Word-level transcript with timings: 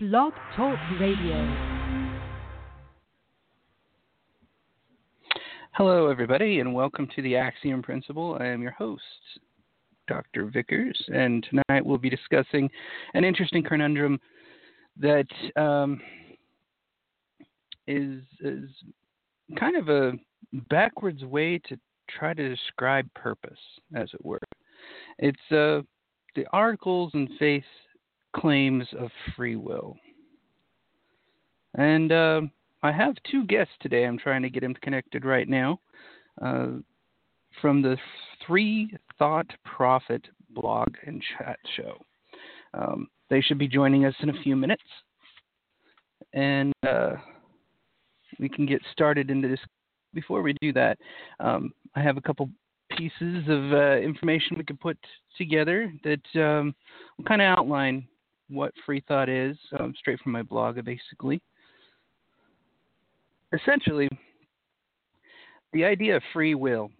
Blog 0.00 0.32
Talk 0.54 0.78
Radio. 1.00 1.34
Hello, 5.72 6.06
everybody, 6.06 6.60
and 6.60 6.72
welcome 6.72 7.08
to 7.16 7.22
the 7.22 7.34
Axiom 7.34 7.82
Principle. 7.82 8.38
I 8.38 8.46
am 8.46 8.62
your 8.62 8.70
host, 8.70 9.02
Dr. 10.06 10.44
Vickers, 10.54 10.96
and 11.08 11.44
tonight 11.50 11.84
we'll 11.84 11.98
be 11.98 12.08
discussing 12.08 12.70
an 13.14 13.24
interesting 13.24 13.64
conundrum 13.64 14.20
that 15.00 15.26
um, 15.56 16.00
is, 17.88 18.22
is 18.38 18.70
kind 19.58 19.76
of 19.76 19.88
a 19.88 20.12
backwards 20.70 21.24
way 21.24 21.58
to 21.68 21.76
try 22.08 22.34
to 22.34 22.48
describe 22.48 23.12
purpose, 23.14 23.58
as 23.96 24.08
it 24.14 24.24
were. 24.24 24.38
It's 25.18 25.50
uh, 25.50 25.82
the 26.36 26.46
articles 26.52 27.10
and 27.14 27.28
faith 27.40 27.64
claims 28.40 28.86
of 28.98 29.10
free 29.36 29.56
will. 29.56 29.96
And 31.74 32.12
uh, 32.12 32.40
I 32.82 32.92
have 32.92 33.14
two 33.30 33.44
guests 33.44 33.74
today. 33.80 34.04
I'm 34.04 34.18
trying 34.18 34.42
to 34.42 34.50
get 34.50 34.60
them 34.60 34.74
connected 34.82 35.24
right 35.24 35.48
now 35.48 35.80
uh, 36.40 36.68
from 37.60 37.82
the 37.82 37.96
Free 38.46 38.90
Thought 39.18 39.46
Prophet 39.64 40.26
blog 40.50 40.88
and 41.06 41.22
chat 41.36 41.58
show. 41.76 41.98
Um, 42.74 43.08
they 43.30 43.40
should 43.40 43.58
be 43.58 43.68
joining 43.68 44.04
us 44.06 44.14
in 44.20 44.30
a 44.30 44.42
few 44.42 44.56
minutes. 44.56 44.82
And 46.32 46.72
uh, 46.86 47.14
we 48.38 48.48
can 48.48 48.66
get 48.66 48.82
started 48.92 49.30
into 49.30 49.48
this. 49.48 49.60
Before 50.14 50.40
we 50.40 50.54
do 50.60 50.72
that, 50.72 50.98
um, 51.38 51.72
I 51.94 52.00
have 52.00 52.16
a 52.16 52.22
couple 52.22 52.48
pieces 52.96 53.44
of 53.48 53.72
uh, 53.72 53.96
information 53.98 54.56
we 54.56 54.64
could 54.64 54.80
put 54.80 54.96
together 55.36 55.92
that 56.02 56.42
um, 56.42 56.74
will 57.16 57.24
kind 57.24 57.42
of 57.42 57.58
outline 57.58 58.06
what 58.48 58.72
free 58.84 59.02
thought 59.06 59.28
is, 59.28 59.56
um, 59.78 59.94
straight 59.98 60.20
from 60.20 60.32
my 60.32 60.42
blog, 60.42 60.82
basically. 60.84 61.40
Essentially, 63.52 64.08
the 65.72 65.84
idea 65.84 66.16
of 66.16 66.22
free 66.32 66.54
will 66.54 66.90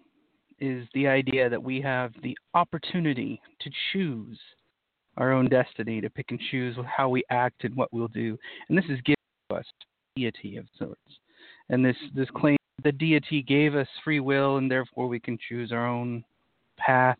is 0.60 0.86
the 0.94 1.06
idea 1.06 1.48
that 1.48 1.62
we 1.62 1.80
have 1.80 2.12
the 2.22 2.36
opportunity 2.54 3.40
to 3.60 3.70
choose 3.92 4.38
our 5.16 5.32
own 5.32 5.48
destiny, 5.48 6.00
to 6.00 6.10
pick 6.10 6.26
and 6.30 6.40
choose 6.50 6.76
how 6.86 7.08
we 7.08 7.22
act 7.30 7.64
and 7.64 7.74
what 7.74 7.92
we'll 7.92 8.08
do. 8.08 8.38
And 8.68 8.78
this 8.78 8.84
is 8.86 9.00
given 9.04 9.16
to 9.50 9.56
us 9.56 9.64
deity 10.16 10.56
of 10.56 10.66
sorts. 10.78 11.00
And 11.70 11.84
this, 11.84 11.96
this 12.14 12.28
claim 12.36 12.56
that 12.78 12.84
the 12.84 12.92
deity 12.92 13.42
gave 13.42 13.74
us 13.74 13.88
free 14.04 14.20
will 14.20 14.56
and 14.56 14.70
therefore 14.70 15.08
we 15.08 15.20
can 15.20 15.38
choose 15.48 15.72
our 15.72 15.86
own 15.86 16.24
path 16.76 17.18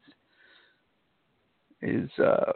is 1.82 2.10
uh, 2.18 2.52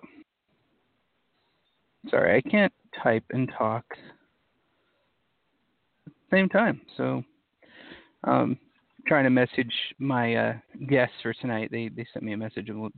Sorry, 2.11 2.37
I 2.37 2.51
can't 2.51 2.73
type 3.03 3.25
and 3.31 3.51
talk 3.57 3.85
at 6.07 6.13
the 6.31 6.37
same 6.37 6.49
time. 6.49 6.81
So, 6.97 7.23
um, 8.25 8.59
trying 9.07 9.25
to 9.25 9.31
message 9.31 9.73
my 9.99 10.35
uh, 10.35 10.53
guests 10.89 11.15
for 11.23 11.33
tonight. 11.35 11.69
They 11.71 11.89
they 11.89 12.07
sent 12.13 12.25
me 12.25 12.33
a 12.33 12.37
message 12.37 12.69
a 12.69 12.75
minute 12.75 12.93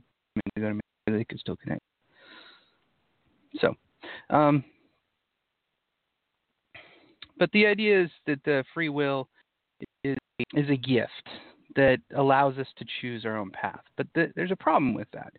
ago 0.55 0.69
to 0.69 0.73
make 0.73 0.81
sure 1.07 1.17
they 1.17 1.25
could 1.25 1.39
still 1.39 1.55
connect. 1.55 1.81
So, 3.59 3.73
um, 4.29 4.63
but 7.37 7.51
the 7.51 7.65
idea 7.65 8.03
is 8.03 8.09
that 8.27 8.39
the 8.43 8.63
free 8.73 8.89
will 8.89 9.29
is 10.03 10.17
is 10.53 10.69
a 10.69 10.77
gift 10.77 11.11
that 11.75 11.99
allows 12.15 12.57
us 12.57 12.67
to 12.77 12.85
choose 13.01 13.25
our 13.25 13.37
own 13.37 13.51
path. 13.51 13.81
But 13.97 14.07
the, 14.15 14.31
there's 14.35 14.51
a 14.51 14.55
problem 14.55 14.93
with 14.93 15.07
that, 15.13 15.33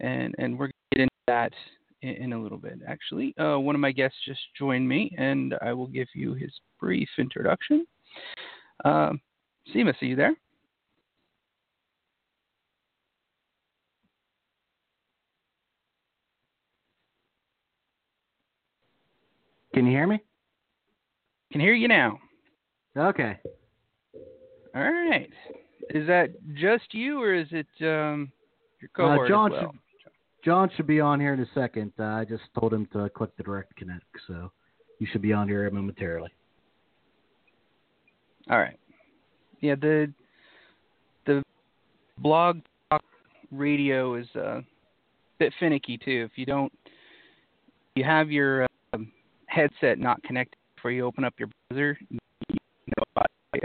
and 0.00 0.34
and 0.38 0.52
we're 0.58 0.66
going 0.66 0.72
to 0.92 0.98
get 0.98 1.02
into 1.02 1.12
that 1.28 1.52
in, 2.02 2.10
in 2.10 2.32
a 2.32 2.42
little 2.42 2.58
bit. 2.58 2.78
Actually, 2.86 3.34
uh, 3.38 3.58
one 3.58 3.74
of 3.74 3.80
my 3.80 3.92
guests 3.92 4.18
just 4.24 4.40
joined 4.58 4.88
me, 4.88 5.14
and 5.18 5.54
I 5.62 5.72
will 5.72 5.86
give 5.86 6.08
you 6.14 6.34
his 6.34 6.52
brief 6.80 7.08
introduction. 7.18 7.86
Um, 8.84 9.20
Seamus, 9.74 10.00
are 10.02 10.06
you 10.06 10.16
there? 10.16 10.34
Can 19.74 19.84
you 19.84 19.92
hear 19.92 20.06
me? 20.06 20.18
Can 21.52 21.60
hear 21.60 21.74
you 21.74 21.88
now. 21.88 22.18
Okay. 22.96 23.36
All 24.74 24.82
right. 24.82 25.28
Is 25.90 26.06
that 26.06 26.30
just 26.54 26.92
you, 26.92 27.20
or 27.20 27.34
is 27.34 27.48
it 27.50 27.66
um, 27.82 28.32
your 28.80 28.90
Uh, 28.94 28.96
cohort 28.96 29.28
John 29.28 29.52
as 29.52 29.62
well? 29.62 29.74
John 30.46 30.70
should 30.76 30.86
be 30.86 31.00
on 31.00 31.18
here 31.18 31.34
in 31.34 31.40
a 31.40 31.48
second. 31.54 31.92
Uh, 31.98 32.04
I 32.04 32.24
just 32.24 32.44
told 32.56 32.72
him 32.72 32.86
to 32.92 33.08
click 33.08 33.36
the 33.36 33.42
direct 33.42 33.74
connect, 33.74 34.04
so 34.28 34.52
you 35.00 35.06
should 35.10 35.20
be 35.20 35.32
on 35.32 35.48
here 35.48 35.68
momentarily. 35.72 36.30
All 38.48 38.58
right. 38.58 38.78
Yeah, 39.60 39.74
the 39.74 40.12
the 41.26 41.42
blog 42.18 42.60
talk 42.90 43.02
radio 43.50 44.14
is 44.14 44.28
uh, 44.36 44.58
a 44.58 44.64
bit 45.40 45.52
finicky 45.58 45.98
too. 45.98 46.28
If 46.30 46.38
you 46.38 46.46
don't, 46.46 46.72
you 47.96 48.04
have 48.04 48.30
your 48.30 48.68
um, 48.94 49.10
headset 49.46 49.98
not 49.98 50.22
connected 50.22 50.58
before 50.76 50.92
you 50.92 51.06
open 51.06 51.24
up 51.24 51.34
your 51.40 51.48
browser, 51.68 51.98
you 52.08 52.18
know 52.96 53.02
about 53.16 53.26
it, 53.54 53.64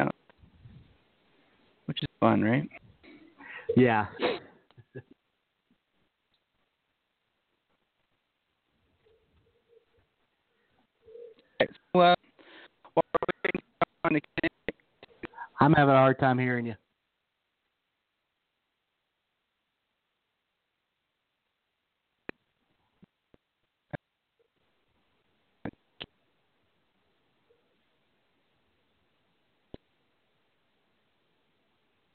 uh, 0.00 0.08
which 1.86 2.02
is 2.02 2.08
fun, 2.18 2.42
right? 2.42 2.68
Yeah. 3.76 4.06
Okay, 11.60 11.72
so, 11.92 12.00
uh, 12.00 12.14
while 12.14 12.14
we're 12.14 12.14
waiting 12.14 12.14
for 12.14 12.14
John 12.14 12.14
to 12.14 12.84
connect, 12.84 12.87
I'm 15.60 15.72
having 15.72 15.94
a 15.94 15.98
hard 15.98 16.18
time 16.18 16.38
hearing 16.38 16.66
you. 16.66 16.74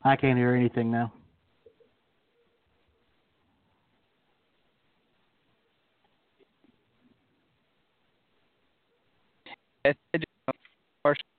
I 0.05 0.15
can't 0.17 0.38
hear 0.38 0.53
anything 0.53 0.91
now. 0.91 1.13
Said, 11.06 11.32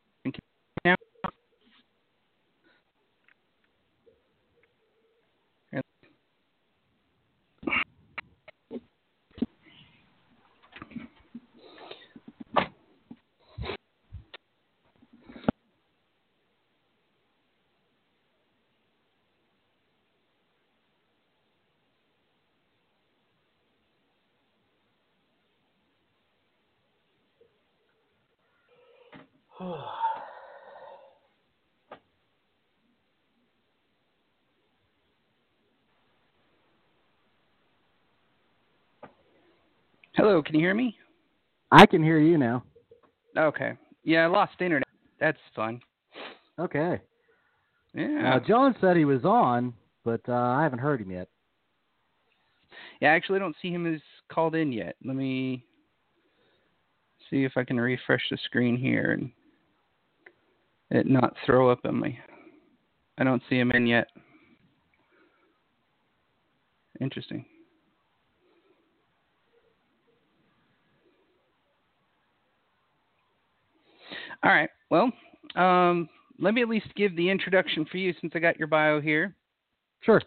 Hello, 40.16 40.42
can 40.42 40.56
you 40.56 40.60
hear 40.60 40.74
me? 40.74 40.96
I 41.70 41.86
can 41.86 42.02
hear 42.02 42.18
you 42.18 42.36
now. 42.36 42.64
Okay. 43.38 43.74
Yeah, 44.02 44.24
I 44.24 44.26
lost 44.26 44.54
internet. 44.60 44.88
That's 45.20 45.38
fun. 45.54 45.80
Okay. 46.58 47.00
Yeah. 47.94 48.34
Uh, 48.34 48.40
John 48.46 48.74
said 48.80 48.96
he 48.96 49.04
was 49.04 49.24
on, 49.24 49.72
but 50.04 50.20
uh, 50.28 50.32
I 50.32 50.64
haven't 50.64 50.80
heard 50.80 51.00
him 51.00 51.12
yet. 51.12 51.28
yeah, 53.00 53.10
actually, 53.10 53.36
I 53.36 53.40
don't 53.40 53.54
see 53.62 53.70
him 53.70 53.86
as 53.92 54.00
called 54.32 54.56
in 54.56 54.72
yet. 54.72 54.96
Let 55.04 55.14
me 55.14 55.64
see 57.30 57.44
if 57.44 57.52
I 57.56 57.62
can 57.62 57.78
refresh 57.78 58.22
the 58.30 58.38
screen 58.44 58.76
here 58.76 59.12
and 59.12 59.30
it 60.90 61.06
not 61.06 61.34
throw 61.44 61.70
up 61.70 61.80
on 61.84 62.00
me. 62.00 62.18
I 63.18 63.24
don't 63.24 63.42
see 63.48 63.58
him 63.58 63.70
in 63.72 63.86
yet. 63.86 64.08
Interesting. 67.00 67.44
All 74.42 74.50
right. 74.50 74.68
Well, 74.90 75.10
um, 75.56 76.08
let 76.38 76.54
me 76.54 76.62
at 76.62 76.68
least 76.68 76.86
give 76.96 77.16
the 77.16 77.30
introduction 77.30 77.86
for 77.90 77.96
you 77.96 78.12
since 78.20 78.32
I 78.34 78.38
got 78.40 78.58
your 78.58 78.68
bio 78.68 79.00
here. 79.00 79.34
Sure. 80.00 80.20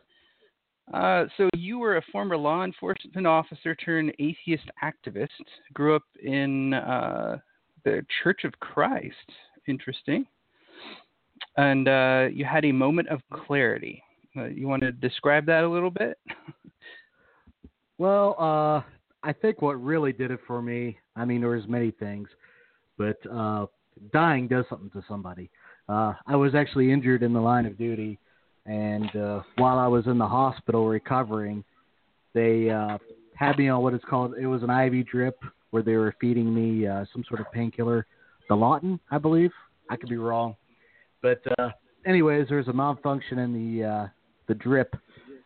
Uh, 0.94 1.26
so 1.36 1.50
you 1.56 1.78
were 1.78 1.98
a 1.98 2.02
former 2.12 2.38
law 2.38 2.64
enforcement 2.64 3.28
officer 3.28 3.76
turned 3.76 4.14
atheist 4.20 4.70
activist. 4.84 5.28
Grew 5.74 5.96
up 5.96 6.04
in 6.24 6.74
uh, 6.74 7.38
the 7.84 8.06
Church 8.24 8.44
of 8.46 8.54
Christ. 8.60 9.16
Interesting. 9.68 10.26
And 11.58 11.88
uh, 11.88 12.28
you 12.32 12.46
had 12.46 12.66
a 12.66 12.72
moment 12.72 13.10
of 13.10 13.22
clarity. 13.32 14.04
Uh, 14.36 14.46
you 14.46 14.68
want 14.68 14.84
to 14.84 14.92
describe 14.92 15.46
that 15.48 15.64
a 15.64 15.70
little 15.70 15.90
bit? 15.90 16.18
well, 17.98 18.36
uh, 18.38 18.82
I 19.28 19.34
think 19.34 19.62
what 19.62 19.84
really 19.84 20.14
did 20.14 20.32
it 20.32 20.40
for 20.46 20.62
me. 20.62 20.98
I 21.16 21.26
mean, 21.26 21.42
there 21.42 21.50
was 21.50 21.68
many 21.68 21.92
things, 21.92 22.30
but 22.98 23.18
uh, 23.32 23.66
dying 24.14 24.48
does 24.48 24.66
something 24.70 24.92
to 24.92 25.04
somebody. 25.08 25.50
Uh, 25.90 26.14
I 26.28 26.36
was 26.36 26.54
actually 26.54 26.92
injured 26.92 27.24
in 27.24 27.34
the 27.34 27.40
line 27.40 27.66
of 27.66 27.78
duty, 27.78 28.20
and 28.66 29.16
uh, 29.16 29.42
while 29.58 29.80
I 29.80 29.88
was 29.88 30.06
in 30.06 30.18
the 30.18 30.28
hospital 30.28 30.88
recovering, 30.88 31.64
they 32.34 32.66
had 33.36 33.58
me 33.58 33.70
on 33.70 33.82
what 33.82 33.94
is 33.96 34.02
called 34.08 34.36
it 34.40 34.46
was 34.46 34.62
an 34.62 34.70
IV 34.70 35.08
drip 35.08 35.40
where 35.72 35.82
they 35.82 35.96
were 35.96 36.14
feeding 36.22 36.54
me 36.54 36.86
some 37.14 37.24
sort 37.28 37.40
of 37.40 37.52
painkiller, 37.52 38.06
the 38.50 38.56
Lawton, 38.56 39.00
I 39.10 39.18
believe. 39.18 39.52
I 39.90 39.96
could 39.96 40.10
be 40.10 40.18
wrong, 40.18 40.56
but 41.22 41.42
uh, 41.60 41.70
anyways, 42.06 42.48
there 42.48 42.58
was 42.58 42.68
a 42.68 42.74
malfunction 42.74 43.40
in 43.40 43.54
the 43.54 43.86
uh, 43.86 44.08
the 44.48 44.54
drip. 44.54 44.96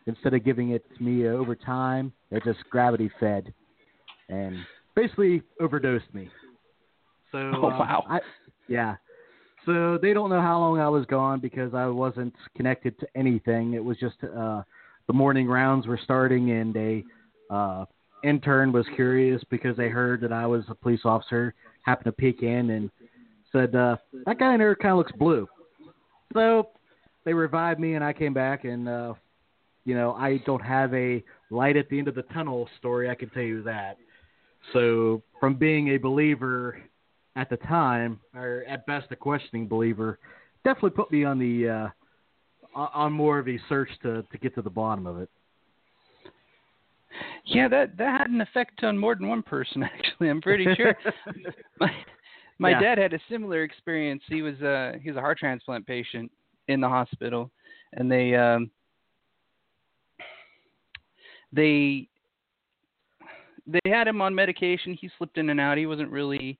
Instead 0.06 0.34
of 0.34 0.44
giving 0.44 0.70
it 0.70 0.84
to 0.96 1.02
me 1.02 1.28
over 1.28 1.54
time, 1.54 2.12
it 2.32 2.42
just 2.44 2.58
gravity 2.70 3.08
fed, 3.20 3.54
and 4.28 4.56
basically 4.96 5.42
overdosed 5.60 6.12
me. 6.12 6.28
So 7.30 7.38
oh, 7.56 7.60
wow. 7.60 8.04
Uh, 8.08 8.14
I, 8.14 8.20
yeah. 8.68 8.96
So 9.64 9.98
they 10.02 10.12
don't 10.12 10.28
know 10.28 10.40
how 10.40 10.58
long 10.58 10.80
I 10.80 10.88
was 10.88 11.06
gone 11.06 11.38
because 11.38 11.72
I 11.72 11.86
wasn't 11.86 12.34
connected 12.56 12.98
to 12.98 13.06
anything. 13.14 13.74
It 13.74 13.84
was 13.84 13.96
just 13.98 14.16
uh, 14.24 14.62
the 15.06 15.12
morning 15.12 15.46
rounds 15.46 15.86
were 15.86 16.00
starting, 16.02 16.50
and 16.50 16.76
a 16.76 17.04
uh, 17.48 17.84
intern 18.24 18.72
was 18.72 18.86
curious 18.96 19.42
because 19.50 19.76
they 19.76 19.88
heard 19.88 20.20
that 20.22 20.32
I 20.32 20.46
was 20.46 20.64
a 20.68 20.74
police 20.74 21.02
officer. 21.04 21.54
Happened 21.82 22.06
to 22.06 22.12
peek 22.12 22.42
in 22.42 22.70
and 22.70 22.90
said, 23.52 23.74
uh, 23.76 23.96
"That 24.26 24.38
guy 24.38 24.54
in 24.54 24.58
there 24.58 24.74
kind 24.74 24.92
of 24.92 24.98
looks 24.98 25.12
blue." 25.12 25.48
So 26.32 26.68
they 27.24 27.34
revived 27.34 27.80
me, 27.80 27.94
and 27.94 28.04
I 28.04 28.12
came 28.12 28.34
back, 28.34 28.64
and 28.64 28.88
uh, 28.88 29.14
you 29.84 29.94
know 29.94 30.12
I 30.14 30.38
don't 30.46 30.62
have 30.62 30.92
a 30.94 31.22
light 31.50 31.76
at 31.76 31.88
the 31.88 31.98
end 31.98 32.08
of 32.08 32.14
the 32.14 32.22
tunnel 32.22 32.68
story. 32.78 33.10
I 33.10 33.14
can 33.14 33.30
tell 33.30 33.42
you 33.42 33.62
that. 33.62 33.98
So 34.72 35.22
from 35.40 35.54
being 35.54 35.88
a 35.88 35.98
believer 35.98 36.80
at 37.36 37.50
the 37.50 37.56
time, 37.58 38.20
or 38.34 38.64
at 38.68 38.86
best 38.86 39.06
a 39.10 39.16
questioning 39.16 39.66
believer, 39.66 40.18
definitely 40.64 40.90
put 40.90 41.10
me 41.10 41.24
on 41.24 41.38
the 41.38 41.68
uh, 41.68 41.88
on 42.74 43.12
more 43.12 43.38
of 43.38 43.48
a 43.48 43.58
search 43.68 43.90
to 44.02 44.22
to 44.22 44.38
get 44.38 44.54
to 44.54 44.62
the 44.62 44.70
bottom 44.70 45.06
of 45.06 45.18
it. 45.18 45.30
Yeah, 47.44 47.68
that 47.68 47.96
that 47.98 48.20
had 48.20 48.30
an 48.30 48.40
effect 48.40 48.82
on 48.84 48.96
more 48.96 49.14
than 49.14 49.28
one 49.28 49.42
person. 49.42 49.82
Actually, 49.82 50.30
I'm 50.30 50.40
pretty 50.40 50.66
sure. 50.76 50.96
my 51.80 51.88
my 52.58 52.70
Yeah. 52.70 52.80
dad 52.80 52.98
had 52.98 53.12
a 53.12 53.20
similar 53.28 53.62
experience. 53.62 54.22
He 54.28 54.42
was 54.42 54.60
uh 54.62 54.92
he 55.02 55.10
was 55.10 55.16
a 55.16 55.20
heart 55.20 55.38
transplant 55.38 55.86
patient 55.86 56.30
in 56.68 56.80
the 56.80 56.88
hospital, 56.88 57.50
and 57.94 58.10
they 58.10 58.34
um 58.34 58.70
they 61.52 62.08
they 63.66 63.90
had 63.90 64.08
him 64.08 64.20
on 64.20 64.34
medication. 64.34 64.96
He 65.00 65.10
slipped 65.18 65.38
in 65.38 65.50
and 65.50 65.60
out. 65.60 65.78
He 65.78 65.86
wasn't 65.86 66.10
really 66.10 66.58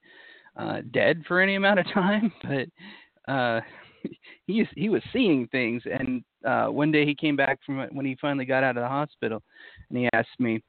uh, 0.57 0.83
dead 0.93 1.23
for 1.27 1.41
any 1.41 1.57
amount 1.57 1.81
of 1.81 1.87
time, 1.93 2.33
but 2.43 3.33
uh, 3.33 3.61
he 4.47 4.67
he 4.77 4.89
was 4.89 5.03
seeing 5.13 5.49
things. 5.49 5.83
And 5.87 6.23
uh, 6.47 6.67
one 6.67 6.93
day 6.93 7.05
he 7.05 7.15
came 7.15 7.37
back 7.37 7.59
from 7.65 7.87
when 7.93 8.07
he 8.07 8.17
finally 8.21 8.45
got 8.45 8.65
out 8.65 8.77
of 8.77 8.83
the 8.83 8.89
hospital, 8.89 9.43
and 9.89 9.99
he 9.99 10.09
asked 10.13 10.39
me, 10.39 10.63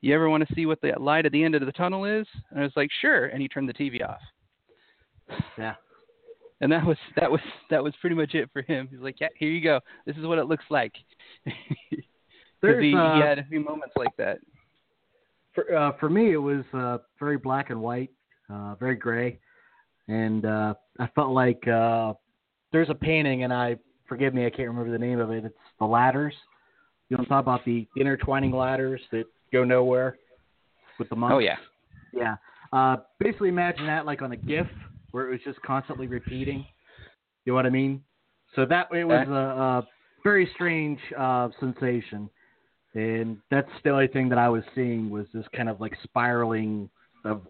"You 0.00 0.14
ever 0.14 0.28
want 0.28 0.46
to 0.46 0.54
see 0.54 0.66
what 0.66 0.80
the 0.80 0.92
light 0.98 1.26
at 1.26 1.32
the 1.32 1.42
end 1.42 1.54
of 1.54 1.64
the 1.64 1.72
tunnel 1.72 2.04
is?" 2.04 2.26
And 2.50 2.60
I 2.60 2.62
was 2.62 2.72
like, 2.76 2.90
"Sure." 3.00 3.26
And 3.26 3.40
he 3.40 3.48
turned 3.48 3.68
the 3.68 3.74
TV 3.74 4.06
off. 4.06 4.20
Yeah. 5.58 5.74
And 6.60 6.72
that 6.72 6.84
was 6.84 6.96
that 7.16 7.30
was 7.30 7.40
that 7.70 7.82
was 7.82 7.92
pretty 8.00 8.16
much 8.16 8.34
it 8.34 8.48
for 8.52 8.62
him. 8.62 8.88
He's 8.90 9.00
like, 9.00 9.20
"Yeah, 9.20 9.28
here 9.36 9.50
you 9.50 9.62
go. 9.62 9.80
This 10.06 10.16
is 10.16 10.24
what 10.24 10.38
it 10.38 10.46
looks 10.46 10.64
like. 10.70 10.92
There's, 12.62 12.82
he, 12.82 12.94
uh, 12.94 13.16
he 13.16 13.20
had 13.20 13.38
a 13.38 13.44
few 13.44 13.60
moments 13.60 13.94
like 13.96 14.16
that. 14.16 14.38
For 15.54 15.76
uh, 15.76 15.92
for 16.00 16.08
me, 16.08 16.32
it 16.32 16.38
was 16.38 16.64
uh, 16.72 16.98
very 17.18 17.36
black 17.36 17.68
and 17.68 17.80
white, 17.80 18.10
uh, 18.48 18.74
very 18.76 18.96
gray, 18.96 19.38
and 20.08 20.46
uh, 20.46 20.74
I 20.98 21.08
felt 21.08 21.32
like 21.32 21.66
uh, 21.68 22.14
there's 22.72 22.88
a 22.88 22.94
painting, 22.94 23.44
and 23.44 23.52
I 23.52 23.76
forgive 24.08 24.34
me, 24.34 24.46
I 24.46 24.50
can't 24.50 24.68
remember 24.68 24.90
the 24.90 24.98
name 24.98 25.20
of 25.20 25.30
it. 25.30 25.44
It's 25.44 25.54
the 25.78 25.86
ladders. 25.86 26.34
You 27.08 27.16
know, 27.16 27.24
talking 27.24 27.38
about 27.38 27.64
the 27.64 27.86
intertwining 27.96 28.50
ladders 28.50 29.00
that 29.12 29.24
go 29.52 29.62
nowhere 29.62 30.16
with 30.98 31.08
the 31.08 31.16
monks. 31.16 31.34
Oh 31.34 31.38
yeah. 31.38 31.56
Yeah. 32.12 32.36
Uh, 32.72 32.96
basically, 33.20 33.48
imagine 33.48 33.86
that 33.86 34.06
like 34.06 34.22
on 34.22 34.32
a 34.32 34.36
GIF 34.36 34.66
where 35.16 35.28
it 35.28 35.30
was 35.30 35.40
just 35.46 35.60
constantly 35.62 36.06
repeating. 36.06 36.66
You 37.46 37.52
know 37.52 37.54
what 37.54 37.64
I 37.64 37.70
mean? 37.70 38.02
So 38.54 38.66
that 38.66 38.88
it 38.92 39.04
was 39.04 39.26
a, 39.26 39.32
a 39.32 39.88
very 40.22 40.46
strange 40.54 40.98
uh, 41.18 41.48
sensation, 41.58 42.28
and 42.92 43.38
that's 43.50 43.70
the 43.82 43.90
only 43.90 44.08
thing 44.08 44.28
that 44.28 44.36
I 44.36 44.50
was 44.50 44.62
seeing 44.74 45.08
was 45.08 45.24
this 45.32 45.46
kind 45.56 45.70
of 45.70 45.80
like 45.80 45.94
spiraling 46.02 46.90
of 47.24 47.46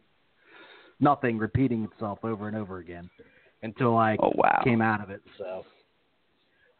nothing 1.00 1.38
repeating 1.38 1.82
itself 1.82 2.20
over 2.22 2.46
and 2.46 2.56
over 2.56 2.78
again 2.78 3.10
until 3.64 3.96
I 3.96 4.16
Oh 4.20 4.30
wow. 4.36 4.60
came 4.62 4.80
out 4.80 5.00
of 5.00 5.10
it. 5.10 5.22
So, 5.36 5.64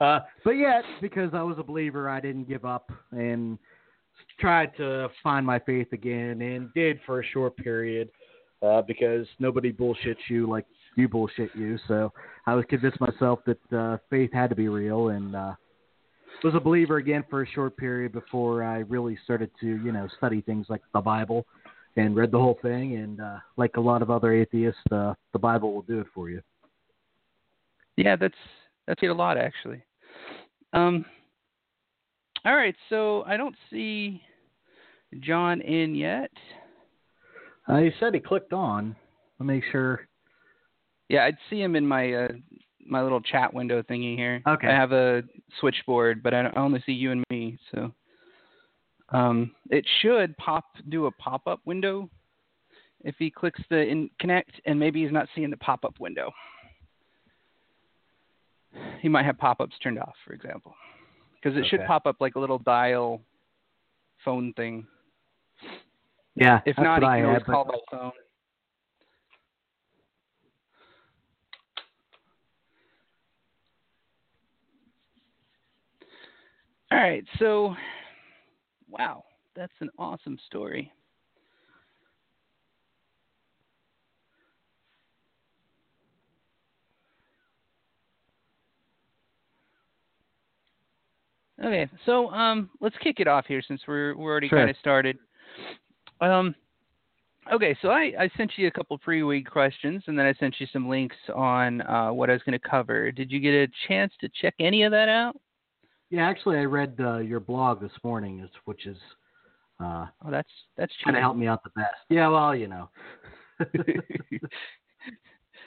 uh, 0.01 0.21
but 0.45 0.53
yet 0.53 0.85
because 1.01 1.31
I 1.35 1.43
was 1.43 1.59
a 1.59 1.65
believer, 1.65 2.09
I 2.09 2.21
didn't 2.21 2.49
give 2.49 2.65
up 2.65 2.93
and 3.11 3.59
tried 4.39 4.77
to 4.77 5.09
find 5.21 5.45
my 5.45 5.59
faith 5.59 5.89
again, 5.93 6.41
and 6.43 6.73
did 6.75 7.01
for 7.05 7.23
a 7.23 7.27
short 7.27 7.57
period 7.57 8.09
uh, 8.63 8.83
because 8.83 9.27
nobody 9.39 9.73
bullshits 9.73 10.17
you 10.29 10.49
like 10.49 10.67
you 10.97 11.09
bullshit 11.09 11.51
you. 11.55 11.79
So 11.87 12.13
I 12.47 12.55
was 12.55 12.65
convinced 12.69 13.01
myself 13.01 13.41
that 13.47 13.73
uh, 13.73 13.99
faith 14.11 14.33
had 14.33 14.51
to 14.51 14.57
be 14.57 14.69
real, 14.69 15.09
and 15.09 15.37
uh, 15.37 15.55
was 16.43 16.55
a 16.55 16.61
believer 16.61 16.97
again 16.97 17.25
for 17.31 17.43
a 17.43 17.47
short 17.49 17.77
period 17.77 18.13
before 18.13 18.63
I 18.63 18.79
really 18.79 19.19
started 19.25 19.51
to 19.61 19.67
you 19.67 19.93
know 19.93 20.09
study 20.17 20.41
things 20.41 20.67
like 20.69 20.83
the 20.93 21.01
Bible 21.01 21.47
and 21.97 22.15
read 22.15 22.31
the 22.31 22.39
whole 22.39 22.59
thing. 22.63 22.97
And 22.97 23.21
uh, 23.21 23.39
like 23.57 23.77
a 23.77 23.81
lot 23.81 24.03
of 24.03 24.11
other 24.11 24.33
atheists, 24.33 24.81
uh, 24.93 25.15
the 25.33 25.39
Bible 25.39 25.73
will 25.73 25.83
do 25.83 26.01
it 26.01 26.07
for 26.15 26.29
you. 26.31 26.43
Yeah, 27.97 28.17
that's 28.17 28.35
that's 28.87 29.03
it 29.03 29.07
a 29.07 29.15
lot 29.15 29.39
actually. 29.39 29.83
Um, 30.73 31.05
all 32.45 32.55
right, 32.55 32.77
so 32.91 33.25
I 33.25 33.37
don't 33.37 33.57
see 33.71 34.23
John 35.21 35.61
in 35.63 35.95
yet. 35.95 36.31
Uh, 37.67 37.79
he 37.79 37.91
said 37.99 38.15
he 38.15 38.21
clicked 38.21 38.53
on. 38.53 38.95
Let 39.39 39.47
me 39.47 39.55
make 39.55 39.65
sure. 39.73 40.07
Yeah, 41.09 41.25
I'd 41.25 41.37
see 41.51 41.61
him 41.61 41.77
in 41.77 41.87
my 41.87 42.13
uh, 42.13 42.29
my 42.87 43.03
little 43.03 43.21
chat 43.21 43.53
window 43.53 43.83
thingy 43.83 44.17
here. 44.17 44.43
Okay. 44.47 44.69
I 44.69 44.73
have 44.75 44.93
a 44.93 45.23
switchboard, 45.61 46.23
but 46.23 46.35
I, 46.35 46.43
don't- 46.43 46.57
I 46.57 46.61
only 46.61 46.83
see 46.87 46.93
you 46.93 47.11
and 47.13 47.25
me, 47.31 47.59
so 47.75 47.93
um, 49.11 49.53
it 49.71 49.85
should 50.03 50.37
pop 50.37 50.65
do 50.89 51.07
a 51.07 51.11
pop 51.13 51.47
up 51.47 51.61
window 51.65 52.09
if 53.05 53.15
he 53.19 53.31
clicks 53.31 53.61
the 53.71 53.79
in 53.81 54.11
connect, 54.21 54.53
and 54.67 54.79
maybe 54.79 55.03
he's 55.03 55.13
not 55.13 55.29
seeing 55.35 55.51
the 55.51 55.57
pop 55.57 55.85
up 55.85 55.99
window. 56.01 56.33
He 59.01 59.09
might 59.09 59.25
have 59.25 59.39
pop 59.39 59.61
ups 59.61 59.75
turned 59.83 59.99
off, 59.99 60.15
for 60.27 60.33
example, 60.33 60.75
because 61.37 61.57
it 61.57 61.67
should 61.67 61.81
pop 61.87 62.07
up 62.07 62.17
like 62.21 62.35
a 62.35 62.41
little 62.41 62.59
dial 62.59 63.21
phone 64.25 64.53
thing. 64.55 64.87
Yeah, 66.35 66.61
If 66.67 66.77
not, 66.79 67.01
he 67.03 67.07
can 67.07 67.25
always 67.27 67.43
call 67.45 67.65
by 67.65 67.75
phone. 67.91 68.13
All 76.93 76.99
right, 76.99 77.25
so 77.39 77.75
wow, 78.89 79.25
that's 79.57 79.73
an 79.81 79.91
awesome 79.99 80.39
story. 80.47 80.93
Okay, 91.63 91.89
so 92.05 92.31
um, 92.31 92.71
let's 92.81 92.97
kick 93.03 93.19
it 93.19 93.27
off 93.27 93.47
here 93.47 93.63
since 93.67 93.81
we're 93.89 94.15
we're 94.17 94.31
already 94.31 94.49
Sure. 94.49 94.59
kind 94.59 94.71
of 94.71 94.77
started. 94.77 95.19
Um, 96.21 96.55
okay, 97.53 97.77
so 97.83 97.89
I, 97.89 98.13
I 98.19 98.31
sent 98.37 98.53
you 98.57 98.69
a 98.69 98.71
couple 98.71 98.97
pre-week 98.99 99.51
questions, 99.51 100.05
and 100.07 100.19
then 100.19 100.27
I 100.27 100.35
sent 100.35 100.55
you 100.61 100.67
some 100.73 100.89
links 100.89 101.17
on 101.35 101.81
uh, 101.83 102.13
what 102.13 102.31
I 102.31 102.35
was 102.35 102.43
going 102.43 102.59
to 102.59 102.69
cover. 102.69 103.11
Did 103.11 103.33
you 103.33 103.41
get 103.41 103.55
a 103.55 103.69
chance 103.89 104.13
to 104.21 104.29
check 104.41 104.55
any 104.61 104.85
of 104.85 104.93
that 104.93 105.09
out? 105.09 105.37
Yeah, 106.11 106.29
actually, 106.29 106.59
I 106.59 106.65
read 106.65 106.97
uh, 107.01 107.19
your 107.19 107.41
blog 107.41 107.81
this 107.81 107.93
morning, 108.05 108.41
is 108.41 108.51
which 108.65 108.87
is 108.87 108.97
uh, 109.81 110.07
Oh, 110.25 110.31
that's 110.31 110.49
that's 110.77 110.93
kind 111.05 111.17
of 111.17 111.23
helped 111.23 111.39
me 111.39 111.47
out 111.47 111.63
the 111.65 111.71
best. 111.71 111.97
Yeah, 112.09 112.29
well, 112.29 112.55
you 112.55 112.69
know. 112.69 112.89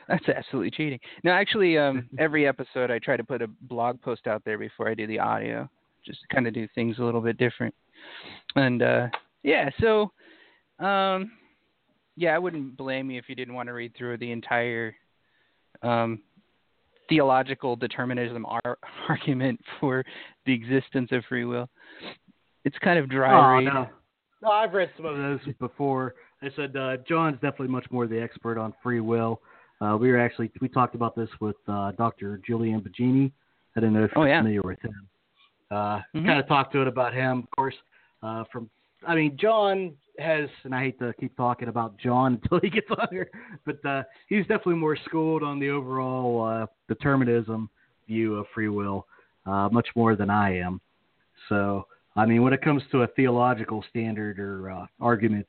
That's 0.08 0.28
absolutely 0.28 0.72
cheating. 0.72 1.00
No, 1.24 1.32
actually, 1.32 1.78
um, 1.78 2.10
every 2.20 2.48
episode 2.48 2.90
I 2.90 2.98
try 2.98 3.16
to 3.16 3.24
put 3.24 3.44
a 3.44 3.48
blog 3.62 4.02
post 4.02 4.26
out 4.26 4.44
there 4.44 4.58
before 4.58 4.90
I 4.90 4.96
do 4.96 5.06
the 5.06 5.20
audio, 5.20 5.70
just 6.04 6.22
to 6.22 6.28
kind 6.34 6.48
of 6.48 6.54
do 6.54 6.68
things 6.74 6.98
a 6.98 7.04
little 7.04 7.22
bit 7.22 7.38
different. 7.38 7.76
And 8.56 8.82
uh, 8.82 9.08
yeah, 9.44 9.70
so 9.80 10.12
um, 10.84 11.32
yeah, 12.16 12.36
I 12.36 12.40
wouldn't 12.40 12.76
blame 12.76 13.12
you 13.12 13.20
if 13.20 13.30
you 13.30 13.36
didn't 13.36 13.54
want 13.54 13.68
to 13.68 13.74
read 13.74 13.94
through 13.96 14.18
the 14.18 14.32
entire 14.32 14.96
um, 15.84 16.24
theological 17.10 17.76
determinism 17.76 18.46
ar- 18.46 18.78
argument 19.10 19.60
for 19.80 20.04
the 20.46 20.54
existence 20.54 21.10
of 21.12 21.24
free 21.28 21.46
will. 21.46 21.68
It's 22.66 22.78
kind 22.80 23.00
of 23.00 23.10
dry 23.10 23.58
Oh, 23.58 23.60
no. 23.60 23.88
No, 24.42 24.50
I've 24.52 24.74
read 24.74 24.90
some 24.96 25.06
of 25.06 25.18
those 25.18 25.40
before. 25.60 26.16
I 26.42 26.50
said 26.56 26.76
uh, 26.78 26.98
John's 27.08 27.36
definitely 27.36 27.68
much 27.68 27.86
more 27.92 28.08
the 28.08 28.22
expert 28.22 28.58
on 28.58 28.74
free 28.82 29.02
will. 29.02 29.42
Uh, 29.82 29.98
we 30.00 30.10
were 30.12 30.20
actually 30.20 30.50
we 30.62 30.70
talked 30.70 30.96
about 30.96 31.16
this 31.16 31.30
with 31.42 31.56
uh, 31.68 31.92
Dr. 31.94 32.40
Julian 32.48 32.80
Baggini. 32.82 33.32
I 33.76 33.82
don't 33.82 33.94
know 33.94 34.06
if 34.06 34.12
Oh, 34.16 34.22
you're 34.22 34.30
yeah. 34.30 34.40
familiar 34.40 34.62
with 34.62 34.80
him. 34.82 34.94
Uh, 35.72 36.00
Mhm. 36.16 36.26
Kind 36.26 36.40
of 36.40 36.48
talked 36.48 36.72
to 36.74 36.82
it 36.82 36.88
about 36.88 37.14
him, 37.14 37.40
of 37.40 37.52
course. 37.56 37.76
Uh, 38.24 38.44
from 38.52 38.70
I 39.08 39.16
mean, 39.16 39.38
John 39.38 39.94
has, 40.22 40.50
and 40.64 40.74
I 40.74 40.84
hate 40.84 41.00
to 41.00 41.14
keep 41.20 41.36
talking 41.36 41.68
about 41.68 41.98
John 41.98 42.34
until 42.44 42.60
he 42.62 42.70
gets 42.70 42.88
on 42.92 43.08
here, 43.12 43.30
but 43.66 43.84
uh, 43.86 44.04
he's 44.28 44.42
definitely 44.42 44.76
more 44.76 44.98
schooled 45.06 45.44
on 45.44 45.60
the 45.60 45.70
overall 45.70 46.44
uh, 46.44 46.66
determinism 46.88 47.70
view 48.08 48.36
of 48.36 48.46
free 48.54 48.70
will, 48.70 49.06
uh, 49.46 49.70
much 49.72 49.88
more 49.96 50.16
than 50.16 50.30
I 50.30 50.58
am. 50.58 50.82
So, 51.48 51.86
I 52.16 52.26
mean, 52.26 52.42
when 52.44 52.54
it 52.54 52.62
comes 52.62 52.82
to 52.92 53.04
a 53.04 53.08
theological 53.08 53.84
standard 53.90 54.40
or 54.40 54.72
uh, 54.72 54.86
argument, 55.00 55.48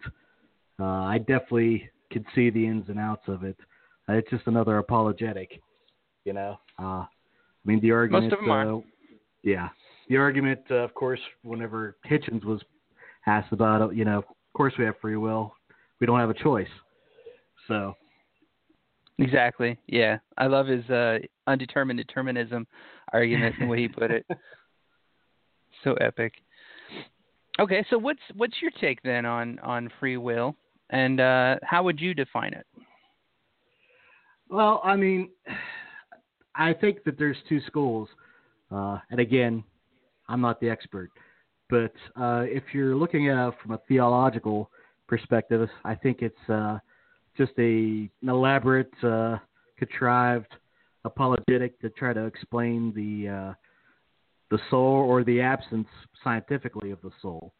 uh, 0.78 0.84
I 0.84 1.18
definitely 1.18 1.88
could 2.12 2.24
see 2.34 2.50
the 2.50 2.66
ins 2.66 2.88
and 2.88 2.98
outs 2.98 3.24
of 3.28 3.44
it. 3.44 3.56
Uh, 4.08 4.14
it's 4.14 4.30
just 4.30 4.46
another 4.46 4.78
apologetic, 4.78 5.60
you 6.24 6.32
know. 6.32 6.58
Uh, 6.78 7.04
I 7.04 7.08
mean, 7.64 7.80
the 7.80 7.92
argument. 7.92 8.24
Most 8.24 8.32
of 8.34 8.44
'em 8.44 8.50
are. 8.50 8.82
yeah, 9.42 9.68
the 10.08 10.16
argument, 10.16 10.60
uh, 10.70 10.76
of 10.76 10.94
course, 10.94 11.20
whenever 11.42 11.96
Hitchens 12.08 12.44
was 12.44 12.60
asked 13.26 13.52
about 13.52 13.90
it, 13.90 13.96
you 13.96 14.04
know, 14.04 14.24
of 14.52 14.56
course 14.56 14.74
we 14.78 14.84
have 14.84 14.94
free 15.00 15.16
will. 15.16 15.54
We 16.00 16.06
don't 16.06 16.18
have 16.18 16.30
a 16.30 16.34
choice. 16.34 16.68
So, 17.68 17.94
Exactly. 19.18 19.76
Yeah, 19.86 20.18
I 20.38 20.46
love 20.46 20.66
his 20.66 20.88
uh, 20.88 21.18
undetermined 21.46 21.98
determinism 21.98 22.66
argument 23.12 23.54
the 23.60 23.66
way 23.66 23.78
he 23.78 23.88
put 23.88 24.10
it. 24.10 24.26
so 25.84 25.94
epic. 25.94 26.32
Okay, 27.58 27.84
so 27.90 27.98
what's 27.98 28.20
what's 28.36 28.54
your 28.62 28.70
take 28.80 29.02
then 29.02 29.26
on 29.26 29.58
on 29.58 29.90
free 30.00 30.16
will, 30.16 30.56
and 30.88 31.20
uh, 31.20 31.56
how 31.62 31.82
would 31.82 32.00
you 32.00 32.14
define 32.14 32.54
it? 32.54 32.66
well, 34.48 34.80
I 34.82 34.96
mean, 34.96 35.28
I 36.54 36.72
think 36.72 37.04
that 37.04 37.18
there's 37.18 37.36
two 37.48 37.60
schools, 37.66 38.08
uh, 38.70 38.98
and 39.10 39.20
again, 39.20 39.62
I'm 40.28 40.40
not 40.40 40.60
the 40.60 40.70
expert, 40.70 41.10
but 41.70 41.92
uh, 42.20 42.44
if 42.46 42.64
you're 42.72 42.96
looking 42.96 43.28
at 43.28 43.48
it 43.48 43.54
from 43.62 43.72
a 43.72 43.80
theological 43.88 44.70
perspective, 45.06 45.68
I 45.84 45.94
think 45.94 46.18
it's 46.20 46.48
uh, 46.48 46.78
just 47.36 47.52
a 47.58 48.10
an 48.22 48.28
elaborate, 48.28 48.92
uh, 49.02 49.38
contrived 49.78 50.52
apologetic 51.04 51.80
to 51.80 51.88
try 51.90 52.12
to 52.12 52.26
explain 52.26 52.92
the 52.94 53.28
uh, 53.28 53.54
the 54.50 54.58
soul 54.68 55.06
or 55.08 55.24
the 55.24 55.40
absence 55.40 55.88
scientifically 56.22 56.90
of 56.90 57.00
the 57.02 57.10
soul, 57.22 57.52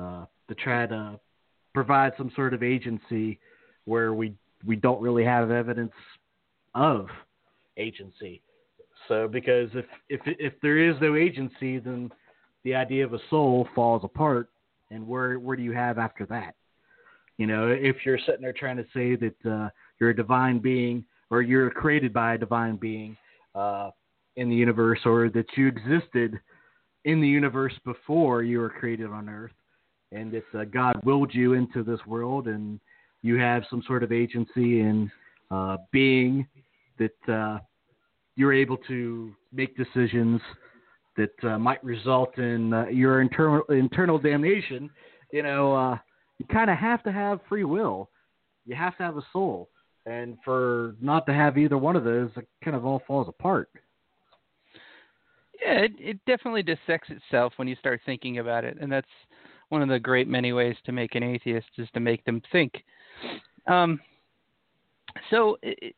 uh, 0.00 0.26
to 0.48 0.54
try 0.56 0.86
to 0.86 1.18
provide 1.72 2.12
some 2.18 2.30
sort 2.34 2.52
of 2.52 2.62
agency 2.62 3.38
where 3.84 4.12
we 4.12 4.34
we 4.66 4.76
don't 4.76 5.00
really 5.00 5.24
have 5.24 5.50
evidence 5.50 5.92
of 6.74 7.06
agency. 7.76 8.42
So 9.08 9.28
because 9.28 9.70
if 9.74 9.86
if 10.08 10.20
if 10.24 10.52
there 10.60 10.78
is 10.78 10.96
no 11.00 11.16
agency, 11.16 11.78
then 11.78 12.10
the 12.64 12.74
idea 12.74 13.04
of 13.04 13.14
a 13.14 13.18
soul 13.30 13.68
falls 13.74 14.02
apart, 14.04 14.48
and 14.90 15.06
where 15.06 15.38
where 15.38 15.56
do 15.56 15.62
you 15.62 15.72
have 15.72 15.98
after 15.98 16.26
that? 16.26 16.54
You 17.36 17.46
know, 17.46 17.68
if 17.68 17.96
you're 18.04 18.18
sitting 18.26 18.42
there 18.42 18.52
trying 18.52 18.76
to 18.76 18.86
say 18.94 19.16
that 19.16 19.50
uh, 19.50 19.68
you're 19.98 20.10
a 20.10 20.16
divine 20.16 20.58
being 20.60 21.04
or 21.30 21.42
you're 21.42 21.70
created 21.70 22.12
by 22.12 22.34
a 22.34 22.38
divine 22.38 22.76
being 22.76 23.16
uh, 23.54 23.90
in 24.36 24.48
the 24.48 24.54
universe, 24.54 25.00
or 25.04 25.28
that 25.30 25.46
you 25.56 25.66
existed 25.66 26.38
in 27.04 27.20
the 27.20 27.28
universe 27.28 27.72
before 27.84 28.42
you 28.42 28.58
were 28.58 28.70
created 28.70 29.10
on 29.10 29.28
Earth, 29.28 29.52
and 30.12 30.32
that 30.32 30.58
uh, 30.58 30.64
God 30.64 31.00
willed 31.04 31.34
you 31.34 31.54
into 31.54 31.82
this 31.82 32.00
world, 32.06 32.46
and 32.46 32.80
you 33.22 33.36
have 33.36 33.64
some 33.68 33.82
sort 33.86 34.02
of 34.02 34.12
agency 34.12 34.80
in 34.80 35.10
uh, 35.50 35.76
being 35.92 36.46
that 36.98 37.32
uh, 37.32 37.58
you're 38.36 38.52
able 38.52 38.76
to 38.76 39.32
make 39.52 39.76
decisions 39.76 40.40
that 41.16 41.44
uh, 41.44 41.58
might 41.58 41.82
result 41.84 42.38
in 42.38 42.72
uh, 42.72 42.86
your 42.86 43.20
internal 43.20 43.62
internal 43.68 44.18
damnation. 44.18 44.90
You 45.32 45.42
know, 45.42 45.74
uh, 45.74 45.98
you 46.38 46.46
kind 46.46 46.70
of 46.70 46.76
have 46.78 47.02
to 47.04 47.12
have 47.12 47.40
free 47.48 47.64
will. 47.64 48.10
You 48.66 48.74
have 48.76 48.96
to 48.98 49.02
have 49.02 49.16
a 49.16 49.26
soul, 49.32 49.68
and 50.06 50.36
for 50.44 50.94
not 51.00 51.26
to 51.26 51.34
have 51.34 51.58
either 51.58 51.78
one 51.78 51.96
of 51.96 52.04
those, 52.04 52.30
it 52.36 52.48
kind 52.62 52.76
of 52.76 52.84
all 52.84 53.02
falls 53.06 53.28
apart. 53.28 53.68
Yeah, 55.62 55.80
it, 55.80 55.92
it 55.98 56.18
definitely 56.26 56.62
dissects 56.62 57.10
itself 57.10 57.52
when 57.56 57.68
you 57.68 57.76
start 57.76 58.00
thinking 58.04 58.38
about 58.38 58.64
it, 58.64 58.76
and 58.80 58.90
that's 58.90 59.06
one 59.68 59.82
of 59.82 59.88
the 59.88 59.98
great 59.98 60.28
many 60.28 60.52
ways 60.52 60.76
to 60.84 60.92
make 60.92 61.14
an 61.14 61.22
atheist 61.22 61.66
is 61.78 61.88
to 61.94 62.00
make 62.00 62.24
them 62.24 62.42
think. 62.52 62.72
Um, 63.66 64.00
so, 65.30 65.56
i 65.64 65.74
i 65.80 65.92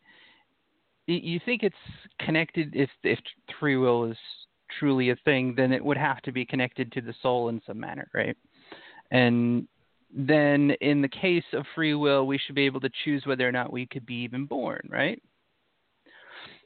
you 1.06 1.40
think 1.44 1.62
it's 1.62 1.76
connected? 2.20 2.74
If 2.74 2.90
if 3.04 3.18
free 3.60 3.76
will 3.76 4.10
is 4.10 4.16
truly 4.78 5.10
a 5.10 5.16
thing, 5.24 5.54
then 5.56 5.72
it 5.72 5.84
would 5.84 5.96
have 5.96 6.20
to 6.22 6.32
be 6.32 6.44
connected 6.44 6.92
to 6.92 7.00
the 7.00 7.14
soul 7.22 7.48
in 7.48 7.60
some 7.66 7.80
manner, 7.80 8.08
right? 8.14 8.36
And 9.10 9.66
then, 10.16 10.72
in 10.80 11.02
the 11.02 11.08
case 11.08 11.44
of 11.52 11.64
free 11.74 11.94
will, 11.94 12.26
we 12.26 12.38
should 12.38 12.54
be 12.54 12.66
able 12.66 12.80
to 12.80 12.90
choose 13.04 13.24
whether 13.26 13.46
or 13.46 13.52
not 13.52 13.72
we 13.72 13.86
could 13.86 14.06
be 14.06 14.14
even 14.14 14.46
born, 14.46 14.88
right? 14.90 15.20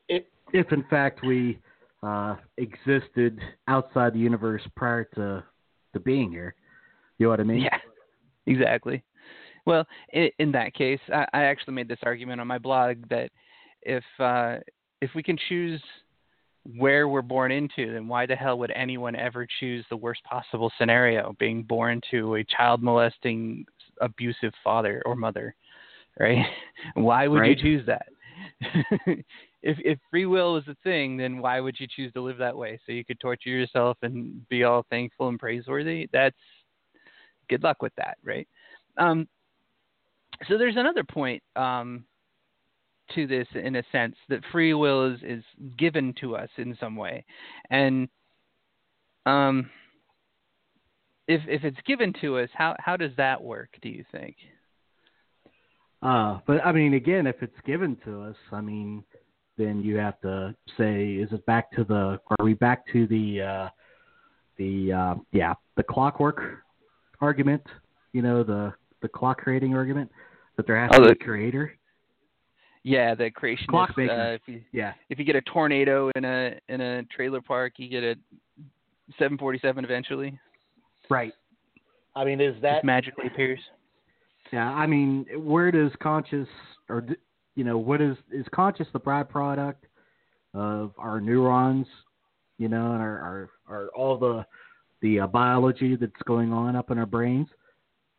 If, 0.08 0.24
if 0.52 0.72
in 0.72 0.84
fact 0.90 1.24
we 1.24 1.58
uh, 2.02 2.36
existed 2.58 3.40
outside 3.68 4.14
the 4.14 4.18
universe 4.18 4.62
prior 4.76 5.04
to 5.14 5.44
to 5.92 6.00
being 6.00 6.30
here, 6.30 6.54
you 7.18 7.26
know 7.26 7.30
what 7.30 7.40
I 7.40 7.44
mean? 7.44 7.60
Yeah, 7.60 7.78
exactly. 8.46 9.02
Well, 9.66 9.84
in, 10.12 10.30
in 10.38 10.52
that 10.52 10.72
case, 10.74 11.00
I, 11.12 11.26
I 11.32 11.42
actually 11.44 11.74
made 11.74 11.88
this 11.88 11.98
argument 12.04 12.40
on 12.40 12.46
my 12.46 12.58
blog 12.58 13.08
that 13.08 13.30
if 13.82 14.04
uh, 14.18 14.56
if 15.00 15.10
we 15.14 15.22
can 15.22 15.38
choose 15.48 15.82
where 16.76 17.08
we're 17.08 17.22
born 17.22 17.50
into, 17.52 17.92
then 17.92 18.06
why 18.06 18.26
the 18.26 18.36
hell 18.36 18.58
would 18.58 18.72
anyone 18.72 19.16
ever 19.16 19.46
choose 19.58 19.84
the 19.88 19.96
worst 19.96 20.22
possible 20.24 20.70
scenario, 20.78 21.34
being 21.38 21.62
born 21.62 22.00
to 22.10 22.36
a 22.36 22.44
child 22.44 22.82
molesting, 22.82 23.64
abusive 24.00 24.52
father 24.62 25.02
or 25.06 25.16
mother, 25.16 25.54
right? 26.18 26.44
why 26.94 27.26
would 27.26 27.40
Right. 27.40 27.56
you 27.56 27.62
choose 27.62 27.86
that? 27.86 28.06
if 29.62 29.78
if 29.84 29.98
free 30.10 30.26
will 30.26 30.56
is 30.56 30.64
a 30.68 30.76
thing, 30.82 31.16
then 31.16 31.38
why 31.40 31.60
would 31.60 31.76
you 31.78 31.86
choose 31.94 32.12
to 32.12 32.20
live 32.20 32.38
that 32.38 32.56
way? 32.56 32.78
So 32.84 32.92
you 32.92 33.04
could 33.04 33.20
torture 33.20 33.50
yourself 33.50 33.98
and 34.02 34.46
be 34.48 34.64
all 34.64 34.86
thankful 34.90 35.28
and 35.28 35.38
praiseworthy. 35.38 36.08
That's 36.12 36.36
good 37.48 37.62
luck 37.62 37.82
with 37.82 37.92
that, 37.96 38.16
right? 38.24 38.48
Um, 38.96 39.28
so 40.48 40.56
there's 40.56 40.76
another 40.76 41.04
point 41.04 41.42
um, 41.56 42.04
to 43.14 43.26
this, 43.26 43.46
in 43.54 43.76
a 43.76 43.82
sense, 43.92 44.16
that 44.28 44.40
free 44.52 44.74
will 44.74 45.12
is, 45.14 45.20
is 45.22 45.44
given 45.78 46.14
to 46.20 46.36
us 46.36 46.48
in 46.56 46.76
some 46.80 46.96
way, 46.96 47.24
and 47.70 48.08
um, 49.26 49.68
if 51.28 51.40
if 51.46 51.64
it's 51.64 51.80
given 51.86 52.12
to 52.20 52.38
us, 52.38 52.48
how 52.54 52.74
how 52.78 52.96
does 52.96 53.12
that 53.16 53.42
work? 53.42 53.70
Do 53.82 53.88
you 53.88 54.04
think? 54.12 54.36
Uh, 56.02 56.38
but 56.46 56.64
I 56.64 56.72
mean, 56.72 56.94
again, 56.94 57.26
if 57.26 57.36
it's 57.42 57.60
given 57.66 57.96
to 58.04 58.22
us, 58.22 58.36
I 58.52 58.60
mean, 58.60 59.04
then 59.58 59.82
you 59.82 59.96
have 59.98 60.18
to 60.22 60.54
say, 60.78 61.12
is 61.12 61.30
it 61.32 61.44
back 61.46 61.70
to 61.72 61.84
the? 61.84 62.18
Are 62.38 62.44
we 62.44 62.54
back 62.54 62.84
to 62.92 63.06
the 63.06 63.42
uh, 63.42 63.68
the 64.56 64.92
uh, 64.92 65.14
yeah 65.32 65.54
the 65.76 65.82
clockwork 65.82 66.40
argument? 67.20 67.62
You 68.12 68.22
know, 68.22 68.42
the 68.42 68.72
the 69.02 69.08
clock 69.08 69.38
creating 69.38 69.74
argument 69.74 70.10
that 70.56 70.66
there 70.66 70.80
has 70.80 70.90
Oh, 70.94 71.00
to 71.00 71.02
be 71.02 71.08
the- 71.08 71.22
a 71.22 71.24
creator. 71.24 71.72
Yeah, 72.82 73.14
the 73.14 73.30
creationist. 73.30 73.68
Clockmaker. 73.68 74.12
Uh, 74.12 74.34
if 74.34 74.40
you 74.46 74.62
Yeah, 74.72 74.94
if 75.10 75.18
you 75.18 75.24
get 75.24 75.36
a 75.36 75.42
tornado 75.42 76.10
in 76.16 76.24
a 76.24 76.58
in 76.68 76.80
a 76.80 77.02
trailer 77.04 77.40
park, 77.40 77.74
you 77.76 77.88
get 77.88 78.02
a 78.02 78.14
747 79.18 79.84
eventually. 79.84 80.38
right. 81.08 81.32
I 82.16 82.24
mean, 82.24 82.40
is 82.40 82.60
that 82.62 82.76
Just 82.76 82.84
magically 82.84 83.26
appears. 83.26 83.60
Yeah, 84.52 84.68
I 84.68 84.86
mean, 84.86 85.26
where 85.36 85.70
does 85.70 85.92
conscious 86.02 86.48
or 86.88 87.06
you 87.54 87.64
know 87.64 87.78
what 87.78 88.00
is 88.00 88.16
is 88.32 88.46
conscious 88.52 88.86
the 88.92 89.00
byproduct 89.00 89.74
of 90.54 90.92
our 90.98 91.20
neurons, 91.20 91.86
you 92.58 92.68
know, 92.68 92.92
and 92.92 93.02
our 93.02 93.18
our, 93.20 93.50
our 93.68 93.88
all 93.88 94.18
the 94.18 94.44
the 95.02 95.20
uh, 95.20 95.26
biology 95.26 95.96
that's 95.96 96.12
going 96.26 96.52
on 96.52 96.76
up 96.76 96.90
in 96.90 96.98
our 96.98 97.06
brains. 97.06 97.48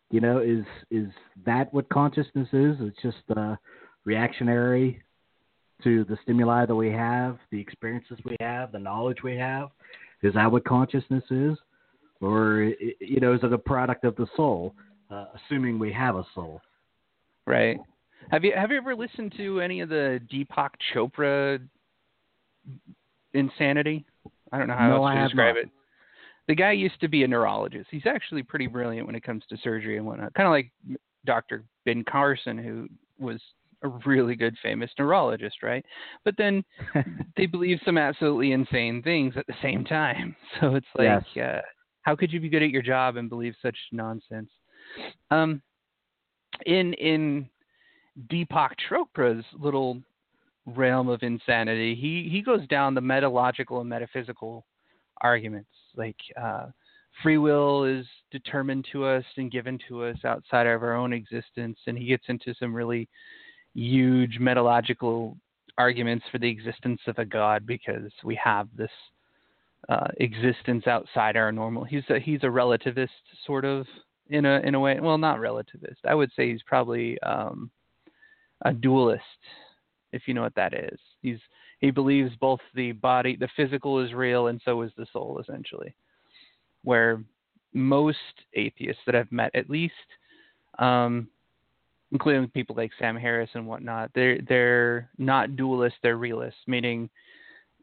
You 0.10 0.22
know, 0.22 0.40
is 0.40 0.66
is 0.90 1.08
that 1.46 1.74
what 1.74 1.90
consciousness 1.90 2.48
is? 2.54 2.76
It's 2.80 3.02
just 3.02 3.24
uh, 3.36 3.56
reactionary 4.06 5.02
to 5.84 6.04
the 6.06 6.18
stimuli 6.24 6.66
that 6.66 6.76
we 6.76 6.92
have, 6.92 7.38
the 7.52 7.60
experiences 7.60 8.18
we 8.24 8.36
have, 8.40 8.72
the 8.72 8.80
knowledge 8.80 9.24
we 9.24 9.36
have. 9.36 9.70
Is 10.22 10.34
that 10.36 10.52
what 10.52 10.64
consciousness 10.66 11.24
is? 11.32 11.58
or 12.22 12.72
you 13.00 13.20
know, 13.20 13.34
is 13.34 13.42
it 13.44 13.52
a 13.52 13.58
product 13.58 14.06
of 14.06 14.16
the 14.16 14.28
soul? 14.36 14.76
Uh, 15.10 15.26
assuming 15.36 15.78
we 15.78 15.92
have 15.92 16.16
a 16.16 16.26
soul. 16.34 16.62
Right. 17.46 17.78
Have 18.30 18.44
you 18.44 18.54
have 18.56 18.72
you 18.72 18.78
ever 18.78 18.96
listened 18.96 19.34
to 19.38 19.60
any 19.60 19.82
of 19.82 19.90
the 19.90 20.22
Deepak 20.32 20.70
Chopra 20.94 21.60
insanity? 23.34 24.06
I 24.52 24.60
don't 24.60 24.68
know 24.68 24.76
how 24.76 24.88
No, 24.88 25.06
else 25.06 25.16
to 25.16 25.24
describe 25.24 25.56
it. 25.58 25.70
The 26.48 26.56
guy 26.56 26.72
used 26.72 27.00
to 27.02 27.08
be 27.08 27.24
a 27.24 27.28
neurologist. 27.28 27.88
He's 27.92 28.06
actually 28.06 28.44
pretty 28.44 28.68
brilliant 28.68 29.08
when 29.08 29.16
it 29.16 29.24
comes 29.24 29.44
to 29.50 29.58
surgery 29.64 29.98
and 29.98 30.06
whatnot. 30.06 30.34
Kind 30.34 30.48
of 30.48 30.52
like 30.52 30.72
Dr. 31.26 31.64
Ben 31.86 32.04
Carson, 32.04 32.58
who 32.58 32.88
was 33.24 33.40
a 33.84 33.90
really 34.06 34.36
good 34.36 34.56
famous 34.62 34.92
neurologist, 34.98 35.64
right? 35.64 35.86
But 36.24 36.36
then 36.38 36.64
they 37.38 37.46
believe 37.46 37.80
some 37.86 37.98
absolutely 37.98 38.52
insane 38.52 39.02
things 39.02 39.34
at 39.38 39.48
the 39.48 39.56
same 39.62 39.84
time. 39.84 40.36
So 40.60 40.76
it's 40.76 40.86
like, 40.96 41.08
uh, 41.42 41.62
how 42.02 42.16
could 42.16 42.32
you 42.32 42.40
be 42.40 42.50
good 42.50 42.62
at 42.62 42.72
your 42.72 42.82
job 42.82 43.16
and 43.16 43.30
believe 43.30 43.56
such 43.62 43.78
nonsense? 43.92 44.50
Um, 45.30 45.62
in 46.66 46.94
in 46.96 47.50
Deepak 48.32 48.72
Chopra's 48.90 49.46
little 49.58 50.02
realm 50.66 51.08
of 51.08 51.24
insanity, 51.24 51.96
he 51.96 52.30
he 52.30 52.42
goes 52.42 52.68
down 52.68 52.94
the 52.94 53.02
metalogical 53.02 53.80
and 53.80 53.90
metaphysical 53.90 54.66
arguments, 55.22 55.70
like 55.96 56.18
uh, 56.40 56.68
free 57.24 57.38
will 57.38 57.86
is 57.86 58.06
determined 58.32 58.86
to 58.92 59.06
us 59.06 59.24
and 59.38 59.52
given 59.52 59.80
to 59.88 60.04
us 60.04 60.18
outside 60.26 60.68
of 60.68 60.84
our 60.84 60.96
own 60.96 61.14
existence, 61.14 61.80
and 61.88 61.98
he 61.98 62.06
gets 62.06 62.26
into 62.28 62.54
some 62.60 62.74
really 62.74 63.08
huge 63.74 64.38
metalogical 64.40 65.36
arguments 65.78 66.26
for 66.32 66.38
the 66.38 66.50
existence 66.50 67.00
of 67.08 67.18
a 67.18 67.26
god 67.26 67.66
because 67.66 68.12
we 68.24 68.36
have 68.36 68.68
this 68.76 68.92
uh, 69.90 70.08
existence 70.18 70.86
outside 70.88 71.36
our 71.36 71.52
normal. 71.52 71.84
He's 71.84 72.04
a, 72.10 72.20
he's 72.20 72.44
a 72.44 72.48
relativist 72.48 73.10
sort 73.46 73.66
of 73.66 73.86
in 74.30 74.46
a 74.46 74.60
in 74.60 74.76
a 74.76 74.80
way. 74.80 75.00
Well, 75.00 75.18
not 75.18 75.40
relativist. 75.40 75.98
I 76.08 76.16
would 76.16 76.32
say 76.36 76.52
he's 76.52 76.64
probably 76.64 77.20
um, 77.22 77.72
a 78.64 78.74
dualist, 78.74 79.24
if 80.12 80.24
you 80.28 80.34
know 80.34 80.44
what 80.44 80.56
that 80.56 80.74
is. 80.74 81.00
He's 81.22 81.40
he 81.80 81.90
believes 81.90 82.32
both 82.40 82.60
the 82.76 82.92
body, 82.92 83.36
the 83.36 83.50
physical 83.56 84.00
is 84.00 84.14
real, 84.14 84.48
and 84.48 84.62
so 84.64 84.82
is 84.84 84.92
the 84.98 85.08
soul, 85.12 85.40
essentially. 85.42 85.96
Where 86.84 87.24
most 87.74 88.18
atheists 88.54 89.02
that 89.06 89.16
I've 89.16 89.32
met, 89.32 89.52
at 89.56 89.70
least, 89.70 89.94
um, 90.78 91.28
including 92.12 92.48
people 92.50 92.76
like 92.76 92.92
Sam 93.00 93.16
Harris 93.16 93.50
and 93.54 93.68
whatnot, 93.68 94.12
they're 94.14 94.40
they're 94.48 95.10
not 95.18 95.52
dualists, 95.52 95.94
they're 96.04 96.18
realists, 96.18 96.60
meaning 96.68 97.10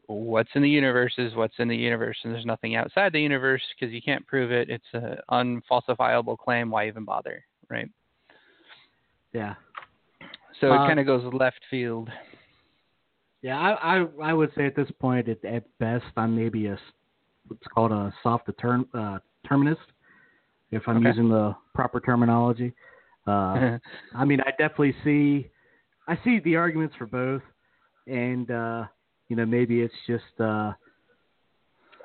what's 0.07 0.49
in 0.55 0.61
the 0.61 0.69
universe 0.69 1.13
is 1.17 1.35
what's 1.35 1.53
in 1.59 1.67
the 1.67 1.75
universe, 1.75 2.17
and 2.23 2.33
there's 2.33 2.45
nothing 2.45 2.75
outside 2.75 3.13
the 3.13 3.21
universe 3.21 3.61
because 3.77 3.93
you 3.93 4.01
can't 4.01 4.25
prove 4.25 4.51
it. 4.51 4.69
It's 4.69 4.83
an 4.93 5.17
unfalsifiable 5.31 6.37
claim. 6.37 6.71
Why 6.71 6.87
even 6.87 7.05
bother, 7.05 7.43
right? 7.69 7.89
Yeah. 9.33 9.55
So 10.59 10.71
Uh, 10.71 10.75
it 10.75 10.87
kind 10.87 10.99
of 10.99 11.05
goes 11.05 11.31
left 11.33 11.59
field. 11.69 12.09
Yeah, 13.41 13.57
I, 13.57 13.99
I 13.99 14.05
I 14.23 14.33
would 14.33 14.51
say 14.55 14.65
at 14.65 14.75
this 14.75 14.89
point, 14.99 15.29
at, 15.29 15.43
at 15.45 15.63
best, 15.77 16.05
I'm 16.17 16.35
maybe 16.35 16.67
a 16.67 16.77
what's 17.47 17.67
called 17.73 17.91
a 17.91 18.13
soft 18.21 18.47
determ, 18.47 18.87
uh, 18.93 19.19
determinist, 19.43 19.81
if 20.71 20.87
I'm 20.87 20.97
Okay. 20.97 21.07
using 21.07 21.29
the 21.29 21.55
proper 21.73 21.99
terminology. 21.99 22.73
Uh, 23.29 23.77
I 24.15 24.25
mean, 24.25 24.41
I 24.41 24.51
definitely 24.51 24.95
see, 25.03 25.49
I 26.07 26.17
see 26.23 26.39
the 26.39 26.55
arguments 26.55 26.95
for 26.97 27.05
both, 27.05 27.41
and 28.07 28.49
uh, 28.49 28.85
you 29.27 29.35
know, 29.35 29.45
maybe 29.45 29.81
it's 29.81 29.93
just, 30.07 30.23
uh, 30.39 30.73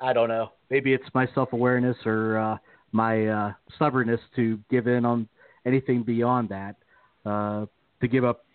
I 0.01 0.13
don't 0.13 0.29
know, 0.29 0.51
maybe 0.69 0.93
it's 0.93 1.05
my 1.13 1.27
self-awareness 1.33 1.97
or 2.05 2.37
uh, 2.37 2.57
my 2.91 3.27
uh, 3.27 3.53
stubbornness 3.75 4.19
to 4.35 4.59
give 4.69 4.87
in 4.87 5.05
on 5.05 5.27
anything 5.65 6.03
beyond 6.03 6.49
that, 6.49 6.75
uh, 7.25 7.65
to 8.01 8.07
give 8.07 8.23
up 8.23 8.45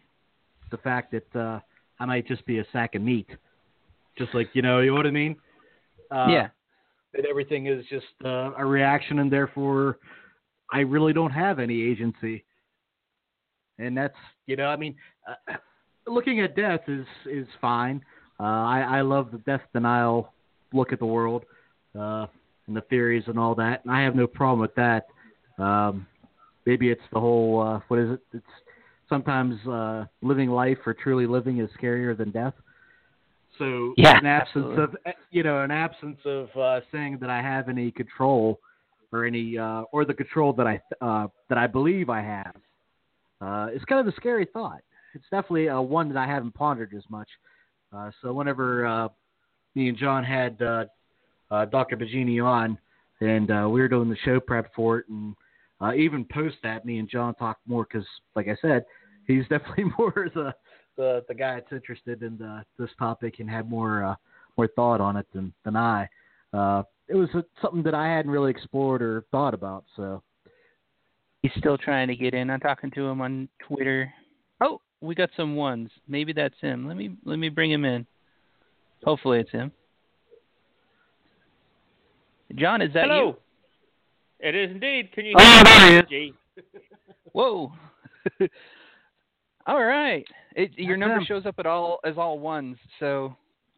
the 0.70 0.76
fact 0.78 1.12
that 1.12 1.40
uh, 1.40 1.58
I 1.98 2.06
might 2.06 2.26
just 2.26 2.46
be 2.46 2.60
a 2.60 2.64
sack 2.72 2.94
of 2.94 3.02
meat, 3.02 3.28
just 4.16 4.34
like 4.34 4.48
you 4.52 4.62
know, 4.62 4.80
you 4.80 4.90
know 4.90 4.96
what 4.96 5.06
I 5.06 5.10
mean? 5.10 5.36
Uh, 6.10 6.26
yeah. 6.28 6.48
that 7.14 7.24
everything 7.28 7.66
is 7.66 7.84
just 7.90 8.06
uh, 8.24 8.52
a 8.56 8.64
reaction, 8.64 9.18
and 9.18 9.32
therefore 9.32 9.98
I 10.72 10.80
really 10.80 11.12
don't 11.12 11.32
have 11.32 11.58
any 11.58 11.82
agency. 11.82 12.44
And 13.80 13.96
that's 13.96 14.14
you 14.46 14.56
know, 14.56 14.66
I 14.66 14.76
mean, 14.76 14.94
uh, 15.28 15.56
looking 16.06 16.40
at 16.40 16.56
death 16.56 16.80
is 16.88 17.06
is 17.30 17.46
fine. 17.60 18.02
Uh, 18.38 18.42
I 18.42 18.98
I 18.98 19.00
love 19.00 19.30
the 19.32 19.38
death 19.38 19.62
denial 19.72 20.32
look 20.72 20.92
at 20.92 20.98
the 20.98 21.06
world 21.06 21.44
uh, 21.98 22.26
and 22.66 22.76
the 22.76 22.82
theories 22.82 23.24
and 23.26 23.38
all 23.38 23.54
that, 23.56 23.84
and 23.84 23.92
I 23.92 24.02
have 24.02 24.14
no 24.14 24.26
problem 24.26 24.60
with 24.60 24.74
that. 24.76 25.06
Um, 25.62 26.06
maybe 26.66 26.90
it's 26.90 27.02
the 27.12 27.20
whole 27.20 27.60
uh, 27.60 27.80
what 27.88 28.00
is 28.00 28.10
it? 28.12 28.20
It's 28.32 28.46
sometimes 29.08 29.54
uh, 29.66 30.04
living 30.22 30.50
life 30.50 30.78
or 30.86 30.94
truly 30.94 31.26
living 31.26 31.58
is 31.58 31.68
scarier 31.80 32.16
than 32.16 32.30
death. 32.30 32.54
So 33.58 33.94
Yeah, 33.96 34.16
an 34.16 34.26
absence 34.26 34.66
absolutely. 34.66 34.84
of 34.84 34.96
eh, 35.06 35.12
you 35.30 35.42
know 35.42 35.62
an 35.62 35.70
absence 35.70 36.18
of 36.24 36.48
uh, 36.56 36.80
saying 36.92 37.18
that 37.20 37.30
I 37.30 37.42
have 37.42 37.68
any 37.68 37.90
control 37.90 38.60
or 39.12 39.24
any 39.24 39.58
uh, 39.58 39.82
or 39.92 40.04
the 40.04 40.14
control 40.14 40.52
that 40.54 40.66
I 40.66 40.80
uh, 41.00 41.28
that 41.48 41.58
I 41.58 41.66
believe 41.66 42.08
I 42.08 42.22
have 42.22 42.54
uh, 43.40 43.68
is 43.74 43.82
kind 43.84 44.06
of 44.06 44.12
a 44.12 44.16
scary 44.16 44.46
thought. 44.52 44.80
It's 45.14 45.24
definitely 45.30 45.68
uh, 45.68 45.80
one 45.80 46.08
that 46.08 46.18
I 46.18 46.26
haven't 46.26 46.54
pondered 46.54 46.94
as 46.96 47.02
much. 47.08 47.28
Uh, 47.92 48.10
so 48.22 48.32
whenever 48.32 48.86
uh, 48.86 49.08
me 49.74 49.88
and 49.88 49.98
John 49.98 50.22
had 50.22 50.60
uh, 50.62 50.84
uh, 51.50 51.64
Dr. 51.66 51.96
Baggini 51.96 52.44
on, 52.44 52.78
and 53.20 53.48
we 53.70 53.80
were 53.80 53.88
doing 53.88 54.08
the 54.08 54.16
show 54.24 54.40
prep 54.40 54.72
for 54.74 54.98
it, 54.98 55.06
and 55.08 55.34
even 55.96 56.24
post 56.24 56.56
that, 56.62 56.84
me 56.84 56.98
and 56.98 57.08
John 57.08 57.34
talked 57.34 57.66
more 57.66 57.86
because, 57.90 58.06
like 58.34 58.48
I 58.48 58.56
said, 58.62 58.84
he's 59.26 59.46
definitely 59.50 59.92
more 59.98 60.28
the 60.34 60.54
the, 60.96 61.24
the 61.28 61.34
guy 61.34 61.54
that's 61.54 61.72
interested 61.72 62.22
in 62.22 62.36
the, 62.36 62.62
this 62.78 62.90
topic 62.98 63.36
and 63.38 63.48
had 63.48 63.70
more 63.70 64.16
more 64.56 64.68
thought 64.68 65.00
on 65.00 65.16
it 65.16 65.26
than 65.34 65.52
than 65.64 65.76
I. 65.76 66.08
It 67.08 67.16
was 67.16 67.28
something 67.60 67.82
that 67.82 67.94
I 67.94 68.06
hadn't 68.06 68.30
really 68.30 68.52
explored 68.52 69.02
or 69.02 69.24
thought 69.32 69.52
about. 69.52 69.84
So 69.96 70.22
He's 71.42 71.52
still 71.56 71.78
trying 71.78 72.08
to 72.08 72.16
get 72.16 72.34
in. 72.34 72.50
I'm 72.50 72.60
talking 72.60 72.90
to 72.92 73.06
him 73.06 73.20
on 73.20 73.48
Twitter. 73.66 74.12
Oh, 74.60 74.80
we 75.00 75.14
got 75.14 75.30
some 75.36 75.56
ones. 75.56 75.90
Maybe 76.06 76.32
that's 76.32 76.58
him. 76.60 76.86
Let 76.86 76.96
me 76.96 77.12
let 77.24 77.38
me 77.38 77.48
bring 77.48 77.70
him 77.70 77.84
in. 77.84 78.06
Hopefully 79.04 79.40
it's 79.40 79.50
him. 79.50 79.72
John, 82.56 82.82
is 82.82 82.92
that 82.94 83.04
Hello. 83.04 83.26
you? 83.28 83.36
It 84.48 84.54
is 84.54 84.70
indeed. 84.70 85.12
Can 85.12 85.24
you 85.26 85.34
Oh, 85.38 85.42
hear 85.42 85.64
there 85.64 86.06
he 86.08 86.16
me? 86.16 86.34
is. 86.56 86.64
Whoa. 87.32 87.72
all 89.66 89.84
right. 89.84 90.26
It, 90.56 90.72
your 90.76 90.96
That's 90.96 91.00
number 91.00 91.18
him. 91.20 91.24
shows 91.26 91.46
up 91.46 91.54
at 91.58 91.66
all 91.66 92.00
as 92.04 92.18
all 92.18 92.38
ones, 92.38 92.76
so 92.98 93.34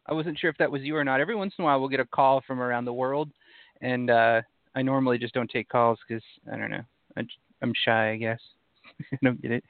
I 0.07 0.13
wasn't 0.13 0.39
sure 0.39 0.49
if 0.49 0.57
that 0.57 0.71
was 0.71 0.81
you 0.81 0.95
or 0.97 1.03
not. 1.03 1.21
Every 1.21 1.35
once 1.35 1.53
in 1.57 1.63
a 1.63 1.65
while, 1.65 1.79
we'll 1.79 1.89
get 1.89 1.99
a 1.99 2.05
call 2.05 2.41
from 2.45 2.59
around 2.59 2.85
the 2.85 2.93
world, 2.93 3.29
and 3.81 4.09
uh, 4.09 4.41
I 4.75 4.81
normally 4.81 5.17
just 5.17 5.33
don't 5.33 5.49
take 5.49 5.69
calls 5.69 5.99
because 6.07 6.23
I 6.51 6.57
don't 6.57 6.71
know. 6.71 6.81
I, 7.15 7.21
am 7.63 7.73
shy, 7.85 8.11
I 8.11 8.17
guess. 8.17 8.39
I 9.11 9.17
don't 9.23 9.41
get 9.41 9.51
it. 9.51 9.63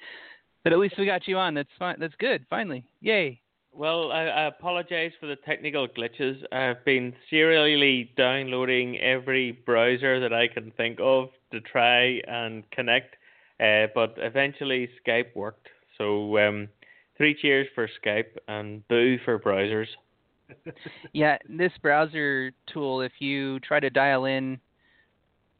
But 0.63 0.73
at 0.73 0.79
least 0.79 0.95
we 0.97 1.05
got 1.05 1.27
you 1.27 1.37
on. 1.37 1.53
That's 1.53 1.69
fine. 1.77 1.97
That's 1.99 2.15
good. 2.19 2.45
Finally, 2.49 2.85
yay. 3.01 3.41
Well, 3.75 4.11
I, 4.11 4.25
I 4.25 4.43
apologize 4.45 5.11
for 5.19 5.25
the 5.25 5.35
technical 5.35 5.87
glitches. 5.87 6.41
I've 6.51 6.85
been 6.85 7.13
serially 7.29 8.11
downloading 8.15 8.99
every 8.99 9.51
browser 9.65 10.19
that 10.19 10.31
I 10.31 10.47
can 10.47 10.71
think 10.77 10.99
of 11.01 11.29
to 11.51 11.59
try 11.59 12.21
and 12.27 12.69
connect, 12.69 13.15
uh, 13.59 13.87
but 13.95 14.13
eventually 14.17 14.89
Skype 15.05 15.35
worked. 15.35 15.69
So, 15.97 16.37
um, 16.37 16.69
three 17.17 17.35
cheers 17.39 17.67
for 17.73 17.89
Skype 18.03 18.37
and 18.47 18.87
boo 18.87 19.17
for 19.25 19.39
browsers. 19.39 19.87
Yeah, 21.13 21.37
this 21.49 21.71
browser 21.81 22.51
tool, 22.71 23.01
if 23.01 23.13
you 23.19 23.59
try 23.61 23.79
to 23.79 23.89
dial 23.89 24.25
in 24.25 24.59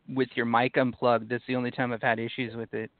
with 0.09 0.29
your 0.35 0.45
mic 0.45 0.77
unplugged, 0.77 1.29
that's 1.29 1.43
the 1.47 1.55
only 1.55 1.71
time 1.71 1.93
I've 1.93 2.01
had 2.01 2.19
issues 2.19 2.55
with 2.55 2.73
it. 2.73 2.91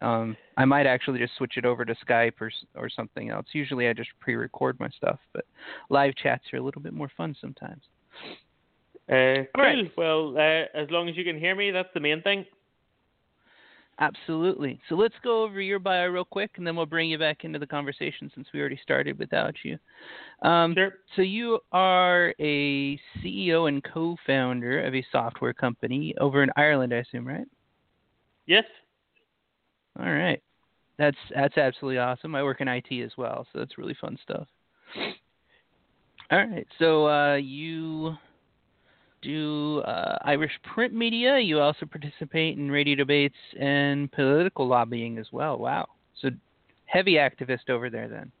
Um, 0.00 0.36
I 0.56 0.64
might 0.64 0.86
actually 0.86 1.20
just 1.20 1.36
switch 1.36 1.56
it 1.56 1.64
over 1.64 1.84
to 1.84 1.94
Skype 2.04 2.40
or 2.40 2.50
or 2.74 2.88
something 2.88 3.30
else. 3.30 3.46
Usually, 3.52 3.88
I 3.88 3.92
just 3.92 4.10
pre-record 4.20 4.80
my 4.80 4.88
stuff, 4.88 5.20
but 5.32 5.44
live 5.90 6.14
chats 6.16 6.44
are 6.52 6.56
a 6.56 6.62
little 6.62 6.82
bit 6.82 6.92
more 6.92 7.10
fun 7.16 7.36
sometimes. 7.40 7.82
Uh, 9.08 9.46
cool. 9.54 9.64
Alright. 9.64 9.92
Well, 9.96 10.34
uh, 10.36 10.64
as 10.76 10.90
long 10.90 11.08
as 11.08 11.16
you 11.16 11.24
can 11.24 11.38
hear 11.38 11.54
me, 11.54 11.70
that's 11.70 11.92
the 11.94 12.00
main 12.00 12.22
thing. 12.22 12.44
Absolutely. 14.02 14.80
So 14.88 14.96
let's 14.96 15.14
go 15.22 15.44
over 15.44 15.60
your 15.60 15.78
bio 15.78 16.08
real 16.08 16.24
quick, 16.24 16.50
and 16.56 16.66
then 16.66 16.74
we'll 16.74 16.86
bring 16.86 17.08
you 17.08 17.18
back 17.18 17.44
into 17.44 17.60
the 17.60 17.66
conversation 17.68 18.28
since 18.34 18.48
we 18.52 18.58
already 18.58 18.80
started 18.82 19.16
without 19.16 19.54
you. 19.62 19.78
Um, 20.42 20.74
Sure. 20.74 20.94
So 21.14 21.22
you 21.22 21.60
are 21.70 22.34
a 22.40 22.98
CEO 23.22 23.68
and 23.68 23.82
co-founder 23.84 24.82
of 24.84 24.92
a 24.96 25.06
software 25.12 25.52
company 25.52 26.16
over 26.20 26.42
in 26.42 26.50
Ireland, 26.56 26.92
I 26.92 26.96
assume, 26.96 27.28
right? 27.28 27.46
Yes. 28.46 28.64
All 30.00 30.10
right. 30.10 30.42
That's 30.98 31.16
that's 31.32 31.56
absolutely 31.56 31.98
awesome. 31.98 32.34
I 32.34 32.42
work 32.42 32.60
in 32.60 32.66
IT 32.66 32.90
as 33.04 33.12
well, 33.16 33.46
so 33.52 33.60
that's 33.60 33.78
really 33.78 33.96
fun 34.00 34.18
stuff. 34.24 34.48
All 36.32 36.38
right. 36.44 36.66
So 36.80 37.06
uh, 37.08 37.36
you 37.36 38.16
do 39.22 39.80
uh, 39.80 40.18
Irish 40.24 40.52
print 40.74 40.92
media. 40.92 41.38
You 41.38 41.60
also 41.60 41.86
participate 41.86 42.58
in 42.58 42.70
radio 42.70 42.96
debates 42.96 43.36
and 43.58 44.10
political 44.12 44.66
lobbying 44.66 45.18
as 45.18 45.26
well. 45.32 45.58
Wow. 45.58 45.88
So 46.20 46.30
heavy 46.86 47.14
activist 47.14 47.70
over 47.70 47.88
there 47.88 48.08
then. 48.08 48.32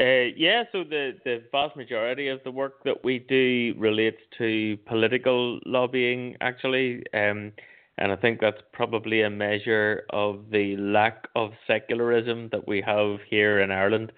Uh, 0.00 0.32
yeah, 0.36 0.64
so 0.72 0.82
the, 0.82 1.12
the 1.24 1.42
vast 1.52 1.76
majority 1.76 2.28
of 2.28 2.40
the 2.44 2.50
work 2.50 2.82
that 2.84 3.04
we 3.04 3.18
do 3.18 3.74
relates 3.78 4.20
to 4.38 4.78
political 4.86 5.60
lobbying, 5.66 6.36
actually. 6.40 7.02
Um, 7.12 7.52
and 7.98 8.10
I 8.10 8.16
think 8.16 8.40
that's 8.40 8.60
probably 8.72 9.22
a 9.22 9.30
measure 9.30 10.04
of 10.10 10.50
the 10.50 10.76
lack 10.78 11.28
of 11.36 11.52
secularism 11.66 12.48
that 12.50 12.66
we 12.66 12.80
have 12.80 13.18
here 13.28 13.60
in 13.60 13.70
Ireland. 13.70 14.10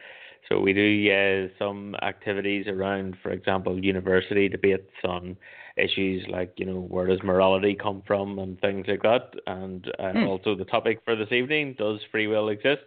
So 0.48 0.60
we 0.60 0.72
do 0.72 1.10
uh, 1.12 1.48
some 1.58 1.96
activities 2.02 2.66
around, 2.68 3.16
for 3.22 3.30
example, 3.30 3.82
university 3.82 4.48
debates 4.48 4.90
on 5.04 5.36
issues 5.76 6.24
like, 6.28 6.52
you 6.56 6.66
know, 6.66 6.80
where 6.80 7.06
does 7.06 7.22
morality 7.22 7.74
come 7.74 8.02
from 8.06 8.38
and 8.38 8.60
things 8.60 8.86
like 8.88 9.02
that. 9.02 9.34
And 9.46 9.86
uh, 9.98 10.12
hmm. 10.12 10.24
also 10.24 10.54
the 10.54 10.64
topic 10.64 11.00
for 11.04 11.16
this 11.16 11.32
evening, 11.32 11.74
does 11.78 12.00
free 12.10 12.26
will 12.26 12.48
exist? 12.48 12.82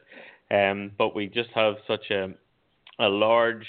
Um, 0.51 0.91
but 0.97 1.15
we 1.15 1.27
just 1.27 1.49
have 1.53 1.75
such 1.87 2.09
a, 2.11 2.29
a 2.99 3.09
large 3.09 3.67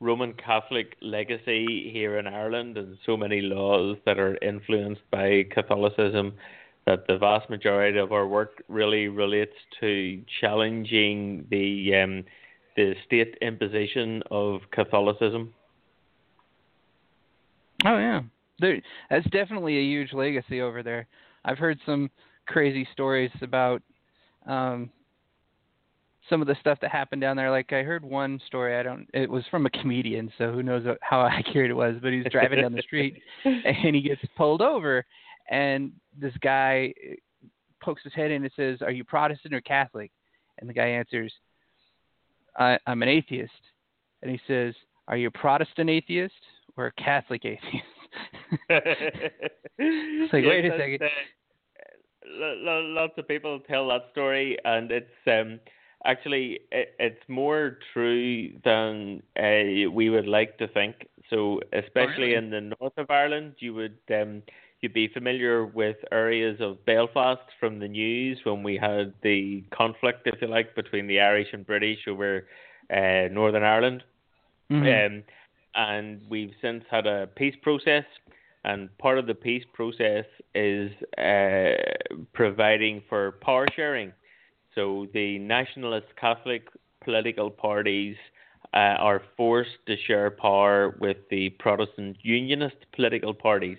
Roman 0.00 0.32
Catholic 0.32 0.96
legacy 1.02 1.90
here 1.92 2.18
in 2.18 2.26
Ireland 2.26 2.78
and 2.78 2.96
so 3.04 3.16
many 3.16 3.40
laws 3.40 3.98
that 4.06 4.18
are 4.18 4.36
influenced 4.42 5.02
by 5.10 5.44
Catholicism 5.50 6.34
that 6.86 7.06
the 7.06 7.18
vast 7.18 7.50
majority 7.50 7.98
of 7.98 8.12
our 8.12 8.26
work 8.26 8.62
really 8.68 9.08
relates 9.08 9.56
to 9.80 10.22
challenging 10.40 11.46
the 11.50 11.94
um, 11.96 12.24
the 12.78 12.94
state 13.04 13.36
imposition 13.42 14.22
of 14.30 14.60
Catholicism. 14.70 15.52
Oh 17.84 17.98
yeah, 17.98 18.20
there, 18.60 18.80
that's 19.10 19.28
definitely 19.30 19.78
a 19.78 19.82
huge 19.82 20.12
legacy 20.12 20.60
over 20.60 20.84
there. 20.84 21.08
I've 21.44 21.58
heard 21.58 21.78
some 21.84 22.08
crazy 22.46 22.86
stories 22.92 23.32
about 23.42 23.82
um, 24.46 24.90
some 26.30 26.40
of 26.40 26.46
the 26.46 26.54
stuff 26.60 26.78
that 26.80 26.92
happened 26.92 27.20
down 27.20 27.36
there. 27.36 27.50
Like 27.50 27.72
I 27.72 27.82
heard 27.82 28.04
one 28.04 28.40
story. 28.46 28.76
I 28.76 28.84
don't. 28.84 29.08
It 29.12 29.28
was 29.28 29.42
from 29.50 29.66
a 29.66 29.70
comedian, 29.70 30.30
so 30.38 30.52
who 30.52 30.62
knows 30.62 30.86
how 31.00 31.26
accurate 31.32 31.72
it 31.72 31.74
was. 31.74 31.96
But 32.00 32.12
he's 32.12 32.26
driving 32.30 32.62
down 32.62 32.72
the 32.72 32.82
street 32.82 33.20
and 33.44 33.96
he 33.96 34.02
gets 34.02 34.20
pulled 34.36 34.62
over, 34.62 35.04
and 35.50 35.90
this 36.16 36.34
guy 36.42 36.94
pokes 37.82 38.04
his 38.04 38.14
head 38.14 38.30
in 38.30 38.44
and 38.44 38.52
says, 38.54 38.82
"Are 38.82 38.92
you 38.92 39.02
Protestant 39.02 39.52
or 39.52 39.60
Catholic?" 39.62 40.12
And 40.60 40.68
the 40.68 40.74
guy 40.74 40.86
answers, 40.86 41.32
I, 42.58 42.78
I'm 42.86 43.02
an 43.02 43.08
atheist. 43.08 43.52
And 44.22 44.30
he 44.30 44.40
says, 44.46 44.74
Are 45.06 45.16
you 45.16 45.28
a 45.28 45.30
Protestant 45.30 45.88
atheist 45.88 46.34
or 46.76 46.86
a 46.86 46.92
Catholic 46.92 47.44
atheist? 47.44 47.84
it's 48.68 50.32
like, 50.32 50.44
yes, 50.44 50.50
wait 50.50 50.64
a 50.64 50.76
second. 50.78 51.02
Uh, 51.02 51.10
lots 52.60 53.12
of 53.16 53.26
people 53.26 53.60
tell 53.68 53.88
that 53.88 54.02
story, 54.12 54.58
and 54.64 54.90
it's 54.90 55.06
um, 55.26 55.58
actually 56.04 56.60
it, 56.70 56.94
it's 56.98 57.22
more 57.28 57.78
true 57.92 58.50
than 58.64 59.22
uh, 59.38 59.90
we 59.90 60.10
would 60.10 60.26
like 60.26 60.58
to 60.58 60.68
think. 60.68 61.08
So, 61.30 61.60
especially 61.72 62.34
oh, 62.34 62.34
really? 62.34 62.34
in 62.34 62.50
the 62.50 62.74
north 62.80 62.92
of 62.98 63.10
Ireland, 63.10 63.54
you 63.60 63.74
would 63.74 63.98
um, 64.10 64.42
you'd 64.80 64.92
be 64.92 65.08
familiar 65.08 65.64
with 65.66 65.96
areas 66.12 66.60
of 66.60 66.84
Belfast 66.84 67.42
from 67.58 67.78
the 67.78 67.88
news 67.88 68.38
when 68.44 68.62
we 68.62 68.76
had 68.76 69.12
the 69.22 69.64
conflict, 69.72 70.26
if 70.26 70.40
you 70.40 70.48
like, 70.48 70.74
between 70.74 71.06
the 71.06 71.20
Irish 71.20 71.48
and 71.52 71.66
British 71.66 71.98
over 72.06 72.46
uh, 72.90 73.28
Northern 73.32 73.64
Ireland. 73.64 74.04
Mm-hmm. 74.70 75.16
Um, 75.16 75.22
and 75.74 76.20
we've 76.28 76.52
since 76.62 76.84
had 76.90 77.06
a 77.06 77.28
peace 77.36 77.54
process, 77.62 78.04
and 78.64 78.96
part 78.98 79.18
of 79.18 79.26
the 79.26 79.34
peace 79.34 79.64
process 79.72 80.24
is 80.54 80.90
uh, 81.16 82.22
providing 82.32 83.02
for 83.08 83.32
power 83.40 83.66
sharing. 83.74 84.12
So 84.74 85.06
the 85.12 85.38
nationalist 85.38 86.06
Catholic 86.20 86.68
political 87.04 87.50
parties 87.50 88.16
uh, 88.74 88.96
are 88.98 89.22
forced 89.36 89.78
to 89.86 89.96
share 90.06 90.30
power 90.30 90.96
with 91.00 91.16
the 91.30 91.50
Protestant 91.50 92.16
Unionist 92.22 92.76
political 92.94 93.32
parties. 93.32 93.78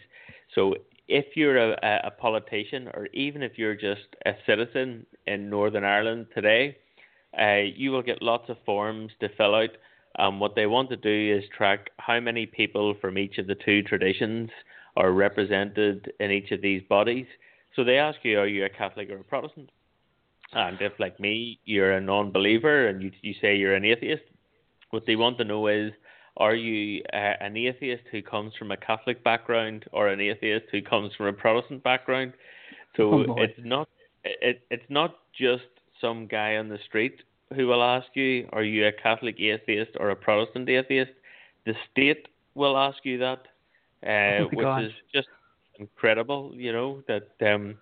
So 0.56 0.76
if 1.10 1.36
you're 1.36 1.58
a, 1.58 2.02
a 2.06 2.12
politician 2.12 2.88
or 2.94 3.08
even 3.14 3.42
if 3.42 3.58
you're 3.58 3.76
just 3.76 4.16
a 4.26 4.34
citizen 4.46 5.06
in 5.26 5.50
Northern 5.50 5.84
Ireland 5.84 6.28
today, 6.34 6.78
uh, 7.38 7.64
you 7.76 7.92
will 7.92 8.04
get 8.04 8.22
lots 8.22 8.50
of 8.50 8.58
forms 8.66 9.12
to 9.20 9.30
fill 9.36 9.56
out. 9.56 9.72
Um, 10.18 10.40
what 10.40 10.56
they 10.56 10.68
want 10.68 10.90
to 10.90 10.98
do 10.98 11.38
is 11.38 11.44
track 11.56 11.90
how 11.98 12.20
many 12.20 12.46
people 12.46 12.96
from 13.02 13.18
each 13.18 13.40
of 13.40 13.48
the 13.48 13.56
two 13.56 13.82
traditions 13.82 14.50
are 14.96 15.12
represented 15.12 16.12
in 16.20 16.32
each 16.32 16.52
of 16.52 16.62
these 16.62 16.84
bodies. 16.88 17.26
So 17.76 17.84
they 17.84 17.98
ask 17.98 18.20
you, 18.24 18.40
are 18.40 18.48
you 18.48 18.66
a 18.66 18.70
Catholic 18.70 19.10
or 19.10 19.20
a 19.20 19.24
Protestant? 19.24 19.72
And 20.54 20.82
if, 20.82 20.94
like 21.00 21.20
me, 21.20 21.60
you're 21.66 21.94
a 21.94 22.02
non 22.02 22.32
believer 22.32 22.88
and 22.88 23.02
you, 23.02 23.12
you 23.22 23.34
say 23.42 23.56
you're 23.56 23.76
an 23.76 23.86
atheist, 23.86 24.24
what 24.92 25.06
they 25.06 25.16
want 25.16 25.38
to 25.38 25.44
know 25.44 25.68
is, 25.68 25.92
are 26.40 26.56
you 26.56 27.04
uh, 27.14 27.34
an 27.42 27.58
atheist 27.58 28.04
who 28.12 28.22
comes 28.22 28.54
from 28.58 28.72
a 28.72 28.78
Catholic 28.78 29.24
background 29.24 29.86
or 29.92 30.08
an 30.08 30.22
atheist 30.22 30.66
who 30.72 30.82
comes 30.82 31.14
from 31.16 31.28
a 31.28 31.34
Protestant 31.34 31.84
background? 31.84 32.34
So 32.96 33.26
oh 33.28 33.36
it's 33.38 33.60
not 33.64 33.88
it, 34.24 34.62
it's 34.72 34.90
not 34.90 35.18
just 35.38 35.68
some 36.02 36.28
guy 36.28 36.56
on 36.56 36.70
the 36.70 36.80
street 36.88 37.22
who 37.56 37.68
will 37.68 37.84
ask 37.84 38.08
you, 38.14 38.48
are 38.54 38.64
you 38.64 38.88
a 38.88 38.92
Catholic 38.92 39.40
atheist 39.40 39.92
or 40.00 40.12
a 40.12 40.16
Protestant 40.16 40.70
atheist? 40.70 41.12
The 41.66 41.74
state 41.92 42.28
will 42.56 42.78
ask 42.78 42.98
you 43.04 43.18
that, 43.20 43.42
uh, 44.06 44.44
oh 44.44 44.50
which 44.54 44.66
gosh. 44.66 44.84
is 44.84 44.92
just 45.14 45.28
incredible. 45.80 46.52
You 46.54 46.72
know 46.72 47.04
that 47.08 47.30
um, 47.54 47.76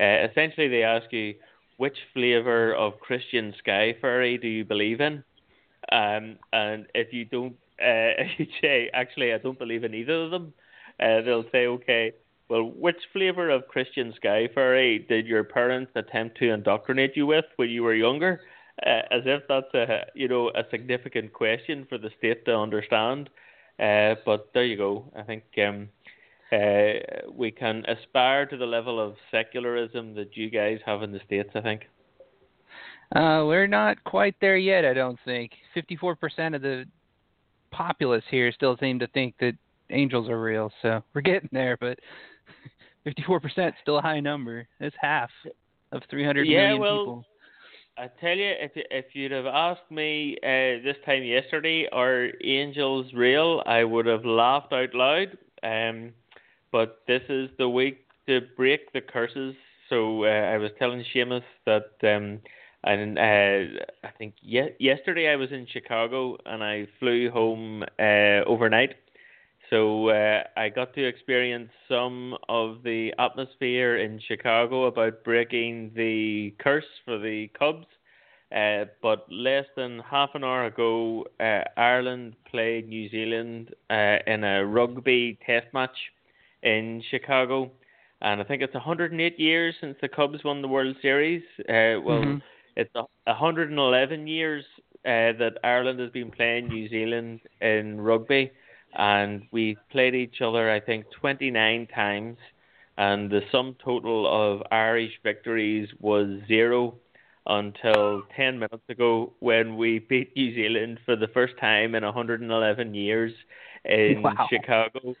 uh, 0.00 0.26
essentially 0.30 0.68
they 0.68 0.82
ask 0.82 1.12
you 1.12 1.34
which 1.76 1.96
flavor 2.12 2.74
of 2.74 2.98
Christian 3.00 3.54
sky 3.58 3.96
fairy 4.00 4.36
do 4.36 4.48
you 4.48 4.64
believe 4.64 5.00
in, 5.00 5.24
um, 5.92 6.36
and 6.52 6.86
if 6.94 7.12
you 7.12 7.24
don't 7.24 7.56
uh, 7.80 8.10
you 8.38 8.46
say, 8.60 8.90
actually, 8.92 9.32
I 9.32 9.38
don't 9.38 9.58
believe 9.58 9.84
in 9.84 9.94
either 9.94 10.24
of 10.24 10.30
them, 10.30 10.52
uh, 11.00 11.22
they'll 11.22 11.50
say, 11.50 11.66
okay, 11.66 12.12
well, 12.48 12.64
which 12.64 12.96
flavor 13.12 13.48
of 13.48 13.68
Christian 13.68 14.12
Sky 14.16 14.48
Fairy 14.52 15.06
did 15.08 15.26
your 15.26 15.44
parents 15.44 15.92
attempt 15.94 16.38
to 16.38 16.52
indoctrinate 16.52 17.16
you 17.16 17.26
with 17.26 17.44
when 17.56 17.70
you 17.70 17.84
were 17.84 17.94
younger? 17.94 18.40
Uh, 18.84 19.02
as 19.10 19.22
if 19.26 19.42
that's 19.46 19.72
a 19.74 20.06
you 20.14 20.26
know 20.26 20.48
a 20.54 20.62
significant 20.70 21.32
question 21.34 21.86
for 21.88 21.98
the 21.98 22.10
state 22.18 22.44
to 22.46 22.56
understand. 22.56 23.28
Uh, 23.78 24.14
but 24.24 24.48
there 24.54 24.64
you 24.64 24.76
go. 24.76 25.04
I 25.14 25.22
think 25.22 25.44
um, 25.58 25.88
uh, 26.50 27.30
we 27.30 27.50
can 27.50 27.84
aspire 27.86 28.46
to 28.46 28.56
the 28.56 28.66
level 28.66 28.98
of 28.98 29.16
secularism 29.30 30.14
that 30.14 30.36
you 30.36 30.50
guys 30.50 30.80
have 30.86 31.02
in 31.02 31.12
the 31.12 31.20
states. 31.26 31.50
I 31.54 31.60
think. 31.60 31.82
Uh, 33.14 33.42
we're 33.44 33.66
not 33.66 34.02
quite 34.04 34.36
there 34.40 34.56
yet. 34.56 34.84
I 34.84 34.94
don't 34.94 35.18
think. 35.24 35.52
Fifty-four 35.74 36.16
percent 36.16 36.54
of 36.54 36.62
the 36.62 36.84
populace 37.70 38.24
here 38.30 38.52
still 38.52 38.76
seem 38.78 38.98
to 38.98 39.06
think 39.08 39.34
that 39.40 39.54
angels 39.90 40.28
are 40.28 40.40
real. 40.40 40.72
So 40.82 41.02
we're 41.14 41.20
getting 41.20 41.48
there, 41.52 41.76
but 41.76 41.98
54% 43.06 43.72
still 43.82 43.98
a 43.98 44.02
high 44.02 44.20
number. 44.20 44.68
It's 44.78 44.96
half 45.00 45.30
of 45.92 46.02
300 46.10 46.46
yeah, 46.46 46.60
million 46.60 46.80
well, 46.80 46.98
people. 46.98 47.24
I 47.98 48.08
tell 48.20 48.36
you, 48.36 48.52
if 48.58 48.72
if 48.74 49.06
you'd 49.14 49.32
have 49.32 49.46
asked 49.46 49.90
me 49.90 50.36
uh, 50.42 50.80
this 50.82 50.96
time 51.04 51.22
yesterday, 51.22 51.86
are 51.92 52.28
angels 52.42 53.12
real? 53.12 53.62
I 53.66 53.84
would 53.84 54.06
have 54.06 54.24
laughed 54.24 54.72
out 54.72 54.94
loud. 54.94 55.36
Um, 55.62 56.12
but 56.72 57.00
this 57.06 57.22
is 57.28 57.50
the 57.58 57.68
week 57.68 58.06
to 58.26 58.40
break 58.56 58.92
the 58.92 59.00
curses. 59.00 59.54
So 59.88 60.24
uh, 60.24 60.28
I 60.28 60.56
was 60.56 60.70
telling 60.78 61.04
Seamus 61.14 61.42
that 61.66 61.90
um, 62.04 62.38
and 62.84 63.18
uh, 63.18 63.82
I 64.04 64.10
think 64.16 64.34
ye- 64.40 64.74
yesterday 64.78 65.28
I 65.28 65.36
was 65.36 65.52
in 65.52 65.66
Chicago 65.70 66.38
and 66.46 66.64
I 66.64 66.86
flew 66.98 67.30
home 67.30 67.84
uh, 67.98 68.44
overnight. 68.46 68.94
So 69.68 70.08
uh, 70.08 70.42
I 70.56 70.68
got 70.68 70.94
to 70.94 71.06
experience 71.06 71.70
some 71.88 72.36
of 72.48 72.82
the 72.82 73.12
atmosphere 73.18 73.98
in 73.98 74.20
Chicago 74.26 74.86
about 74.86 75.22
breaking 75.22 75.92
the 75.94 76.54
curse 76.58 76.84
for 77.04 77.18
the 77.18 77.48
Cubs. 77.56 77.86
Uh, 78.50 78.86
but 79.00 79.30
less 79.30 79.66
than 79.76 80.00
half 80.00 80.30
an 80.34 80.42
hour 80.42 80.64
ago, 80.64 81.24
uh, 81.38 81.60
Ireland 81.76 82.34
played 82.50 82.88
New 82.88 83.08
Zealand 83.08 83.72
uh, 83.90 84.16
in 84.26 84.42
a 84.42 84.66
rugby 84.66 85.38
test 85.46 85.66
match 85.72 85.96
in 86.64 87.00
Chicago. 87.12 87.70
And 88.22 88.40
I 88.40 88.44
think 88.44 88.60
it's 88.62 88.74
108 88.74 89.38
years 89.38 89.76
since 89.80 89.96
the 90.00 90.08
Cubs 90.08 90.42
won 90.42 90.62
the 90.62 90.68
World 90.68 90.96
Series. 91.00 91.42
Uh, 91.60 92.00
well, 92.02 92.22
mm-hmm 92.22 92.38
it's 92.80 92.94
a 92.94 93.04
111 93.24 94.26
years 94.26 94.64
uh, 95.04 95.36
that 95.38 95.58
Ireland 95.62 96.00
has 96.00 96.10
been 96.10 96.30
playing 96.30 96.68
New 96.68 96.88
Zealand 96.88 97.40
in 97.60 98.00
rugby, 98.00 98.50
and 98.94 99.42
we 99.52 99.76
played 99.90 100.14
each 100.14 100.40
other 100.40 100.70
I 100.70 100.80
think 100.80 101.04
29 101.20 101.88
times, 101.94 102.38
and 102.96 103.30
the 103.30 103.42
sum 103.52 103.76
total 103.84 104.26
of 104.26 104.62
Irish 104.72 105.12
victories 105.22 105.88
was 106.00 106.26
zero 106.48 106.94
until 107.46 108.22
10 108.34 108.58
minutes 108.58 108.88
ago 108.88 109.32
when 109.40 109.76
we 109.76 109.98
beat 109.98 110.34
New 110.34 110.54
Zealand 110.54 111.00
for 111.04 111.16
the 111.16 111.28
first 111.28 111.54
time 111.60 111.94
in 111.94 112.02
111 112.02 112.94
years 112.94 113.32
in 113.84 114.22
wow. 114.22 114.46
Chicago. 114.50 115.14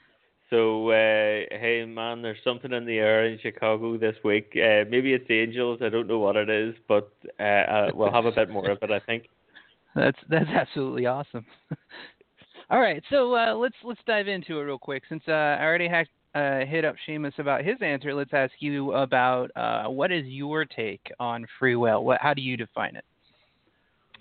So, 0.50 0.90
uh, 0.90 1.46
hey 1.50 1.84
man, 1.86 2.22
there's 2.22 2.42
something 2.42 2.72
in 2.72 2.84
the 2.84 2.98
air 2.98 3.26
in 3.26 3.38
Chicago 3.38 3.96
this 3.96 4.16
week. 4.24 4.50
Uh, 4.56 4.84
maybe 4.90 5.14
it's 5.14 5.30
angels. 5.30 5.78
I 5.80 5.88
don't 5.88 6.08
know 6.08 6.18
what 6.18 6.36
it 6.36 6.50
is, 6.50 6.74
but 6.88 7.12
uh, 7.38 7.42
uh, 7.42 7.90
we'll 7.94 8.12
have 8.12 8.26
a 8.26 8.32
bit 8.32 8.50
more 8.50 8.68
of 8.68 8.78
it. 8.82 8.90
I 8.90 8.98
think. 9.00 9.28
That's 9.94 10.18
that's 10.28 10.48
absolutely 10.50 11.06
awesome. 11.06 11.44
All 12.70 12.78
right, 12.78 13.02
so 13.10 13.34
uh, 13.34 13.54
let's 13.54 13.74
let's 13.82 14.00
dive 14.06 14.28
into 14.28 14.60
it 14.60 14.62
real 14.62 14.78
quick. 14.78 15.02
Since 15.08 15.24
uh, 15.26 15.32
I 15.32 15.64
already 15.64 15.88
had 15.88 16.06
uh, 16.36 16.64
hit 16.64 16.84
up 16.84 16.94
Seamus 17.08 17.36
about 17.40 17.64
his 17.64 17.74
answer, 17.80 18.14
let's 18.14 18.32
ask 18.32 18.52
you 18.60 18.92
about 18.92 19.50
uh, 19.56 19.88
what 19.88 20.12
is 20.12 20.24
your 20.26 20.64
take 20.64 21.10
on 21.18 21.44
free 21.58 21.74
will? 21.74 22.04
What, 22.04 22.20
how 22.20 22.34
do 22.34 22.42
you 22.42 22.56
define 22.56 22.94
it? 22.94 23.04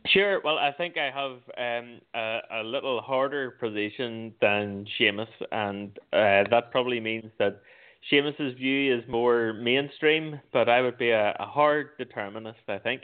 Sure. 0.07 0.41
Well, 0.43 0.57
I 0.57 0.71
think 0.71 0.95
I 0.97 1.11
have 1.11 1.83
um, 1.83 2.01
a, 2.15 2.39
a, 2.61 2.63
little 2.63 3.01
harder 3.01 3.51
position 3.51 4.33
than 4.41 4.85
Seamus, 4.97 5.27
and 5.51 5.91
uh, 6.13 6.49
that 6.49 6.71
probably 6.71 6.99
means 6.99 7.31
that 7.37 7.61
Seamus's 8.09 8.57
view 8.57 8.97
is 8.97 9.03
more 9.09 9.53
mainstream, 9.53 10.39
but 10.53 10.69
I 10.69 10.81
would 10.81 10.97
be 10.97 11.11
a, 11.11 11.35
a 11.39 11.45
hard 11.45 11.89
determinist. 11.97 12.59
I 12.67 12.77
think. 12.77 13.03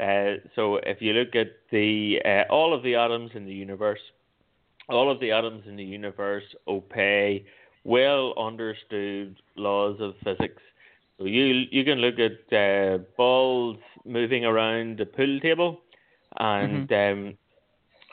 Uh, 0.00 0.38
so 0.54 0.76
if 0.76 1.02
you 1.02 1.12
look 1.12 1.34
at 1.34 1.48
the 1.72 2.20
uh, 2.24 2.52
all 2.52 2.72
of 2.72 2.84
the 2.84 2.94
atoms 2.94 3.32
in 3.34 3.44
the 3.44 3.52
universe, 3.52 4.00
all 4.88 5.10
of 5.10 5.18
the 5.18 5.32
atoms 5.32 5.64
in 5.66 5.76
the 5.76 5.84
universe 5.84 6.44
obey 6.68 7.44
well 7.84 8.32
understood 8.38 9.36
laws 9.56 9.98
of 10.00 10.14
physics. 10.22 10.62
So 11.18 11.24
you 11.24 11.66
you 11.72 11.84
can 11.84 11.98
look 11.98 12.14
at 12.20 12.56
uh, 12.56 12.98
balls 13.16 13.78
moving 14.04 14.44
around 14.44 14.98
the 14.98 15.06
pool 15.06 15.40
table 15.40 15.80
and 16.38 16.88
mm-hmm. 16.88 17.26
um, 17.26 17.38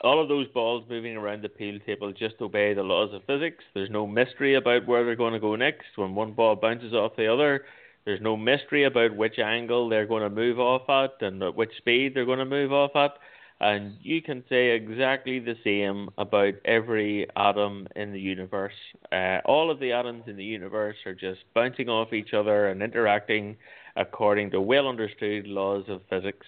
all 0.02 0.22
of 0.22 0.28
those 0.28 0.48
balls 0.48 0.84
moving 0.88 1.16
around 1.16 1.42
the 1.42 1.48
pool 1.48 1.78
table 1.86 2.12
just 2.12 2.34
obey 2.40 2.74
the 2.74 2.82
laws 2.82 3.14
of 3.14 3.24
physics. 3.24 3.64
There's 3.74 3.90
no 3.90 4.06
mystery 4.06 4.54
about 4.54 4.86
where 4.86 5.04
they're 5.04 5.16
going 5.16 5.32
to 5.32 5.40
go 5.40 5.56
next. 5.56 5.86
When 5.96 6.14
one 6.14 6.32
ball 6.32 6.56
bounces 6.56 6.92
off 6.92 7.16
the 7.16 7.32
other, 7.32 7.64
there's 8.04 8.20
no 8.20 8.36
mystery 8.36 8.84
about 8.84 9.16
which 9.16 9.38
angle 9.38 9.88
they're 9.88 10.06
going 10.06 10.22
to 10.22 10.30
move 10.30 10.60
off 10.60 10.88
at 10.88 11.26
and 11.26 11.42
at 11.42 11.56
which 11.56 11.76
speed 11.78 12.14
they're 12.14 12.26
going 12.26 12.38
to 12.38 12.44
move 12.44 12.72
off 12.72 12.94
at. 12.94 13.14
And 13.58 13.96
you 14.02 14.20
can 14.20 14.44
say 14.50 14.72
exactly 14.72 15.38
the 15.38 15.56
same 15.64 16.10
about 16.18 16.54
every 16.66 17.26
atom 17.36 17.88
in 17.96 18.12
the 18.12 18.20
universe. 18.20 18.74
Uh, 19.10 19.38
all 19.46 19.70
of 19.70 19.80
the 19.80 19.92
atoms 19.92 20.24
in 20.26 20.36
the 20.36 20.44
universe 20.44 20.96
are 21.06 21.14
just 21.14 21.40
bouncing 21.54 21.88
off 21.88 22.12
each 22.12 22.34
other 22.34 22.68
and 22.68 22.82
interacting 22.82 23.56
according 23.96 24.50
to 24.50 24.60
well 24.60 24.88
understood 24.88 25.46
laws 25.46 25.84
of 25.88 26.02
physics. 26.10 26.46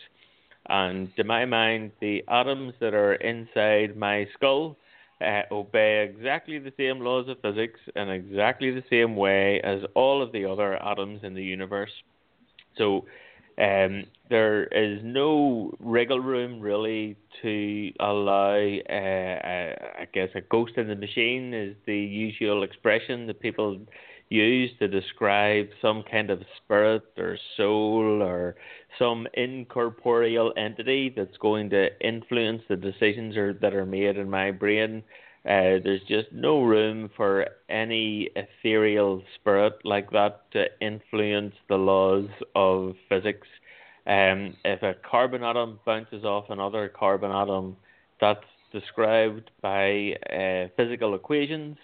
And 0.68 1.14
to 1.16 1.24
my 1.24 1.44
mind, 1.44 1.92
the 2.00 2.24
atoms 2.28 2.74
that 2.80 2.94
are 2.94 3.14
inside 3.14 3.96
my 3.96 4.26
skull 4.34 4.76
uh, 5.20 5.42
obey 5.50 6.08
exactly 6.08 6.58
the 6.58 6.72
same 6.76 7.00
laws 7.00 7.28
of 7.28 7.40
physics 7.40 7.80
in 7.96 8.08
exactly 8.08 8.70
the 8.70 8.84
same 8.88 9.16
way 9.16 9.60
as 9.62 9.80
all 9.94 10.22
of 10.22 10.30
the 10.32 10.44
other 10.44 10.80
atoms 10.82 11.20
in 11.24 11.34
the 11.34 11.42
universe. 11.42 11.90
So 12.76 13.06
um, 13.58 14.04
there 14.30 14.64
is 14.66 15.00
no 15.02 15.72
wriggle 15.80 16.20
room 16.20 16.60
really 16.60 17.16
to 17.42 17.90
allow, 17.98 18.54
uh, 18.56 18.92
uh, 18.92 19.74
I 20.00 20.08
guess, 20.12 20.28
a 20.36 20.40
ghost 20.42 20.74
in 20.76 20.86
the 20.86 20.94
machine 20.94 21.52
is 21.52 21.74
the 21.86 21.98
usual 21.98 22.62
expression 22.62 23.26
that 23.26 23.40
people 23.40 23.80
used 24.30 24.78
to 24.78 24.88
describe 24.88 25.68
some 25.80 26.04
kind 26.10 26.30
of 26.30 26.42
spirit 26.56 27.02
or 27.16 27.38
soul 27.56 28.22
or 28.22 28.56
some 28.98 29.26
incorporeal 29.34 30.52
entity 30.56 31.12
that's 31.14 31.36
going 31.38 31.70
to 31.70 31.88
influence 32.06 32.62
the 32.68 32.76
decisions 32.76 33.36
or, 33.36 33.54
that 33.54 33.74
are 33.74 33.86
made 33.86 34.16
in 34.16 34.28
my 34.28 34.50
brain. 34.50 35.02
Uh, 35.44 35.80
there's 35.82 36.02
just 36.08 36.30
no 36.32 36.62
room 36.62 37.08
for 37.16 37.46
any 37.70 38.28
ethereal 38.36 39.22
spirit 39.36 39.74
like 39.84 40.10
that 40.10 40.50
to 40.52 40.66
influence 40.80 41.54
the 41.68 41.76
laws 41.76 42.28
of 42.54 42.94
physics. 43.08 43.46
Um, 44.06 44.56
if 44.64 44.82
a 44.82 44.94
carbon 45.08 45.42
atom 45.44 45.80
bounces 45.86 46.24
off 46.24 46.50
another 46.50 46.88
carbon 46.88 47.30
atom, 47.30 47.76
that's 48.20 48.44
described 48.72 49.50
by 49.62 50.14
uh, 50.30 50.68
physical 50.76 51.14
equations 51.14 51.76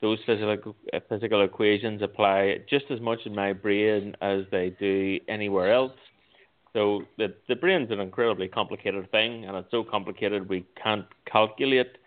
those 0.00 0.18
physical 0.24 0.74
physical 1.08 1.42
equations 1.42 2.02
apply 2.02 2.58
just 2.68 2.86
as 2.90 3.00
much 3.00 3.20
in 3.26 3.34
my 3.34 3.52
brain 3.52 4.16
as 4.20 4.44
they 4.50 4.70
do 4.78 5.18
anywhere 5.28 5.72
else. 5.72 5.92
So 6.72 7.02
the 7.18 7.34
the 7.48 7.56
brain's 7.56 7.90
an 7.90 8.00
incredibly 8.00 8.48
complicated 8.48 9.10
thing, 9.10 9.44
and 9.44 9.56
it's 9.56 9.70
so 9.70 9.84
complicated 9.84 10.48
we 10.48 10.64
can't 10.82 11.06
calculate 11.30 11.98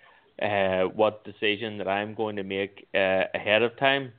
uh, 0.41 0.83
what 0.95 1.23
decision 1.23 1.77
that 1.77 1.87
I'm 1.87 2.15
going 2.15 2.35
to 2.37 2.43
make 2.43 2.87
uh, 2.95 3.23
ahead 3.35 3.61
of 3.61 3.77
time. 3.77 4.11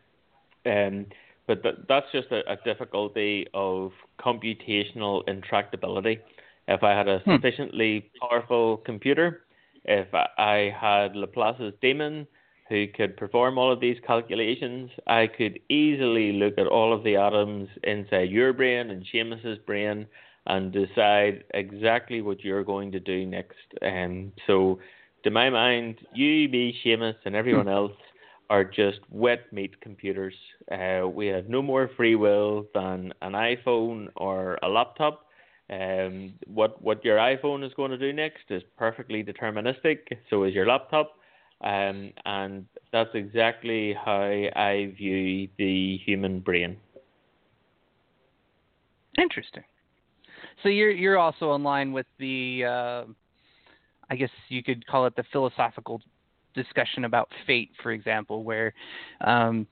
Um, 0.67 1.07
but 1.47 1.63
th- 1.63 1.77
that's 1.89 2.07
just 2.13 2.29
a, 2.31 2.41
a, 2.51 2.57
difficulty 2.65 3.47
of 3.53 3.93
computational 4.19 5.23
intractability. 5.29 6.21
If 6.69 6.83
I 6.83 6.93
had 6.93 7.09
a 7.09 7.19
hmm. 7.19 7.33
sufficiently 7.33 8.11
powerful 8.21 8.79
computer, 8.79 9.43
if 9.85 10.09
I 10.15 10.75
had 10.81 11.15
Laplace's 11.15 11.75
demon, 11.83 12.27
who 12.69 12.87
could 12.89 13.17
perform 13.17 13.59
all 13.59 13.73
of 13.73 13.81
these 13.81 13.99
calculations, 14.07 14.91
I 15.07 15.27
could 15.27 15.61
easily 15.69 16.33
look 16.33 16.55
at 16.59 16.67
all 16.67 16.93
of 16.93 17.05
the 17.05 17.17
atoms 17.17 17.69
inside 17.83 18.31
your 18.31 18.53
brain 18.53 18.91
and 18.91 19.05
Seamus's 19.13 19.59
brain 19.67 20.07
and 20.47 20.73
decide 20.73 21.45
exactly 21.53 22.23
what 22.23 22.43
you're 22.43 22.65
going 22.65 22.93
to 22.93 23.01
do 23.01 23.27
next. 23.27 23.57
And 23.83 24.27
um, 24.27 24.33
so, 24.47 24.79
to 25.25 25.31
my 25.31 25.49
mind, 25.49 25.97
you, 26.15 26.49
me, 26.49 26.77
Seamus, 26.85 27.15
and 27.25 27.35
everyone 27.35 27.69
else 27.69 27.93
are 28.51 28.65
just 28.65 29.01
wet 29.11 29.51
meat 29.53 29.81
computers. 29.81 30.35
Uh, 30.71 31.09
we 31.09 31.27
have 31.29 31.49
no 31.49 31.63
more 31.63 31.91
free 31.97 32.15
will 32.15 32.67
than 32.75 33.13
an 33.23 33.33
iPhone 33.33 34.09
or 34.17 34.59
a 34.63 34.69
laptop. 34.69 35.27
Um, 35.71 36.35
what 36.47 36.81
what 36.83 37.03
your 37.05 37.17
iPhone 37.17 37.65
is 37.67 37.73
going 37.75 37.91
to 37.91 37.97
do 37.97 38.13
next 38.13 38.51
is 38.51 38.63
perfectly 38.77 39.25
deterministic. 39.25 40.01
So 40.29 40.45
is 40.45 40.53
your 40.53 40.67
laptop. 40.67 41.13
Um, 41.65 42.13
and 42.27 42.67
that's 42.93 43.11
exactly 43.15 43.95
how 43.95 44.21
I 44.21 44.93
view 44.97 45.49
the 45.57 45.97
human 46.05 46.41
brain. 46.41 46.77
Interesting. 49.19 49.65
So 50.63 50.69
you're 50.69 50.91
you're 50.91 51.19
also 51.19 51.55
in 51.55 51.63
line 51.63 51.93
with 51.93 52.07
the, 52.19 52.65
uh, 52.65 53.05
I 54.11 54.17
guess 54.17 54.31
you 54.49 54.63
could 54.63 54.87
call 54.87 55.07
it 55.07 55.17
the 55.17 55.25
philosophical 55.33 56.03
discussion 56.55 57.05
about 57.05 57.29
fate, 57.47 57.71
for 57.83 57.93
example, 57.93 58.45
where 58.45 58.75
um, 59.23 59.67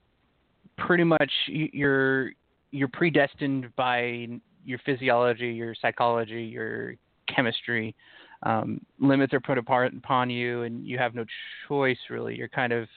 pretty 0.79 1.05
much 1.05 1.31
you're 1.47 2.31
you're 2.71 2.89
predestined 2.89 3.75
by 3.77 4.29
your 4.65 4.79
physiology, 4.87 5.53
your 5.53 5.75
psychology, 5.81 6.43
your 6.45 6.95
chemistry 7.35 7.95
um, 8.43 8.81
limits 8.99 9.33
are 9.33 9.41
put 9.41 9.59
apart 9.59 9.95
upon 9.95 10.31
you, 10.31 10.63
and 10.63 10.87
you 10.87 10.99
have 10.99 11.15
no 11.15 11.25
choice 11.69 11.99
really. 12.11 12.37
You're 12.37 12.49
kind 12.49 12.73
of 12.73 12.89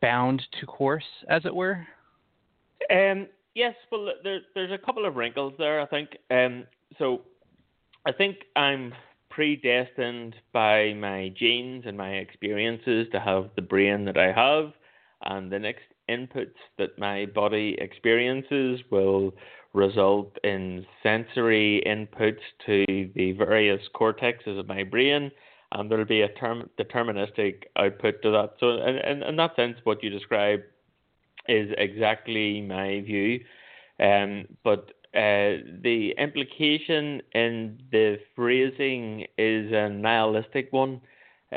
bound 0.00 0.42
to 0.60 0.66
course, 0.66 1.04
as 1.28 1.44
it 1.44 1.54
were. 1.54 1.86
Um, 2.90 3.26
yes, 3.54 3.74
well, 3.90 4.12
there, 4.22 4.40
there's 4.54 4.72
a 4.72 4.78
couple 4.78 5.06
of 5.06 5.16
wrinkles 5.16 5.54
there. 5.58 5.80
I 5.80 5.86
think. 5.86 6.10
Um, 6.30 6.64
so, 6.98 7.22
I 8.06 8.12
think 8.12 8.36
I'm 8.56 8.92
predestined 9.30 10.36
by 10.52 10.94
my 10.94 11.32
genes 11.36 11.84
and 11.86 11.96
my 11.96 12.10
experiences 12.10 13.08
to 13.12 13.20
have 13.20 13.50
the 13.56 13.62
brain 13.62 14.04
that 14.04 14.16
I 14.18 14.32
have, 14.32 14.72
and 15.24 15.50
the 15.50 15.58
next 15.58 15.82
inputs 16.08 16.54
that 16.78 16.98
my 16.98 17.26
body 17.26 17.76
experiences 17.80 18.80
will 18.90 19.34
result 19.74 20.38
in 20.44 20.86
sensory 21.02 21.82
inputs 21.86 22.40
to 22.64 22.84
the 23.14 23.32
various 23.32 23.80
cortexes 23.94 24.58
of 24.58 24.66
my 24.66 24.84
brain, 24.84 25.30
and 25.72 25.90
there'll 25.90 26.04
be 26.04 26.22
a 26.22 26.28
term 26.28 26.70
deterministic 26.78 27.64
output 27.76 28.22
to 28.22 28.30
that. 28.30 28.54
So, 28.60 28.82
in, 28.82 28.96
in, 28.96 29.22
in 29.24 29.36
that 29.36 29.56
sense, 29.56 29.76
what 29.84 30.02
you 30.02 30.10
describe 30.10 30.60
is 31.48 31.70
exactly 31.76 32.62
my 32.62 33.00
view. 33.00 33.40
Um, 34.00 34.46
but 34.62 34.90
uh, 35.14 35.62
the 35.82 36.14
implication 36.18 37.22
in 37.34 37.78
the 37.92 38.18
phrasing 38.34 39.26
is 39.38 39.72
a 39.72 39.88
nihilistic 39.88 40.72
one. 40.72 41.00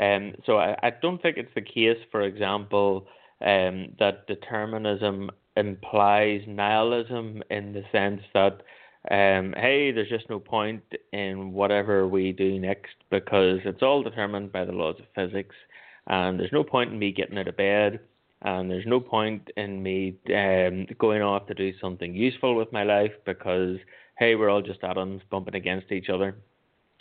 Um, 0.00 0.34
so 0.46 0.58
I, 0.58 0.76
I 0.82 0.90
don't 0.90 1.20
think 1.20 1.38
it's 1.38 1.54
the 1.54 1.62
case, 1.62 1.98
for 2.12 2.22
example, 2.22 3.06
um, 3.40 3.94
that 3.98 4.26
determinism 4.28 5.30
implies 5.58 6.42
nihilism 6.46 7.42
in 7.50 7.72
the 7.72 7.82
sense 7.92 8.22
that 8.34 8.62
um, 9.10 9.54
hey, 9.56 9.90
there's 9.90 10.08
just 10.08 10.28
no 10.28 10.38
point 10.38 10.82
in 11.12 11.52
whatever 11.52 12.06
we 12.06 12.32
do 12.32 12.58
next 12.58 12.94
because 13.10 13.60
it's 13.64 13.82
all 13.82 14.02
determined 14.02 14.52
by 14.52 14.64
the 14.64 14.72
laws 14.72 14.96
of 14.98 15.06
physics, 15.14 15.54
and 16.08 16.38
there's 16.38 16.52
no 16.52 16.64
point 16.64 16.92
in 16.92 16.98
me 16.98 17.12
getting 17.12 17.38
out 17.38 17.48
of 17.48 17.56
bed, 17.56 18.00
and 18.42 18.70
there's 18.70 18.86
no 18.86 19.00
point 19.00 19.50
in 19.56 19.82
me 19.82 20.14
um, 20.34 20.86
going 20.98 21.22
off 21.22 21.46
to 21.46 21.54
do 21.54 21.72
something 21.80 22.14
useful 22.14 22.54
with 22.54 22.70
my 22.72 22.82
life 22.82 23.12
because 23.24 23.78
hey, 24.18 24.34
we're 24.34 24.50
all 24.50 24.60
just 24.60 24.82
atoms 24.82 25.22
bumping 25.30 25.54
against 25.54 25.90
each 25.92 26.10
other, 26.10 26.36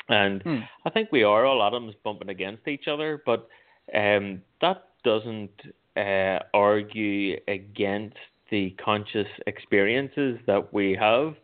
and 0.07 0.41
hmm. 0.43 0.59
I 0.85 0.89
think 0.91 1.11
we 1.11 1.23
are 1.23 1.45
all 1.45 1.63
atoms 1.63 1.95
bumping 2.03 2.29
against 2.29 2.67
each 2.67 2.87
other, 2.87 3.21
but 3.25 3.49
um, 3.93 4.43
that 4.61 4.83
doesn't 5.03 5.61
uh, 5.97 6.39
argue 6.53 7.37
against 7.47 8.17
the 8.49 8.71
conscious 8.83 9.27
experiences 9.45 10.39
that 10.47 10.73
we 10.73 10.95
have. 10.99 11.35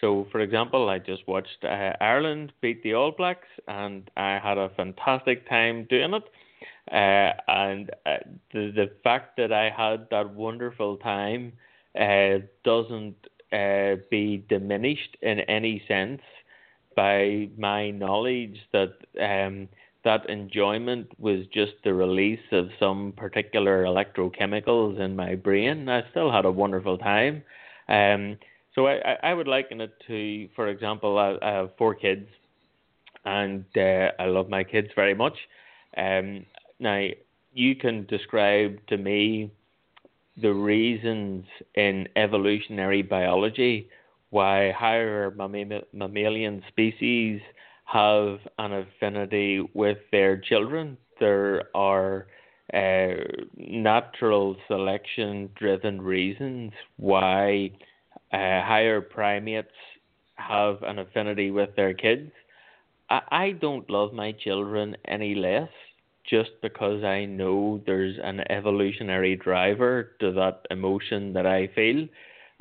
So, 0.00 0.26
for 0.32 0.40
example, 0.40 0.88
I 0.88 0.98
just 0.98 1.26
watched 1.26 1.64
uh, 1.64 1.92
Ireland 2.00 2.52
beat 2.60 2.82
the 2.82 2.94
All 2.94 3.12
Blacks, 3.12 3.48
and 3.68 4.10
I 4.16 4.38
had 4.42 4.58
a 4.58 4.70
fantastic 4.76 5.48
time 5.48 5.86
doing 5.88 6.14
it. 6.14 6.24
Uh, 6.92 7.32
and 7.48 7.90
uh, 8.04 8.18
the 8.52 8.70
the 8.74 8.90
fact 9.02 9.36
that 9.38 9.52
I 9.52 9.70
had 9.70 10.06
that 10.10 10.34
wonderful 10.34 10.98
time 10.98 11.52
uh, 11.98 12.38
doesn't 12.64 13.16
uh, 13.52 13.96
be 14.10 14.44
diminished 14.48 15.16
in 15.22 15.40
any 15.40 15.82
sense 15.88 16.20
by 16.96 17.48
my 17.56 17.90
knowledge 17.90 18.58
that 18.72 18.94
um, 19.20 19.68
that 20.04 20.28
enjoyment 20.28 21.08
was 21.18 21.46
just 21.52 21.72
the 21.82 21.94
release 21.94 22.46
of 22.52 22.68
some 22.78 23.12
particular 23.16 23.84
electrochemicals 23.84 25.00
in 25.00 25.16
my 25.16 25.34
brain. 25.34 25.88
I 25.88 26.02
still 26.10 26.30
had 26.30 26.44
a 26.44 26.50
wonderful 26.50 26.98
time. 26.98 27.42
Um, 27.88 28.38
so 28.74 28.86
I, 28.86 29.16
I 29.22 29.34
would 29.34 29.48
liken 29.48 29.80
it 29.80 29.92
to, 30.06 30.48
for 30.54 30.68
example, 30.68 31.18
I, 31.18 31.36
I 31.42 31.52
have 31.52 31.70
four 31.78 31.94
kids, 31.94 32.26
and 33.24 33.64
uh, 33.76 34.10
I 34.18 34.26
love 34.26 34.48
my 34.48 34.64
kids 34.64 34.88
very 34.94 35.14
much. 35.14 35.36
Um, 35.96 36.44
now, 36.78 37.08
you 37.52 37.76
can 37.76 38.04
describe 38.06 38.84
to 38.88 38.98
me 38.98 39.50
the 40.42 40.52
reasons 40.52 41.44
in 41.76 42.08
evolutionary 42.16 43.02
biology 43.02 43.88
why 44.30 44.72
higher 44.72 45.32
mammalian 45.92 46.62
species 46.68 47.40
have 47.84 48.38
an 48.58 48.72
affinity 48.72 49.60
with 49.74 49.98
their 50.10 50.36
children. 50.38 50.96
There 51.20 51.64
are 51.74 52.26
uh, 52.72 53.14
natural 53.56 54.56
selection 54.68 55.50
driven 55.54 56.00
reasons 56.00 56.72
why 56.96 57.70
uh, 58.32 58.36
higher 58.62 59.00
primates 59.00 59.68
have 60.36 60.82
an 60.82 60.98
affinity 60.98 61.50
with 61.50 61.74
their 61.76 61.94
kids. 61.94 62.30
I, 63.10 63.20
I 63.30 63.50
don't 63.52 63.88
love 63.90 64.12
my 64.12 64.32
children 64.32 64.96
any 65.06 65.34
less 65.34 65.68
just 66.28 66.50
because 66.62 67.04
I 67.04 67.26
know 67.26 67.82
there's 67.86 68.16
an 68.22 68.40
evolutionary 68.50 69.36
driver 69.36 70.12
to 70.20 70.32
that 70.32 70.62
emotion 70.70 71.32
that 71.34 71.46
I 71.46 71.68
feel. 71.74 72.08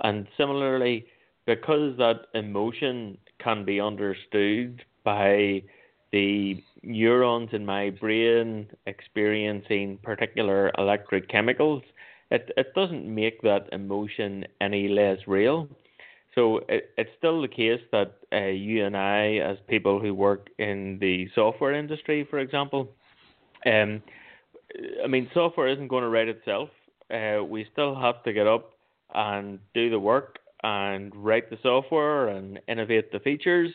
And 0.04 0.28
similarly, 0.38 1.06
because 1.46 1.98
that 1.98 2.28
emotion 2.34 3.18
can 3.40 3.64
be 3.66 3.80
understood 3.80 4.84
by 5.04 5.64
the 6.12 6.64
neurons 6.84 7.50
in 7.54 7.66
my 7.66 7.90
brain 7.90 8.68
experiencing 8.86 9.98
particular 10.04 10.72
electric 10.78 11.28
chemicals, 11.28 11.82
it, 12.30 12.52
it 12.56 12.74
doesn't 12.76 13.14
make 13.14 13.42
that 13.42 13.68
emotion 13.72 14.46
any 14.62 14.88
less 14.88 15.18
real. 15.28 15.68
So 16.36 16.62
it, 16.70 16.92
it's 16.98 17.10
still 17.18 17.42
the 17.42 17.48
case 17.48 17.82
that 17.92 18.16
uh, 18.32 18.46
you 18.46 18.86
and 18.86 18.98
I, 18.98 19.36
as 19.38 19.58
people 19.68 20.00
who 20.00 20.14
work 20.14 20.50
in 20.58 20.98
the 21.00 21.28
software 21.36 21.74
industry, 21.74 22.28
for 22.30 22.40
example, 22.40 22.90
um, 23.66 24.02
I 25.04 25.08
mean, 25.08 25.30
software 25.34 25.68
isn't 25.68 25.88
going 25.88 26.04
to 26.04 26.10
write 26.10 26.28
itself. 26.28 26.70
Uh, 27.14 27.44
we 27.44 27.68
still 27.72 27.96
have 27.96 28.24
to 28.24 28.34
get 28.34 28.48
up 28.48 28.72
and 29.14 29.60
do 29.74 29.90
the 29.90 30.00
work 30.00 30.40
and 30.64 31.14
write 31.16 31.50
the 31.50 31.58
software 31.62 32.30
and 32.30 32.60
innovate 32.68 33.12
the 33.12 33.20
features 33.20 33.72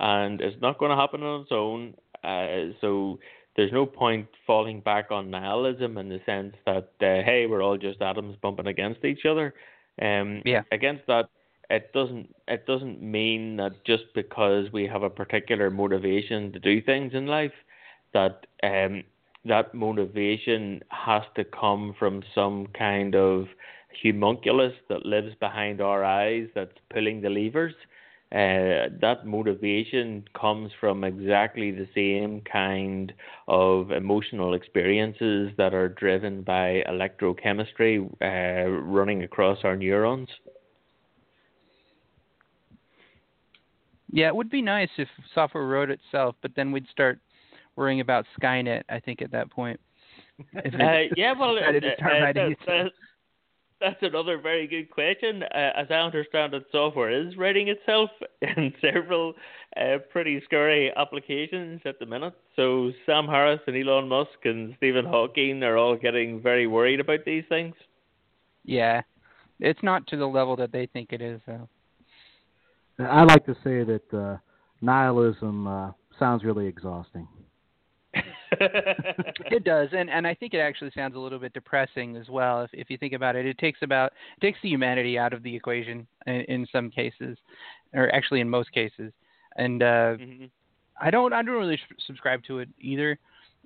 and 0.00 0.40
it's 0.40 0.60
not 0.60 0.78
going 0.78 0.90
to 0.90 0.96
happen 0.96 1.22
on 1.22 1.42
its 1.42 1.52
own. 1.52 1.94
Uh, 2.24 2.74
so 2.80 3.18
there's 3.56 3.72
no 3.72 3.86
point 3.86 4.26
falling 4.46 4.80
back 4.80 5.10
on 5.10 5.30
nihilism 5.30 5.98
in 5.98 6.08
the 6.08 6.20
sense 6.26 6.54
that 6.66 6.90
uh, 7.02 7.22
hey, 7.24 7.46
we're 7.48 7.62
all 7.62 7.76
just 7.76 8.00
atoms 8.00 8.36
bumping 8.42 8.66
against 8.66 9.04
each 9.04 9.26
other. 9.26 9.54
Um, 10.00 10.42
yeah. 10.44 10.62
Against 10.72 11.06
that, 11.06 11.28
it 11.68 11.92
doesn't 11.92 12.34
it 12.48 12.66
doesn't 12.66 13.02
mean 13.02 13.56
that 13.56 13.84
just 13.84 14.04
because 14.14 14.72
we 14.72 14.86
have 14.86 15.02
a 15.02 15.10
particular 15.10 15.70
motivation 15.70 16.52
to 16.52 16.58
do 16.58 16.80
things 16.80 17.12
in 17.14 17.26
life, 17.26 17.52
that 18.14 18.46
um, 18.62 19.04
that 19.44 19.74
motivation 19.74 20.82
has 20.88 21.22
to 21.36 21.44
come 21.44 21.94
from 21.98 22.22
some 22.34 22.66
kind 22.68 23.14
of 23.14 23.46
homunculus 24.02 24.74
that 24.88 25.04
lives 25.04 25.34
behind 25.40 25.80
our 25.80 26.04
eyes 26.04 26.46
that's 26.54 26.76
pulling 26.92 27.20
the 27.20 27.28
levers 27.28 27.74
uh, 28.32 28.86
that 29.00 29.22
motivation 29.24 30.24
comes 30.40 30.70
from 30.78 31.02
exactly 31.02 31.72
the 31.72 31.88
same 31.96 32.40
kind 32.42 33.12
of 33.48 33.90
emotional 33.90 34.54
experiences 34.54 35.50
that 35.56 35.74
are 35.74 35.88
driven 35.88 36.42
by 36.42 36.84
electrochemistry 36.88 38.08
uh, 38.22 38.70
running 38.70 39.24
across 39.24 39.58
our 39.64 39.76
neurons. 39.76 40.28
Yeah, 44.12 44.28
it 44.28 44.36
would 44.36 44.50
be 44.50 44.62
nice 44.62 44.90
if 44.96 45.08
software 45.34 45.66
wrote 45.66 45.90
itself, 45.90 46.36
but 46.40 46.52
then 46.54 46.70
we'd 46.70 46.88
start 46.88 47.18
worrying 47.74 48.00
about 48.00 48.26
Skynet. 48.40 48.82
I 48.88 49.00
think 49.00 49.22
at 49.22 49.32
that 49.32 49.50
point. 49.50 49.80
uh, 50.56 50.98
yeah, 51.16 51.32
well, 51.38 51.56
uh, 51.58 52.84
that's 53.80 54.02
another 54.02 54.38
very 54.38 54.66
good 54.66 54.90
question. 54.90 55.42
Uh, 55.42 55.70
as 55.76 55.86
I 55.90 55.94
understand 55.94 56.54
it, 56.54 56.64
software 56.70 57.10
is 57.10 57.36
writing 57.36 57.68
itself 57.68 58.10
in 58.42 58.72
several 58.80 59.34
uh, 59.76 59.98
pretty 60.10 60.40
scary 60.44 60.92
applications 60.96 61.80
at 61.84 61.98
the 61.98 62.06
minute. 62.06 62.34
So 62.56 62.92
Sam 63.06 63.26
Harris 63.26 63.60
and 63.66 63.76
Elon 63.76 64.08
Musk 64.08 64.44
and 64.44 64.74
Stephen 64.76 65.06
Hawking 65.06 65.62
are 65.62 65.76
all 65.76 65.96
getting 65.96 66.42
very 66.42 66.66
worried 66.66 67.00
about 67.00 67.24
these 67.24 67.44
things. 67.48 67.74
Yeah, 68.64 69.02
it's 69.58 69.82
not 69.82 70.06
to 70.08 70.16
the 70.16 70.26
level 70.26 70.56
that 70.56 70.72
they 70.72 70.86
think 70.86 71.12
it 71.12 71.22
is, 71.22 71.40
though. 71.46 71.68
I 72.98 73.24
like 73.24 73.46
to 73.46 73.54
say 73.64 73.82
that 73.84 74.12
uh, 74.12 74.36
nihilism 74.82 75.66
uh, 75.66 75.92
sounds 76.18 76.44
really 76.44 76.66
exhausting. 76.66 77.26
It 78.60 79.64
does, 79.64 79.88
and 79.92 80.10
and 80.10 80.26
I 80.26 80.34
think 80.34 80.54
it 80.54 80.58
actually 80.58 80.90
sounds 80.94 81.16
a 81.16 81.18
little 81.18 81.38
bit 81.38 81.52
depressing 81.52 82.16
as 82.16 82.28
well. 82.28 82.62
If 82.62 82.70
if 82.72 82.90
you 82.90 82.98
think 82.98 83.14
about 83.14 83.36
it, 83.36 83.46
it 83.46 83.58
takes 83.58 83.80
about 83.82 84.12
it 84.36 84.40
takes 84.40 84.58
the 84.62 84.68
humanity 84.68 85.18
out 85.18 85.32
of 85.32 85.42
the 85.42 85.54
equation 85.54 86.06
in, 86.26 86.40
in 86.42 86.66
some 86.70 86.90
cases, 86.90 87.38
or 87.94 88.14
actually 88.14 88.40
in 88.40 88.48
most 88.48 88.70
cases. 88.72 89.12
And 89.56 89.82
uh, 89.82 89.86
mm-hmm. 90.16 90.44
I 91.00 91.10
don't 91.10 91.32
I 91.32 91.42
don't 91.42 91.56
really 91.56 91.78
subscribe 92.06 92.42
to 92.44 92.58
it 92.58 92.68
either. 92.80 93.18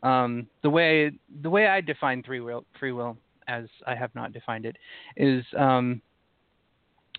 Um, 0.02 0.46
the 0.62 0.70
way 0.70 1.12
the 1.42 1.50
way 1.50 1.66
I 1.66 1.80
define 1.80 2.22
free 2.22 2.40
will 2.40 2.64
free 2.78 2.92
will, 2.92 3.16
as 3.48 3.64
I 3.87 3.94
have 3.94 4.14
not 4.14 4.33
defined 4.33 4.66
it, 4.66 4.76
is 5.16 5.44
um, 5.59 6.00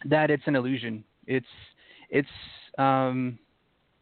that 0.05 0.29
it's 0.29 0.43
an 0.45 0.55
illusion. 0.55 1.03
It's 1.27 1.45
it's 2.09 2.29
um, 2.77 3.37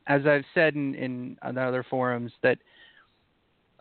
as 0.08 0.26
I've 0.26 0.46
said 0.54 0.76
in, 0.76 0.96
in 0.96 1.38
other 1.42 1.86
forums 1.90 2.32
that 2.42 2.58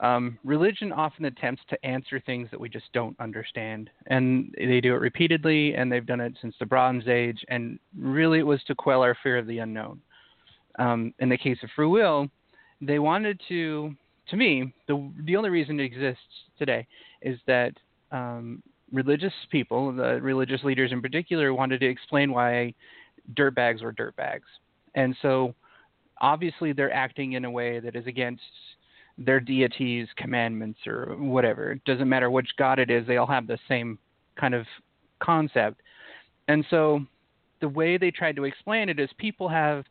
um, 0.03 0.37
religion 0.43 0.93
often 0.93 1.27
attempts 1.27 1.63
to 1.71 1.87
answer 1.87 2.21
things 2.21 2.49
that 2.51 2.59
we 2.59 2.69
just 2.69 2.93
don't 2.93 3.19
understand, 3.21 3.89
and 4.09 4.53
they 4.59 4.81
do 4.81 4.95
it 4.95 4.99
repeatedly, 4.99 5.75
and 5.75 5.91
they've 5.91 6.05
done 6.05 6.21
it 6.21 6.35
since 6.43 6.57
the 6.59 6.67
Bronze 6.67 7.07
Age. 7.07 7.45
And 7.49 7.79
really, 7.97 8.41
it 8.41 8.47
was 8.47 8.63
to 8.65 8.75
quell 8.75 9.03
our 9.03 9.17
fear 9.23 9.39
of 9.39 9.47
the 9.47 9.59
unknown. 9.59 10.01
Um, 10.81 11.15
in 11.21 11.29
the 11.29 11.39
case 11.39 11.59
of 11.63 11.71
free 11.77 11.87
will, 11.87 12.29
they 12.81 12.99
wanted 12.99 13.41
to. 13.49 13.95
To 14.29 14.37
me, 14.37 14.73
the 14.89 15.11
the 15.25 15.37
only 15.37 15.51
reason 15.51 15.79
it 15.79 15.85
exists 15.85 16.23
today 16.59 16.87
is 17.21 17.39
that 17.47 17.73
um, 18.11 18.63
religious 18.91 19.33
people, 19.51 19.93
the 19.93 20.21
religious 20.21 20.65
leaders 20.65 20.91
in 20.91 21.01
particular, 21.01 21.55
wanted 21.55 21.79
to 21.81 21.87
explain 21.87 22.33
why 22.33 22.75
dirtbags 23.35 23.83
were 23.83 23.93
dirtbags, 23.93 24.41
and 24.97 25.17
so 25.23 25.55
obviously 26.21 26.73
they're 26.73 26.93
acting 26.93 27.33
in 27.33 27.45
a 27.45 27.51
way 27.51 27.79
that 27.79 27.95
is 27.95 28.07
against 28.07 28.43
their 29.19 29.41
deities' 29.41 30.09
commandments 30.17 30.81
or 30.87 31.17
whatever. 31.19 31.73
It 31.73 31.85
doesn't 31.85 32.09
matter 32.09 32.31
which 32.31 32.49
god 32.57 32.79
it 32.79 32.91
is, 32.91 33.07
they 33.07 33.17
all 33.17 33.27
have 33.27 33.47
the 33.47 33.59
same 33.69 33.99
kind 34.39 34.55
of 34.55 34.67
concept. 35.21 35.81
And 36.49 36.65
so 36.71 37.01
the 37.61 37.69
way 37.69 37.97
they 37.97 38.11
tried 38.11 38.37
to 38.37 38.45
explain 38.45 38.89
it 38.89 38.99
is 38.99 39.11
people 39.19 39.49
have 39.49 39.85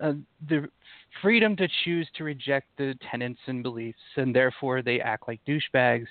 uh, 0.00 0.12
the 0.48 0.68
freedom 1.22 1.56
to 1.56 1.68
choose 1.84 2.08
to 2.16 2.24
reject 2.24 2.66
the 2.78 2.94
tenets 3.10 3.40
and 3.46 3.62
beliefs, 3.62 3.98
and 4.16 4.34
therefore 4.34 4.82
they 4.82 5.00
act 5.00 5.28
like 5.28 5.40
douchebags, 5.46 6.06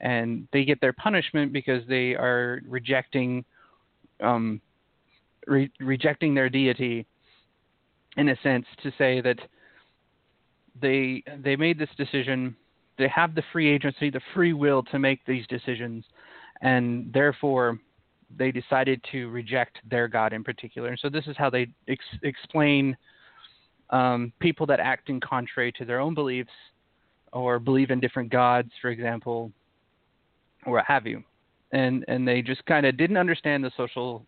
and 0.00 0.46
they 0.52 0.64
get 0.64 0.80
their 0.80 0.92
punishment 0.92 1.52
because 1.52 1.82
they 1.88 2.14
are 2.14 2.60
rejecting, 2.66 3.44
um, 4.22 4.60
re- 5.46 5.70
rejecting 5.80 6.34
their 6.34 6.48
deity, 6.48 7.06
in 8.16 8.28
a 8.28 8.36
sense, 8.42 8.66
to 8.82 8.92
say 8.98 9.20
that 9.20 9.38
they 10.80 11.22
they 11.42 11.56
made 11.56 11.78
this 11.78 11.88
decision. 11.96 12.56
They 12.98 13.08
have 13.08 13.34
the 13.34 13.42
free 13.52 13.68
agency, 13.68 14.10
the 14.10 14.20
free 14.34 14.52
will 14.52 14.82
to 14.84 14.98
make 14.98 15.24
these 15.24 15.46
decisions, 15.46 16.04
and 16.62 17.12
therefore 17.12 17.78
they 18.36 18.50
decided 18.50 19.02
to 19.12 19.28
reject 19.30 19.78
their 19.88 20.08
God 20.08 20.32
in 20.32 20.44
particular. 20.44 20.90
And 20.90 20.98
so 20.98 21.08
this 21.08 21.26
is 21.26 21.36
how 21.36 21.48
they 21.48 21.68
ex- 21.88 22.04
explain 22.22 22.96
um, 23.90 24.32
people 24.38 24.66
that 24.66 24.80
act 24.80 25.08
in 25.08 25.20
contrary 25.20 25.72
to 25.72 25.84
their 25.84 26.00
own 26.00 26.14
beliefs 26.14 26.50
or 27.32 27.58
believe 27.58 27.90
in 27.90 28.00
different 28.00 28.30
gods, 28.30 28.70
for 28.82 28.90
example. 28.90 29.52
or 30.66 30.72
what 30.74 30.84
have 30.86 31.06
you, 31.06 31.22
and 31.72 32.04
and 32.08 32.26
they 32.26 32.42
just 32.42 32.64
kind 32.66 32.84
of 32.86 32.96
didn't 32.96 33.16
understand 33.16 33.64
the 33.64 33.70
social 33.76 34.26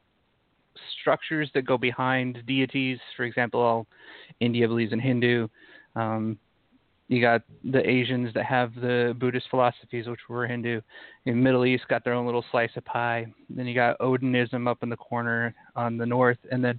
structures 1.01 1.51
that 1.55 1.63
go 1.63 1.77
behind 1.77 2.43
deities. 2.47 2.99
For 3.17 3.25
example, 3.25 3.87
India 4.41 4.67
believes 4.69 4.93
in 4.93 5.01
Hindu. 5.01 5.49
Um, 5.97 6.39
you 7.11 7.21
got 7.21 7.43
the 7.65 7.85
Asians 7.89 8.33
that 8.35 8.45
have 8.45 8.73
the 8.77 9.17
Buddhist 9.19 9.47
philosophies, 9.51 10.07
which 10.07 10.21
were 10.29 10.47
Hindu. 10.47 10.81
In 11.27 11.35
the 11.35 11.43
Middle 11.43 11.67
East, 11.67 11.89
got 11.89 12.05
their 12.05 12.13
own 12.13 12.25
little 12.25 12.45
slice 12.53 12.71
of 12.77 12.85
pie. 12.85 13.27
Then 13.49 13.67
you 13.67 13.75
got 13.75 13.99
Odinism 13.99 14.69
up 14.69 14.85
in 14.85 14.89
the 14.89 14.97
corner 14.97 15.53
on 15.75 15.97
the 15.97 16.07
north, 16.07 16.39
and 16.53 16.65
then 16.65 16.79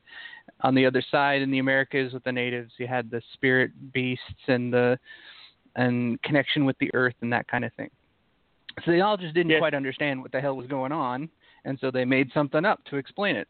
on 0.61 0.73
the 0.73 0.85
other 0.85 1.03
side 1.11 1.41
in 1.41 1.51
the 1.51 1.59
Americas 1.59 2.13
with 2.13 2.23
the 2.23 2.31
natives, 2.31 2.71
you 2.77 2.87
had 2.87 3.11
the 3.11 3.21
spirit 3.33 3.71
beasts 3.91 4.23
and 4.47 4.73
the 4.73 4.97
and 5.75 6.21
connection 6.21 6.63
with 6.63 6.77
the 6.79 6.89
earth 6.93 7.15
and 7.21 7.33
that 7.33 7.47
kind 7.49 7.65
of 7.65 7.73
thing. 7.73 7.89
So 8.85 8.91
they 8.91 9.01
all 9.01 9.17
just 9.17 9.33
didn't 9.33 9.59
quite 9.59 9.73
understand 9.73 10.21
what 10.21 10.31
the 10.31 10.39
hell 10.39 10.55
was 10.55 10.67
going 10.67 10.93
on, 10.93 11.29
and 11.65 11.77
so 11.81 11.91
they 11.91 12.05
made 12.05 12.31
something 12.33 12.63
up 12.63 12.81
to 12.85 12.95
explain 12.95 13.35
it. 13.35 13.49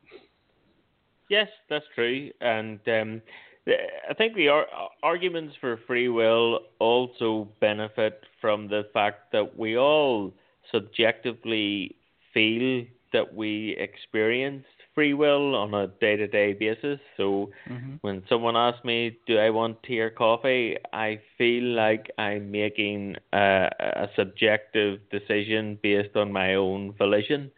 Yes, 1.29 1.47
that's 1.69 1.85
true, 1.93 2.31
and 2.41 2.79
um, 2.87 3.21
I 3.67 4.13
think 4.15 4.35
the 4.35 4.47
ar- 4.47 4.67
arguments 5.03 5.55
for 5.61 5.79
free 5.85 6.09
will 6.09 6.61
also 6.79 7.47
benefit 7.59 8.23
from 8.39 8.67
the 8.67 8.83
fact 8.93 9.31
that 9.33 9.57
we 9.57 9.77
all 9.77 10.33
subjectively 10.71 11.95
feel 12.33 12.85
that 13.13 13.35
we 13.35 13.75
experience 13.77 14.65
free 14.93 15.13
will 15.13 15.55
on 15.55 15.73
a 15.73 15.87
day 15.87 16.15
to 16.15 16.27
day 16.27 16.53
basis. 16.53 16.99
So 17.17 17.49
mm-hmm. 17.69 17.95
when 18.01 18.23
someone 18.27 18.55
asks 18.55 18.83
me, 18.83 19.17
Do 19.27 19.37
I 19.37 19.49
want 19.49 19.81
tea 19.83 19.99
or 19.99 20.09
coffee? 20.09 20.77
I 20.93 21.19
feel 21.37 21.63
like 21.63 22.11
I'm 22.17 22.51
making 22.51 23.15
a, 23.31 23.69
a 23.79 24.07
subjective 24.15 24.99
decision 25.09 25.79
based 25.81 26.15
on 26.15 26.31
my 26.31 26.55
own 26.55 26.93
volition. 26.97 27.51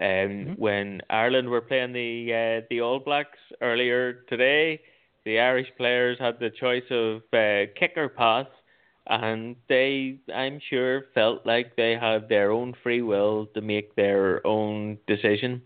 Um, 0.00 0.06
mm-hmm. 0.06 0.52
When 0.54 1.00
Ireland 1.08 1.48
were 1.48 1.62
playing 1.62 1.92
the 1.92 2.60
uh, 2.62 2.66
the 2.68 2.80
All 2.82 2.98
Blacks 3.00 3.38
earlier 3.62 4.24
today, 4.28 4.80
the 5.26 5.40
Irish 5.40 5.68
players 5.76 6.18
had 6.18 6.38
the 6.40 6.50
choice 6.50 6.84
of 6.90 7.16
uh, 7.34 7.70
kick 7.78 7.94
or 7.98 8.08
pass, 8.08 8.46
and 9.08 9.56
they, 9.68 10.20
I'm 10.34 10.60
sure, 10.70 11.06
felt 11.14 11.44
like 11.44 11.76
they 11.76 11.96
had 12.00 12.28
their 12.28 12.52
own 12.52 12.74
free 12.82 13.02
will 13.02 13.46
to 13.54 13.60
make 13.60 13.94
their 13.96 14.46
own 14.46 14.98
decision. 15.06 15.60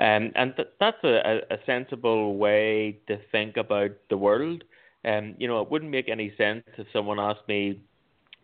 Um, 0.00 0.32
and 0.34 0.56
th- 0.56 0.68
that's 0.80 1.04
a, 1.04 1.42
a 1.50 1.58
sensible 1.66 2.36
way 2.36 2.98
to 3.06 3.18
think 3.30 3.58
about 3.58 3.92
the 4.10 4.16
world. 4.16 4.64
Um, 5.04 5.34
you 5.38 5.46
know, 5.46 5.60
it 5.60 5.70
wouldn't 5.70 5.90
make 5.90 6.08
any 6.08 6.32
sense 6.36 6.64
if 6.78 6.86
someone 6.92 7.20
asked 7.20 7.46
me, 7.46 7.80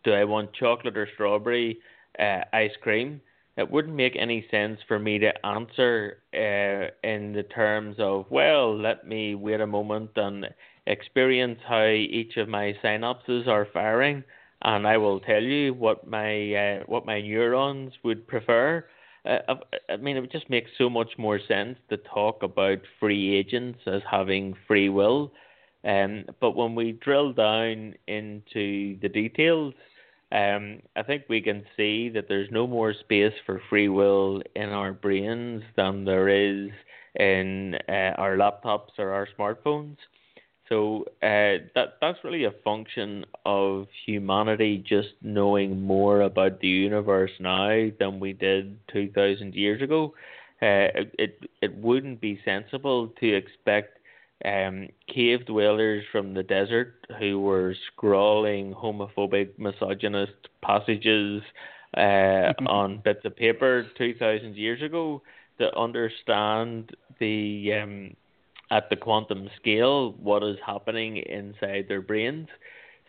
"Do 0.05 0.13
I 0.13 0.25
want 0.25 0.53
chocolate 0.53 0.97
or 0.97 1.09
strawberry 1.15 1.79
uh, 2.19 2.43
ice 2.53 2.77
cream?" 2.83 3.21
It 3.61 3.71
wouldn't 3.71 3.95
make 3.95 4.17
any 4.17 4.47
sense 4.51 4.81
for 4.89 4.99
me 4.99 5.19
to 5.19 5.47
answer 5.47 6.17
uh, 6.35 7.07
in 7.07 7.33
the 7.33 7.45
terms 7.55 7.97
of, 7.99 8.25
well, 8.31 8.77
let 8.77 9.07
me 9.07 9.35
wait 9.35 9.61
a 9.61 9.67
moment 9.67 10.11
and 10.17 10.47
experience 10.87 11.59
how 11.69 11.87
each 11.87 12.39
of 12.39 12.49
my 12.49 12.75
synapses 12.83 13.47
are 13.47 13.69
firing, 13.73 14.25
and 14.63 14.87
I 14.87 14.97
will 14.97 15.21
tell 15.21 15.43
you 15.43 15.75
what 15.75 16.07
my 16.07 16.55
uh, 16.55 16.85
what 16.87 17.05
my 17.05 17.21
neurons 17.21 17.93
would 18.03 18.27
prefer. 18.27 18.87
Uh, 19.27 19.55
I 19.91 19.97
mean, 19.99 20.17
it 20.17 20.33
just 20.33 20.49
makes 20.49 20.71
so 20.79 20.89
much 20.89 21.11
more 21.19 21.39
sense 21.47 21.77
to 21.91 21.99
talk 21.99 22.43
about 22.43 22.79
free 22.99 23.37
agents 23.37 23.81
as 23.87 24.01
having 24.11 24.55
free 24.67 24.89
will. 24.89 25.33
Um, 25.85 26.25
but 26.41 26.57
when 26.57 26.75
we 26.75 26.93
drill 26.93 27.33
down 27.33 27.95
into 28.07 28.99
the 29.01 29.09
details, 29.09 29.75
um, 30.33 30.81
I 30.97 31.03
think 31.03 31.25
we 31.29 31.41
can 31.41 31.65
see 31.77 32.09
that 32.11 32.27
there's 32.29 32.51
no 32.51 32.67
more 32.67 32.95
space 32.95 33.33
for 33.47 33.61
free 33.69 33.89
will 33.89 34.43
in 34.55 34.71
our 34.71 34.93
brains 34.93 35.63
than 35.77 36.05
there 36.05 36.29
is 36.29 36.71
in 37.17 37.75
uh, 37.89 38.15
our 38.17 38.37
laptops 38.37 38.99
or 38.99 39.11
our 39.11 39.27
smartphones. 39.39 39.97
So 40.69 41.05
uh, 41.21 41.67
that 41.75 41.95
that's 42.01 42.19
really 42.23 42.45
a 42.45 42.53
function 42.63 43.25
of 43.45 43.89
humanity 44.07 44.85
just 44.89 45.09
knowing 45.21 45.83
more 45.83 46.23
about 46.23 46.61
the 46.61 46.69
universe 46.69 47.33
now 47.41 47.89
than 47.99 48.21
we 48.21 48.33
did 48.33 48.79
two 48.93 49.11
thousand 49.11 49.55
years 49.55 49.83
ago. 49.83 50.15
Uh, 50.63 50.95
it 51.19 51.41
it 51.61 51.75
wouldn't 51.77 52.21
be 52.21 52.39
sensible 52.45 53.09
to 53.19 53.35
expect 53.35 54.00
um, 54.45 54.89
cave 55.13 55.47
dwellers 55.47 56.05
from 56.11 56.35
the 56.35 56.43
desert 56.43 57.07
who 57.19 57.41
were 57.41 57.75
scrawling 57.93 58.75
homophobic, 58.75 59.59
misogynist 59.59 60.49
passages 60.63 61.43
uh, 61.97 62.53
on 62.67 63.01
bits 63.05 63.25
of 63.25 63.37
paper 63.37 63.87
2,000 63.99 64.57
years 64.57 64.83
ago 64.83 65.23
to 65.59 65.77
understand 65.77 66.97
the 67.19 67.73
um, 67.83 68.17
at 68.71 68.89
the 68.89 68.97
quantum 68.97 69.51
scale 69.61 70.13
what 70.13 70.43
is 70.43 70.57
happening 70.65 71.19
inside 71.19 71.87
their 71.89 72.01
brains. 72.01 72.49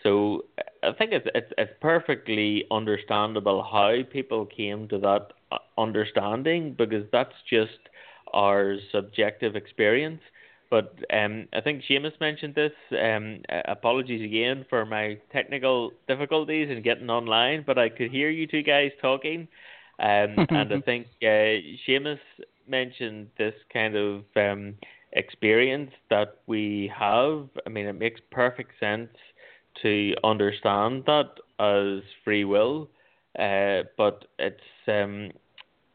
So 0.04 0.46
I 0.84 0.92
think 0.94 1.12
it's 1.12 1.28
it's, 1.36 1.52
it's 1.58 1.72
perfectly 1.80 2.66
understandable 2.72 3.64
how 3.64 4.00
people 4.12 4.46
came 4.46 4.88
to 4.90 4.98
that 5.00 5.28
uh, 5.52 5.58
understanding 5.78 6.76
because 6.78 7.06
that's 7.12 7.36
just 7.50 7.78
our 8.34 8.78
subjective 8.92 9.56
experience. 9.56 10.22
But 10.72 10.96
um, 11.14 11.50
I 11.54 11.60
think 11.60 11.84
Seamus 11.84 12.20
mentioned 12.22 12.56
this. 12.56 12.72
Um, 12.92 13.42
apologies 13.68 14.24
again 14.24 14.66
for 14.70 14.86
my 14.86 15.18
technical 15.32 15.92
difficulties 16.08 16.70
in 16.72 16.82
getting 16.82 17.10
online, 17.10 17.66
but 17.68 17.78
I 17.78 17.90
could 17.90 18.10
hear 18.10 18.30
you 18.30 18.48
two 18.48 18.64
guys 18.64 18.92
talking. 19.02 19.50
Um, 20.00 20.36
and 20.50 20.74
I 20.74 20.80
think 20.80 21.08
uh, 21.22 21.60
Seamus 21.86 22.20
mentioned 22.68 23.28
this 23.38 23.54
kind 23.74 23.98
of 23.98 24.24
um, 24.38 24.76
experience 25.12 25.92
that 26.10 26.38
we 26.48 26.90
have. 26.98 27.50
I 27.66 27.70
mean, 27.70 27.86
it 27.86 28.00
makes 28.00 28.22
perfect 28.32 28.72
sense 28.80 29.10
to 29.82 30.16
understand 30.24 31.04
that 31.06 31.32
as 31.60 32.02
free 32.24 32.46
will, 32.46 32.90
uh, 33.38 33.84
but 33.98 34.26
it's 34.40 34.62
um, 34.88 35.32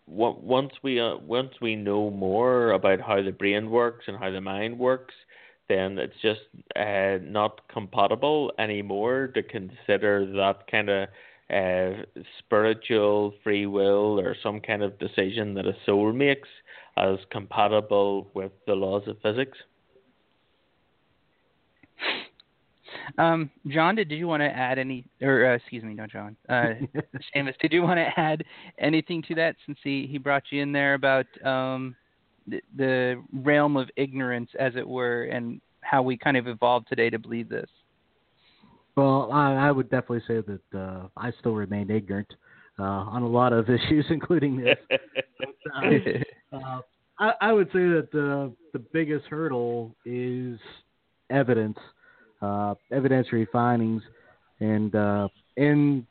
once 0.07 0.73
we 0.83 1.01
uh, 1.01 1.17
once 1.17 1.53
we 1.61 1.77
know 1.77 2.11
more 2.11 2.73
about 2.73 3.01
how 3.01 3.23
the 3.23 3.33
brain 3.33 3.71
works 3.71 4.05
and 4.07 4.17
how 4.17 4.31
the 4.31 4.41
mind 4.41 4.79
works, 4.79 5.15
then 5.69 5.99
it's 5.99 6.15
just 6.23 6.41
uh, 6.77 7.19
not 7.23 7.67
compatible 7.69 8.53
anymore 8.59 9.29
to 9.35 9.43
consider 9.43 10.27
that 10.27 10.71
kind 10.71 10.89
of 10.89 11.09
uh, 11.51 12.03
spiritual 12.39 13.35
free 13.43 13.67
will 13.67 14.19
or 14.21 14.37
some 14.43 14.61
kind 14.61 14.83
of 14.83 14.99
decision 14.99 15.55
that 15.55 15.67
a 15.67 15.77
soul 15.85 16.13
makes 16.13 16.49
as 16.97 17.19
compatible 17.31 18.29
with 18.35 18.53
the 18.67 18.75
laws 18.75 19.03
of 19.07 19.17
physics. 19.23 19.59
Um, 23.19 23.51
John, 23.69 23.95
did, 23.97 24.09
did 24.09 24.17
you 24.17 24.29
want 24.29 24.43
to 24.43 24.47
add 24.47 24.79
any, 24.79 25.05
or 25.23 25.53
uh, 25.53 25.55
excuse 25.57 25.85
me, 25.85 25.95
no, 25.95 26.07
John, 26.07 26.37
uh, 26.49 26.75
Seamus, 27.35 27.57
did 27.61 27.73
you 27.73 27.83
want 27.83 27.99
to 27.99 28.21
add 28.21 28.45
anything 28.79 29.23
to 29.29 29.35
that 29.37 29.57
since 29.65 29.79
he, 29.83 30.07
he 30.11 30.19
brought 30.19 30.45
you 30.51 30.63
in 30.63 30.73
there 30.73 30.95
about 30.95 31.27
um, 31.45 31.95
the, 32.47 32.61
the 32.77 33.23
realm 33.33 33.77
of 33.77 33.89
ignorance, 33.97 34.51
as 34.59 34.75
it 34.77 34.87
were, 34.87 35.25
and 35.25 35.61
how 35.81 36.03
we 36.03 36.17
kind 36.17 36.37
of 36.37 36.47
evolved 36.47 36.89
today 36.89 37.11
to 37.11 37.19
believe 37.19 37.49
this? 37.49 37.69
Well, 38.97 39.31
I, 39.33 39.55
I 39.55 39.71
would 39.71 39.91
definitely 39.91 40.23
say 40.27 40.41
that 40.41 40.79
uh, 40.79 41.09
I 41.17 41.31
still 41.39 41.55
remain 41.55 41.91
ignorant 41.91 42.33
uh, 42.79 42.83
on 42.83 43.23
a 43.23 43.29
lot 43.29 43.53
of 43.53 43.69
issues, 43.71 44.07
including 44.11 44.57
this. 44.57 44.79
but, 44.91 45.49
uh, 46.53 46.57
uh, 46.57 46.81
I, 47.19 47.33
I 47.41 47.53
would 47.53 47.69
say 47.69 47.89
that 47.89 48.09
the 48.13 48.53
the 48.73 48.79
biggest 48.79 49.27
hurdle 49.27 49.95
is 50.05 50.59
evidence 51.31 51.79
uh, 52.43 52.75
evidentiary 52.93 53.47
findings, 53.51 54.03
and 54.61 54.95
uh, 54.95 55.29
in 55.57 56.07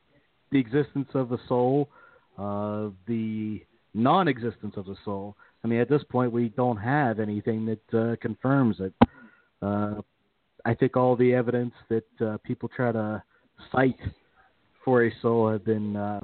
the 0.51 0.59
existence 0.59 1.09
of 1.13 1.29
the 1.29 1.37
soul, 1.47 1.89
uh, 2.37 2.89
the 3.07 3.61
non-existence 3.93 4.73
of 4.77 4.85
the 4.85 4.95
soul. 5.05 5.35
I 5.63 5.67
mean, 5.67 5.79
at 5.79 5.89
this 5.89 6.03
point, 6.09 6.31
we 6.31 6.49
don't 6.49 6.77
have 6.77 7.19
anything 7.19 7.65
that 7.65 7.99
uh, 7.99 8.15
confirms 8.21 8.77
it. 8.79 8.93
Uh, 9.61 10.01
I 10.65 10.73
think 10.73 10.97
all 10.97 11.15
the 11.15 11.33
evidence 11.33 11.73
that 11.89 12.39
people 12.43 12.69
try 12.75 12.91
to 12.91 13.23
cite 13.71 13.99
for 14.83 15.05
a 15.05 15.11
soul 15.21 15.49
have 15.51 15.63
been 15.63 16.21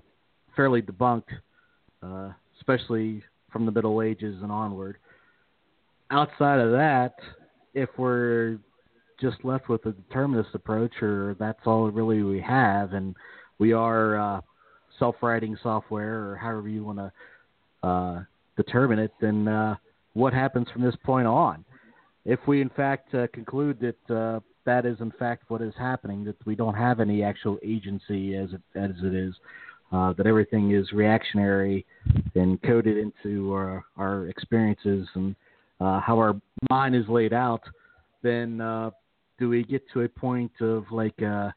fairly 0.56 0.82
debunked, 0.82 1.30
especially 2.60 3.24
from 3.52 3.66
the 3.66 3.72
Middle 3.72 4.02
Ages 4.02 4.38
and 4.41 4.52
onward. 4.52 4.97
Outside 6.10 6.60
of 6.60 6.72
that, 6.72 7.16
if 7.74 7.89
we're 7.97 8.58
just 9.22 9.38
left 9.43 9.69
with 9.69 9.86
a 9.86 9.91
determinist 9.91 10.49
approach, 10.53 10.91
or 11.01 11.36
that's 11.39 11.59
all 11.65 11.89
really 11.91 12.24
we 12.24 12.41
have, 12.41 12.93
and 12.93 13.15
we 13.59 13.72
are 13.72 14.19
uh, 14.19 14.41
self-writing 14.97 15.57
software, 15.61 16.30
or 16.30 16.36
however 16.36 16.67
you 16.67 16.84
want 16.84 16.97
to 16.97 17.88
uh, 17.88 18.24
determine 18.57 18.99
it, 18.99 19.13
then 19.22 19.47
uh, 19.47 19.76
what 20.13 20.34
happens 20.34 20.67
from 20.74 20.82
this 20.82 20.95
point 21.03 21.28
on? 21.28 21.63
If 22.26 22.39
we 22.47 22.61
in 22.61 22.69
fact 22.69 23.13
uh, 23.15 23.28
conclude 23.34 23.80
that 23.80 24.15
uh, 24.15 24.39
that 24.65 24.86
is 24.86 24.99
in 24.99 25.11
fact 25.17 25.49
what 25.49 25.61
is 25.61 25.74
happening, 25.78 26.24
that 26.26 26.36
we 26.45 26.55
don't 26.55 26.76
have 26.76 26.99
any 26.99 27.24
actual 27.24 27.57
agency 27.63 28.36
as 28.36 28.49
it, 28.53 28.61
as 28.76 28.91
it 29.03 29.15
is, 29.15 29.34
uh, 29.91 30.13
that 30.13 30.28
everything 30.28 30.72
is 30.72 30.91
reactionary 30.91 31.86
and 32.36 32.61
coded 32.61 32.97
into 32.97 33.51
our, 33.53 33.84
our 33.97 34.28
experiences 34.28 35.07
and 35.15 35.36
how 35.80 36.15
our 36.17 36.39
mind 36.69 36.95
is 36.95 37.07
laid 37.09 37.34
out, 37.34 37.63
then 38.22 38.61
do 39.42 39.50
we 39.50 39.64
get 39.64 39.82
to 39.92 40.02
a 40.02 40.08
point 40.08 40.52
of 40.62 40.86
like 40.92 41.20
uh, 41.22 41.50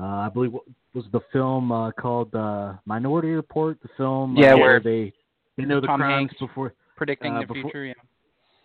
uh, 0.00 0.26
I 0.26 0.28
believe 0.34 0.52
what 0.52 0.64
was 0.92 1.04
the 1.12 1.20
film 1.32 1.70
uh, 1.72 1.92
called 1.92 2.34
uh, 2.34 2.74
Minority 2.84 3.30
Report? 3.30 3.78
The 3.80 3.88
film, 3.96 4.36
Yeah, 4.36 4.54
uh, 4.54 4.58
where 4.58 4.80
they 4.80 5.12
they 5.56 5.64
know 5.64 5.80
the 5.80 5.86
Tom 5.86 6.00
crimes 6.00 6.30
Hanks- 6.30 6.40
before 6.40 6.74
Predicting 6.96 7.32
Uh, 7.36 7.40
the 7.40 7.46
before- 7.46 7.62
future. 7.70 7.84
Yeah. 7.86 7.94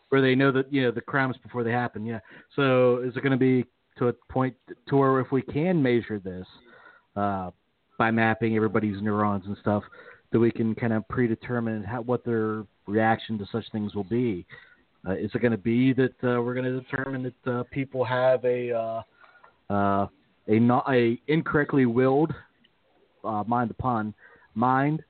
where 0.09 0.21
they 0.21 0.35
know 0.35 0.51
that 0.51 0.71
you 0.73 0.81
know 0.83 0.91
the 0.91 1.01
crimes 1.01 1.35
before 1.43 1.63
they 1.63 1.71
happen. 1.71 2.05
Yeah. 2.05 2.19
So 2.55 2.97
is 3.05 3.15
it 3.15 3.21
going 3.21 3.31
to 3.31 3.37
be 3.37 3.65
to 3.99 4.07
a 4.07 4.13
point 4.29 4.55
to 4.87 4.95
where 4.97 5.19
if 5.19 5.31
we 5.31 5.41
can 5.41 5.81
measure 5.81 6.19
this 6.19 6.47
uh, 7.15 7.51
by 7.97 8.09
mapping 8.11 8.55
everybody's 8.55 9.01
neurons 9.01 9.43
and 9.47 9.55
stuff, 9.57 9.83
that 10.31 10.39
we 10.39 10.51
can 10.51 10.73
kind 10.75 10.93
of 10.93 11.07
predetermine 11.09 11.83
how, 11.83 12.01
what 12.01 12.23
their 12.25 12.63
reaction 12.87 13.37
to 13.39 13.45
such 13.51 13.65
things 13.71 13.93
will 13.95 14.03
be? 14.21 14.45
Uh, 15.07 15.13
is 15.13 15.31
it 15.33 15.39
going 15.39 15.51
to 15.51 15.57
be 15.57 15.93
that 15.93 16.13
uh, 16.23 16.41
we're 16.41 16.53
going 16.53 16.65
to 16.65 16.81
determine 16.81 17.23
that 17.23 17.51
uh, 17.51 17.63
people 17.71 18.03
have 18.03 18.43
a 18.43 18.71
uh, 18.71 19.01
uh, 19.73 20.07
a 20.47 20.59
not 20.59 20.85
a 20.91 21.19
incorrectly 21.27 21.85
willed 21.85 22.33
uh, 23.23 23.43
mind 23.47 23.71
upon 23.71 24.13
mind, 24.55 25.03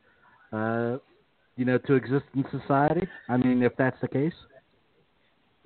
uh, 0.51 0.97
you 1.55 1.65
know, 1.65 1.77
to 1.79 1.93
exist 1.93 2.25
in 2.35 2.45
society? 2.51 3.07
I 3.29 3.37
mean, 3.37 3.63
if 3.63 3.75
that's 3.77 3.99
the 4.01 4.07
case. 4.07 4.33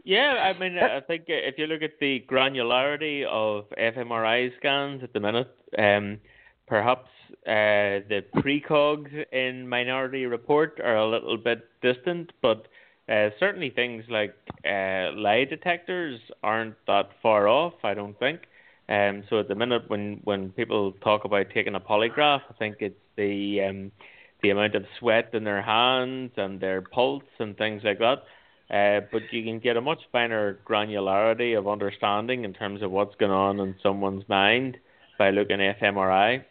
Yeah, 0.03 0.51
I 0.55 0.57
mean, 0.57 0.77
I 0.79 0.99
think 1.01 1.25
if 1.27 1.59
you 1.59 1.67
look 1.67 1.83
at 1.83 1.99
the 1.99 2.23
granularity 2.27 3.23
of 3.25 3.65
fMRI 3.77 4.49
scans 4.57 5.03
at 5.03 5.13
the 5.13 5.19
minute, 5.19 5.55
um, 5.77 6.19
perhaps 6.67 7.09
uh, 7.45 8.01
the 8.09 8.23
precogs 8.37 9.11
in 9.31 9.67
Minority 9.67 10.25
Report 10.25 10.79
are 10.83 10.97
a 10.97 11.07
little 11.07 11.37
bit 11.37 11.67
distant, 11.83 12.31
but 12.41 12.67
uh, 13.11 13.29
certainly 13.39 13.69
things 13.69 14.05
like 14.09 14.33
uh, 14.65 15.11
lie 15.13 15.45
detectors 15.49 16.19
aren't 16.43 16.75
that 16.87 17.09
far 17.21 17.47
off. 17.47 17.73
I 17.83 17.93
don't 17.93 18.17
think. 18.17 18.41
Um, 18.87 19.23
so 19.29 19.39
at 19.39 19.47
the 19.47 19.55
minute, 19.55 19.83
when 19.89 20.21
when 20.23 20.51
people 20.51 20.93
talk 21.03 21.25
about 21.25 21.47
taking 21.53 21.75
a 21.75 21.79
polygraph, 21.79 22.41
I 22.49 22.53
think 22.57 22.77
it's 22.79 22.95
the 23.17 23.61
um, 23.67 23.91
the 24.41 24.49
amount 24.49 24.75
of 24.75 24.85
sweat 24.99 25.29
in 25.33 25.43
their 25.43 25.61
hands 25.61 26.31
and 26.37 26.59
their 26.59 26.81
pulse 26.81 27.23
and 27.39 27.57
things 27.57 27.81
like 27.83 27.99
that. 27.99 28.23
Uh, 28.73 29.05
but 29.11 29.21
you 29.31 29.43
can 29.43 29.59
get 29.59 29.75
a 29.75 29.81
much 29.81 29.99
finer 30.13 30.59
granularity 30.65 31.57
of 31.57 31.67
understanding 31.67 32.45
in 32.45 32.53
terms 32.53 32.81
of 32.81 32.89
what's 32.89 33.15
going 33.15 33.31
on 33.31 33.59
in 33.59 33.75
someone's 33.83 34.23
mind 34.29 34.77
by 35.19 35.29
looking 35.29 35.61
at 35.61 35.79
fMRI. 35.81 36.43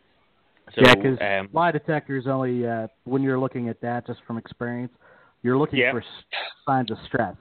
So, 0.75 0.83
yeah, 0.83 0.95
because 0.95 1.19
um, 1.21 1.49
lie 1.53 1.73
detectors 1.73 2.27
only 2.27 2.67
uh, 2.67 2.89
when 3.05 3.23
you're 3.23 3.41
looking 3.41 3.69
at 3.69 3.81
that 3.81 4.07
just 4.07 4.21
from 4.27 4.37
experience, 4.37 4.93
you're 5.43 5.57
looking 5.59 5.79
Yeah. 5.81 5.93
for 5.93 6.05
signs 6.67 6.91
of 6.91 6.99
stress. 7.07 7.37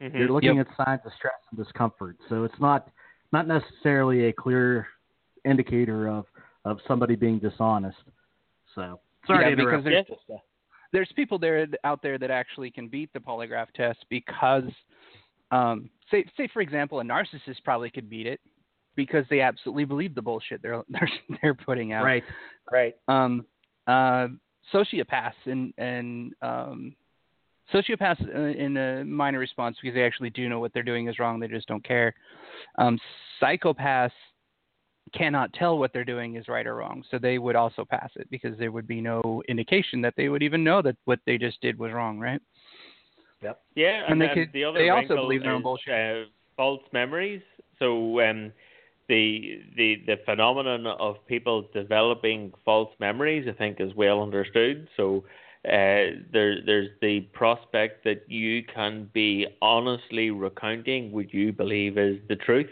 mhm. 0.00 0.18
You're 0.18 0.28
looking 0.32 0.56
Yep. 0.56 0.68
at 0.68 0.76
signs 0.84 1.00
of 1.06 1.12
stress 1.14 1.34
and 1.50 1.58
discomfort. 1.58 2.16
So 2.28 2.44
it's 2.44 2.58
not 2.60 2.88
not 3.32 3.46
necessarily 3.46 4.26
a 4.26 4.32
clear 4.32 4.86
indicator 5.44 6.08
of 6.08 6.26
of 6.64 6.80
somebody 6.86 7.14
being 7.16 7.38
dishonest. 7.38 7.98
So 8.74 9.00
sorry 9.26 9.44
Yeah, 9.44 9.50
to 9.50 9.56
because 9.56 9.86
interrupt. 9.86 10.08
there's, 10.28 10.40
there's 10.92 11.12
people 11.12 11.38
there 11.38 11.66
out 11.84 12.02
there 12.02 12.18
that 12.18 12.30
actually 12.30 12.70
can 12.70 12.88
beat 12.88 13.12
the 13.12 13.20
polygraph 13.20 13.70
test 13.72 14.04
because, 14.10 14.70
um, 15.50 15.88
say, 16.10 16.24
say 16.36 16.46
for 16.48 16.60
example, 16.62 17.00
a 17.00 17.02
narcissist 17.04 17.62
probably 17.64 17.90
could 17.90 18.08
beat 18.10 18.26
it 18.26 18.40
because 18.94 19.24
they 19.30 19.40
absolutely 19.40 19.84
believe 19.84 20.14
the 20.14 20.22
bullshit 20.22 20.60
they're 20.62 20.82
they're, 20.88 21.10
they're 21.42 21.54
putting 21.54 21.92
out. 21.92 22.04
Right. 22.04 22.24
Right. 22.70 22.94
Um, 23.08 23.46
uh, 23.86 24.28
sociopaths 24.72 25.46
and 25.46 25.72
and 25.78 26.34
um, 26.42 26.94
sociopaths 27.72 28.34
uh, 28.34 28.58
in 28.58 28.76
a 28.76 29.04
minor 29.04 29.38
response 29.38 29.76
because 29.80 29.94
they 29.94 30.04
actually 30.04 30.30
do 30.30 30.48
know 30.48 30.60
what 30.60 30.72
they're 30.72 30.82
doing 30.82 31.08
is 31.08 31.18
wrong. 31.18 31.40
They 31.40 31.48
just 31.48 31.68
don't 31.68 31.84
care. 31.84 32.14
Um, 32.78 32.98
psychopaths 33.40 34.10
cannot 35.14 35.52
tell 35.52 35.78
what 35.78 35.92
they're 35.92 36.04
doing 36.04 36.36
is 36.36 36.48
right 36.48 36.66
or 36.66 36.76
wrong, 36.76 37.04
so 37.10 37.18
they 37.18 37.38
would 37.38 37.56
also 37.56 37.84
pass 37.84 38.10
it 38.16 38.28
because 38.30 38.58
there 38.58 38.72
would 38.72 38.86
be 38.86 39.00
no 39.00 39.42
indication 39.48 40.00
that 40.02 40.14
they 40.16 40.28
would 40.28 40.42
even 40.42 40.64
know 40.64 40.80
that 40.82 40.96
what 41.04 41.18
they 41.26 41.36
just 41.38 41.60
did 41.60 41.78
was 41.78 41.92
wrong, 41.92 42.18
right? 42.18 42.40
Yep. 43.42 43.60
Yeah, 43.74 44.02
And 44.04 44.12
and, 44.12 44.22
they 44.22 44.34
could- 44.34 44.52
the 44.52 44.64
other 44.64 44.78
they 44.78 44.90
also 44.90 45.16
believe 45.16 45.42
their 45.42 45.52
own 45.52 45.62
bullshit. 45.62 45.92
Uh, 45.92 46.28
false 46.56 46.82
memories. 46.92 47.42
So 47.78 48.20
um, 48.20 48.52
the 49.08 49.62
the 49.76 50.02
the 50.06 50.16
phenomenon 50.24 50.86
of 50.86 51.16
people 51.26 51.68
developing 51.74 52.52
false 52.64 52.90
memories, 53.00 53.46
I 53.48 53.52
think, 53.52 53.80
is 53.80 53.94
well 53.94 54.22
understood. 54.22 54.88
So 54.96 55.24
uh, 55.64 56.18
there 56.32 56.56
there's 56.64 56.90
the 57.00 57.20
prospect 57.32 58.04
that 58.04 58.24
you 58.28 58.62
can 58.64 59.08
be 59.12 59.46
honestly 59.60 60.30
recounting 60.30 61.12
what 61.12 61.32
you 61.32 61.52
believe 61.52 61.98
is 61.98 62.18
the 62.28 62.36
truth. 62.36 62.70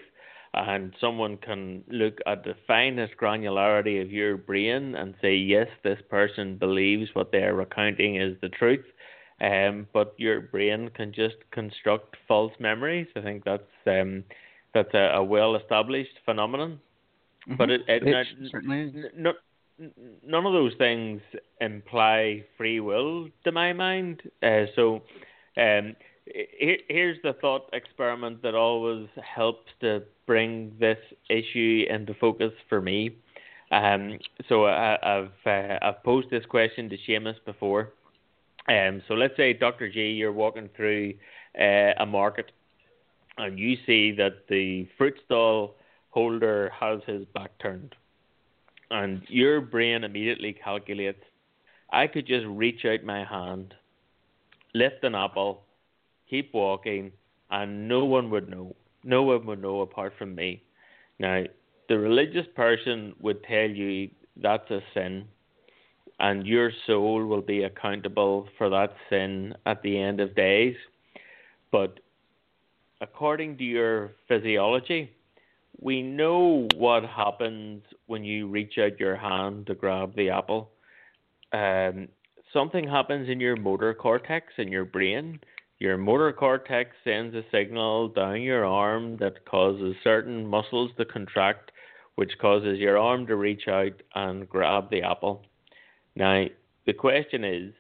And 0.52 0.92
someone 1.00 1.36
can 1.36 1.84
look 1.86 2.18
at 2.26 2.42
the 2.42 2.56
finest 2.66 3.12
granularity 3.16 4.02
of 4.02 4.10
your 4.10 4.36
brain 4.36 4.96
and 4.96 5.14
say, 5.22 5.36
yes, 5.36 5.68
this 5.84 6.00
person 6.10 6.56
believes 6.56 7.10
what 7.12 7.30
they're 7.30 7.54
recounting 7.54 8.16
is 8.16 8.36
the 8.42 8.48
truth 8.48 8.84
um, 9.40 9.86
but 9.92 10.14
your 10.18 10.40
brain 10.40 10.90
can 10.94 11.12
just 11.12 11.36
construct 11.50 12.16
false 12.28 12.52
memories. 12.58 13.06
I 13.16 13.22
think 13.22 13.44
that's 13.44 13.62
um, 13.86 14.24
that's 14.74 14.92
a, 14.94 15.12
a 15.14 15.24
well 15.24 15.56
established 15.56 16.18
phenomenon. 16.24 16.80
But 17.56 17.70
it, 17.70 17.80
it, 17.88 18.02
Mm-hmm. 18.02 18.44
It 18.44 18.50
certainly 18.50 18.80
is. 18.82 19.04
n- 19.16 19.32
none 20.26 20.46
of 20.46 20.52
those 20.52 20.74
things 20.78 21.20
imply 21.60 22.44
free 22.56 22.80
will 22.80 23.28
to 23.44 23.52
my 23.52 23.72
mind. 23.72 24.22
Uh, 24.42 24.66
so 24.76 25.02
um, 25.56 25.96
here, 26.26 26.78
here's 26.88 27.18
the 27.22 27.32
thought 27.40 27.68
experiment 27.72 28.42
that 28.42 28.54
always 28.54 29.08
helps 29.22 29.70
to 29.80 30.02
bring 30.26 30.72
this 30.78 30.98
issue 31.28 31.84
into 31.88 32.14
focus 32.14 32.52
for 32.68 32.80
me. 32.80 33.16
Um, 33.70 34.18
so 34.48 34.66
I, 34.66 34.98
I've 35.02 35.46
uh, 35.46 35.78
I've 35.82 36.02
posed 36.02 36.30
this 36.30 36.44
question 36.46 36.88
to 36.90 36.96
Seamus 37.08 37.36
before. 37.44 37.92
Um, 38.68 39.02
so 39.08 39.14
let's 39.14 39.36
say 39.36 39.52
Dr. 39.52 39.90
G, 39.90 40.10
you're 40.10 40.32
walking 40.32 40.68
through 40.76 41.14
uh, 41.58 41.92
a 41.98 42.06
market, 42.06 42.52
and 43.38 43.58
you 43.58 43.76
see 43.86 44.12
that 44.12 44.48
the 44.48 44.86
fruit 44.98 45.14
stall 45.24 45.76
holder 46.10 46.70
has 46.78 47.00
his 47.06 47.24
back 47.26 47.50
turned, 47.60 47.94
and 48.90 49.22
your 49.28 49.60
brain 49.60 50.04
immediately 50.04 50.52
calculates, 50.52 51.22
I 51.92 52.06
could 52.06 52.26
just 52.26 52.46
reach 52.46 52.84
out 52.84 53.04
my 53.04 53.24
hand, 53.24 53.74
lift 54.74 55.02
an 55.02 55.14
apple, 55.14 55.62
keep 56.28 56.52
walking, 56.54 57.12
and 57.50 57.88
no 57.88 58.04
one 58.04 58.30
would 58.30 58.48
know. 58.48 58.74
No 59.02 59.22
one 59.22 59.46
would 59.46 59.62
know 59.62 59.80
apart 59.80 60.12
from 60.18 60.34
me. 60.34 60.62
Now, 61.18 61.44
the 61.88 61.98
religious 61.98 62.46
person 62.54 63.14
would 63.20 63.42
tell 63.44 63.68
you 63.68 64.10
that's 64.36 64.70
a 64.70 64.80
sin 64.94 65.26
and 66.20 66.46
your 66.46 66.70
soul 66.86 67.24
will 67.26 67.40
be 67.40 67.62
accountable 67.64 68.46
for 68.58 68.68
that 68.68 68.94
sin 69.08 69.54
at 69.64 69.82
the 69.82 69.98
end 69.98 70.20
of 70.20 70.36
days. 70.36 70.76
But 71.72 71.98
according 73.00 73.56
to 73.56 73.64
your 73.64 74.12
physiology, 74.28 75.10
we 75.78 76.02
know 76.02 76.68
what 76.76 77.04
happens 77.04 77.82
when 78.06 78.24
you 78.24 78.48
reach 78.48 78.74
out 78.78 79.00
your 79.00 79.16
hand 79.16 79.66
to 79.66 79.74
grab 79.74 80.14
the 80.16 80.30
apple. 80.30 80.70
Um, 81.52 82.08
something 82.52 82.86
happens 82.86 83.28
in 83.28 83.40
your 83.40 83.56
motor 83.56 83.94
cortex 83.94 84.52
in 84.58 84.68
your 84.68 84.84
brain. 84.84 85.40
Your 85.78 85.96
motor 85.96 86.32
cortex 86.32 86.90
sends 87.04 87.34
a 87.34 87.42
signal 87.50 88.08
down 88.08 88.42
your 88.42 88.66
arm 88.66 89.16
that 89.18 89.46
causes 89.46 89.96
certain 90.04 90.46
muscles 90.46 90.90
to 90.98 91.06
contract, 91.06 91.72
which 92.16 92.32
causes 92.40 92.78
your 92.78 92.98
arm 92.98 93.26
to 93.26 93.36
reach 93.36 93.66
out 93.66 94.02
and 94.14 94.48
grab 94.48 94.90
the 94.90 95.02
apple. 95.02 95.46
Now, 96.14 96.44
the 96.86 96.92
question 96.92 97.44
is 97.44 97.72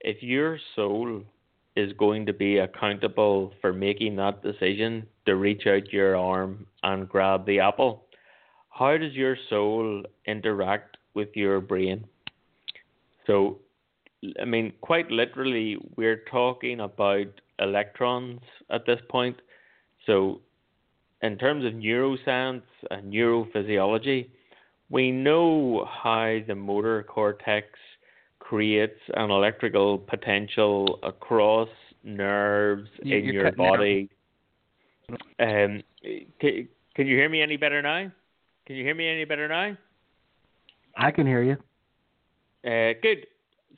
if 0.00 0.22
your 0.22 0.58
soul 0.74 1.22
is 1.76 1.92
going 1.94 2.26
to 2.26 2.32
be 2.32 2.58
accountable 2.58 3.52
for 3.60 3.72
making 3.72 4.16
that 4.16 4.42
decision 4.42 5.06
to 5.26 5.36
reach 5.36 5.66
out 5.66 5.92
your 5.92 6.16
arm 6.16 6.66
and 6.84 7.08
grab 7.08 7.44
the 7.46 7.58
apple, 7.58 8.04
how 8.70 8.96
does 8.96 9.14
your 9.14 9.36
soul 9.50 10.04
interact 10.26 10.96
with 11.14 11.28
your 11.34 11.60
brain? 11.60 12.04
So, 13.26 13.58
I 14.40 14.44
mean, 14.44 14.72
quite 14.80 15.10
literally, 15.10 15.78
we're 15.96 16.22
talking 16.30 16.80
about 16.80 17.26
electrons 17.58 18.40
at 18.70 18.86
this 18.86 19.00
point. 19.08 19.36
So, 20.06 20.40
in 21.22 21.38
terms 21.38 21.64
of 21.64 21.72
neuroscience 21.72 22.62
and 22.90 23.12
neurophysiology, 23.12 24.28
we 24.90 25.10
know 25.10 25.88
how 25.90 26.38
the 26.46 26.54
motor 26.54 27.02
cortex 27.02 27.66
creates 28.40 29.00
an 29.14 29.30
electrical 29.30 29.98
potential 29.98 30.98
across 31.02 31.70
nerves 32.02 32.90
You- 33.02 33.16
in 33.16 33.24
your 33.24 33.52
body. 33.52 34.10
Um, 35.38 35.82
can, 36.40 36.68
can 36.94 37.06
you 37.06 37.16
hear 37.16 37.28
me 37.28 37.42
any 37.42 37.56
better 37.56 37.82
now? 37.82 38.10
Can 38.66 38.76
you 38.76 38.84
hear 38.84 38.94
me 38.94 39.08
any 39.08 39.24
better 39.24 39.48
now? 39.48 39.76
I 40.96 41.10
can 41.10 41.26
hear 41.26 41.42
you. 41.42 41.56
Uh, 42.64 42.94
good. 43.02 43.26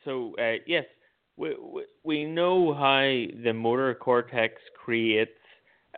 So 0.05 0.35
uh, 0.39 0.59
yes, 0.67 0.85
we, 1.37 1.57
we 1.59 1.85
we 2.05 2.25
know 2.25 2.75
how 2.75 3.01
the 3.43 3.53
motor 3.53 3.95
cortex 3.95 4.55
creates 4.85 5.33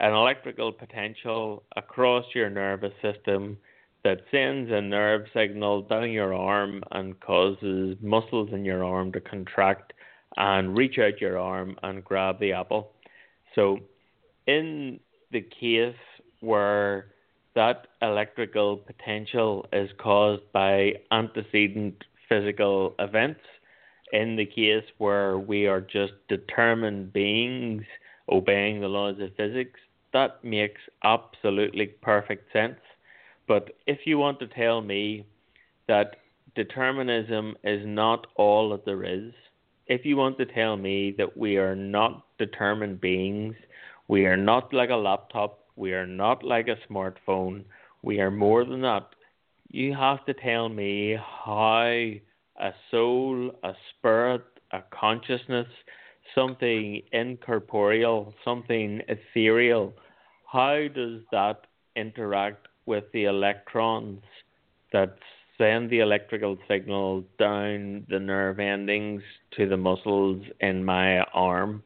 an 0.01 0.13
electrical 0.13 0.73
potential 0.73 1.65
across 1.77 2.25
your 2.35 2.49
nervous 2.49 2.93
system 3.03 3.59
that 4.05 4.21
sends 4.31 4.71
a 4.71 4.81
nerve 4.81 5.27
signal 5.35 5.83
down 5.83 6.11
your 6.11 6.33
arm 6.33 6.83
and 6.93 7.19
causes 7.21 7.97
muscles 8.01 8.49
in 8.53 8.65
your 8.65 8.85
arm 8.85 9.11
to 9.13 9.21
contract 9.21 9.93
and 10.37 10.77
reach 10.77 10.99
out 10.99 11.21
your 11.21 11.37
arm 11.37 11.77
and 11.83 12.05
grab 12.05 12.39
the 12.39 12.53
apple. 12.53 12.93
So, 13.55 13.79
in 14.47 15.01
the 15.33 15.41
case 15.41 15.97
where 16.41 17.07
that 17.55 17.89
electrical 18.03 18.77
potential 18.77 19.67
is 19.73 19.91
caused 19.99 20.43
by 20.53 20.93
antecedent 21.11 22.05
physical 22.29 22.95
events, 22.99 23.41
in 24.13 24.37
the 24.37 24.47
case 24.47 24.85
where 24.99 25.39
we 25.39 25.67
are 25.67 25.81
just 25.81 26.13
determined 26.29 27.13
beings 27.13 27.83
obeying 28.31 28.81
the 28.81 28.89
laws 28.89 29.17
of 29.21 29.35
physics, 29.37 29.81
that 30.13 30.43
makes 30.45 30.81
absolutely 31.05 31.87
perfect 31.87 32.53
sense. 32.53 32.79
But 33.47 33.71
if 33.87 34.01
you 34.05 34.19
want 34.19 34.39
to 34.41 34.47
tell 34.47 34.81
me 34.81 35.27
that 35.87 36.17
determinism 36.55 37.57
is 37.65 37.83
not 37.87 38.27
all 38.37 38.71
that 38.71 38.85
there 38.85 39.05
is, 39.05 39.33
if 39.87 40.05
you 40.05 40.17
want 40.17 40.37
to 40.39 40.47
tell 40.47 40.77
me 40.77 41.15
that 41.17 41.37
we 41.37 41.57
are 41.57 41.75
not 41.75 42.25
determined 42.39 43.01
beings, 43.01 43.55
we 44.07 44.27
are 44.27 44.37
not 44.37 44.73
like 44.73 44.91
a 44.91 44.97
laptop, 44.97 45.61
we 45.79 45.93
are 45.93 46.07
not 46.07 46.43
like 46.43 46.69
a 46.69 46.93
smartphone, 46.93 47.65
we 48.03 48.21
are 48.21 48.31
more 48.31 48.65
than 48.65 48.83
that, 48.83 49.07
you 49.69 49.95
have 49.95 50.25
to 50.27 50.35
tell 50.35 50.69
me 50.69 51.17
how 51.17 52.11
a 52.61 52.73
soul, 52.91 53.53
a 53.63 53.73
spirit, 53.91 54.43
a 54.73 54.81
consciousness, 54.91 55.69
something 56.35 57.03
incorporeal, 57.13 58.35
something 58.45 59.01
ethereal, 59.09 59.93
how 60.51 60.87
does 60.95 61.21
that 61.31 61.67
interact 61.95 62.67
with 62.87 63.05
the 63.13 63.25
electrons 63.25 64.23
that 64.93 65.17
send 65.59 65.91
the 65.91 66.01
electrical 66.01 66.57
signal 66.67 67.23
down 67.39 68.07
the 68.09 68.19
nerve 68.19 68.59
endings 68.59 69.23
to 69.57 69.69
the 69.69 69.77
muscles 69.77 70.43
in 70.61 70.85
my 70.85 71.21
arm? 71.35 71.83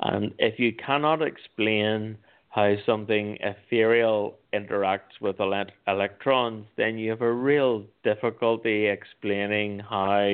And 0.00 0.34
if 0.38 0.58
you 0.58 0.72
cannot 0.74 1.22
explain 1.22 2.18
how 2.52 2.74
something 2.84 3.38
ethereal 3.40 4.38
interacts 4.52 5.18
with 5.22 5.40
ele- 5.40 5.72
electrons, 5.88 6.66
then 6.76 6.98
you 6.98 7.08
have 7.08 7.22
a 7.22 7.32
real 7.32 7.82
difficulty 8.04 8.86
explaining 8.86 9.78
how 9.78 10.28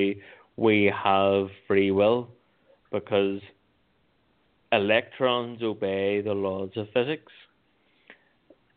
we 0.57 0.93
have 0.93 1.47
free 1.69 1.93
will 1.93 2.29
because 2.91 3.41
electrons 4.73 5.63
obey 5.63 6.21
the 6.21 6.33
laws 6.35 6.71
of 6.75 6.89
physics. 6.93 7.31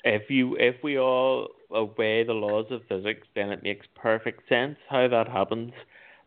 If 0.03 0.29
you 0.29 0.55
if 0.59 0.75
we 0.83 0.99
all 0.99 1.47
obey 1.71 2.23
the 2.23 2.33
laws 2.33 2.67
of 2.69 2.81
physics, 2.87 3.27
then 3.33 3.49
it 3.49 3.63
makes 3.63 3.87
perfect 3.95 4.47
sense 4.49 4.77
how 4.87 5.07
that 5.07 5.27
happens. 5.27 5.73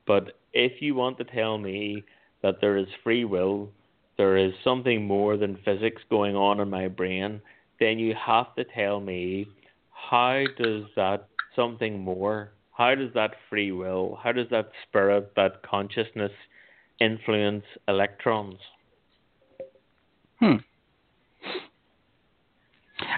But 0.04 0.36
if 0.52 0.82
you 0.82 0.96
want 0.96 1.18
to 1.18 1.24
tell 1.24 1.58
me 1.58 2.02
that 2.42 2.60
there 2.60 2.76
is 2.76 2.88
free 3.04 3.24
will, 3.24 3.70
there 4.16 4.36
is 4.36 4.52
something 4.62 5.06
more 5.06 5.36
than 5.36 5.58
physics 5.64 6.02
going 6.10 6.36
on 6.36 6.60
in 6.60 6.70
my 6.70 6.88
brain, 6.88 7.40
then 7.80 7.98
you 7.98 8.14
have 8.14 8.54
to 8.56 8.64
tell 8.64 9.00
me 9.00 9.46
how 9.90 10.44
does 10.58 10.84
that 10.96 11.28
something 11.56 11.98
more, 11.98 12.52
how 12.72 12.94
does 12.94 13.12
that 13.14 13.32
free 13.48 13.72
will, 13.72 14.18
how 14.22 14.32
does 14.32 14.48
that 14.50 14.70
spirit, 14.86 15.32
that 15.36 15.62
consciousness 15.62 16.32
influence 17.00 17.64
electrons? 17.88 18.58
Hmm. 20.40 20.56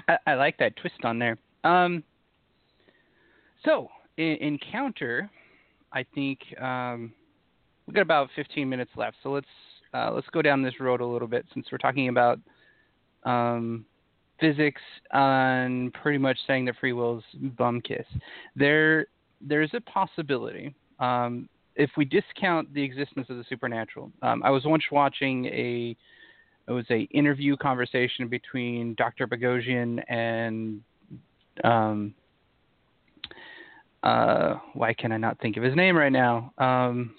I, 0.07 0.17
I 0.25 0.33
like 0.35 0.57
that 0.57 0.75
twist 0.77 1.03
on 1.03 1.19
there. 1.19 1.37
Um, 1.63 2.03
so, 3.65 3.89
in, 4.17 4.57
counter, 4.71 5.29
I 5.91 6.05
think 6.15 6.39
um, 6.61 7.13
we've 7.85 7.95
got 7.95 8.01
about 8.01 8.29
15 8.35 8.67
minutes 8.67 8.91
left. 8.95 9.17
So 9.23 9.31
let's 9.31 9.47
uh, 9.93 10.11
let's 10.13 10.27
go 10.31 10.41
down 10.41 10.61
this 10.61 10.79
road 10.79 11.01
a 11.01 11.05
little 11.05 11.27
bit 11.27 11.45
since 11.53 11.67
we're 11.71 11.77
talking 11.77 12.09
about 12.09 12.39
um, 13.23 13.85
physics 14.39 14.81
and 15.11 15.93
pretty 15.93 16.17
much 16.17 16.37
saying 16.47 16.65
that 16.65 16.75
free 16.79 16.93
will 16.93 17.19
is 17.19 17.23
bum 17.57 17.81
kiss. 17.81 18.05
There, 18.55 19.07
there's 19.41 19.71
a 19.73 19.81
possibility. 19.81 20.73
Um, 20.99 21.49
if 21.75 21.91
we 21.95 22.05
discount 22.05 22.73
the 22.73 22.83
existence 22.83 23.27
of 23.29 23.37
the 23.37 23.45
supernatural, 23.49 24.11
um, 24.21 24.41
I 24.43 24.49
was 24.49 24.65
once 24.65 24.83
watching 24.91 25.45
a 25.45 25.95
it 26.67 26.71
was 26.71 26.85
a 26.89 27.03
interview 27.11 27.55
conversation 27.55 28.27
between 28.27 28.93
Dr. 28.95 29.25
Boghossian 29.25 30.03
and 30.09 30.81
um, 31.63 32.13
uh, 34.03 34.55
why 34.73 34.93
can 34.93 35.13
I 35.13 35.17
not 35.17 35.39
think 35.39 35.55
of 35.55 35.63
his 35.63 35.75
name 35.75 35.95
right 35.95 36.11
now? 36.11 36.51
Um, 36.57 37.15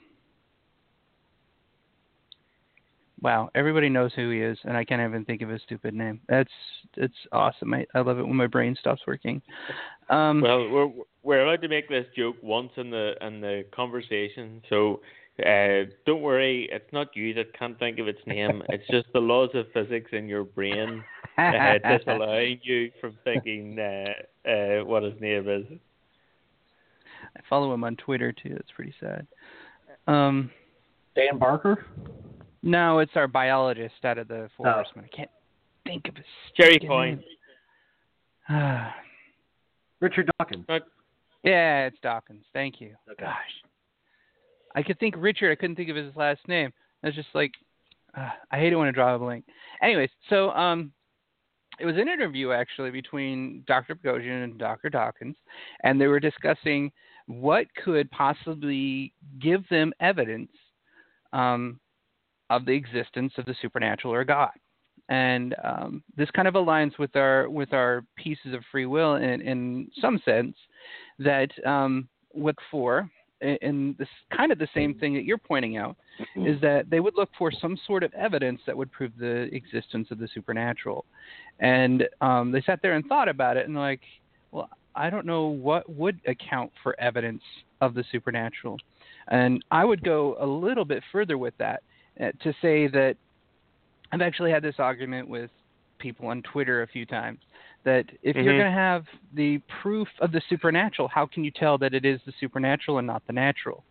wow, 3.20 3.50
everybody 3.54 3.88
knows 3.88 4.12
who 4.14 4.30
he 4.30 4.40
is, 4.40 4.58
and 4.64 4.76
I 4.76 4.84
can't 4.84 5.02
even 5.02 5.24
think 5.24 5.42
of 5.42 5.48
his 5.48 5.62
stupid 5.62 5.94
name. 5.94 6.20
That's 6.28 6.50
it's 6.96 7.14
awesome. 7.32 7.74
I, 7.74 7.86
I 7.94 8.00
love 8.00 8.18
it 8.18 8.26
when 8.26 8.36
my 8.36 8.46
brain 8.46 8.76
stops 8.78 9.02
working. 9.06 9.42
Um, 10.10 10.40
well, 10.40 10.68
we're 10.68 10.90
we're 11.22 11.46
allowed 11.46 11.62
to 11.62 11.68
make 11.68 11.88
this 11.88 12.06
joke 12.16 12.36
once 12.42 12.70
in 12.76 12.90
the 12.90 13.14
in 13.20 13.40
the 13.40 13.64
conversation, 13.72 14.62
so 14.68 15.00
uh, 15.44 15.84
don't 16.04 16.22
worry, 16.22 16.68
it's 16.72 16.92
not 16.92 17.14
you 17.14 17.32
that 17.34 17.56
can't 17.56 17.78
think 17.78 17.98
of 17.98 18.08
its 18.08 18.20
name. 18.26 18.62
it's 18.68 18.86
just 18.90 19.06
the 19.12 19.20
laws 19.20 19.50
of 19.54 19.66
physics 19.72 20.10
in 20.12 20.28
your 20.28 20.44
brain 20.44 21.04
uh, 21.36 21.78
disallowing 21.98 22.58
you 22.62 22.90
from 23.00 23.16
thinking 23.24 23.78
uh, 23.78 24.48
uh, 24.48 24.84
what 24.84 25.02
his 25.02 25.14
name 25.20 25.48
is. 25.48 25.64
I 27.36 27.40
follow 27.48 27.72
him 27.72 27.84
on 27.84 27.96
Twitter 27.96 28.32
too. 28.32 28.56
It's 28.58 28.70
pretty 28.74 28.94
sad. 28.98 29.26
Um, 30.06 30.50
Dan 31.14 31.38
Barker. 31.38 31.84
No, 32.62 32.98
it's 32.98 33.12
our 33.14 33.28
biologist 33.28 34.04
out 34.04 34.18
of 34.18 34.28
the 34.28 34.48
Four 34.56 34.68
oh. 34.68 34.72
Horsemen. 34.72 35.04
I 35.12 35.16
can't 35.16 35.30
think 35.86 36.08
of 36.08 36.16
his 36.16 36.24
Jerry 36.56 36.78
Coyne. 36.78 37.22
Richard 40.00 40.30
Dawkins. 40.38 40.64
yeah, 41.42 41.86
it's 41.86 41.98
Dawkins. 42.02 42.44
Thank 42.52 42.80
you. 42.80 42.94
Okay. 43.10 43.24
Gosh. 43.24 43.34
I 44.74 44.82
could 44.82 44.98
think 44.98 45.14
Richard. 45.18 45.50
I 45.50 45.54
couldn't 45.54 45.76
think 45.76 45.90
of 45.90 45.96
his 45.96 46.14
last 46.14 46.40
name. 46.46 46.72
It's 47.02 47.16
just 47.16 47.28
like 47.34 47.52
uh, 48.16 48.30
I 48.50 48.58
hate 48.58 48.72
it 48.72 48.76
when 48.76 48.88
I 48.88 48.92
draw 48.92 49.14
a 49.14 49.18
blank. 49.18 49.44
Anyways, 49.82 50.10
so 50.28 50.50
um, 50.50 50.92
it 51.78 51.86
was 51.86 51.96
an 51.96 52.08
interview 52.08 52.52
actually 52.52 52.90
between 52.90 53.64
Dr. 53.66 53.94
Boghossian 53.94 54.44
and 54.44 54.58
Dr. 54.58 54.88
Dawkins, 54.88 55.36
and 55.84 56.00
they 56.00 56.06
were 56.06 56.20
discussing 56.20 56.90
what 57.26 57.66
could 57.84 58.10
possibly 58.10 59.12
give 59.40 59.68
them 59.68 59.92
evidence 60.00 60.50
um, 61.32 61.78
of 62.50 62.64
the 62.64 62.72
existence 62.72 63.32
of 63.38 63.44
the 63.44 63.54
supernatural 63.60 64.12
or 64.14 64.24
God. 64.24 64.50
And 65.08 65.54
um, 65.64 66.02
this 66.16 66.30
kind 66.32 66.46
of 66.46 66.54
aligns 66.54 66.98
with 66.98 67.16
our 67.16 67.48
with 67.48 67.72
our 67.72 68.04
pieces 68.16 68.52
of 68.52 68.62
free 68.70 68.86
will 68.86 69.14
in, 69.14 69.40
in 69.40 69.90
some 70.00 70.20
sense 70.24 70.54
that 71.18 71.50
um, 71.66 72.08
look 72.34 72.56
for 72.70 73.10
and 73.40 73.96
this 73.98 74.08
kind 74.36 74.50
of 74.50 74.58
the 74.58 74.68
same 74.74 74.94
thing 74.94 75.14
that 75.14 75.24
you're 75.24 75.38
pointing 75.38 75.76
out 75.76 75.96
mm-hmm. 76.20 76.46
is 76.46 76.60
that 76.60 76.90
they 76.90 77.00
would 77.00 77.14
look 77.16 77.30
for 77.38 77.52
some 77.52 77.78
sort 77.86 78.02
of 78.02 78.12
evidence 78.14 78.60
that 78.66 78.76
would 78.76 78.90
prove 78.90 79.12
the 79.18 79.48
existence 79.54 80.08
of 80.10 80.18
the 80.18 80.28
supernatural 80.34 81.04
and 81.60 82.08
um, 82.20 82.50
they 82.50 82.60
sat 82.62 82.80
there 82.82 82.94
and 82.94 83.04
thought 83.06 83.28
about 83.28 83.56
it 83.56 83.66
and 83.66 83.76
like 83.76 84.00
well 84.50 84.68
i 84.94 85.08
don't 85.08 85.26
know 85.26 85.46
what 85.46 85.88
would 85.88 86.20
account 86.26 86.70
for 86.82 86.98
evidence 87.00 87.42
of 87.80 87.94
the 87.94 88.04
supernatural 88.10 88.76
and 89.28 89.64
i 89.70 89.84
would 89.84 90.02
go 90.02 90.36
a 90.40 90.46
little 90.46 90.84
bit 90.84 91.02
further 91.12 91.38
with 91.38 91.54
that 91.58 91.82
to 92.18 92.52
say 92.60 92.86
that 92.88 93.16
i've 94.12 94.20
actually 94.20 94.50
had 94.50 94.62
this 94.62 94.76
argument 94.78 95.28
with 95.28 95.50
people 95.98 96.28
on 96.28 96.42
twitter 96.42 96.82
a 96.82 96.86
few 96.86 97.06
times 97.06 97.38
that 97.84 98.04
if 98.22 98.36
mm-hmm. 98.36 98.44
you're 98.44 98.58
going 98.58 98.70
to 98.70 98.78
have 98.78 99.04
the 99.34 99.60
proof 99.80 100.08
of 100.20 100.32
the 100.32 100.42
supernatural, 100.48 101.08
how 101.08 101.26
can 101.26 101.44
you 101.44 101.50
tell 101.50 101.78
that 101.78 101.94
it 101.94 102.04
is 102.04 102.20
the 102.26 102.32
supernatural 102.40 102.98
and 102.98 103.06
not 103.06 103.22
the 103.26 103.32
natural? 103.32 103.84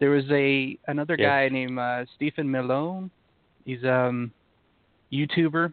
There 0.00 0.10
was 0.10 0.24
a 0.30 0.78
another 0.86 1.16
yes. 1.18 1.26
guy 1.26 1.48
named 1.48 1.78
uh, 1.78 2.04
Stephen 2.14 2.50
Malone. 2.50 3.10
He's 3.64 3.82
a 3.82 3.92
um, 3.92 4.32
YouTuber 5.12 5.72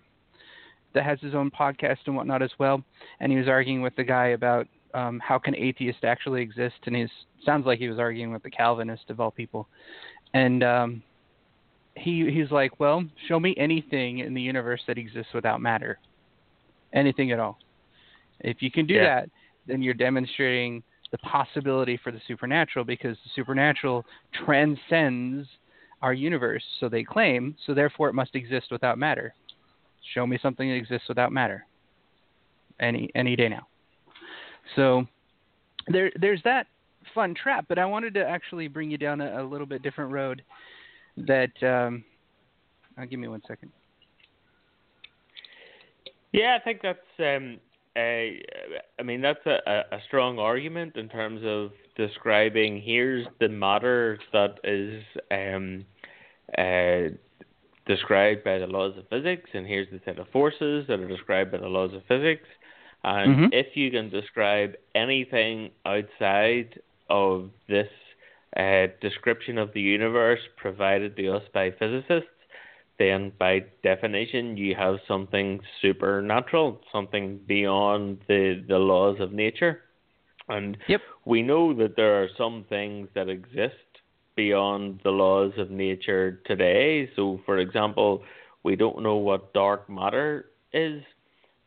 that 0.93 1.03
has 1.03 1.19
his 1.19 1.35
own 1.35 1.51
podcast 1.51 1.97
and 2.05 2.15
whatnot 2.15 2.41
as 2.41 2.51
well. 2.57 2.83
And 3.19 3.31
he 3.31 3.37
was 3.37 3.47
arguing 3.47 3.81
with 3.81 3.95
the 3.95 4.03
guy 4.03 4.27
about 4.27 4.67
um, 4.93 5.19
how 5.19 5.37
can 5.37 5.55
atheists 5.55 6.03
actually 6.03 6.41
exist, 6.41 6.75
and 6.85 6.95
he 6.95 7.05
sounds 7.45 7.65
like 7.65 7.79
he 7.79 7.89
was 7.89 7.99
arguing 7.99 8.31
with 8.31 8.43
the 8.43 8.49
Calvinist 8.49 9.09
of 9.09 9.19
all 9.19 9.31
people. 9.31 9.67
And 10.33 10.63
um, 10.63 11.03
he 11.95 12.29
he's 12.31 12.51
like, 12.51 12.79
well, 12.79 13.03
show 13.27 13.39
me 13.39 13.55
anything 13.57 14.19
in 14.19 14.33
the 14.33 14.41
universe 14.41 14.81
that 14.87 14.97
exists 14.97 15.33
without 15.33 15.61
matter 15.61 15.99
anything 16.95 17.31
at 17.31 17.39
all. 17.39 17.59
If 18.39 18.61
you 18.61 18.71
can 18.71 18.87
do 18.87 18.95
yeah. 18.95 19.03
that, 19.03 19.29
then 19.67 19.81
you're 19.81 19.93
demonstrating 19.93 20.81
the 21.11 21.17
possibility 21.19 21.99
for 22.03 22.11
the 22.11 22.21
supernatural 22.27 22.83
because 22.83 23.17
the 23.23 23.29
supernatural 23.35 24.05
transcends 24.45 25.47
our 26.01 26.13
universe, 26.13 26.63
so 26.79 26.89
they 26.89 27.03
claim, 27.03 27.55
so 27.65 27.73
therefore 27.73 28.09
it 28.09 28.13
must 28.13 28.35
exist 28.35 28.67
without 28.71 28.97
matter. 28.97 29.33
Show 30.13 30.27
me 30.27 30.37
something 30.41 30.67
that 30.69 30.75
exists 30.75 31.07
without 31.07 31.31
matter. 31.31 31.65
Any 32.79 33.09
any 33.15 33.35
day 33.35 33.47
now. 33.47 33.67
So 34.75 35.07
there 35.87 36.11
there's 36.19 36.41
that 36.43 36.67
fun 37.13 37.33
trap, 37.33 37.65
but 37.69 37.79
I 37.79 37.85
wanted 37.85 38.13
to 38.15 38.25
actually 38.25 38.67
bring 38.67 38.91
you 38.91 38.97
down 38.97 39.21
a, 39.21 39.41
a 39.41 39.43
little 39.43 39.65
bit 39.65 39.81
different 39.81 40.11
road 40.11 40.41
that 41.17 41.51
um 41.63 42.03
uh, 42.97 43.05
give 43.05 43.19
me 43.19 43.27
one 43.27 43.41
second. 43.47 43.71
Yeah, 46.31 46.57
I 46.59 46.63
think 46.63 46.81
that's 46.81 46.99
um 47.19 47.59
a, 47.97 48.41
I 48.99 49.03
mean 49.03 49.21
that's 49.21 49.45
a, 49.45 49.83
a 49.91 49.99
strong 50.07 50.39
argument 50.39 50.95
in 50.95 51.07
terms 51.09 51.41
of 51.45 51.71
describing 51.95 52.81
here's 52.81 53.25
the 53.39 53.47
matter 53.49 54.19
that 54.33 54.55
is 54.63 55.03
um 55.31 55.85
uh 56.57 57.09
described 57.85 58.43
by 58.43 58.57
the 58.57 58.67
laws 58.67 58.97
of 58.97 59.07
physics 59.09 59.49
and 59.53 59.65
here's 59.65 59.89
the 59.91 59.99
set 60.05 60.19
of 60.19 60.27
forces 60.29 60.85
that 60.87 60.99
are 60.99 61.07
described 61.07 61.51
by 61.51 61.57
the 61.57 61.67
laws 61.67 61.93
of 61.93 62.03
physics 62.07 62.47
and 63.03 63.39
Mhm. 63.39 63.49
if 63.53 63.75
you 63.75 63.91
can 63.91 64.09
describe 64.09 64.75
anything 64.95 65.71
outside 65.85 66.81
of 67.09 67.51
this 67.67 67.89
uh, 68.55 68.87
description 69.01 69.57
of 69.57 69.73
the 69.73 69.81
universe 69.81 70.39
provided 70.57 71.15
to 71.17 71.35
us 71.35 71.43
by 71.53 71.71
physicists, 71.71 72.29
then 72.97 73.31
by 73.37 73.63
definition 73.83 74.55
you 74.57 74.75
have 74.75 74.95
something 75.07 75.59
supernatural, 75.81 76.79
something 76.91 77.39
beyond 77.45 78.19
the, 78.27 78.63
the 78.67 78.77
laws 78.77 79.17
of 79.19 79.31
nature. 79.33 79.81
And 80.47 80.77
Yep. 80.87 81.01
we 81.25 81.41
know 81.41 81.73
that 81.73 81.95
there 81.95 82.21
are 82.21 82.29
some 82.37 82.65
things 82.69 83.09
that 83.15 83.29
exist 83.29 83.73
beyond 84.35 84.99
the 85.03 85.11
laws 85.11 85.53
of 85.57 85.71
nature 85.71 86.41
today. 86.45 87.09
So, 87.15 87.41
for 87.45 87.57
example, 87.57 88.23
we 88.63 88.75
don't 88.75 89.01
know 89.01 89.15
what 89.15 89.53
dark 89.53 89.89
matter 89.89 90.51
is 90.73 91.01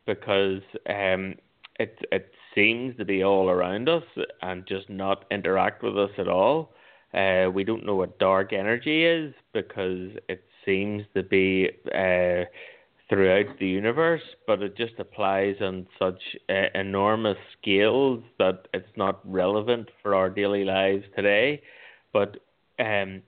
because 0.07 0.63
um, 0.89 1.35
it 1.79 1.99
it 2.13 2.33
seems 2.55 2.97
to 2.97 3.05
be 3.05 3.23
all 3.23 3.49
around 3.51 3.89
us 3.89 4.05
and 4.43 4.67
just 4.67 4.89
not 4.91 5.25
interact 5.31 5.83
with 5.83 5.97
us 5.99 6.11
at 6.19 6.29
all. 6.29 6.73
Uh, 7.15 7.51
we 7.53 7.65
don't 7.65 7.87
know 7.87 7.95
what 7.95 8.19
dark 8.19 8.53
energy 8.53 9.05
is 9.05 9.35
because 9.53 10.11
it 10.29 10.45
seems 10.65 11.05
to 11.15 11.23
be 11.23 11.71
uh, 11.87 12.45
throughout 13.09 13.59
the 13.59 13.67
universe, 13.67 14.23
but 14.47 14.63
it 14.63 14.77
just 14.77 14.93
applies 14.99 15.57
on 15.63 15.87
such 15.99 16.21
uh, 16.51 16.67
enormous 16.75 17.39
scales 17.61 18.23
that 18.39 18.69
it's 18.75 18.95
not 18.97 19.21
relevant 19.25 19.89
for 20.03 20.15
our 20.15 20.29
daily 20.29 20.65
lives 20.65 21.05
today. 21.17 21.63
But 22.13 22.37
um, 22.79 23.23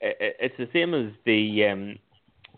it's 0.00 0.56
the 0.56 0.68
same 0.72 0.94
as 0.94 1.12
the 1.26 1.66
um, 1.66 1.98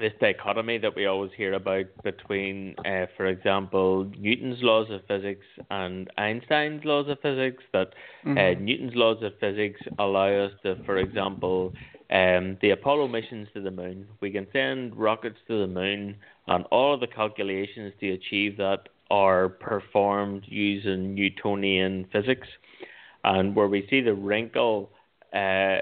this 0.01 0.13
dichotomy 0.21 0.79
that 0.79 0.97
we 0.97 1.07
always 1.07 1.31
hear 1.37 1.53
about 1.53 1.87
between, 2.03 2.75
uh, 2.85 3.07
for 3.17 3.27
example, 3.27 4.11
Newton's 4.19 4.63
laws 4.63 4.91
of 4.91 5.05
physics 5.07 5.47
and 5.71 6.11
Einstein's 6.19 6.85
laws 6.85 7.09
of 7.09 7.19
physics. 7.21 7.63
That 7.73 7.95
uh, 8.25 8.29
Mhm. 8.29 8.61
Newton's 8.61 8.95
laws 8.95 9.23
of 9.23 9.33
physics 9.39 9.81
allow 9.99 10.29
us 10.29 10.53
to, 10.63 10.77
for 10.87 10.97
example, 10.99 11.73
um, 12.11 12.57
the 12.61 12.71
Apollo 12.71 13.09
missions 13.09 13.49
to 13.55 13.61
the 13.61 13.71
moon. 13.71 14.07
We 14.21 14.31
can 14.31 14.47
send 14.53 14.97
rockets 14.97 15.39
to 15.49 15.59
the 15.59 15.67
moon, 15.67 16.17
and 16.49 16.65
all 16.71 16.95
of 16.95 17.01
the 17.01 17.07
calculations 17.07 17.93
to 18.01 18.11
achieve 18.13 18.57
that 18.57 18.89
are 19.11 19.49
performed 19.49 20.45
using 20.47 21.15
Newtonian 21.15 22.07
physics. 22.13 22.49
And 23.23 23.55
where 23.55 23.69
we 23.69 23.87
see 23.89 24.01
the 24.01 24.15
wrinkle, 24.15 24.91
uh, 25.33 25.81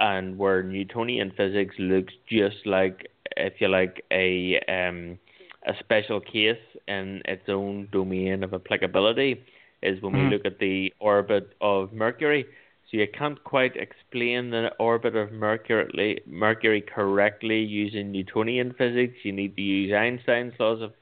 and 0.00 0.38
where 0.38 0.62
Newtonian 0.62 1.30
physics 1.32 1.74
looks 1.78 2.14
just 2.28 2.66
like, 2.66 3.06
if 3.36 3.60
you 3.60 3.68
like, 3.68 4.04
a 4.10 4.58
um, 4.68 5.18
a 5.66 5.74
special 5.80 6.20
case 6.20 6.56
in 6.86 7.22
its 7.26 7.48
own 7.48 7.88
domain 7.92 8.42
of 8.42 8.54
applicability, 8.54 9.44
is 9.82 10.00
when 10.02 10.12
Mhm. 10.12 10.30
we 10.30 10.36
look 10.36 10.46
at 10.46 10.58
the 10.58 10.92
orbit 11.00 11.54
of 11.60 11.92
Mercury. 11.92 12.44
So 12.90 12.96
you 12.96 13.06
can't 13.08 13.42
quite 13.44 13.76
explain 13.76 14.50
the 14.50 14.72
orbit 14.78 15.14
of 15.14 15.30
Mercury 15.32 16.22
Mercury 16.26 16.80
correctly 16.80 17.60
using 17.60 18.10
Newtonian 18.12 18.72
physics. 18.72 19.24
You 19.24 19.32
need 19.32 19.56
to 19.56 19.62
use 19.62 19.92
Einstein's 19.92 20.58
laws 20.58 20.80
of 20.80 20.92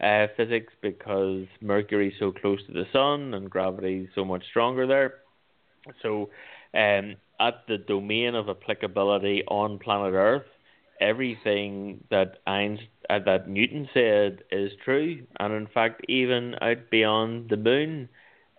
uh, 0.00 0.28
physics 0.36 0.72
because 0.80 1.46
Mercury 1.60 2.08
is 2.08 2.18
so 2.18 2.32
close 2.32 2.64
to 2.66 2.72
the 2.72 2.86
sun 2.92 3.34
and 3.34 3.50
gravity 3.50 4.04
is 4.04 4.08
so 4.14 4.24
much 4.24 4.44
stronger 4.46 4.86
there. 4.86 5.14
So, 6.02 6.30
um, 6.74 7.16
at 7.40 7.66
the 7.66 7.78
domain 7.78 8.34
of 8.34 8.48
applicability 8.48 9.44
on 9.48 9.78
planet 9.78 10.14
Earth, 10.14 10.46
everything 11.02 12.04
that 12.10 12.38
Einstein, 12.46 12.88
uh, 13.10 13.18
that 13.26 13.48
Newton 13.48 13.88
said 13.92 14.44
is 14.50 14.72
true, 14.84 15.26
and 15.40 15.52
in 15.52 15.66
fact, 15.66 16.02
even 16.08 16.54
out 16.62 16.90
beyond 16.90 17.50
the 17.50 17.56
moon, 17.56 18.08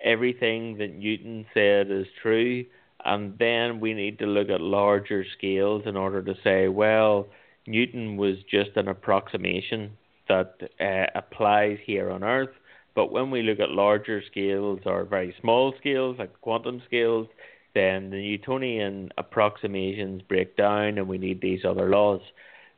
everything 0.03 0.77
that 0.77 0.93
Newton 0.93 1.45
said 1.53 1.89
is 1.89 2.07
true. 2.21 2.65
And 3.05 3.37
then 3.37 3.79
we 3.79 3.93
need 3.93 4.19
to 4.19 4.25
look 4.25 4.49
at 4.49 4.61
larger 4.61 5.25
scales 5.37 5.83
in 5.85 5.97
order 5.97 6.21
to 6.21 6.35
say, 6.43 6.67
well, 6.67 7.27
Newton 7.67 8.17
was 8.17 8.37
just 8.49 8.71
an 8.75 8.87
approximation 8.87 9.91
that 10.29 10.55
uh, 10.79 11.05
applies 11.15 11.79
here 11.85 12.11
on 12.11 12.23
Earth. 12.23 12.55
But 12.95 13.11
when 13.11 13.31
we 13.31 13.41
look 13.41 13.59
at 13.59 13.71
larger 13.71 14.21
scales 14.29 14.79
or 14.85 15.03
very 15.03 15.35
small 15.41 15.73
scales, 15.79 16.17
like 16.19 16.39
quantum 16.41 16.81
scales, 16.85 17.27
then 17.73 18.09
the 18.09 18.17
Newtonian 18.17 19.11
approximations 19.17 20.21
break 20.23 20.55
down 20.55 20.97
and 20.97 21.07
we 21.07 21.17
need 21.17 21.41
these 21.41 21.65
other 21.65 21.89
laws. 21.89 22.21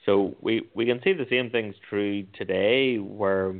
So 0.05 0.35
we, 0.41 0.69
we 0.73 0.85
can 0.85 1.01
see 1.03 1.13
the 1.13 1.27
same 1.29 1.49
things 1.49 1.75
true 1.89 2.25
today, 2.37 2.97
where 2.97 3.55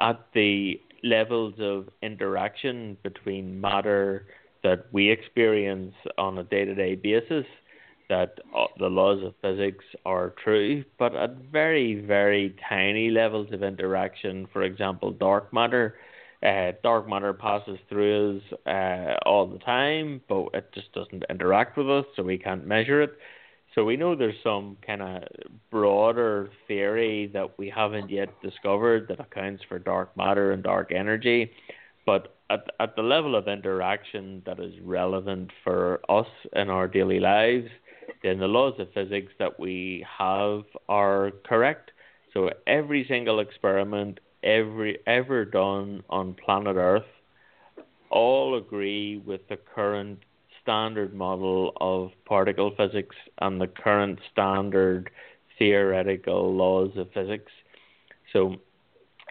at 0.00 0.26
the 0.34 0.80
levels 1.02 1.54
of 1.58 1.88
interaction 2.02 2.96
between 3.02 3.60
matter 3.60 4.26
that 4.62 4.86
we 4.92 5.10
experience 5.10 5.94
on 6.18 6.38
a 6.38 6.44
day 6.44 6.64
to 6.64 6.74
day 6.74 6.94
basis, 6.94 7.44
that 8.08 8.38
uh, 8.56 8.64
the 8.78 8.88
laws 8.88 9.22
of 9.22 9.34
physics 9.40 9.84
are 10.04 10.34
true, 10.42 10.84
but 10.98 11.14
at 11.14 11.36
very, 11.52 12.00
very 12.00 12.54
tiny 12.68 13.10
levels 13.10 13.52
of 13.52 13.62
interaction, 13.62 14.46
for 14.52 14.62
example, 14.62 15.10
dark 15.10 15.52
matter. 15.52 15.94
Uh, 16.44 16.72
dark 16.82 17.08
matter 17.08 17.32
passes 17.32 17.78
through 17.88 18.36
us 18.36 18.58
uh, 18.66 19.14
all 19.26 19.46
the 19.46 19.58
time, 19.60 20.20
but 20.28 20.48
it 20.52 20.70
just 20.74 20.92
doesn't 20.92 21.24
interact 21.30 21.78
with 21.78 21.88
us, 21.88 22.04
so 22.14 22.22
we 22.22 22.36
can't 22.36 22.66
measure 22.66 23.00
it. 23.00 23.14
So 23.74 23.84
we 23.84 23.96
know 23.96 24.14
there's 24.14 24.34
some 24.44 24.76
kind 24.86 25.02
of 25.02 25.22
broader 25.70 26.50
theory 26.68 27.30
that 27.32 27.58
we 27.58 27.68
haven't 27.70 28.10
yet 28.10 28.28
discovered 28.42 29.08
that 29.08 29.20
accounts 29.20 29.64
for 29.68 29.78
dark 29.78 30.16
matter 30.16 30.52
and 30.52 30.62
dark 30.62 30.92
energy, 30.92 31.50
but 32.06 32.36
at 32.50 32.66
at 32.78 32.94
the 32.94 33.02
level 33.02 33.34
of 33.34 33.48
interaction 33.48 34.42
that 34.46 34.60
is 34.60 34.74
relevant 34.82 35.50
for 35.64 36.00
us 36.08 36.28
in 36.54 36.68
our 36.68 36.86
daily 36.86 37.20
lives, 37.20 37.68
then 38.22 38.38
the 38.38 38.46
laws 38.46 38.74
of 38.78 38.92
physics 38.92 39.32
that 39.38 39.58
we 39.58 40.06
have 40.18 40.62
are 40.88 41.32
correct. 41.44 41.90
So 42.32 42.50
every 42.66 43.06
single 43.08 43.40
experiment 43.40 44.20
every 44.44 44.98
ever 45.06 45.44
done 45.44 46.04
on 46.10 46.34
planet 46.34 46.76
Earth 46.76 47.02
all 48.10 48.56
agree 48.56 49.20
with 49.26 49.40
the 49.48 49.56
current 49.56 50.20
standard 50.62 51.14
model 51.14 51.72
of 51.80 52.10
particle 52.24 52.72
physics 52.76 53.16
and 53.38 53.60
the 53.60 53.66
current 53.66 54.18
standard 54.32 55.10
theoretical 55.58 56.54
laws 56.54 56.90
of 56.96 57.10
physics. 57.12 57.50
So 58.32 58.56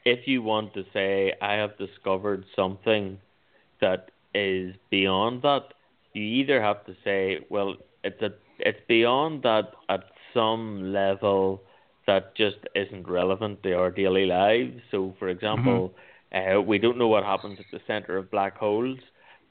if 0.05 0.27
you 0.27 0.41
want 0.41 0.73
to 0.73 0.83
say 0.93 1.33
I 1.41 1.53
have 1.53 1.77
discovered 1.77 2.45
something 2.55 3.19
that 3.81 4.11
is 4.35 4.75
beyond 4.89 5.43
that, 5.43 5.73
you 6.13 6.23
either 6.23 6.61
have 6.61 6.85
to 6.85 6.95
say, 7.03 7.39
well, 7.49 7.75
it's 8.03 8.21
a 8.21 8.31
it's 8.59 8.79
beyond 8.87 9.43
that 9.43 9.71
at 9.89 10.03
some 10.33 10.93
level 10.93 11.61
that 12.07 12.35
just 12.35 12.57
isn't 12.75 13.07
relevant 13.07 13.63
to 13.63 13.73
our 13.73 13.91
daily 13.91 14.25
lives. 14.25 14.81
So, 14.91 15.13
for 15.19 15.29
example, 15.29 15.93
uh, 16.33 16.61
we 16.61 16.77
don't 16.79 16.97
know 16.97 17.07
what 17.07 17.23
happens 17.23 17.59
at 17.59 17.69
the 17.71 17.79
center 17.87 18.17
of 18.17 18.29
black 18.31 18.57
holes, 18.57 18.99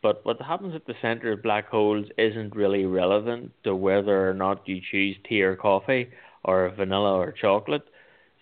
but 0.03 0.25
what 0.25 0.41
happens 0.41 0.75
at 0.75 0.87
the 0.87 0.95
center 1.01 1.33
of 1.33 1.43
black 1.43 1.69
holes 1.69 2.07
isn't 2.19 2.55
really 2.55 2.85
relevant 2.85 3.53
to 3.65 3.75
whether 3.75 4.29
or 4.29 4.35
not 4.35 4.67
you 4.69 4.81
choose 4.91 5.17
tea 5.29 5.43
or 5.43 5.57
coffee 5.57 6.09
or 6.45 6.69
vanilla 6.71 7.17
or 7.17 7.33
chocolate. 7.33 7.83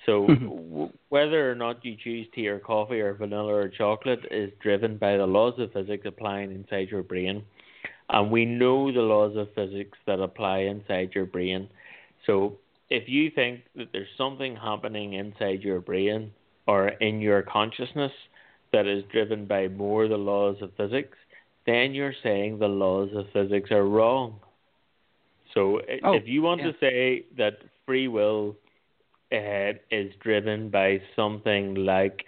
So, 0.07 0.39
w- 0.45 0.91
whether 1.09 1.51
or 1.51 1.55
not 1.55 1.85
you 1.85 1.97
choose 1.97 2.27
tea 2.35 2.49
or 2.49 2.59
coffee 2.59 3.01
or 3.01 3.15
vanilla 3.15 3.53
or 3.55 3.69
chocolate 3.69 4.25
is 4.31 4.51
driven 4.61 4.97
by 4.97 5.17
the 5.17 5.27
laws 5.27 5.59
of 5.59 5.73
physics 5.73 6.05
applying 6.07 6.51
inside 6.53 6.89
your 6.91 7.03
brain. 7.03 7.45
And 8.09 8.31
we 8.31 8.45
know 8.45 8.91
the 8.93 9.01
laws 9.03 9.37
of 9.37 9.53
physics 9.55 9.99
that 10.07 10.21
apply 10.21 10.59
inside 10.61 11.11
your 11.15 11.27
brain. 11.27 11.69
So, 12.27 12.59
if 12.91 13.09
you 13.09 13.31
think 13.31 13.61
that 13.77 13.89
there's 13.93 14.09
something 14.19 14.57
happening 14.57 15.15
inside 15.15 15.63
your 15.63 15.81
brain 15.81 16.33
or 16.67 16.89
in 16.89 17.21
your 17.21 17.43
consciousness 17.43 18.13
that 18.73 18.87
is 18.87 19.05
driven 19.11 19.47
by 19.47 19.69
more 19.69 20.09
the 20.09 20.17
laws 20.17 20.57
of 20.61 20.71
physics, 20.77 21.17
then 21.67 21.95
you're 21.95 22.15
saying 22.23 22.59
the 22.59 22.69
laws 22.69 23.11
of 23.15 23.27
physics 23.33 23.71
are 23.71 23.87
wrong. 23.87 24.41
So 25.55 25.81
oh, 26.05 26.15
if 26.15 26.27
you 26.27 26.43
want 26.43 26.61
yeah. 26.61 26.73
to 26.73 26.73
say 26.81 27.25
that 27.37 27.59
free 27.87 28.09
will 28.09 28.57
uh, 29.33 29.73
is 29.91 30.13
driven 30.23 30.71
by 30.71 31.01
something 31.17 31.75
like 31.75 32.25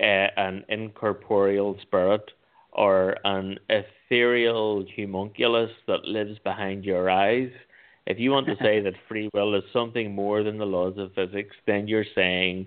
uh, 0.00 0.26
an 0.36 0.64
incorporeal 0.68 1.76
spirit 1.82 2.22
or 2.72 3.16
an 3.24 3.58
ethereal 3.68 4.84
homunculus 4.96 5.70
that 5.86 6.04
lives 6.04 6.38
behind 6.44 6.84
your 6.84 7.10
eyes, 7.10 7.50
if 8.06 8.18
you 8.18 8.30
want 8.30 8.46
to 8.46 8.56
say 8.62 8.80
that 8.80 8.94
free 9.08 9.28
will 9.32 9.54
is 9.54 9.64
something 9.72 10.14
more 10.14 10.42
than 10.42 10.58
the 10.58 10.66
laws 10.66 10.94
of 10.98 11.12
physics, 11.14 11.56
then 11.66 11.88
you're 11.88 12.04
saying 12.14 12.66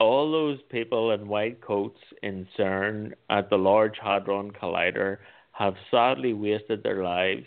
all 0.00 0.30
those 0.30 0.58
people 0.70 1.12
in 1.12 1.28
white 1.28 1.60
coats 1.60 2.00
in 2.22 2.46
CERN 2.58 3.12
at 3.30 3.48
the 3.48 3.56
Large 3.56 3.96
Hadron 4.02 4.50
Collider 4.50 5.18
have 5.52 5.74
sadly 5.90 6.32
wasted 6.32 6.82
their 6.82 7.02
lives 7.02 7.46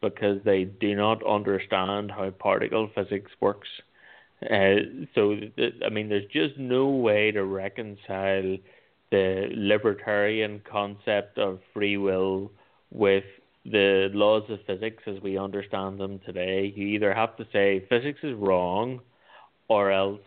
because 0.00 0.40
they 0.44 0.64
do 0.64 0.94
not 0.94 1.26
understand 1.26 2.10
how 2.10 2.30
particle 2.30 2.88
physics 2.94 3.32
works. 3.40 3.68
Uh, 4.42 5.06
so, 5.14 5.34
th- 5.56 5.74
I 5.84 5.88
mean, 5.88 6.08
there's 6.08 6.30
just 6.30 6.56
no 6.56 6.86
way 6.86 7.32
to 7.32 7.44
reconcile 7.44 8.56
the 9.10 9.48
libertarian 9.52 10.62
concept 10.70 11.38
of 11.38 11.58
free 11.74 11.96
will 11.96 12.52
with 12.92 13.24
the 13.70 14.10
laws 14.12 14.44
of 14.48 14.58
physics 14.66 15.02
as 15.06 15.20
we 15.22 15.38
understand 15.38 15.98
them 16.00 16.20
today. 16.24 16.72
You 16.74 16.86
either 16.88 17.14
have 17.14 17.36
to 17.36 17.46
say 17.52 17.84
physics 17.88 18.20
is 18.22 18.34
wrong 18.34 19.00
or 19.68 19.90
else 19.90 20.20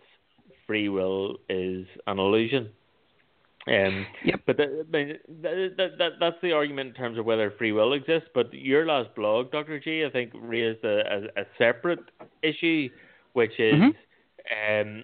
free 0.67 0.89
will 0.89 1.37
is 1.49 1.85
an 2.07 2.19
illusion. 2.19 2.69
Um, 3.67 4.05
Yep. 4.25 4.41
But 4.47 4.57
that, 4.57 4.85
that, 4.91 5.19
that, 5.77 5.97
that, 5.97 6.11
that's 6.19 6.35
the 6.41 6.51
argument 6.51 6.89
in 6.89 6.95
terms 6.95 7.17
of 7.19 7.25
whether 7.25 7.51
free 7.51 7.71
will 7.71 7.93
exists. 7.93 8.29
But 8.33 8.53
your 8.53 8.85
last 8.85 9.13
blog, 9.15 9.51
Dr. 9.51 9.79
G, 9.79 10.03
I 10.05 10.09
think 10.09 10.31
raised 10.35 10.83
a, 10.83 11.29
a, 11.37 11.41
a 11.41 11.45
separate 11.57 12.03
issue, 12.41 12.89
which 13.33 13.59
is 13.59 13.81
Mhm. 14.51 14.81
um, 14.81 15.03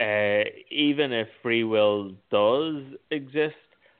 uh, 0.00 0.44
even 0.70 1.12
if 1.12 1.28
free 1.42 1.62
will 1.64 2.12
does 2.30 2.82
exist, 3.10 3.56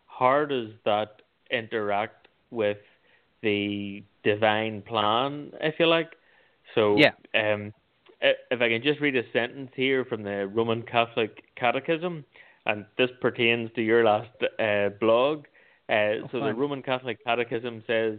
how 0.06 0.46
does 0.46 0.70
that 0.84 1.20
interact 1.50 2.28
with 2.50 2.78
the 3.42 4.02
divine 4.22 4.82
plan, 4.82 5.52
if 5.60 5.78
you 5.78 5.86
like? 5.86 6.16
So, 6.74 6.96
Yeah. 6.98 7.12
um, 7.34 7.72
if 8.20 8.60
I 8.60 8.68
can 8.68 8.82
just 8.82 9.00
read 9.00 9.16
a 9.16 9.30
sentence 9.32 9.70
here 9.74 10.04
from 10.04 10.22
the 10.22 10.46
Roman 10.46 10.82
Catholic 10.82 11.42
Catechism, 11.56 12.24
and 12.66 12.84
this 12.96 13.10
pertains 13.20 13.70
to 13.74 13.82
your 13.82 14.04
last 14.04 14.30
uh, 14.58 14.90
blog. 15.00 15.46
Uh, 15.88 16.22
Oh, 16.22 16.28
so, 16.30 16.40
the. 16.40 16.54
Roman 16.54 16.82
Catholic 16.82 17.18
Catechism 17.24 17.82
says, 17.86 18.18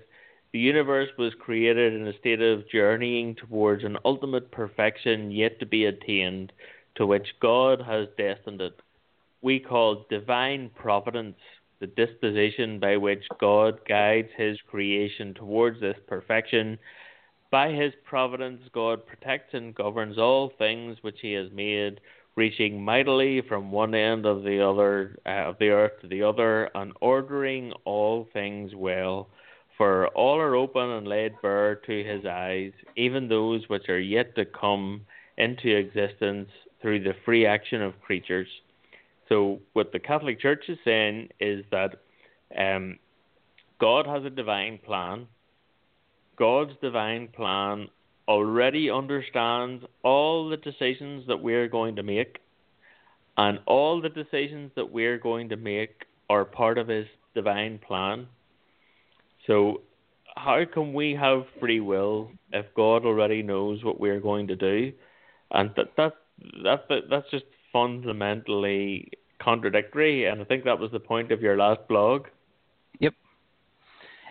the 0.54 0.60
universe 0.60 1.10
was 1.18 1.34
created 1.36 1.94
in 1.94 2.06
a 2.08 2.18
state 2.18 2.42
of 2.42 2.68
journeying 2.68 3.36
towards 3.36 3.86
an 3.86 3.98
ultimate 4.04 4.52
perfection 4.52 5.32
yet 5.32 5.60
to 5.60 5.66
be 5.66 5.86
attained, 5.86 6.52
to 6.96 7.06
which 7.06 7.40
God 7.40 7.82
has 7.82 8.08
destined 8.18 8.60
it. 8.60 8.78
We 9.42 9.60
call 9.60 10.06
divine 10.10 10.70
providence 10.76 11.38
the 11.82 11.88
disposition 11.88 12.80
by 12.80 12.96
which 12.96 13.24
God 13.40 13.80
guides 13.90 14.30
his 14.38 14.58
creation 14.70 15.34
towards 15.34 15.82
this 15.82 15.98
perfection. 16.08 16.78
By 17.50 17.72
his 17.72 17.92
providence, 18.06 18.62
God 18.72 19.06
protects 19.06 19.54
and 19.54 19.76
governs 19.76 20.18
all 20.18 20.54
things 20.58 21.00
which 21.02 21.18
he 21.22 21.34
has 21.34 21.52
made, 21.52 22.00
reaching 22.36 22.82
mightily 22.82 23.42
from 23.42 23.72
one 23.72 23.96
end 23.96 24.28
of 24.28 24.44
the 24.44 24.66
other 24.66 25.18
uh, 25.26 25.50
of 25.50 25.58
the 25.60 25.70
earth 25.70 26.00
to 26.02 26.08
the 26.08 26.22
other, 26.24 26.70
and 26.76 26.94
ordering 27.02 27.74
all 27.84 28.28
things 28.32 28.74
well. 28.76 29.28
For 29.78 30.08
all 30.10 30.40
are 30.40 30.56
open 30.56 30.88
and 30.88 31.08
laid 31.08 31.34
bare 31.42 31.76
to 31.76 32.04
his 32.04 32.24
eyes, 32.26 32.72
even 32.96 33.28
those 33.28 33.68
which 33.68 33.90
are 33.90 34.00
yet 34.00 34.36
to 34.36 34.46
come 34.46 35.02
into 35.38 35.76
existence 35.76 36.50
through 36.82 37.04
the 37.04 37.16
free 37.26 37.48
action 37.48 37.82
of 37.82 38.00
creatures. 38.02 38.48
So, 39.32 39.62
what 39.72 39.94
the 39.94 40.00
Catholic 40.00 40.42
Church 40.42 40.66
is 40.68 40.78
saying 40.84 41.30
is 41.40 41.64
that 41.72 42.02
um, 42.60 43.00
God 43.80 44.06
has 44.06 44.26
a 44.26 44.30
divine 44.30 44.78
plan. 44.78 45.26
God's 46.38 46.74
divine 46.82 47.30
plan 47.30 47.88
already 48.28 48.90
understands 48.90 49.86
all 50.04 50.50
the 50.50 50.58
decisions 50.58 51.26
that 51.28 51.42
we're 51.42 51.70
going 51.70 51.96
to 51.96 52.04
make, 52.04 52.40
and 53.38 53.60
all 53.68 54.02
the 54.02 54.10
decisions 54.10 54.70
that 54.76 54.92
we're 54.92 55.18
going 55.18 55.48
to 55.48 55.56
make 55.56 56.08
are 56.30 56.44
part 56.44 56.78
of 56.78 56.90
His 56.90 57.08
divine 57.34 57.80
plan. 57.88 58.28
So, 59.48 59.80
how 60.36 60.66
can 60.66 60.94
we 60.94 61.14
have 61.16 61.44
free 61.58 61.80
will 61.80 62.32
if 62.52 62.66
God 62.76 63.06
already 63.06 63.44
knows 63.44 63.82
what 63.82 63.98
we're 63.98 64.20
going 64.20 64.48
to 64.48 64.58
do? 64.58 64.92
And 65.52 65.72
that 65.78 65.96
that 65.96 66.16
that, 66.66 66.90
that 66.90 67.04
that's 67.10 67.32
just 67.32 67.46
fundamentally 67.72 69.10
contradictory. 69.44 70.26
And 70.26 70.42
I 70.42 70.44
think 70.46 70.64
that 70.66 70.80
was 70.80 70.92
the 70.92 71.00
point 71.00 71.32
of 71.32 71.42
your 71.42 71.58
last 71.58 71.88
blog. 71.88 72.28
Yep, 73.00 73.14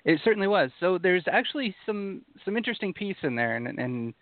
it 0.04 0.20
certainly 0.24 0.48
was. 0.48 0.70
So 0.80 0.98
there's 0.98 1.24
actually 1.30 1.74
some 1.86 2.22
some 2.44 2.56
interesting 2.56 2.92
piece 2.92 3.16
in 3.22 3.34
there, 3.34 3.56
and 3.56 3.66
and 3.78 4.14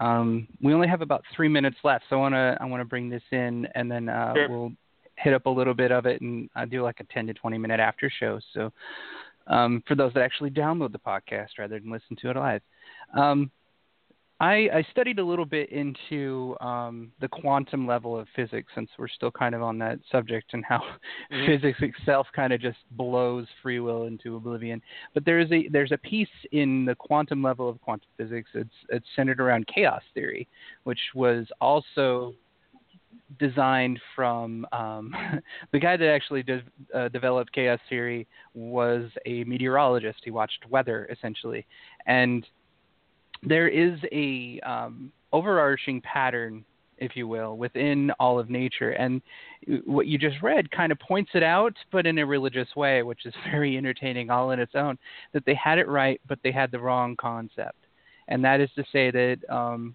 um, 0.00 0.48
we 0.62 0.74
only 0.74 0.88
have 0.88 1.02
about 1.02 1.24
three 1.34 1.48
minutes 1.48 1.76
left. 1.84 2.04
So 2.08 2.16
I 2.16 2.18
wanna 2.20 2.58
I 2.60 2.64
wanna 2.66 2.84
bring 2.84 3.08
this 3.08 3.22
in, 3.32 3.66
and 3.74 3.90
then 3.90 4.08
uh, 4.08 4.34
Sure. 4.34 4.48
we'll 4.48 4.72
hit 5.16 5.34
up 5.34 5.46
a 5.46 5.50
little 5.50 5.74
bit 5.74 5.90
of 5.90 6.06
it, 6.06 6.20
and 6.20 6.48
I 6.54 6.64
do 6.64 6.82
like 6.82 7.00
a 7.00 7.04
10 7.04 7.26
to 7.26 7.34
20 7.34 7.58
minute 7.58 7.80
after 7.80 8.08
show. 8.08 8.38
So 8.54 8.72
um, 9.48 9.82
for 9.88 9.94
those 9.94 10.12
that 10.14 10.22
actually 10.22 10.50
download 10.50 10.92
the 10.92 10.98
podcast 10.98 11.58
rather 11.58 11.78
than 11.80 11.90
listen 11.90 12.16
to 12.20 12.30
it 12.30 12.36
live. 12.36 12.62
Um, 13.14 13.50
I, 14.40 14.68
I 14.72 14.86
studied 14.92 15.18
a 15.18 15.24
little 15.24 15.44
bit 15.44 15.70
into 15.70 16.56
um, 16.60 17.10
the 17.20 17.26
quantum 17.26 17.86
level 17.88 18.16
of 18.16 18.28
physics, 18.36 18.70
since 18.74 18.88
we're 18.96 19.08
still 19.08 19.32
kind 19.32 19.52
of 19.54 19.62
on 19.62 19.78
that 19.78 19.98
subject, 20.12 20.54
and 20.54 20.64
how 20.64 20.80
Mhm. 21.32 21.46
physics 21.46 21.78
itself 21.82 22.26
kind 22.34 22.52
of 22.52 22.60
just 22.60 22.78
blows 22.92 23.46
free 23.62 23.80
will 23.80 24.04
into 24.04 24.36
oblivion. 24.36 24.80
But 25.12 25.24
there's 25.24 25.50
a 25.50 25.68
there's 25.68 25.92
a 25.92 25.98
piece 25.98 26.28
in 26.52 26.84
the 26.84 26.94
quantum 26.94 27.42
level 27.42 27.68
of 27.68 27.80
quantum 27.80 28.08
physics. 28.16 28.50
It's 28.54 28.70
it's 28.90 29.06
centered 29.16 29.40
around 29.40 29.66
chaos 29.66 30.02
theory, 30.14 30.46
which 30.84 31.00
was 31.14 31.46
also 31.60 32.34
designed 33.38 34.00
from 34.14 34.66
um, 34.72 35.14
the 35.72 35.78
guy 35.78 35.96
that 35.96 36.08
actually 36.08 36.42
de- 36.42 36.62
uh, 36.94 37.08
developed 37.08 37.52
chaos 37.52 37.80
theory 37.88 38.26
was 38.54 39.10
a 39.26 39.42
meteorologist. 39.44 40.20
He 40.24 40.30
watched 40.30 40.64
weather 40.70 41.08
essentially, 41.10 41.66
and 42.06 42.46
there 43.42 43.68
is 43.68 43.98
a 44.12 44.60
um, 44.60 45.12
overarching 45.32 46.00
pattern, 46.00 46.64
if 46.98 47.14
you 47.14 47.28
will, 47.28 47.56
within 47.56 48.10
all 48.18 48.38
of 48.38 48.50
nature, 48.50 48.90
and 48.90 49.22
what 49.84 50.06
you 50.06 50.18
just 50.18 50.42
read 50.42 50.70
kind 50.70 50.92
of 50.92 50.98
points 50.98 51.30
it 51.34 51.42
out, 51.42 51.74
but 51.92 52.06
in 52.06 52.18
a 52.18 52.26
religious 52.26 52.68
way, 52.76 53.02
which 53.02 53.26
is 53.26 53.34
very 53.50 53.76
entertaining 53.76 54.30
all 54.30 54.50
in 54.50 54.60
its 54.60 54.74
own. 54.74 54.98
That 55.32 55.44
they 55.44 55.54
had 55.54 55.78
it 55.78 55.88
right, 55.88 56.20
but 56.28 56.38
they 56.42 56.52
had 56.52 56.70
the 56.70 56.80
wrong 56.80 57.16
concept, 57.16 57.86
and 58.28 58.44
that 58.44 58.60
is 58.60 58.70
to 58.76 58.84
say 58.92 59.10
that 59.10 59.38
um, 59.48 59.94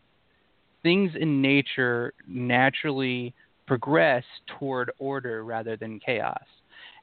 things 0.83 1.11
in 1.19 1.41
nature 1.41 2.13
naturally 2.27 3.33
progress 3.65 4.23
toward 4.59 4.91
order 4.99 5.43
rather 5.43 5.77
than 5.77 5.99
chaos. 5.99 6.43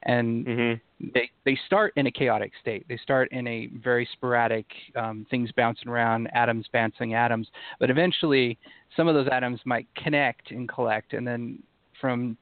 And 0.03 0.45
Mm-hmm. 0.45 1.09
they 1.13 1.29
they 1.45 1.57
start 1.65 1.93
in 1.95 2.07
a 2.07 2.11
chaotic 2.11 2.51
state. 2.61 2.85
They 2.87 2.97
start 2.97 3.31
in 3.31 3.47
a 3.47 3.67
very 3.83 4.07
sporadic 4.13 4.65
um, 4.95 5.25
things 5.29 5.51
bouncing 5.55 5.87
around, 5.87 6.27
atoms 6.33 6.65
bouncing 6.71 7.13
atoms. 7.13 7.47
But 7.79 7.89
eventually, 7.89 8.57
some 8.95 9.07
of 9.07 9.15
those 9.15 9.27
atoms 9.31 9.59
might 9.65 9.87
connect 9.95 10.51
and 10.51 10.67
collect, 10.67 11.13
and 11.13 11.27
then 11.27 11.61
from, 11.99 12.37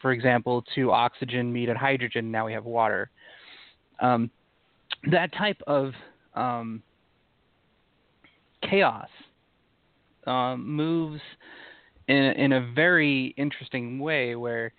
for 0.00 0.12
example, 0.12 0.64
to 0.74 0.90
oxygen 0.90 1.52
meet 1.52 1.68
at 1.68 1.76
hydrogen. 1.76 2.30
Now 2.30 2.46
we 2.46 2.52
have 2.52 2.64
water. 2.64 3.10
Um, 4.00 4.30
that 5.10 5.32
type 5.34 5.60
of 5.66 5.92
um, 6.34 6.82
chaos 8.68 9.08
um, 10.26 10.66
moves 10.66 11.20
in 12.08 12.16
in 12.16 12.52
a 12.52 12.72
very 12.74 13.34
interesting 13.36 13.98
way 13.98 14.34
where 14.34 14.72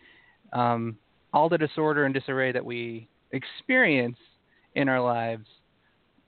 um, 0.51 0.97
all 1.33 1.49
the 1.49 1.57
disorder 1.57 2.05
and 2.05 2.13
disarray 2.13 2.51
that 2.51 2.63
we 2.63 3.07
experience 3.31 4.17
in 4.75 4.87
our 4.87 5.01
lives 5.01 5.47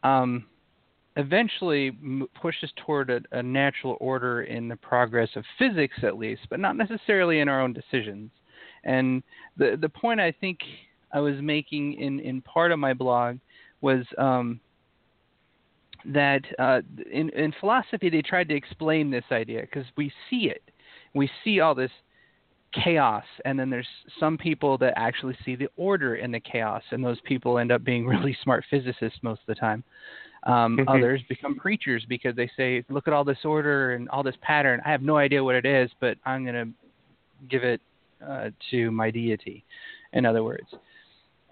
um, 0.03 0.45
eventually 1.17 1.87
m- 1.87 2.27
pushes 2.39 2.71
toward 2.85 3.09
a, 3.09 3.19
a 3.31 3.41
natural 3.41 3.97
order 3.99 4.43
in 4.43 4.67
the 4.67 4.75
progress 4.75 5.29
of 5.35 5.43
physics, 5.57 5.95
at 6.03 6.17
least, 6.17 6.41
but 6.49 6.59
not 6.59 6.75
necessarily 6.75 7.39
in 7.39 7.49
our 7.49 7.61
own 7.61 7.73
decisions. 7.73 8.31
And 8.83 9.23
the 9.57 9.77
the 9.81 9.89
point 9.89 10.19
I 10.19 10.31
think 10.31 10.59
I 11.11 11.19
was 11.19 11.35
making 11.41 11.93
in 11.93 12.19
in 12.19 12.41
part 12.41 12.71
of 12.71 12.79
my 12.79 12.93
blog 12.93 13.37
was 13.81 14.05
um, 14.17 14.59
that 16.05 16.41
uh, 16.59 16.81
in 17.11 17.29
in 17.29 17.53
philosophy 17.59 18.09
they 18.09 18.21
tried 18.21 18.49
to 18.49 18.55
explain 18.55 19.09
this 19.09 19.23
idea 19.31 19.61
because 19.61 19.85
we 19.97 20.11
see 20.29 20.49
it, 20.49 20.61
we 21.15 21.29
see 21.43 21.61
all 21.61 21.73
this 21.73 21.91
chaos 22.83 23.23
and 23.45 23.57
then 23.59 23.69
there's 23.69 23.87
some 24.19 24.37
people 24.37 24.77
that 24.77 24.93
actually 24.97 25.35
see 25.45 25.55
the 25.55 25.69
order 25.77 26.15
in 26.15 26.31
the 26.31 26.39
chaos 26.39 26.83
and 26.91 27.03
those 27.03 27.19
people 27.25 27.57
end 27.57 27.71
up 27.71 27.83
being 27.83 28.05
really 28.13 28.35
smart 28.43 28.63
physicists 28.69 29.19
most 29.21 29.41
of 29.41 29.47
the 29.47 29.55
time. 29.55 29.83
Um, 30.43 30.77
Mhm. 30.79 30.87
others 30.87 31.21
become 31.29 31.55
preachers 31.55 32.05
because 32.07 32.35
they 32.35 32.49
say 32.55 32.83
look 32.89 33.07
at 33.07 33.13
all 33.13 33.23
this 33.23 33.43
order 33.45 33.93
and 33.93 34.09
all 34.09 34.23
this 34.23 34.35
pattern. 34.41 34.81
I 34.85 34.91
have 34.91 35.01
no 35.01 35.17
idea 35.17 35.43
what 35.43 35.55
it 35.55 35.65
is 35.65 35.89
but 35.99 36.17
i'm 36.25 36.43
going 36.43 36.55
to 36.55 36.71
give 37.49 37.63
it 37.63 37.81
uh, 38.25 38.49
to 38.71 38.91
my 38.91 39.11
deity 39.11 39.63
in 40.13 40.25
other 40.25 40.43
words. 40.43 40.67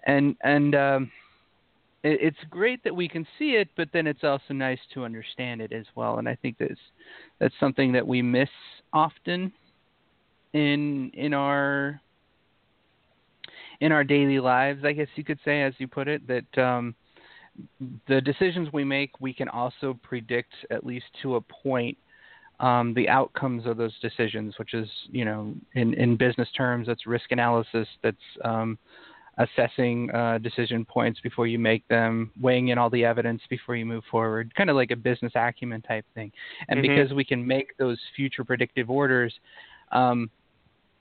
And 0.06 0.36
and 0.42 0.74
um, 0.74 1.10
it, 2.02 2.18
it's 2.22 2.44
great 2.50 2.82
that 2.84 2.94
we 2.94 3.08
can 3.08 3.26
see 3.38 3.52
it 3.52 3.68
but 3.76 3.88
then 3.92 4.06
it's 4.06 4.24
also 4.24 4.52
nice 4.54 4.78
to 4.94 5.04
understand 5.04 5.60
it 5.60 5.72
as 5.72 5.86
well 5.94 6.18
and 6.18 6.28
i 6.28 6.34
think 6.36 6.56
that's 6.58 6.80
that's 7.40 7.54
something 7.60 7.92
that 7.92 8.06
we 8.06 8.22
miss 8.22 8.48
often 8.92 9.52
in 10.54 11.10
in 11.12 11.34
our 11.34 12.00
in 13.80 13.92
our 13.92 14.04
daily 14.04 14.40
lives, 14.40 14.84
I 14.84 14.92
guess 14.92 15.08
you 15.16 15.24
could 15.24 15.38
say, 15.44 15.62
as 15.62 15.74
you 15.78 15.86
put 15.86 16.08
it, 16.08 16.22
that 16.26 16.62
um, 16.62 16.94
the 18.08 18.20
decisions 18.20 18.68
we 18.72 18.84
make, 18.84 19.20
we 19.20 19.34
can 19.34 19.48
also 19.48 19.98
predict 20.02 20.52
at 20.70 20.86
least 20.86 21.06
to 21.22 21.36
a 21.36 21.40
point 21.40 21.98
um, 22.60 22.94
the 22.94 23.08
outcomes 23.08 23.66
of 23.66 23.76
those 23.76 23.92
decisions, 24.00 24.54
which 24.58 24.74
is, 24.74 24.88
you 25.10 25.24
know, 25.24 25.52
in, 25.74 25.92
in 25.94 26.16
business 26.16 26.48
terms, 26.56 26.86
that's 26.86 27.06
risk 27.06 27.32
analysis, 27.32 27.88
that's 28.02 28.16
um, 28.44 28.78
assessing 29.38 30.10
uh, 30.12 30.38
decision 30.38 30.84
points 30.84 31.20
before 31.20 31.48
you 31.48 31.58
make 31.58 31.86
them, 31.88 32.30
weighing 32.40 32.68
in 32.68 32.78
all 32.78 32.90
the 32.90 33.04
evidence 33.04 33.42
before 33.50 33.74
you 33.74 33.84
move 33.84 34.04
forward, 34.08 34.54
kind 34.54 34.70
of 34.70 34.76
like 34.76 34.92
a 34.92 34.96
business 34.96 35.32
acumen 35.34 35.82
type 35.82 36.06
thing. 36.14 36.30
And 36.68 36.78
Mhm. 36.78 36.82
because 36.82 37.12
we 37.12 37.24
can 37.24 37.44
make 37.44 37.76
those 37.76 37.98
future 38.14 38.44
predictive 38.44 38.88
orders, 38.88 39.34
um, 39.90 40.30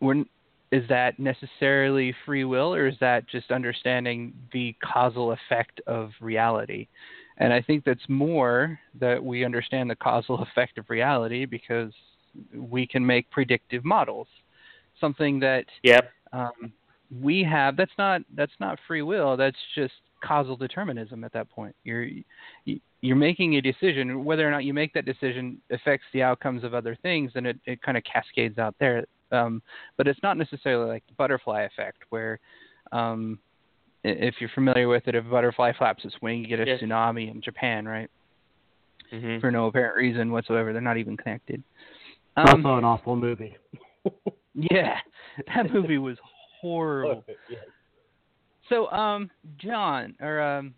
we're, 0.03 0.23
is 0.71 0.87
that 0.89 1.19
necessarily 1.19 2.13
free 2.25 2.43
will 2.43 2.73
or 2.73 2.87
is 2.87 2.95
that 2.99 3.27
just 3.27 3.51
understanding 3.51 4.33
the 4.51 4.75
causal 4.83 5.31
effect 5.31 5.81
of 5.87 6.11
reality? 6.19 6.87
And 7.37 7.51
I 7.53 7.61
think 7.61 7.83
that's 7.83 8.07
more 8.07 8.79
that 8.99 9.23
we 9.23 9.43
understand 9.45 9.89
the 9.89 9.95
causal 9.95 10.41
effect 10.51 10.77
of 10.77 10.89
reality 10.89 11.45
because 11.45 11.91
we 12.55 12.85
can 12.87 13.05
make 13.05 13.29
predictive 13.31 13.85
models. 13.85 14.27
Something 14.99 15.39
that 15.39 15.65
Yep. 15.83 16.11
um, 16.31 16.73
we 17.21 17.43
have 17.43 17.75
that's 17.75 17.91
not 17.97 18.21
that's 18.35 18.53
not 18.59 18.79
free 18.87 19.01
will. 19.01 19.37
That's 19.37 19.57
just 19.75 19.93
causal 20.23 20.55
determinism 20.55 21.23
at 21.23 21.33
that 21.33 21.49
point. 21.49 21.75
You're 21.83 22.03
you- 22.03 22.79
you're 23.03 23.17
making 23.17 23.57
a 23.57 23.61
decision. 23.61 24.23
Whether 24.23 24.47
or 24.47 24.51
not 24.51 24.63
you 24.63 24.73
make 24.73 24.93
that 24.93 25.03
decision 25.03 25.59
affects 25.69 26.05
the 26.13 26.23
outcomes 26.23 26.63
of 26.63 26.73
other 26.73 26.95
things, 27.01 27.33
and 27.35 27.45
it, 27.45 27.59
it 27.65 27.81
kind 27.81 27.97
of 27.97 28.03
cascades 28.05 28.57
out 28.57 28.75
there. 28.79 29.05
Um, 29.33 29.61
but 29.97 30.07
it's 30.07 30.21
not 30.23 30.37
necessarily 30.37 30.87
like 30.89 31.03
the 31.07 31.15
butterfly 31.15 31.63
effect, 31.63 31.97
where 32.09 32.39
um, 32.91 33.39
if 34.03 34.35
you're 34.39 34.49
familiar 34.53 34.87
with 34.87 35.07
it, 35.07 35.15
if 35.15 35.25
a 35.25 35.29
butterfly 35.29 35.71
flaps 35.77 36.05
its 36.05 36.15
wing, 36.21 36.41
you 36.41 36.47
get 36.47 36.59
a 36.59 36.65
Yes. 36.65 36.81
tsunami 36.81 37.31
in 37.31 37.41
Japan, 37.41 37.85
right? 37.85 38.09
hmm 39.09 39.39
For 39.39 39.51
no 39.51 39.67
apparent 39.67 39.95
reason 39.97 40.31
whatsoever. 40.31 40.71
They're 40.71 40.81
not 40.81 40.97
even 40.97 41.17
connected. 41.17 41.63
It's 42.37 42.51
Um, 42.51 42.65
also 42.65 42.77
an 42.77 42.85
awful 42.85 43.15
movie. 43.15 43.55
yeah, 44.53 44.97
that 45.47 45.71
movie 45.71 45.97
was 45.97 46.17
horrible. 46.61 47.25
So, 48.69 48.89
um, 48.91 49.29
John, 49.57 50.15
or 50.21 50.41
um, 50.41 50.73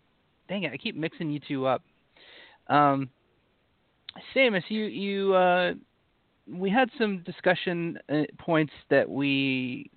dang 0.48 0.64
it, 0.64 0.72
I 0.72 0.76
keep 0.76 0.96
mixing 0.96 1.30
you 1.30 1.38
two 1.46 1.66
up. 1.66 1.82
Um, 2.66 3.08
Seamus, 4.34 4.64
you 4.68 4.84
you 4.84 5.34
uh, 5.34 5.74
we 6.48 6.70
had 6.70 6.90
some 6.98 7.22
discussion 7.24 7.98
uh, 8.08 8.22
points 8.38 8.72
that 8.90 9.08
we 9.08 9.90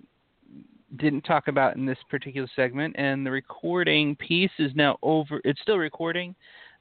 didn't 0.96 1.22
talk 1.22 1.48
about 1.48 1.76
in 1.76 1.86
this 1.86 1.98
particular 2.08 2.48
segment, 2.56 2.96
and 2.98 3.24
the 3.24 3.30
recording 3.30 4.16
piece 4.16 4.50
is 4.58 4.72
now 4.74 4.98
over. 5.02 5.40
It's 5.44 5.60
still 5.60 5.78
recording, 5.78 6.34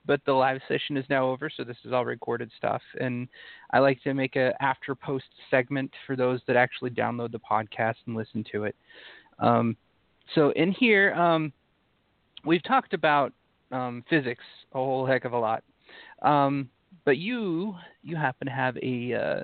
but 0.05 0.21
the 0.25 0.33
live 0.33 0.59
session 0.67 0.97
is 0.97 1.05
now 1.09 1.29
over, 1.29 1.49
so 1.55 1.63
this 1.63 1.77
is 1.85 1.93
all 1.93 2.05
recorded 2.05 2.49
stuff. 2.57 2.81
And 2.99 3.27
I 3.71 3.79
like 3.79 4.01
to 4.03 4.13
make 4.13 4.35
a 4.35 4.53
after 4.61 4.95
post 4.95 5.25
segment 5.51 5.91
for 6.07 6.15
those 6.15 6.41
that 6.47 6.55
actually 6.55 6.89
download 6.89 7.31
the 7.31 7.39
podcast 7.39 7.95
and 8.07 8.15
listen 8.15 8.43
to 8.51 8.63
it. 8.63 8.75
Um, 9.37 9.77
so 10.33 10.49
in 10.51 10.71
here, 10.71 11.13
um, 11.13 11.53
we've 12.45 12.63
talked 12.63 12.93
about 12.93 13.33
um, 13.71 14.03
physics 14.09 14.43
a 14.73 14.77
whole 14.77 15.05
heck 15.05 15.25
of 15.25 15.33
a 15.33 15.39
lot, 15.39 15.63
um, 16.23 16.69
but 17.05 17.17
you 17.17 17.75
you 18.01 18.15
happen 18.15 18.47
to 18.47 18.53
have 18.53 18.75
a 18.77 19.13
uh, 19.13 19.43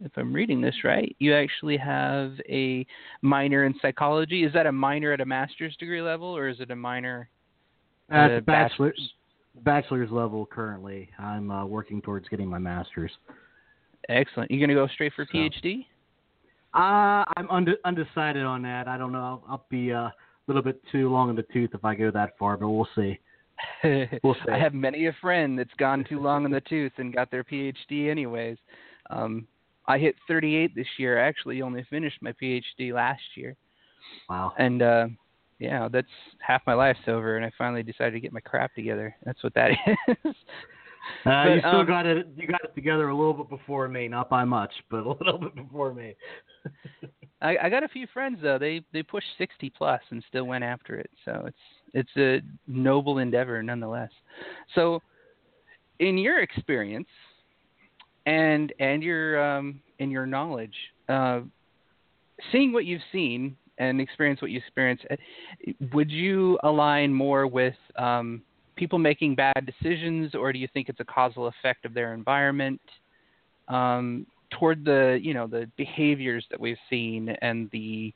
if 0.00 0.12
I'm 0.16 0.32
reading 0.32 0.60
this 0.60 0.74
right, 0.84 1.14
you 1.18 1.34
actually 1.34 1.76
have 1.76 2.32
a 2.48 2.86
minor 3.22 3.64
in 3.64 3.74
psychology. 3.80 4.44
Is 4.44 4.52
that 4.52 4.66
a 4.66 4.72
minor 4.72 5.12
at 5.12 5.20
a 5.20 5.24
master's 5.24 5.76
degree 5.76 6.02
level, 6.02 6.36
or 6.36 6.48
is 6.48 6.60
it 6.60 6.70
a 6.70 6.76
minor 6.76 7.28
at 8.10 8.30
a 8.30 8.40
bachelor's, 8.40 8.92
bachelor's? 8.92 9.12
bachelor's 9.64 10.10
level 10.10 10.46
currently. 10.46 11.08
I'm 11.18 11.50
uh, 11.50 11.64
working 11.64 12.02
towards 12.02 12.28
getting 12.28 12.48
my 12.48 12.58
master's. 12.58 13.12
Excellent. 14.08 14.50
You 14.50 14.60
gonna 14.60 14.74
go 14.74 14.86
straight 14.88 15.12
for 15.14 15.26
So. 15.30 15.38
PhD? 15.38 15.86
Uh, 16.74 17.24
I'm 17.36 17.48
unde- 17.50 17.78
undecided 17.84 18.44
on 18.44 18.62
that. 18.62 18.88
I 18.88 18.98
don't 18.98 19.12
know. 19.12 19.18
I'll, 19.18 19.44
I'll 19.48 19.66
be 19.70 19.92
uh, 19.92 20.06
a 20.06 20.12
little 20.48 20.62
bit 20.62 20.80
too 20.90 21.08
long 21.08 21.30
in 21.30 21.36
the 21.36 21.44
tooth 21.52 21.70
if 21.72 21.84
I 21.84 21.94
go 21.94 22.10
that 22.10 22.36
far, 22.38 22.56
but 22.56 22.68
we'll 22.68 22.88
see. 22.94 23.18
We'll 24.24 24.34
see. 24.34 24.50
I 24.52 24.58
have 24.58 24.74
many 24.74 25.06
a 25.06 25.16
friend 25.20 25.56
that's 25.56 25.72
gone 25.78 26.04
too 26.08 26.20
long 26.20 26.44
in 26.44 26.50
the 26.50 26.60
tooth 26.62 26.92
and 26.96 27.14
got 27.14 27.30
their 27.30 27.44
PhD 27.44 28.10
anyways. 28.10 28.58
Um, 29.10 29.46
I 29.86 29.98
hit 29.98 30.14
38 30.28 30.74
this 30.74 30.86
year. 30.98 31.22
I 31.22 31.28
actually 31.28 31.62
only 31.62 31.84
finished 31.90 32.18
my 32.22 32.32
PhD 32.32 32.92
last 32.92 33.22
year, 33.36 33.56
Wow. 34.28 34.52
and 34.58 34.82
uh, 34.82 35.06
yeah, 35.58 35.88
that's 35.90 36.08
half 36.40 36.62
my 36.66 36.74
life's 36.74 37.00
over. 37.06 37.36
And 37.36 37.44
I 37.44 37.50
finally 37.56 37.82
decided 37.82 38.12
to 38.12 38.20
get 38.20 38.32
my 38.32 38.40
crap 38.40 38.74
together. 38.74 39.14
That's 39.24 39.42
what 39.42 39.54
that 39.54 39.70
is. 40.08 40.16
Uh, 41.26 41.44
But, 41.44 41.48
you 41.54 41.60
still 41.60 41.80
um, 41.80 41.86
got 41.86 42.06
it. 42.06 42.26
You 42.36 42.46
got 42.46 42.64
it 42.64 42.74
together 42.74 43.08
a 43.08 43.16
little 43.16 43.34
bit 43.34 43.48
before 43.50 43.88
me, 43.88 44.08
not 44.08 44.30
by 44.30 44.44
much, 44.44 44.72
but 44.90 45.04
a 45.04 45.08
little 45.20 45.38
bit 45.38 45.54
before 45.54 45.92
me. 45.92 46.14
I, 47.42 47.56
I 47.64 47.68
got 47.68 47.82
a 47.82 47.88
few 47.88 48.06
friends 48.12 48.38
though. 48.42 48.58
They 48.58 48.82
they 48.92 49.02
pushed 49.02 49.26
60 49.38 49.70
plus 49.76 50.00
and 50.10 50.24
still 50.28 50.44
went 50.44 50.64
after 50.64 50.96
it. 50.96 51.10
So 51.24 51.44
it's 51.46 51.56
it's 51.92 52.16
a 52.16 52.40
noble 52.66 53.18
endeavor 53.18 53.62
nonetheless. 53.62 54.10
So, 54.74 55.00
in 55.98 56.16
your 56.16 56.40
experience, 56.40 57.08
and 58.26 58.72
and 58.78 59.02
your 59.02 59.42
um, 59.42 59.80
in 59.98 60.10
your 60.10 60.26
knowledge, 60.26 60.74
uh, 61.08 61.40
seeing 62.52 62.72
what 62.72 62.84
you've 62.84 63.02
seen 63.12 63.56
and 63.78 64.00
experience 64.00 64.40
what 64.40 64.50
you 64.50 64.58
experience, 64.58 65.00
uh, 65.10 65.16
would 65.92 66.10
you 66.10 66.58
align 66.62 67.12
more 67.12 67.46
with 67.46 67.74
um, 67.96 68.42
people 68.76 68.98
making 68.98 69.34
bad 69.34 69.66
decisions, 69.66 70.34
or 70.34 70.52
do 70.52 70.58
you 70.58 70.68
think 70.72 70.88
it's 70.88 71.00
a 71.00 71.04
causal 71.04 71.46
effect 71.48 71.84
of 71.84 71.94
their 71.94 72.14
environment? 72.14 72.80
Um, 73.68 74.26
toward 74.58 74.84
the 74.84 75.18
you 75.22 75.34
know 75.34 75.46
the 75.46 75.70
behaviors 75.76 76.46
that 76.50 76.58
we've 76.58 76.78
seen 76.90 77.34
and 77.42 77.68
the 77.72 78.12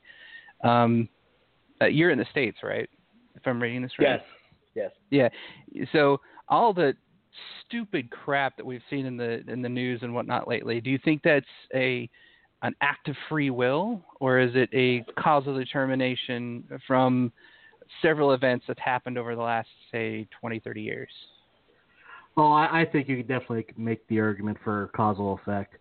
um 0.63 1.07
uh, 1.81 1.85
you're 1.85 2.11
in 2.11 2.17
the 2.17 2.25
states 2.31 2.59
right 2.63 2.89
if 3.35 3.45
i'm 3.45 3.61
reading 3.61 3.81
this 3.81 3.91
right 3.99 4.21
Yes. 4.75 4.91
Yes. 5.09 5.29
yeah 5.71 5.85
so 5.91 6.19
all 6.47 6.73
the 6.73 6.93
stupid 7.65 8.09
crap 8.09 8.57
that 8.57 8.65
we've 8.65 8.81
seen 8.89 9.05
in 9.05 9.17
the 9.17 9.43
in 9.47 9.61
the 9.61 9.69
news 9.69 9.99
and 10.03 10.13
whatnot 10.13 10.47
lately 10.47 10.81
do 10.81 10.89
you 10.89 10.99
think 11.03 11.21
that's 11.23 11.45
a 11.73 12.09
an 12.61 12.75
act 12.81 13.07
of 13.07 13.15
free 13.29 13.49
will 13.49 14.01
or 14.19 14.39
is 14.39 14.51
it 14.55 14.69
a 14.73 15.03
causal 15.21 15.57
determination 15.57 16.63
from 16.85 17.31
several 18.01 18.33
events 18.33 18.65
that 18.67 18.77
happened 18.79 19.17
over 19.17 19.35
the 19.35 19.41
last 19.41 19.69
say 19.91 20.27
20 20.39 20.59
30 20.59 20.81
years 20.81 21.09
Well, 22.35 22.51
I, 22.53 22.81
I 22.81 22.85
think 22.91 23.07
you 23.09 23.17
could 23.17 23.27
definitely 23.27 23.65
make 23.77 24.07
the 24.07 24.19
argument 24.19 24.57
for 24.63 24.89
causal 24.95 25.39
effect. 25.41 25.75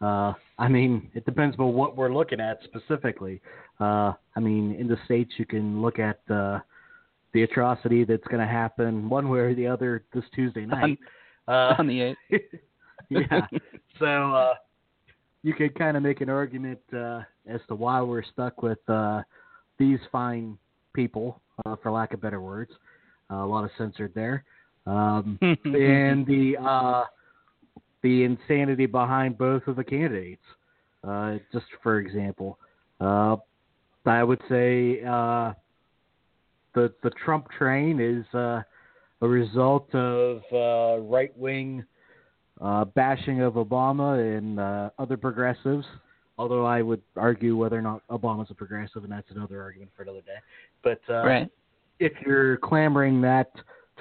Uh, 0.00 0.32
I 0.58 0.68
mean, 0.68 1.10
it 1.14 1.24
depends 1.26 1.56
on 1.58 1.74
what 1.74 1.96
we're 1.96 2.12
looking 2.12 2.40
at 2.40 2.58
specifically. 2.64 3.40
Uh, 3.78 4.12
I 4.34 4.40
mean, 4.40 4.74
in 4.78 4.88
the 4.88 4.96
states, 5.04 5.32
you 5.36 5.44
can 5.44 5.82
look 5.82 5.98
at 5.98 6.20
uh, 6.30 6.60
the 7.32 7.42
atrocity 7.42 8.04
that's 8.04 8.26
going 8.28 8.40
to 8.40 8.46
happen 8.46 9.08
one 9.08 9.28
way 9.28 9.40
or 9.40 9.54
the 9.54 9.66
other 9.66 10.04
this 10.12 10.24
Tuesday 10.34 10.66
night. 10.66 10.98
Uh, 11.48 11.74
on 11.78 11.88
the 11.88 12.14
8th 12.30 12.40
yeah. 13.08 13.46
So 13.98 14.34
uh, 14.34 14.54
you 15.42 15.52
could 15.52 15.76
kind 15.76 15.96
of 15.96 16.02
make 16.02 16.20
an 16.20 16.28
argument 16.28 16.78
uh, 16.96 17.22
as 17.48 17.60
to 17.66 17.74
why 17.74 18.00
we're 18.02 18.22
stuck 18.22 18.62
with 18.62 18.78
uh, 18.88 19.22
these 19.78 19.98
fine 20.12 20.56
people, 20.92 21.40
uh, 21.66 21.74
for 21.82 21.90
lack 21.90 22.14
of 22.14 22.20
better 22.20 22.40
words. 22.40 22.70
Uh, 23.30 23.36
a 23.36 23.46
lot 23.46 23.64
of 23.64 23.70
censored 23.78 24.12
there. 24.14 24.44
Um, 24.86 25.38
and 25.42 26.26
the 26.26 26.54
uh, 26.60 27.04
the 28.02 28.24
insanity 28.24 28.86
behind 28.86 29.36
both 29.38 29.66
of 29.66 29.76
the 29.76 29.84
candidates. 29.84 30.42
Uh, 31.02 31.38
just 31.52 31.66
for 31.82 31.98
example, 31.98 32.58
uh, 33.00 33.36
I 34.04 34.22
would 34.22 34.40
say 34.48 35.02
uh, 35.02 35.52
the 36.74 36.92
the 37.02 37.10
Trump 37.24 37.48
train 37.50 38.00
is 38.00 38.24
uh, 38.34 38.62
a 39.20 39.28
result 39.28 39.94
of 39.94 40.42
uh, 40.52 41.00
right 41.02 41.36
wing 41.36 41.84
uh, 42.60 42.84
bashing 42.84 43.40
of 43.40 43.54
Obama 43.54 44.38
and 44.38 44.60
uh, 44.60 44.90
other 44.98 45.16
progressives 45.16 45.86
although 46.40 46.64
I 46.64 46.80
would 46.80 47.02
argue 47.16 47.54
whether 47.54 47.78
or 47.78 47.82
not 47.82 48.00
Obama's 48.08 48.50
a 48.50 48.54
progressive, 48.54 49.04
and 49.04 49.12
that's 49.12 49.30
another 49.30 49.60
argument 49.60 49.90
for 49.94 50.04
another 50.04 50.22
day. 50.22 50.38
But 50.82 51.00
uh, 51.06 51.22
right. 51.22 51.50
if 51.98 52.12
you're 52.24 52.56
clamoring 52.56 53.20
that 53.20 53.50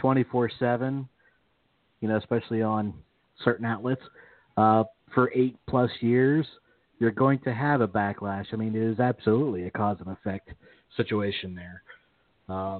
24/7, 0.02 1.06
you 2.00 2.08
know, 2.08 2.16
especially 2.16 2.62
on 2.62 2.94
certain 3.44 3.66
outlets, 3.66 4.02
uh, 4.56 4.86
for 5.14 5.30
eight 5.36 5.58
plus 5.68 5.92
years, 6.00 6.48
you're 7.00 7.12
going 7.12 7.40
to 7.40 7.54
have 7.54 7.82
a 7.82 7.88
backlash. 7.88 8.46
I 8.54 8.56
mean, 8.56 8.74
it 8.74 8.84
is 8.84 9.02
absolutely 9.02 9.66
a 9.66 9.72
cause 9.72 9.98
and 10.00 10.08
effect 10.10 10.52
situation 10.96 11.54
there. 11.54 11.84
Uh, 12.50 12.80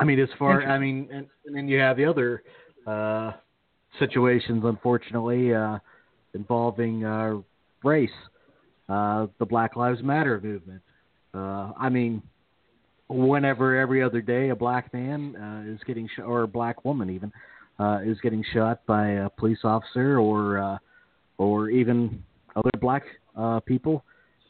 I 0.00 0.04
mean, 0.04 0.20
as 0.20 0.28
far, 0.38 0.62
I 0.62 0.78
mean, 0.78 1.08
and, 1.12 1.26
and 1.46 1.56
then 1.56 1.68
you 1.68 1.78
have 1.78 1.96
the 1.96 2.04
other 2.04 2.42
uh, 2.86 3.32
situations, 3.98 4.62
unfortunately, 4.64 5.54
uh, 5.54 5.78
involving 6.34 7.04
uh, 7.04 7.36
race, 7.82 8.10
uh, 8.88 9.26
the 9.38 9.46
Black 9.46 9.74
Lives 9.76 10.02
Matter 10.02 10.40
movement. 10.40 10.82
Uh, 11.34 11.72
I 11.78 11.88
mean, 11.88 12.22
whenever 13.08 13.76
every 13.76 14.02
other 14.02 14.20
day 14.20 14.50
a 14.50 14.56
black 14.56 14.92
man 14.92 15.34
uh, 15.36 15.72
is 15.72 15.80
getting 15.86 16.08
shot, 16.14 16.26
or 16.26 16.42
a 16.42 16.48
black 16.48 16.84
woman 16.84 17.10
even 17.10 17.32
uh, 17.78 18.00
is 18.04 18.18
getting 18.20 18.44
shot 18.52 18.80
by 18.86 19.08
a 19.08 19.30
police 19.30 19.60
officer, 19.64 20.18
or 20.18 20.58
uh, 20.58 20.78
or 21.38 21.70
even 21.70 22.22
other 22.56 22.70
black 22.80 23.04
uh, 23.36 23.60
people, 23.60 24.04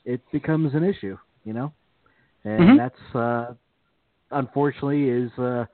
it 0.05 0.21
becomes 0.33 0.75
an 0.75 0.85
issue, 0.85 1.17
you 1.45 1.53
know, 1.53 1.73
and 2.45 2.71
Mhm. 2.71 2.77
that's 2.77 3.15
uh, 3.15 3.55
unfortunately 4.31 5.09
is 5.09 5.31
uh, 5.39 5.65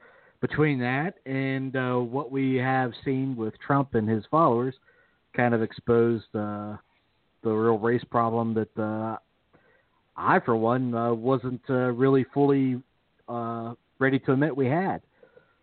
between 0.41 0.79
that 0.81 1.15
and 1.27 1.75
uh, 1.77 1.95
what 1.97 2.31
we 2.31 2.57
have 2.57 2.93
seen 3.05 3.35
with 3.37 3.55
Trump 3.67 3.95
and 3.95 4.09
his 4.09 4.25
followers, 4.31 4.75
kind 5.37 5.55
of 5.55 5.63
exposed 5.63 6.27
uh, 6.35 6.77
the 7.43 7.51
real 7.51 7.79
race 7.79 8.05
problem 8.11 8.55
that 8.55 8.79
uh, 8.83 9.17
I, 10.17 10.41
for 10.41 10.57
one, 10.57 10.95
uh, 10.95 11.13
wasn't 11.13 11.61
uh, 11.69 11.91
really 11.93 12.25
fully 12.33 12.81
uh, 13.29 13.75
ready 13.99 14.19
to 14.21 14.33
admit 14.33 14.57
we 14.57 14.67
had. 14.67 15.01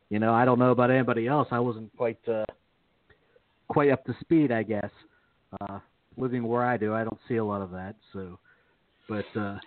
You 0.10 0.20
know, 0.20 0.34
I 0.34 0.44
don't 0.46 0.60
know 0.60 0.72
about 0.72 0.92
anybody 0.92 1.28
else. 1.28 1.48
I 1.52 1.60
wasn't 1.60 1.96
quite 1.96 2.20
uh, 2.28 2.46
quite 3.70 3.92
up 3.92 4.04
to 4.06 4.16
speed, 4.20 4.52
I 4.52 4.64
guess. 4.64 4.90
Uh, 5.62 5.80
living 6.18 6.44
where 6.44 6.66
I 6.66 6.76
do, 6.76 6.94
I 6.94 7.04
don't 7.04 7.20
see 7.28 7.38
a 7.38 7.46
lot 7.46 7.62
of 7.62 7.72
that. 7.72 7.96
So, 8.12 8.38
but 9.08 9.26
uh, 9.40 9.58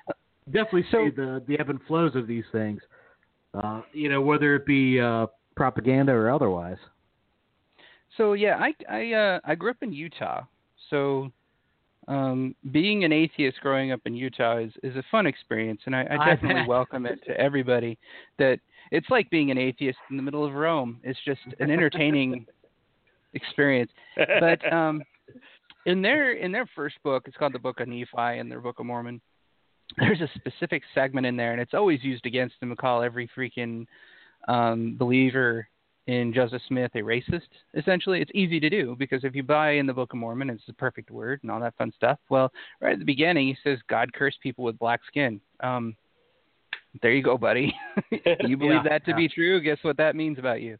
definitely 0.47 0.85
So- 0.91 1.07
see 1.07 1.11
the 1.16 1.43
the 1.49 1.59
ebb 1.59 1.70
and 1.70 1.81
flows 1.87 2.14
of 2.14 2.27
these 2.27 2.45
things. 2.53 2.81
Uh, 3.55 3.82
you 3.92 4.09
know, 4.09 4.20
whether 4.20 4.57
it 4.57 4.66
be 4.66 5.00
uh, 5.00 5.26
propaganda 5.57 6.12
or 6.12 6.30
otherwise. 6.30 6.78
So 8.16 8.32
yeah, 8.32 8.59
I 8.59 8.74
I 8.90 9.12
uh, 9.12 9.40
I 9.44 9.55
grew 9.55 9.70
up 9.70 9.82
in 9.82 9.92
Utah. 9.92 10.42
So 10.90 11.30
um, 12.09 12.55
being 12.70 13.05
an 13.05 13.12
atheist 13.12 13.61
growing 13.61 13.92
up 13.92 14.00
in 14.05 14.14
Utah 14.14 14.59
is, 14.59 14.72
is 14.82 14.96
a 14.96 15.02
fun 15.11 15.26
experience, 15.26 15.80
and 15.86 15.96
I, 15.96 16.07
I 16.11 16.16
definitely 16.34 16.66
welcome 16.68 17.07
it 17.07 17.20
to 17.26 17.38
everybody. 17.40 17.98
That 18.38 18.59
it's 18.90 19.09
like 19.11 19.30
being 19.30 19.50
an 19.50 19.59
atheist 19.59 19.98
in 20.11 20.16
the 20.16 20.22
middle 20.22 20.44
of 20.44 20.55
Rome. 20.55 21.00
It's 21.02 21.18
just 21.24 21.40
an 21.61 21.70
entertaining 21.70 22.46
experience. 23.34 23.90
But 24.16 24.72
um, 24.72 25.02
in 25.86 26.02
their 26.02 26.32
in 26.32 26.52
their 26.52 26.68
first 26.74 26.96
book, 27.02 27.24
it's 27.26 27.36
called 27.36 27.55
the 27.55 27.59
Book 27.59 27.80
of 27.80 27.88
Nephi 27.88 28.38
and 28.38 28.50
their 28.50 28.61
Book 28.61 28.78
of 28.78 28.86
Mormon. 28.86 29.20
There's 29.99 30.20
a 30.20 30.28
specific 30.35 30.82
segment 30.95 31.26
in 31.26 31.37
there, 31.37 31.53
and 31.53 31.61
it's 31.61 31.74
always 31.74 32.03
used 32.03 32.26
against 32.26 32.59
them 32.61 32.70
to 32.70 32.76
call 32.76 33.03
every 33.03 33.28
freaking 33.37 33.87
um, 34.49 34.97
believer 34.99 35.68
in 36.07 36.32
Joseph 36.35 36.62
Smith 36.68 36.91
a 36.95 36.99
racist. 36.99 37.49
Essentially, 37.74 38.20
it's 38.20 38.30
easy 38.35 38.61
to 38.61 38.68
do 38.68 38.95
because 38.99 39.24
if 39.24 39.35
you 39.35 39.43
buy 39.43 39.72
in 39.72 39.87
the 39.87 39.93
Book 39.93 40.12
of 40.12 40.18
Mormon, 40.18 40.51
it's 40.51 40.66
the 40.66 40.74
perfect 40.74 41.11
word 41.11 41.41
and 41.43 41.51
all 41.51 41.61
that 41.61 41.76
fun 41.76 41.93
stuff. 41.97 42.18
Well, 42.28 42.53
right 42.80 42.93
at 42.93 42.99
the 42.99 43.05
beginning, 43.05 43.47
he 43.47 43.57
says 43.62 43.78
God 43.89 44.12
cursed 44.12 44.41
people 44.43 44.64
with 44.64 44.78
black 44.78 45.01
skin. 45.07 45.41
Um, 45.61 45.97
there 47.03 47.12
you 47.12 47.22
go, 47.22 47.39
buddy. 47.39 47.74
you 48.41 48.57
believe 48.57 48.82
Yeah, 48.85 48.89
that 48.91 49.05
to 49.07 49.12
yeah. 49.12 49.16
be 49.16 49.28
true? 49.28 49.61
Guess 49.61 49.78
what 49.82 49.97
that 49.97 50.14
means 50.14 50.39
about 50.39 50.61
you? 50.61 50.76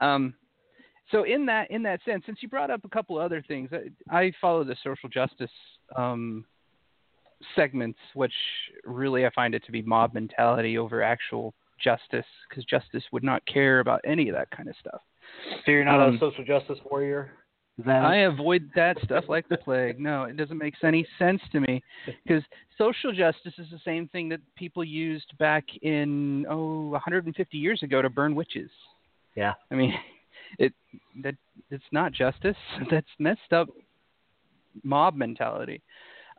Um, 0.00 0.34
so 1.10 1.24
in 1.24 1.44
that 1.46 1.70
in 1.70 1.82
that 1.82 2.00
sense, 2.04 2.24
since 2.24 2.38
you 2.40 2.48
brought 2.48 2.70
up 2.70 2.84
a 2.84 2.88
couple 2.88 3.18
other 3.18 3.44
things, 3.46 3.70
I, 3.72 4.16
I 4.16 4.32
follow 4.40 4.64
the 4.64 4.76
social 4.82 5.08
justice 5.08 5.50
um, 5.96 6.44
segments, 7.56 7.98
which 8.14 8.32
really 8.84 9.26
I 9.26 9.30
find 9.30 9.54
it 9.54 9.64
to 9.66 9.72
be 9.72 9.82
mob 9.82 10.14
mentality 10.14 10.78
over 10.78 11.02
actual 11.02 11.54
justice, 11.82 12.26
because 12.48 12.64
justice 12.64 13.02
would 13.12 13.24
not 13.24 13.44
care 13.46 13.80
about 13.80 14.00
any 14.04 14.28
of 14.28 14.34
that 14.34 14.50
kind 14.50 14.68
of 14.68 14.74
stuff. 14.80 15.00
So 15.64 15.70
you're 15.72 15.84
not 15.84 16.00
a 16.00 16.04
Um, 16.04 16.18
social 16.18 16.44
justice 16.44 16.78
warrior. 16.90 17.32
Is 17.78 17.86
that 17.86 18.04
I 18.04 18.16
avoid 18.16 18.70
that 18.74 18.98
stuff 19.02 19.24
like 19.28 19.48
the 19.48 19.56
plague. 19.56 19.98
No, 19.98 20.24
it 20.24 20.36
doesn't 20.36 20.58
make 20.58 20.74
any 20.84 21.06
sense 21.18 21.40
to 21.52 21.60
me 21.60 21.82
because 22.22 22.42
social 22.76 23.12
justice 23.12 23.54
is 23.58 23.70
the 23.70 23.78
same 23.84 24.08
thing 24.08 24.28
that 24.28 24.40
people 24.56 24.84
used 24.84 25.32
back 25.38 25.64
in 25.80 26.44
oh 26.50 26.88
150 26.90 27.56
years 27.56 27.82
ago 27.82 28.02
to 28.02 28.10
burn 28.10 28.34
witches. 28.34 28.70
yeah. 29.34 29.54
I 29.70 29.74
mean, 29.74 29.94
it 30.58 30.74
that 31.22 31.34
it's 31.70 31.90
not 31.92 32.12
justice. 32.12 32.56
That's 32.90 33.06
messed 33.18 33.52
up 33.52 33.68
mob 34.84 35.14
mentality. 35.16 35.80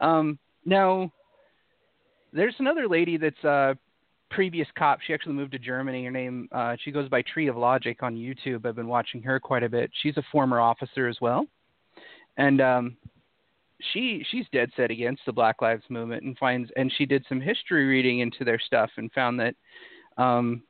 Um, 0.01 0.37
now, 0.65 1.11
there's 2.31 2.55
another 2.59 2.87
lady 2.87 3.17
that's 3.17 3.43
a 3.43 3.77
previous 4.29 4.67
cop. 4.77 4.99
She 5.05 5.13
actually 5.13 5.33
moved 5.33 5.51
to 5.51 5.59
Germany. 5.59 6.05
Her 6.05 6.11
name 6.11 6.47
uh, 6.51 6.75
she 6.83 6.91
goes 6.91 7.07
by 7.09 7.21
Tree 7.21 7.47
of 7.47 7.55
Logic 7.55 8.01
on 8.01 8.15
YouTube. 8.15 8.65
I've 8.65 8.75
been 8.75 8.87
watching 8.87 9.21
her 9.23 9.39
quite 9.39 9.63
a 9.63 9.69
bit. 9.69 9.91
She's 10.01 10.17
a 10.17 10.23
former 10.31 10.59
officer 10.59 11.07
as 11.07 11.17
well, 11.21 11.45
and 12.37 12.61
um, 12.61 12.97
she 13.91 14.25
she's 14.31 14.45
dead 14.51 14.71
set 14.75 14.91
against 14.91 15.21
the 15.25 15.33
Black 15.33 15.61
Lives 15.61 15.83
Movement 15.89 16.23
and 16.23 16.37
finds 16.37 16.69
and 16.75 16.91
she 16.97 17.05
did 17.05 17.25
some 17.29 17.41
history 17.41 17.85
reading 17.85 18.19
into 18.19 18.43
their 18.43 18.59
stuff 18.59 18.89
and 18.97 19.11
found 19.11 19.39
that 19.39 19.55
um, 20.17 20.63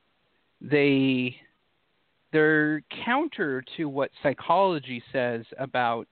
they 0.60 1.36
they're 2.32 2.82
counter 3.04 3.62
to 3.76 3.88
what 3.88 4.10
psychology 4.22 5.02
says 5.12 5.44
about 5.58 6.08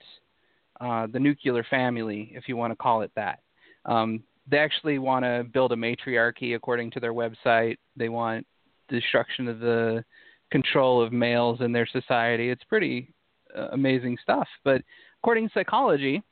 uh, 0.80 1.06
the 1.12 1.18
nuclear 1.18 1.64
family, 1.64 2.32
if 2.34 2.44
you 2.48 2.56
want 2.56 2.70
to 2.70 2.76
call 2.76 3.02
it 3.02 3.10
that. 3.16 3.40
Um, 3.86 4.22
they 4.48 4.58
actually 4.58 4.98
want 4.98 5.24
to 5.24 5.46
build 5.52 5.72
a 5.72 5.76
matriarchy 5.76 6.54
according 6.54 6.90
to 6.92 7.00
their 7.00 7.14
website. 7.14 7.76
They 7.96 8.08
want 8.08 8.46
destruction 8.88 9.48
of 9.48 9.60
the 9.60 10.04
control 10.50 11.02
of 11.02 11.12
males 11.12 11.60
in 11.60 11.72
their 11.72 11.86
society. 11.86 12.50
It's 12.50 12.64
pretty 12.64 13.14
uh, 13.56 13.68
amazing 13.72 14.18
stuff. 14.22 14.48
But 14.64 14.82
according 15.22 15.48
to 15.48 15.54
psychology, 15.54 16.22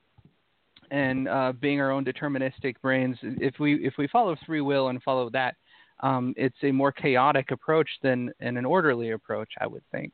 and 0.90 1.28
uh, 1.28 1.52
being 1.60 1.80
our 1.80 1.90
own 1.92 2.04
deterministic 2.04 2.74
brains, 2.82 3.16
if 3.22 3.54
we 3.60 3.74
if 3.86 3.94
we 3.96 4.08
follow 4.08 4.36
free 4.44 4.60
will 4.60 4.88
and 4.88 5.00
follow 5.02 5.30
that, 5.30 5.54
um, 6.00 6.34
it's 6.36 6.56
a 6.62 6.72
more 6.72 6.90
chaotic 6.90 7.52
approach 7.52 7.88
than 8.02 8.32
an 8.40 8.64
orderly 8.64 9.10
approach, 9.10 9.50
I 9.60 9.66
would 9.66 9.82
think. 9.92 10.12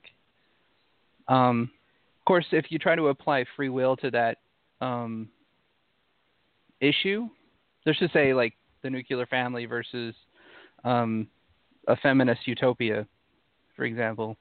Um, 1.28 1.70
of 2.20 2.24
course, 2.26 2.46
if 2.52 2.66
you 2.70 2.78
try 2.78 2.94
to 2.94 3.08
apply 3.08 3.44
free 3.56 3.68
will 3.68 3.96
to 3.96 4.10
that 4.10 4.38
um, 4.80 5.28
issue, 6.80 7.28
let's 7.84 7.98
just 7.98 8.12
say 8.12 8.34
like 8.34 8.54
the 8.82 8.90
nuclear 8.90 9.26
family 9.26 9.66
versus 9.66 10.14
um, 10.84 11.26
a 11.88 11.96
feminist 11.96 12.46
utopia, 12.46 13.06
for 13.74 13.84
example. 13.84 14.36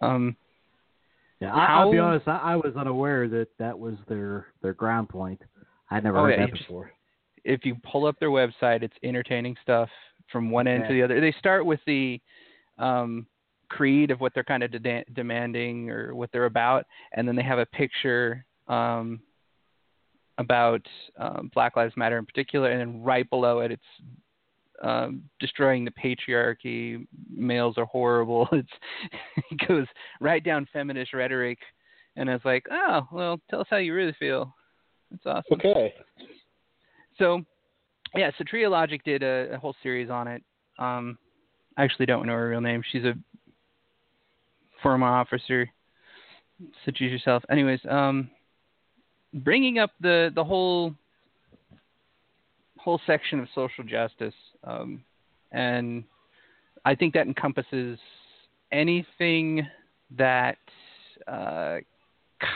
Um, 0.00 0.36
Yeah, 1.40 1.54
I, 1.54 1.66
I'll 1.80 1.90
be 1.92 1.98
honest. 1.98 2.28
I, 2.28 2.38
I 2.38 2.56
was 2.56 2.74
unaware 2.76 3.28
that 3.28 3.48
that 3.58 3.78
was 3.78 3.94
their 4.08 4.46
their 4.62 4.72
ground 4.74 5.08
point. 5.08 5.40
I'd 5.90 6.04
never 6.04 6.18
Oh, 6.18 6.24
heard 6.24 6.30
yeah, 6.32 6.36
that 6.38 6.48
you 6.48 6.54
just- 6.56 6.68
before. 6.68 6.90
if 7.44 7.64
you 7.64 7.76
pull 7.90 8.06
up 8.06 8.18
their 8.20 8.30
website, 8.30 8.82
it's 8.82 8.96
entertaining 9.02 9.56
stuff 9.62 9.88
from 10.30 10.50
one 10.50 10.68
end 10.68 10.84
to 10.86 10.94
the 10.94 11.02
other. 11.02 11.20
They 11.20 11.32
start 11.38 11.66
with 11.66 11.80
the 11.86 12.20
um, 12.78 13.26
creed 13.68 14.10
of 14.10 14.20
what 14.20 14.32
they're 14.34 14.44
kind 14.44 14.62
of 14.62 14.70
de- 14.70 15.04
demanding 15.14 15.90
or 15.90 16.14
what 16.14 16.30
they're 16.32 16.44
about, 16.46 16.86
and 17.12 17.26
then 17.26 17.34
they 17.36 17.42
have 17.42 17.58
a 17.58 17.66
picture 17.66 18.44
um, 18.68 19.20
about 20.40 20.80
um, 21.18 21.50
Black 21.54 21.76
Lives 21.76 21.96
Matter 21.96 22.18
in 22.18 22.26
particular, 22.26 22.70
and 22.70 22.80
then 22.80 23.02
right 23.02 23.28
below 23.28 23.60
it, 23.60 23.70
it's 23.70 23.82
um, 24.82 25.22
destroying 25.38 25.84
the 25.84 25.90
patriarchy. 25.92 27.06
Males 27.30 27.76
are 27.76 27.84
horrible. 27.84 28.48
It's 28.52 28.68
it 29.50 29.68
goes 29.68 29.86
right 30.20 30.42
down 30.42 30.66
feminist 30.72 31.12
rhetoric, 31.12 31.58
and 32.16 32.28
it's 32.28 32.44
like, 32.44 32.64
oh 32.70 33.06
well, 33.12 33.40
tell 33.50 33.60
us 33.60 33.66
how 33.70 33.76
you 33.76 33.94
really 33.94 34.16
feel. 34.18 34.54
That's 35.10 35.26
awesome. 35.26 35.58
Okay. 35.58 35.94
So, 37.18 37.42
yeah, 38.14 38.30
so 38.38 38.44
Tria 38.44 38.70
Logic 38.70 39.02
did 39.04 39.22
a, 39.22 39.54
a 39.54 39.58
whole 39.58 39.74
series 39.82 40.08
on 40.08 40.26
it. 40.26 40.42
Um, 40.78 41.18
I 41.76 41.84
actually 41.84 42.06
don't 42.06 42.26
know 42.26 42.32
her 42.32 42.48
real 42.48 42.60
name. 42.60 42.82
She's 42.90 43.04
a 43.04 43.14
former 44.82 45.06
officer, 45.06 45.68
such 46.84 46.96
as 47.02 47.10
yourself. 47.10 47.42
Anyways, 47.50 47.80
um, 47.90 48.30
bringing 49.34 49.78
up 49.78 49.90
the 50.00 50.30
the 50.34 50.44
whole 50.44 50.94
whole 52.78 53.00
section 53.06 53.40
of 53.40 53.48
social 53.54 53.84
justice, 53.84 54.34
um, 54.64 55.02
and 55.52 56.02
I 56.84 56.94
think 56.94 57.12
that 57.14 57.26
encompasses 57.26 57.98
anything 58.72 59.66
that 60.16 60.56
uh, 61.28 61.78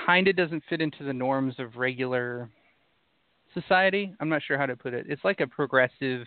kind 0.07 0.29
of 0.29 0.37
doesn't 0.37 0.63
fit 0.69 0.81
into 0.81 1.05
the 1.05 1.13
norms 1.13 1.55
of 1.59 1.77
regular 1.77 2.49
society. 3.53 4.15
I'm 4.21 4.29
not 4.29 4.43
sure 4.43 4.57
how 4.57 4.67
to 4.67 4.77
put 4.77 4.95
it. 4.95 5.07
It's 5.09 5.25
like 5.25 5.41
a 5.41 5.47
progressive. 5.47 6.27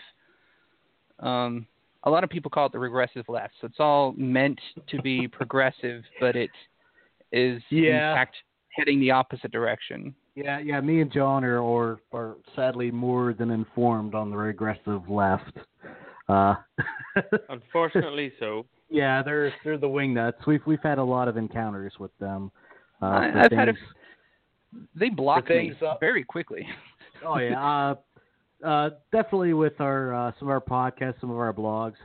Um, 1.19 1.65
a 2.03 2.10
lot 2.11 2.24
of 2.24 2.30
people 2.30 2.52
call 2.52 2.68
it 2.68 2.72
the 2.72 2.80
regressive 2.80 3.26
left. 3.28 3.56
So 3.60 3.65
it's 3.65 3.80
all 3.80 4.14
meant 4.15 4.60
to 4.90 5.02
be 5.02 5.28
progressive, 5.32 6.03
but 6.19 6.36
it 6.36 6.52
is 7.32 7.61
Yeah. 7.72 8.11
in 8.11 8.15
fact 8.15 8.36
heading 8.78 8.99
the 8.99 9.11
opposite 9.11 9.52
direction. 9.52 10.14
Yeah, 10.38 10.60
yeah. 10.60 10.80
Me 10.82 11.02
and 11.02 11.12
John 11.12 11.44
are, 11.44 11.60
are, 11.64 12.00
are 12.14 12.36
sadly 12.56 12.92
more 12.92 13.34
than 13.34 13.50
informed 13.50 14.14
on 14.14 14.30
the 14.30 14.38
regressive 14.38 15.10
left. 15.10 15.58
Uh, 16.30 16.54
Unfortunately, 17.50 18.32
so. 18.40 18.68
yeah, 18.90 19.24
they're 19.24 19.52
they're 19.64 19.80
the 19.80 19.90
wing 19.90 20.14
nuts. 20.14 20.38
We've 20.46 20.62
we've 20.68 20.84
had 20.84 21.00
a 21.00 21.04
lot 21.04 21.28
of 21.28 21.38
encounters 21.38 21.94
with 22.00 22.12
them. 22.20 22.52
Uh, 23.02 23.06
I, 23.06 23.46
I've 23.46 23.52
had 23.52 23.70
a 23.70 23.74
things- 23.74 24.88
They 24.94 25.10
blocked 25.10 25.50
me 25.50 25.70
things 25.70 25.78
up- 25.82 26.00
very 26.00 26.24
quickly. 26.24 26.68
Oh 27.26 27.40
yeah, 27.40 27.60
uh, 27.60 27.96
uh, 28.64 28.90
definitely 29.12 29.54
with 29.56 29.82
our 29.82 30.14
uh, 30.14 30.32
some 30.38 30.50
of 30.50 30.52
our 30.52 30.62
podcasts, 30.62 31.20
some 31.20 31.32
of 31.32 31.38
our 31.40 31.52
blogs. 31.52 31.96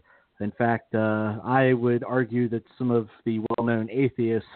In 0.41 0.51
fact, 0.53 0.95
uh, 0.95 1.37
I 1.45 1.75
would 1.75 2.03
argue 2.03 2.49
that 2.49 2.63
some 2.79 2.91
of 2.91 3.09
the 3.27 3.41
well-known 3.59 3.91
atheists 3.91 4.49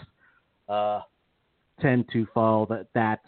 uh, 0.66 1.00
tend 1.78 2.06
to 2.14 2.26
follow 2.32 2.64
that 2.70 2.86
that 2.94 3.20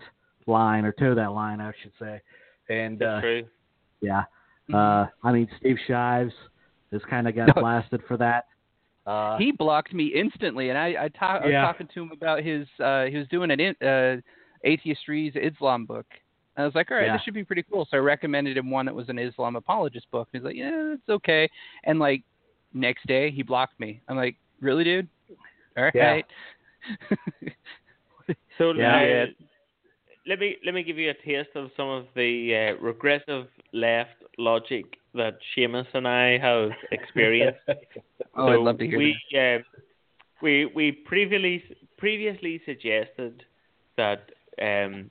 line 0.49 0.85
or 0.85 0.93
toe 0.93 1.15
that 1.15 1.33
line, 1.33 1.61
I 1.61 1.73
should 1.83 1.93
say. 1.99 2.21
And 2.69 3.03
uh, 3.03 3.21
true. 3.21 3.45
yeah, 4.01 4.25
Mm-hmm. 4.71 4.75
uh, 4.75 5.07
I 5.29 5.33
mean 5.33 5.49
Steve 5.59 5.77
Shives 5.87 6.33
has 6.93 7.01
kind 7.09 7.27
of 7.29 7.35
got 7.35 7.49
No. 7.55 7.63
blasted 7.63 8.03
for 8.09 8.17
that. 8.19 8.45
Uh, 9.07 9.39
he 9.39 9.51
blocked 9.53 9.95
me 9.95 10.07
instantly, 10.15 10.69
and 10.69 10.77
I, 10.77 11.05
I, 11.05 11.09
ta- 11.09 11.39
I 11.43 11.45
was 11.47 11.51
Yeah. 11.53 11.63
talking 11.63 11.89
to 11.95 12.03
him 12.03 12.11
about 12.13 12.43
his. 12.43 12.67
Uh, 12.79 13.05
he 13.05 13.17
was 13.17 13.27
doing 13.29 13.51
an 13.51 13.75
uh, 13.87 14.17
Atheist 14.65 15.09
Reads 15.09 15.35
Islam 15.41 15.87
book. 15.87 16.05
And 16.57 16.65
I 16.65 16.67
was 16.67 16.75
like, 16.75 16.91
all 16.91 16.99
right, 16.99 17.07
Yeah. 17.07 17.15
this 17.15 17.23
should 17.23 17.33
be 17.33 17.45
pretty 17.45 17.63
cool. 17.71 17.87
So 17.91 17.97
I 17.97 18.01
recommended 18.01 18.57
him 18.59 18.71
one 18.71 18.85
that 18.85 18.95
was 18.95 19.09
an 19.09 19.19
Islam 19.19 19.57
apologist 19.57 20.11
book. 20.11 20.29
And 20.35 20.43
He's 20.43 20.47
like, 20.47 20.57
yeah, 20.57 20.93
it's 20.95 21.09
okay. 21.09 21.49
And 21.85 21.99
like 21.99 22.23
next 22.75 23.07
day, 23.07 23.31
he 23.31 23.43
blocked 23.43 23.81
me. 23.81 24.03
I'm 24.09 24.17
like, 24.17 24.37
really, 24.61 24.85
dude? 24.85 25.09
All 25.79 25.85
right. 25.85 25.95
Yeah. 25.95 26.21
So 28.59 28.73
Yeah. 28.73 29.25
Let 30.29 30.39
me 30.39 30.57
let 30.65 30.75
me 30.75 30.83
give 30.83 30.99
you 30.99 31.11
a 31.11 31.15
taste 31.15 31.51
of 31.55 31.71
some 31.77 31.89
of 31.89 32.05
the 32.15 32.75
uh, 32.79 32.85
regressive 32.85 33.47
left 33.73 34.23
logic 34.37 34.85
that 35.15 35.39
Seamus 35.57 35.87
and 35.95 36.07
I 36.07 36.37
have 36.39 36.71
experienced. 36.93 37.61
oh, 37.69 37.75
So 38.37 38.49
I'd 38.49 38.59
love 38.61 38.79
to 38.79 38.87
hear 38.87 38.99
we, 38.99 39.17
that. 39.33 39.61
uh, 39.61 39.63
we 40.43 40.67
we 40.67 40.93
previously 40.93 41.65
previously 41.97 42.61
suggested 42.67 43.43
that 43.97 44.31
um, 44.61 45.11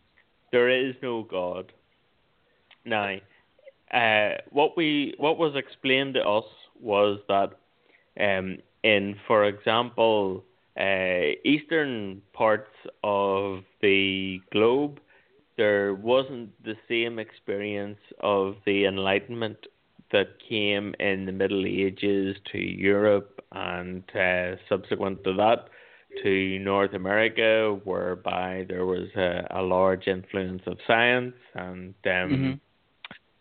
there 0.52 0.70
is 0.70 0.96
no 1.02 1.24
God. 1.24 1.74
Now, 2.86 3.18
uh, 3.92 4.38
what 4.52 4.78
we 4.78 5.16
what 5.18 5.38
was 5.40 5.56
explained 5.56 6.14
to 6.14 6.22
us 6.22 6.46
was 6.80 7.20
that 7.28 7.54
um, 8.20 8.60
in, 8.84 9.16
for 9.28 9.46
example, 9.46 10.44
uh, 10.80 11.34
eastern 11.44 12.22
parts 12.34 12.70
of 13.04 13.64
the 13.82 14.40
globe, 14.52 15.00
there 15.58 15.94
wasn't 15.94 16.52
the 16.64 16.76
same 16.88 17.20
experience 17.20 18.00
of 18.20 18.56
the 18.66 18.86
Enlightenment 18.86 19.58
that 20.12 20.28
came 20.48 20.94
in 21.00 21.26
the 21.26 21.32
Middle 21.32 21.66
Ages 21.66 22.38
to 22.52 22.58
Europe 22.58 23.44
and 23.52 24.04
uh, 24.16 24.56
subsequent 24.70 25.24
to 25.24 25.34
that 25.34 25.70
to 26.24 26.60
North 26.60 26.94
America, 26.94 27.80
whereby 27.84 28.66
there 28.68 28.86
was 28.86 29.08
a, 29.16 29.46
a 29.52 29.62
large 29.62 30.08
influence 30.08 30.62
of 30.66 30.78
science 30.88 31.36
and 31.54 31.94
um, 32.06 32.62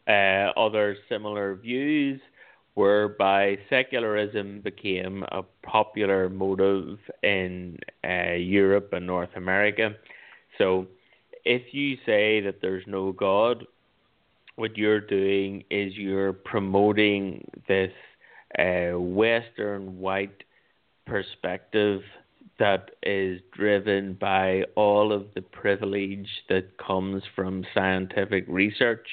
uh, 0.08 0.50
other 0.56 0.96
similar 1.08 1.54
views, 1.54 2.20
whereby 2.74 3.56
secularism 3.70 4.60
became 4.60 5.24
a 5.32 5.42
popular 5.62 6.28
motive 6.28 6.98
in 7.22 7.78
uh, 8.04 8.32
Europe 8.32 8.92
and 8.92 9.06
North 9.06 9.34
America. 9.36 9.94
So, 10.58 10.86
if 11.46 11.72
you 11.72 11.96
say 12.04 12.40
that 12.40 12.56
there's 12.60 12.84
no 12.86 13.12
God, 13.12 13.64
what 14.56 14.76
you're 14.76 15.00
doing 15.00 15.62
is 15.70 15.94
you're 15.94 16.32
promoting 16.32 17.48
this 17.68 17.92
uh, 18.58 18.98
Western 18.98 19.98
white 19.98 20.42
perspective 21.06 22.02
that 22.58 22.90
is 23.02 23.40
driven 23.52 24.14
by 24.14 24.62
all 24.74 25.12
of 25.12 25.26
the 25.34 25.42
privilege 25.42 26.28
that 26.48 26.76
comes 26.78 27.22
from 27.36 27.64
scientific 27.72 28.44
research, 28.48 29.06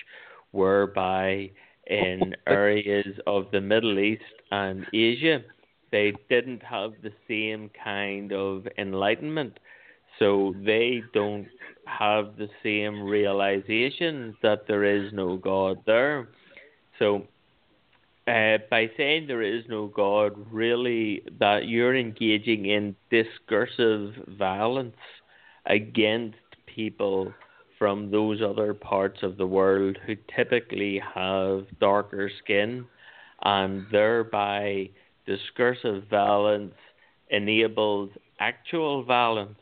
whereby 0.51 1.51
in 1.87 2.33
areas 2.47 3.19
of 3.27 3.45
the 3.51 3.61
Middle 3.61 3.99
East 3.99 4.23
and 4.49 4.87
Asia, 4.91 5.43
they 5.91 6.13
didn't 6.29 6.63
have 6.63 6.93
the 7.03 7.11
same 7.27 7.69
kind 7.83 8.33
of 8.33 8.65
enlightenment. 8.79 9.59
So 10.19 10.53
they 10.63 11.03
don't 11.13 11.47
have 11.85 12.37
the 12.37 12.49
same 12.61 13.03
realization 13.03 14.35
that 14.41 14.67
there 14.67 14.83
is 14.83 15.11
no 15.13 15.37
God 15.37 15.79
there. 15.85 16.29
So 16.99 17.27
uh, 18.27 18.57
by 18.69 18.89
saying 18.95 19.27
there 19.27 19.41
is 19.41 19.63
no 19.67 19.87
God, 19.87 20.33
really 20.51 21.23
that 21.39 21.67
you're 21.67 21.95
engaging 21.95 22.67
in 22.67 22.95
discursive 23.09 24.13
violence 24.37 24.95
against 25.65 26.37
people 26.65 27.33
from 27.77 28.11
those 28.11 28.41
other 28.41 28.73
parts 28.73 29.23
of 29.23 29.37
the 29.37 29.47
world 29.47 29.97
who 30.05 30.15
typically 30.35 31.01
have 31.13 31.65
darker 31.81 32.31
skin, 32.43 32.85
and 33.43 33.85
thereby 33.91 34.89
discursive 35.25 36.03
violence 36.09 36.75
enables 37.29 38.09
actual 38.39 39.03
violence. 39.03 39.59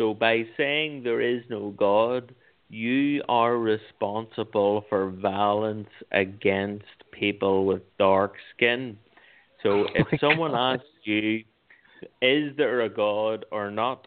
So 0.00 0.14
by 0.14 0.44
saying 0.56 1.02
there 1.02 1.20
is 1.20 1.42
no 1.50 1.74
God, 1.76 2.34
you 2.70 3.22
are 3.28 3.58
responsible 3.58 4.86
for 4.88 5.10
violence 5.10 5.90
against 6.10 6.86
people 7.12 7.66
with 7.66 7.82
dark 7.98 8.32
skin. 8.56 8.96
So 9.62 9.70
oh 9.70 9.86
if 9.94 10.18
someone 10.18 10.52
God. 10.52 10.76
asks 10.76 10.88
you, 11.04 11.44
is 12.22 12.56
there 12.56 12.80
a 12.80 12.88
God 12.88 13.44
or 13.52 13.70
not? 13.70 14.06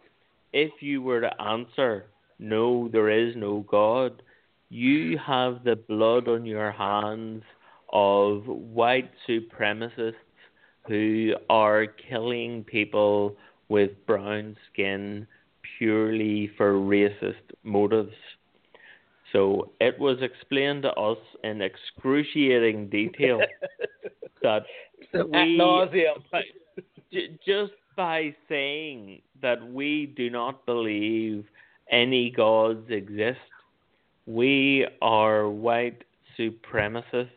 If 0.52 0.72
you 0.80 1.04
were 1.04 1.22
to 1.22 1.40
answer, 1.40 2.08
no, 2.40 2.90
there 2.92 3.12
is 3.12 3.36
no 3.36 3.64
God, 3.70 4.24
you 4.70 5.20
have 5.20 5.64
the 5.64 5.76
blood 5.76 6.28
on 6.28 6.44
your 6.44 6.72
hands 6.72 7.44
of 7.92 8.48
white 8.48 9.12
supremacists 9.30 10.16
who 10.88 11.34
are 11.52 11.86
killing 11.86 12.64
people 12.64 13.36
with 13.70 13.92
brown 14.08 14.58
skin 14.72 15.28
purely 15.78 16.52
for 16.58 16.74
racist 16.74 17.52
motives. 17.64 18.14
So 19.32 19.72
it 19.80 19.98
was 19.98 20.18
explained 20.22 20.84
to 20.84 20.92
us 20.94 21.18
in 21.44 21.62
excruciating 21.62 22.90
detail 22.90 23.42
that 24.44 24.64
Ad 25.14 25.30
we 25.30 25.58
nauseum. 25.60 26.24
by, 26.32 26.44
j- 27.12 27.38
just 27.46 27.74
by 27.96 28.36
saying 28.48 29.22
that 29.42 29.66
we 29.72 30.14
do 30.16 30.30
not 30.30 30.66
believe 30.66 31.46
any 31.92 32.30
gods 32.32 32.90
exist, 32.90 33.40
we 34.26 34.86
are 35.02 35.50
white 35.50 36.04
supremacists 36.38 37.30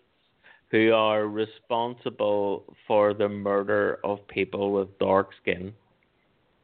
who 0.71 0.93
are 0.93 1.27
responsible 1.27 2.65
for 2.87 3.15
the 3.15 3.29
murder 3.29 3.99
of 4.05 4.27
people 4.29 4.73
with 4.73 4.99
dark 4.99 5.31
skin. 5.41 5.73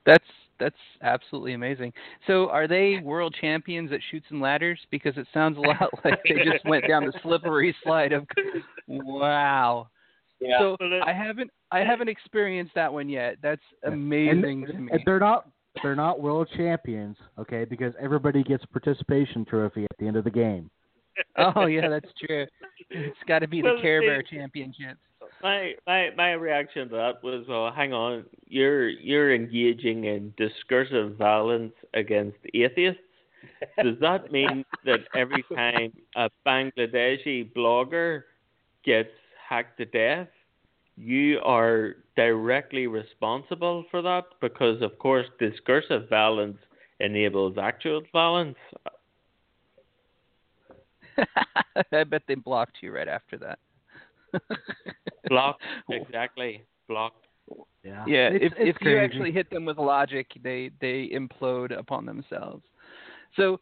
That's 0.05 0.25
that's 0.63 0.77
absolutely 1.03 1.55
amazing. 1.55 1.93
So, 2.27 2.49
are 2.51 2.69
they 2.69 3.01
world 3.03 3.35
champions 3.41 3.93
at 3.93 4.01
shoots 4.11 4.27
and 4.31 4.41
ladders? 4.41 4.79
Because 4.91 5.17
it 5.17 5.27
sounds 5.35 5.59
a 5.59 5.61
lot 5.61 5.91
like 6.05 6.21
they 6.29 6.45
just 6.45 6.65
went 6.65 6.87
down 6.89 7.05
the 7.05 7.13
slippery 7.23 7.75
slide 7.83 8.13
of. 8.13 8.27
Wow. 8.87 9.89
Yeah. 10.41 10.59
So 10.59 10.77
I 11.07 11.13
haven't 11.13 11.51
I 11.71 11.81
haven't 11.81 12.09
experienced 12.09 12.75
that 12.75 12.93
one 12.93 13.09
yet. 13.09 13.37
That's 13.43 13.63
amazing 13.85 14.65
and, 14.65 14.67
to 14.67 14.79
me. 14.79 14.93
and 14.93 15.01
they're 15.07 15.21
not 15.21 15.49
they're 15.83 15.97
not 15.97 16.21
world 16.21 16.49
champions, 16.57 17.17
okay? 17.39 17.65
Because 17.65 17.95
everybody 18.01 18.43
gets 18.43 18.65
a 18.65 18.67
participation 18.67 19.45
trophy 19.45 19.85
at 19.85 19.97
the 19.99 20.07
end 20.07 20.17
of 20.17 20.25
the 20.25 20.31
game. 20.31 20.71
Oh 21.37 21.67
yeah, 21.67 21.89
that's 21.89 22.11
true. 22.25 22.47
It's 22.91 23.17
got 23.29 23.41
to 23.41 23.49
be 23.49 23.61
the 23.63 23.69
Well, 23.69 23.83
Care 23.83 24.01
Bear 24.01 24.23
Championships. 24.23 25.01
My 25.43 25.73
my 25.87 26.11
my 26.17 26.33
reaction 26.33 26.89
to 26.89 26.97
that 26.97 27.23
was 27.23 27.45
well 27.49 27.73
hang 27.73 27.93
on 27.93 28.25
you're 28.47 28.89
you're 28.89 29.35
engaging 29.35 30.05
in 30.05 30.33
discursive 30.37 31.17
violence 31.17 31.75
against 31.95 32.39
atheists? 32.55 33.01
Does 33.83 33.97
that 34.01 34.31
mean 34.31 34.65
that 34.85 35.01
every 35.15 35.45
time 35.55 35.93
a 36.17 36.31
bangladeshi 36.47 37.53
blogger 37.53 38.23
gets 38.85 39.11
hacked 39.49 39.79
to 39.79 39.85
death 39.87 40.29
you 40.97 41.41
are 41.45 41.97
directly 42.17 42.87
responsible 42.87 43.85
for 43.91 44.03
that? 44.03 44.25
Because 44.41 44.83
of 44.83 44.99
course 44.99 45.27
discursive 45.39 46.09
violence 46.09 46.59
enables 47.01 47.59
actual 47.59 48.03
violence. 48.13 48.57
I 51.93 52.05
bet 52.05 52.23
they 52.29 52.35
blocked 52.35 52.79
you 52.83 52.95
right 52.95 53.09
after 53.09 53.39
that. 53.39 53.59
Blocked, 55.29 55.63
exactly. 55.91 56.63
Blocked. 56.89 57.27
Yeah. 57.85 58.05
Yeah, 58.07 58.29
It's- 58.29 58.41
if 58.43 58.53
it's 58.59 58.79
if 58.81 58.87
you 58.87 58.99
actually 58.99 59.33
hit 59.33 59.51
them 59.51 59.65
with 59.65 59.79
logic, 59.79 60.27
they 60.43 60.71
they 60.81 61.11
implode 61.13 61.77
upon 61.77 62.07
themselves. 62.07 62.63
So 63.37 63.61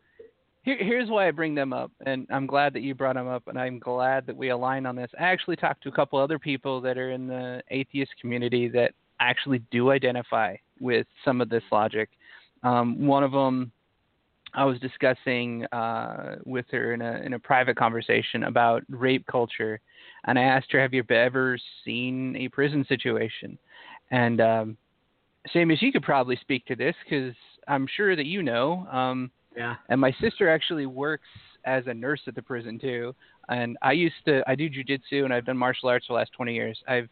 here, 0.63 0.77
here's 0.79 1.09
why 1.09 1.27
I 1.29 1.31
bring 1.31 1.55
them 1.55 1.73
up, 1.73 1.91
and 2.05 2.27
I'm 2.31 2.47
glad 2.47 2.75
that 2.75 2.83
you 2.83 2.95
brought 2.95 3.15
them 3.15 3.29
up, 3.29 3.45
and 3.49 3.59
I'm 3.59 3.79
glad 3.79 4.27
that 4.27 4.37
we 4.37 4.51
align 4.51 4.85
on 4.85 4.95
this. 4.97 5.11
I 5.19 5.25
actually 5.25 5.57
talked 5.57 5.83
to 5.85 5.89
a 5.89 5.93
couple 5.93 6.19
other 6.19 6.39
people 6.39 6.81
that 6.83 6.99
are 6.99 7.13
in 7.13 7.27
the 7.27 7.63
atheist 7.71 8.13
community 8.21 8.69
that 8.69 8.93
actually 9.21 9.61
do 9.71 9.91
identify 9.91 10.57
with 10.79 11.07
some 11.25 11.41
of 11.41 11.49
this 11.49 11.63
logic. 11.73 12.11
Um, 12.63 13.07
one 13.07 13.23
of 13.25 13.33
them, 13.33 13.73
I 14.55 14.65
was 14.65 14.79
discussing 14.81 15.65
uh, 15.67 16.37
with 16.45 16.67
her 16.71 16.93
in 16.93 17.03
a 17.03 17.21
in 17.25 17.35
a 17.35 17.39
private 17.39 17.77
conversation 17.77 18.45
about 18.45 18.83
rape 18.89 19.25
culture, 19.27 19.81
and 20.27 20.39
I 20.39 20.43
asked 20.43 20.73
her, 20.73 20.81
"Have 20.81 20.95
you 20.95 21.05
ever 21.09 21.59
seen 21.85 22.37
a 22.37 22.49
prison 22.49 22.85
situation?" 22.89 23.59
And 24.11 24.41
um, 24.41 24.77
Seamus 25.55 25.83
you 25.83 25.93
could 25.93 26.03
probably 26.03 26.37
speak 26.37 26.65
to 26.67 26.77
this 26.77 26.95
because 27.05 27.35
I'm 27.69 27.87
sure 27.97 28.17
that 28.17 28.27
you 28.27 28.43
know. 28.43 28.87
Um, 28.91 29.31
Yeah. 29.57 29.77
and 29.89 30.01
my 30.01 30.13
sister 30.21 30.49
actually 30.49 30.87
works 30.87 31.29
as 31.65 31.87
a 31.87 31.95
nurse 31.95 32.21
at 32.27 32.35
the 32.35 32.43
prison 32.43 32.79
too. 32.79 33.15
And 33.49 33.77
I 33.83 33.93
used 33.93 34.15
to 34.27 34.43
I 34.47 34.55
do 34.55 34.69
jujitsu 34.71 35.25
and 35.25 35.33
I've 35.33 35.45
done 35.47 35.57
martial 35.57 35.89
arts 35.89 36.07
for 36.07 36.13
the 36.15 36.19
last 36.19 36.33
20 36.33 36.55
years. 36.55 36.79
I've 36.89 37.09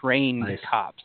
trained 0.00 0.40
Nice. 0.40 0.58
cops. 0.68 1.02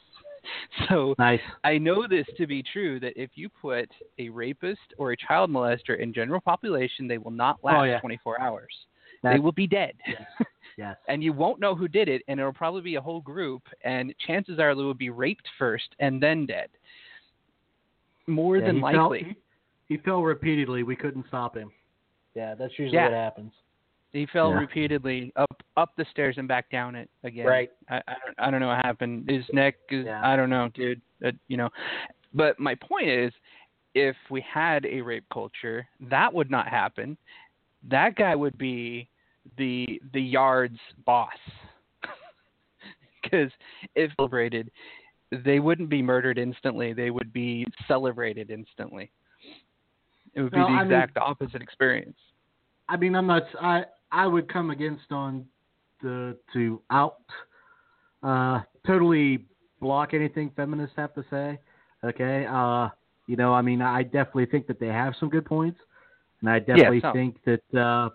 So 0.90 1.15
Nice. 1.19 1.41
I 1.64 1.78
know 1.78 2.07
this 2.07 2.26
to 2.38 2.48
be 2.48 2.64
true 2.64 2.99
that 3.02 3.14
if 3.22 3.32
you 3.36 3.49
put 3.49 3.90
a 4.19 4.30
rapist 4.30 4.94
or 4.98 5.11
a 5.11 5.18
child 5.18 5.49
molester 5.49 5.99
in 5.99 6.14
general 6.14 6.40
population, 6.41 7.07
they 7.07 7.18
will 7.18 7.32
not 7.32 7.57
oh, 7.64 7.68
last 7.68 7.78
Oh, 7.80 7.84
yeah. 7.84 7.99
24 7.99 8.40
hours. 8.41 8.74
they 9.24 9.40
will 9.40 9.52
be 9.52 9.68
dead. 9.68 9.94
Yes. 10.78 10.95
and 11.07 11.24
you 11.24 11.34
won't 11.34 11.60
know 11.60 11.74
who 11.74 11.88
did 11.88 12.07
it, 12.07 12.22
and 12.28 12.40
it'll 12.40 12.53
probably 12.53 12.82
be 12.84 12.95
a 12.95 13.02
whole 13.02 13.19
group, 13.22 13.64
and 13.84 14.14
chances 14.28 14.60
are 14.60 14.76
they 14.76 14.82
will 14.84 14.94
be 14.94 15.10
raped 15.10 15.48
first 15.57 15.88
and 15.99 16.22
then 16.22 16.45
dead. 16.45 16.69
More 18.28 18.57
Yeah, 18.57 18.68
than 18.68 18.76
he 18.76 18.82
fell- 18.82 19.10
likely. 19.10 19.36
he, 19.88 19.95
he 19.95 20.02
fell 20.03 20.22
repeatedly. 20.22 20.84
We 20.84 20.95
couldn't 20.95 21.26
stop 21.30 21.56
him. 21.57 21.72
Yeah, 22.36 22.53
that's 22.53 22.74
usually 22.78 22.95
Yeah. 22.98 23.06
what 23.06 23.14
happens. 23.14 23.53
He 24.13 24.25
fell 24.27 24.51
Yeah. 24.51 24.59
repeatedly 24.59 25.31
up 25.35 25.61
up 25.75 25.95
the 25.95 26.05
stairs 26.11 26.38
and 26.38 26.47
back 26.47 26.69
down 26.71 26.95
it 26.95 27.09
again. 27.23 27.45
Right. 27.45 27.69
I 27.89 27.97
I 28.07 28.15
don't, 28.25 28.35
I 28.39 28.51
don't 28.51 28.59
know 28.61 28.67
what 28.69 28.85
happened. 28.85 29.29
His 29.29 29.43
neck 29.53 29.75
is 29.89 30.05
Yeah. 30.05 30.21
I 30.25 30.35
don't 30.35 30.49
know, 30.49 30.69
dude. 30.73 31.01
Uh, 31.25 31.31
you 31.47 31.57
know. 31.57 31.69
But 32.34 32.59
my 32.59 32.75
point 32.75 33.09
is 33.09 33.31
if 33.95 34.15
we 34.29 34.41
had 34.41 34.85
a 34.85 35.01
rape 35.01 35.25
culture, 35.31 35.88
that 36.09 36.34
would 36.34 36.49
not 36.51 36.67
happen. 36.67 37.17
That 37.89 38.15
guy 38.15 38.35
would 38.35 38.57
be 38.57 39.09
the 39.57 40.01
the 40.13 40.21
yard's 40.21 40.79
boss. 41.05 41.38
Cuz 43.29 43.51
if 43.95 44.11
celebrated, 44.15 44.71
they 45.31 45.59
wouldn't 45.59 45.89
be 45.89 46.01
murdered 46.01 46.38
instantly. 46.38 46.93
They 46.93 47.09
would 47.11 47.34
be 47.34 47.65
celebrated 47.88 48.49
instantly. 48.51 49.11
It 50.34 50.41
would 50.41 50.51
be 50.51 50.57
Well, 50.59 50.67
the 50.69 50.73
I 50.73 50.84
mean- 50.84 50.91
exact 50.93 51.17
opposite 51.17 51.61
experience. 51.61 52.17
I 52.89 52.95
mean, 52.95 53.15
I'm 53.15 53.27
not. 53.27 53.43
I 53.61 53.85
I 54.11 54.27
would 54.27 54.51
come 54.51 54.69
against 54.71 55.11
on 55.11 55.45
the 56.01 56.38
to 56.53 56.81
out 56.91 57.17
uh 58.23 58.61
totally 58.85 59.45
block 59.81 60.13
anything 60.13 60.51
feminists 60.55 60.95
have 60.97 61.13
to 61.15 61.23
say. 61.29 61.59
Okay. 62.03 62.45
Uh, 62.49 62.89
you 63.27 63.35
know, 63.35 63.53
I 63.53 63.61
mean, 63.61 63.81
I 63.81 64.03
definitely 64.03 64.45
think 64.45 64.67
that 64.67 64.79
they 64.79 64.88
have 64.88 65.13
some 65.19 65.29
good 65.29 65.45
points, 65.45 65.79
and 66.41 66.49
I 66.49 66.59
definitely 66.59 67.01
some. 67.01 67.13
think 67.13 67.38
that 67.45 67.79
uh, 67.79 68.09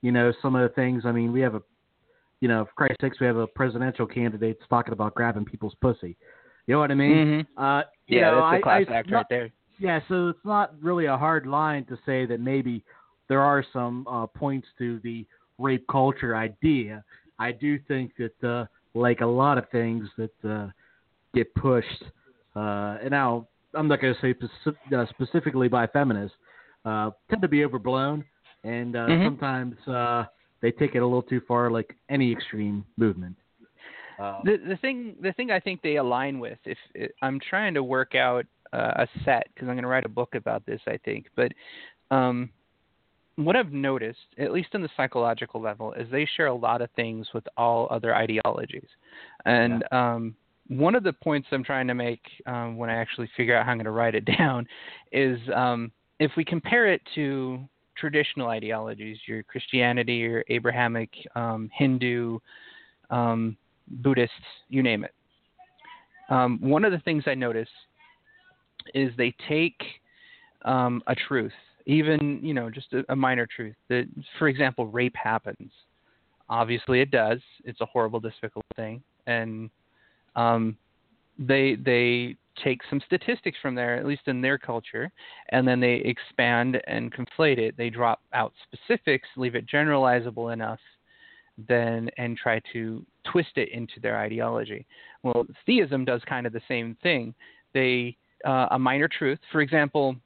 you 0.00 0.10
know, 0.10 0.32
some 0.42 0.56
of 0.56 0.68
the 0.68 0.74
things. 0.74 1.04
I 1.06 1.12
mean, 1.12 1.32
we 1.32 1.40
have 1.42 1.54
a, 1.54 1.62
you 2.40 2.48
know, 2.48 2.64
for 2.64 2.72
Christ's 2.74 2.96
sakes, 3.00 3.20
we 3.20 3.26
have 3.26 3.36
a 3.36 3.46
presidential 3.46 4.06
candidate 4.06 4.58
talking 4.68 4.92
about 4.92 5.14
grabbing 5.14 5.44
people's 5.44 5.76
pussy. 5.80 6.16
You 6.66 6.74
know 6.74 6.80
what 6.80 6.90
I 6.90 6.94
mean? 6.94 7.16
Mhm. 7.16 7.46
Uh, 7.56 7.82
you 8.08 8.18
Yeah, 8.18 8.30
know, 8.30 8.36
that's 8.36 8.44
I, 8.46 8.56
a 8.56 8.62
class 8.62 8.84
I, 8.88 8.92
act 8.94 9.10
not- 9.10 9.16
right 9.16 9.26
there. 9.28 9.50
yeah, 9.78 10.00
so 10.08 10.30
it's 10.30 10.44
not 10.44 10.74
really 10.82 11.06
a 11.06 11.16
hard 11.16 11.46
line 11.46 11.84
to 11.86 11.96
say 12.04 12.26
that 12.26 12.40
maybe 12.40 12.82
there 13.28 13.40
are 13.40 13.64
some 13.72 14.06
uh, 14.08 14.26
points 14.26 14.66
to 14.78 14.98
the 15.02 15.24
rape 15.58 15.86
culture 15.90 16.36
idea. 16.36 17.02
I 17.38 17.52
do 17.52 17.78
think 17.88 18.12
that, 18.18 18.48
uh, 18.48 18.66
like 18.94 19.20
a 19.20 19.26
lot 19.26 19.58
of 19.58 19.68
things 19.70 20.08
that 20.18 20.32
uh, 20.48 20.68
get 21.34 21.52
pushed, 21.54 22.04
uh, 22.56 22.98
and 23.02 23.10
now 23.10 23.46
I'm 23.74 23.88
not 23.88 24.00
going 24.00 24.14
to 24.14 24.20
say 24.20 24.34
uh, 24.96 25.06
specifically 25.10 25.68
by 25.68 25.86
feminists, 25.86 26.36
uh, 26.84 27.10
tend 27.30 27.42
to 27.42 27.48
be 27.48 27.64
overblown, 27.64 28.24
and 28.64 28.96
uh, 28.96 29.08
Mhm. 29.08 29.24
sometimes 29.24 29.76
uh, 29.88 30.24
they 30.60 30.70
take 30.72 30.94
it 30.94 30.98
a 30.98 31.04
little 31.04 31.22
too 31.22 31.40
far, 31.48 31.70
like 31.70 31.96
any 32.10 32.30
extreme 32.32 32.84
movement. 32.96 33.36
Uh, 34.18 34.42
The 34.44 34.56
the 34.58 34.76
thing 34.76 35.16
the 35.22 35.32
thing 35.32 35.50
I 35.50 35.58
think 35.60 35.80
they 35.82 35.96
align 35.96 36.38
with 36.38 36.58
if 36.64 36.78
I'm 37.22 37.40
trying 37.40 37.74
to 37.74 37.82
work 37.82 38.14
out 38.14 38.44
uh, 38.72 38.92
a 39.04 39.08
set 39.24 39.46
because 39.48 39.68
I'm 39.68 39.74
going 39.74 39.82
to 39.82 39.88
write 39.88 40.04
a 40.04 40.08
book 40.08 40.34
about 40.34 40.64
this 40.66 40.80
I 40.86 40.98
think 40.98 41.26
but 41.34 41.50
um 42.10 42.50
what 43.36 43.56
I've 43.56 43.72
noticed 43.72 44.18
at 44.38 44.52
least 44.52 44.68
on 44.74 44.82
the 44.82 44.90
psychological 44.96 45.60
level 45.60 45.92
is 45.94 46.06
they 46.10 46.28
share 46.36 46.48
a 46.48 46.54
lot 46.54 46.82
of 46.82 46.90
things 46.96 47.28
with 47.32 47.44
all 47.56 47.88
other 47.90 48.14
ideologies 48.14 48.88
and 49.44 49.84
um 49.92 50.34
one 50.68 50.94
of 50.94 51.02
the 51.02 51.12
points 51.12 51.48
I'm 51.50 51.64
trying 51.64 51.86
to 51.88 51.94
make 51.94 52.22
um, 52.46 52.76
when 52.76 52.88
I 52.88 52.94
actually 52.94 53.28
figure 53.36 53.56
out 53.56 53.66
how 53.66 53.72
I'm 53.72 53.78
going 53.78 53.84
to 53.84 53.90
write 53.90 54.14
it 54.14 54.24
down 54.38 54.66
is 55.10 55.38
um, 55.54 55.92
if 56.18 56.32
we 56.36 56.44
compare 56.44 56.92
it 56.92 57.02
to 57.14 57.60
traditional 57.96 58.48
ideologies, 58.48 59.18
your 59.26 59.42
Christianity, 59.42 60.14
your 60.14 60.44
Abrahamic, 60.48 61.10
um, 61.34 61.70
Hindu, 61.74 62.38
um, 63.10 63.56
Buddhists, 63.88 64.34
you 64.68 64.82
name 64.82 65.04
it. 65.04 65.12
Um, 66.30 66.58
one 66.60 66.84
of 66.84 66.92
the 66.92 67.00
things 67.00 67.24
I 67.26 67.34
notice 67.34 67.68
is 68.94 69.12
they 69.16 69.34
take 69.48 69.80
um, 70.64 71.02
a 71.06 71.14
truth, 71.14 71.52
even 71.86 72.40
you 72.42 72.54
know 72.54 72.70
just 72.70 72.92
a, 72.92 73.04
a 73.08 73.16
minor 73.16 73.46
truth. 73.46 73.76
That, 73.88 74.06
for 74.38 74.48
example, 74.48 74.86
rape 74.86 75.16
happens. 75.16 75.70
Obviously, 76.48 77.00
it 77.00 77.10
does. 77.10 77.40
It's 77.64 77.80
a 77.80 77.86
horrible, 77.86 78.20
despicable 78.20 78.64
thing, 78.76 79.02
and 79.26 79.70
um, 80.36 80.76
they 81.38 81.76
they 81.76 82.36
take 82.62 82.80
some 82.90 83.00
statistics 83.06 83.56
from 83.62 83.74
there, 83.74 83.96
at 83.96 84.06
least 84.06 84.22
in 84.26 84.40
their 84.40 84.58
culture, 84.58 85.10
and 85.50 85.66
then 85.66 85.80
they 85.80 85.94
expand 86.04 86.80
and 86.86 87.12
conflate 87.12 87.58
it. 87.58 87.76
They 87.76 87.88
drop 87.88 88.20
out 88.34 88.52
specifics, 88.64 89.28
leave 89.36 89.54
it 89.54 89.66
generalizable 89.66 90.52
enough, 90.52 90.80
then 91.68 92.10
and 92.18 92.36
try 92.36 92.60
to 92.72 93.04
twist 93.30 93.56
it 93.56 93.70
into 93.70 94.00
their 94.00 94.18
ideology. 94.18 94.86
Well, 95.22 95.46
theism 95.66 96.04
does 96.04 96.20
kind 96.28 96.46
of 96.46 96.52
the 96.52 96.60
same 96.68 96.96
thing. 97.02 97.34
They 97.72 98.16
uh, 98.44 98.68
a 98.72 98.78
minor 98.78 99.08
truth, 99.08 99.38
for 99.50 99.60
example, 99.60 100.16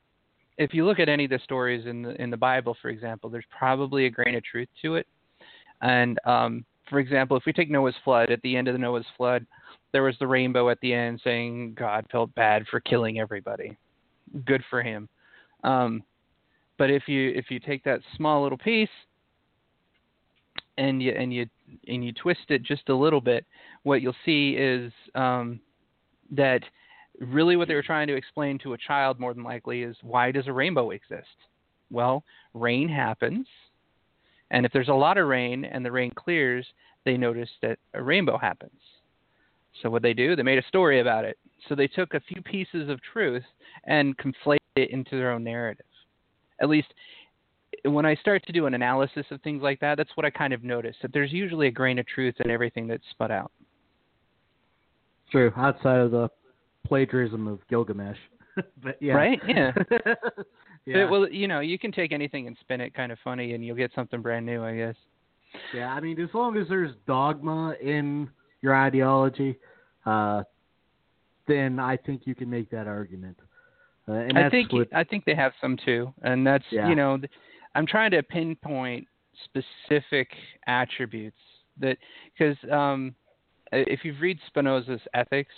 if 0.58 0.72
you 0.72 0.86
look 0.86 0.98
at 0.98 1.08
any 1.08 1.24
of 1.24 1.30
the 1.30 1.40
stories 1.44 1.86
in 1.86 2.02
the 2.02 2.20
in 2.20 2.30
the 2.30 2.36
Bible, 2.36 2.76
for 2.80 2.88
example, 2.88 3.30
there's 3.30 3.44
probably 3.56 4.06
a 4.06 4.10
grain 4.10 4.34
of 4.34 4.44
truth 4.44 4.68
to 4.82 4.96
it. 4.96 5.06
And 5.82 6.18
um, 6.24 6.64
for 6.88 6.98
example, 6.98 7.36
if 7.36 7.44
we 7.44 7.52
take 7.52 7.70
Noah's 7.70 7.94
flood, 8.04 8.30
at 8.30 8.40
the 8.42 8.56
end 8.56 8.68
of 8.68 8.74
the 8.74 8.78
Noah's 8.78 9.06
flood, 9.16 9.46
there 9.92 10.02
was 10.02 10.16
the 10.18 10.26
rainbow 10.26 10.70
at 10.70 10.80
the 10.80 10.92
end 10.92 11.20
saying 11.22 11.74
God 11.74 12.06
felt 12.10 12.34
bad 12.34 12.64
for 12.70 12.80
killing 12.80 13.18
everybody. 13.18 13.76
Good 14.44 14.62
for 14.70 14.82
him. 14.82 15.08
Um, 15.64 16.02
but 16.78 16.90
if 16.90 17.08
you 17.08 17.32
if 17.34 17.50
you 17.50 17.60
take 17.60 17.84
that 17.84 18.00
small 18.16 18.42
little 18.42 18.58
piece 18.58 18.88
and 20.78 21.02
you 21.02 21.12
and 21.12 21.32
you 21.32 21.46
and 21.88 22.04
you 22.04 22.12
twist 22.12 22.40
it 22.48 22.62
just 22.62 22.88
a 22.88 22.94
little 22.94 23.20
bit, 23.20 23.44
what 23.82 24.02
you'll 24.02 24.14
see 24.24 24.56
is 24.58 24.92
um, 25.14 25.60
that 26.30 26.62
really 27.20 27.56
what 27.56 27.68
they 27.68 27.74
were 27.74 27.82
trying 27.82 28.08
to 28.08 28.16
explain 28.16 28.58
to 28.58 28.74
a 28.74 28.78
child 28.78 29.18
more 29.18 29.34
than 29.34 29.42
likely 29.42 29.82
is 29.82 29.96
why 30.02 30.30
does 30.30 30.46
a 30.46 30.52
rainbow 30.52 30.90
exist? 30.90 31.26
Well, 31.90 32.24
rain 32.54 32.88
happens, 32.88 33.46
and 34.50 34.66
if 34.66 34.72
there's 34.72 34.88
a 34.88 34.94
lot 34.94 35.18
of 35.18 35.28
rain 35.28 35.64
and 35.64 35.84
the 35.84 35.92
rain 35.92 36.12
clears, 36.14 36.66
they 37.04 37.16
notice 37.16 37.50
that 37.62 37.78
a 37.94 38.02
rainbow 38.02 38.38
happens. 38.38 38.80
So 39.82 39.90
what 39.90 40.02
they 40.02 40.14
do, 40.14 40.36
they 40.36 40.42
made 40.42 40.58
a 40.58 40.66
story 40.68 41.00
about 41.00 41.24
it. 41.24 41.38
So 41.68 41.74
they 41.74 41.86
took 41.86 42.14
a 42.14 42.20
few 42.20 42.42
pieces 42.42 42.88
of 42.88 43.00
truth 43.12 43.44
and 43.84 44.16
conflated 44.16 44.58
it 44.76 44.90
into 44.90 45.16
their 45.16 45.32
own 45.32 45.44
narrative. 45.44 45.86
At 46.60 46.68
least 46.68 46.88
when 47.84 48.06
I 48.06 48.14
start 48.16 48.44
to 48.46 48.52
do 48.52 48.66
an 48.66 48.74
analysis 48.74 49.26
of 49.30 49.40
things 49.42 49.62
like 49.62 49.80
that, 49.80 49.96
that's 49.96 50.16
what 50.16 50.24
I 50.24 50.30
kind 50.30 50.52
of 50.52 50.64
notice 50.64 50.96
that 51.02 51.12
there's 51.12 51.32
usually 51.32 51.68
a 51.68 51.72
grain 51.72 51.98
of 51.98 52.06
truth 52.06 52.34
in 52.44 52.50
everything 52.50 52.86
that's 52.86 53.04
sput 53.10 53.30
out. 53.30 53.52
True, 55.30 55.52
outside 55.56 55.98
of 56.00 56.10
the 56.10 56.28
plagiarism 56.86 57.46
of 57.46 57.60
Gilgamesh. 57.68 58.18
but 58.82 58.96
yeah. 59.00 59.14
Right? 59.14 59.40
Yeah. 59.46 59.72
yeah. 60.86 61.04
But, 61.04 61.10
well, 61.10 61.28
you 61.28 61.48
know, 61.48 61.60
you 61.60 61.78
can 61.78 61.92
take 61.92 62.12
anything 62.12 62.46
and 62.46 62.56
spin 62.60 62.80
it 62.80 62.94
kind 62.94 63.12
of 63.12 63.18
funny, 63.22 63.54
and 63.54 63.64
you'll 63.64 63.76
get 63.76 63.92
something 63.94 64.22
brand 64.22 64.46
new, 64.46 64.64
I 64.64 64.76
guess. 64.76 64.94
yeah, 65.74 65.88
I 65.88 66.00
mean, 66.00 66.20
as 66.20 66.28
long 66.34 66.56
as 66.56 66.66
there's 66.68 66.92
dogma 67.06 67.74
in 67.82 68.28
your 68.62 68.74
ideology, 68.74 69.56
uh, 70.04 70.42
then 71.46 71.78
I 71.78 71.96
think 71.96 72.22
you 72.24 72.34
can 72.34 72.50
make 72.50 72.70
that 72.70 72.86
argument. 72.86 73.38
Uh, 74.08 74.12
and 74.12 74.38
I 74.38 74.48
think 74.48 74.72
what, 74.72 74.88
I 74.94 75.04
think 75.04 75.24
they 75.24 75.34
have 75.34 75.52
some 75.60 75.76
too, 75.84 76.12
and 76.22 76.46
that's 76.46 76.64
Yeah. 76.70 76.88
you 76.88 76.94
know, 76.94 77.18
I'm 77.74 77.86
trying 77.86 78.12
to 78.12 78.22
pinpoint 78.22 79.06
specific 79.44 80.28
attributes 80.66 81.38
that 81.78 81.98
because 82.32 82.56
um, 82.70 83.14
if 83.72 84.04
you 84.04 84.14
read 84.20 84.38
Spinoza's 84.46 85.00
Ethics, 85.14 85.52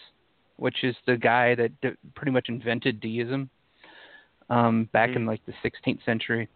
which 0.58 0.84
is 0.84 0.94
the 1.06 1.16
guy 1.16 1.54
that 1.54 1.80
d- 1.80 1.90
pretty 2.14 2.32
much 2.32 2.48
invented 2.48 3.00
deism 3.00 3.48
um, 4.50 4.88
back 4.92 5.10
Mm-hmm. 5.10 5.18
in 5.18 5.26
like 5.26 5.40
the 5.46 5.52
16th 5.64 6.04
century, 6.04 6.48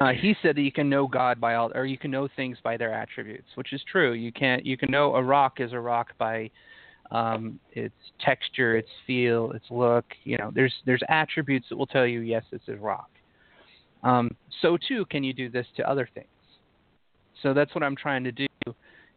uh, 0.00 0.12
he 0.12 0.34
said 0.42 0.56
that 0.56 0.62
you 0.62 0.72
can 0.72 0.88
know 0.88 1.06
God 1.06 1.40
by 1.40 1.54
all, 1.54 1.70
or 1.74 1.84
you 1.86 1.98
can 1.98 2.10
know 2.10 2.28
things 2.36 2.58
by 2.62 2.76
their 2.76 2.92
attributes, 2.92 3.48
which 3.54 3.72
is 3.72 3.82
true. 3.90 4.12
You 4.12 4.32
can't. 4.32 4.64
You 4.66 4.76
can 4.76 4.90
know 4.90 5.14
a 5.14 5.22
rock 5.22 5.60
is 5.60 5.72
a 5.72 5.80
rock 5.80 6.08
by 6.18 6.50
um, 7.10 7.60
its 7.72 7.94
texture, 8.20 8.76
its 8.76 8.88
feel, 9.06 9.52
its 9.52 9.64
look. 9.70 10.04
You 10.24 10.38
know, 10.38 10.50
there's 10.54 10.74
there's 10.84 11.02
attributes 11.08 11.66
that 11.68 11.76
will 11.76 11.86
tell 11.86 12.06
you 12.06 12.20
yes, 12.20 12.44
it's 12.52 12.68
a 12.68 12.76
rock. 12.76 13.10
Um, 14.02 14.30
so 14.62 14.76
too, 14.76 15.04
can 15.06 15.24
you 15.24 15.32
do 15.32 15.48
this 15.48 15.66
to 15.76 15.88
other 15.88 16.08
things? 16.14 16.26
So 17.42 17.54
that's 17.54 17.74
what 17.74 17.84
I'm 17.84 17.96
trying 17.96 18.24
to 18.24 18.32
do 18.32 18.46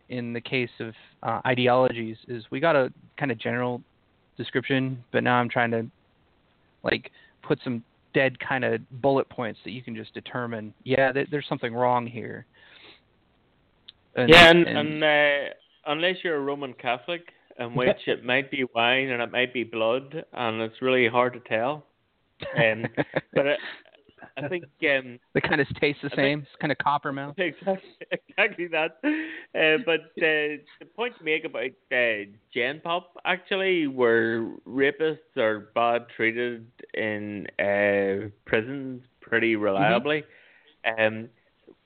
in 0.10 0.34
the 0.34 0.42
case 0.42 0.70
of 0.80 0.94
uh, 1.24 1.42
ideologies. 1.46 2.18
Is 2.28 2.44
we 2.52 2.60
got 2.60 2.76
a 2.76 2.92
kind 3.18 3.32
of 3.32 3.38
general 3.40 3.82
description, 4.38 5.04
but 5.12 5.24
now 5.24 5.36
I'm 5.36 5.50
trying 5.50 5.72
to 5.72 5.86
like 6.84 7.12
put 7.42 7.60
some 7.64 7.84
dead 8.14 8.40
kind 8.40 8.64
of 8.64 8.82
bullet 9.02 9.30
points 9.30 9.60
that 9.64 9.72
you 9.72 9.82
can 9.84 9.96
just 9.96 10.14
determine. 10.14 10.74
Yeah, 10.84 11.12
th- 11.12 11.28
there's 11.30 11.46
something 11.48 11.74
wrong 11.74 12.08
here. 12.08 12.46
And, 14.16 14.30
yeah, 14.30 14.50
and, 14.50 14.68
and- 14.68 14.78
and 14.78 15.04
uh, 15.04 15.54
unless 15.88 16.18
you're 16.24 16.36
a 16.38 16.42
Roman 16.42 16.74
Catholic, 16.74 17.22
in 17.60 17.74
which 17.76 18.08
it 18.08 18.24
might 18.26 18.50
be 18.50 18.64
wine 18.74 19.10
and 19.10 19.22
it 19.22 19.32
might 19.32 19.54
be 19.54 19.64
blood, 19.64 20.26
and 20.34 20.62
it's 20.62 20.82
really 20.82 21.08
hard 21.08 21.34
to 21.34 21.40
tell. 21.42 21.86
Um, 22.58 22.86
but 23.34 23.48
I, 23.48 23.56
I 24.46 24.48
think 24.48 24.64
um, 24.84 25.20
they 25.34 25.42
kind 25.42 25.62
of 25.62 25.68
taste 25.80 26.00
the 26.02 26.08
I 26.12 26.16
think- 26.16 26.18
same. 26.18 26.40
It's 26.40 26.50
kind 26.62 26.72
of 26.72 26.78
copper 26.78 27.12
mouth. 27.12 27.36
exactly, 27.38 27.90
exactly 28.12 28.68
that. 28.68 28.98
Uh, 29.04 29.82
but 29.86 30.02
uh, 30.22 30.60
the 30.80 30.86
point 30.96 31.18
to 31.18 31.24
make 31.24 31.46
about 31.46 31.72
uh, 31.92 32.30
Gen 32.54 32.82
Pop 32.84 33.18
actually, 33.26 33.88
where 33.88 34.44
rapists 34.68 35.38
are 35.38 35.72
bad 35.76 36.06
treated 36.16 36.66
in 36.94 37.48
uh, 37.60 38.30
prisons 38.46 39.02
pretty 39.22 39.56
reliably. 39.56 40.24
Um, 40.98 41.30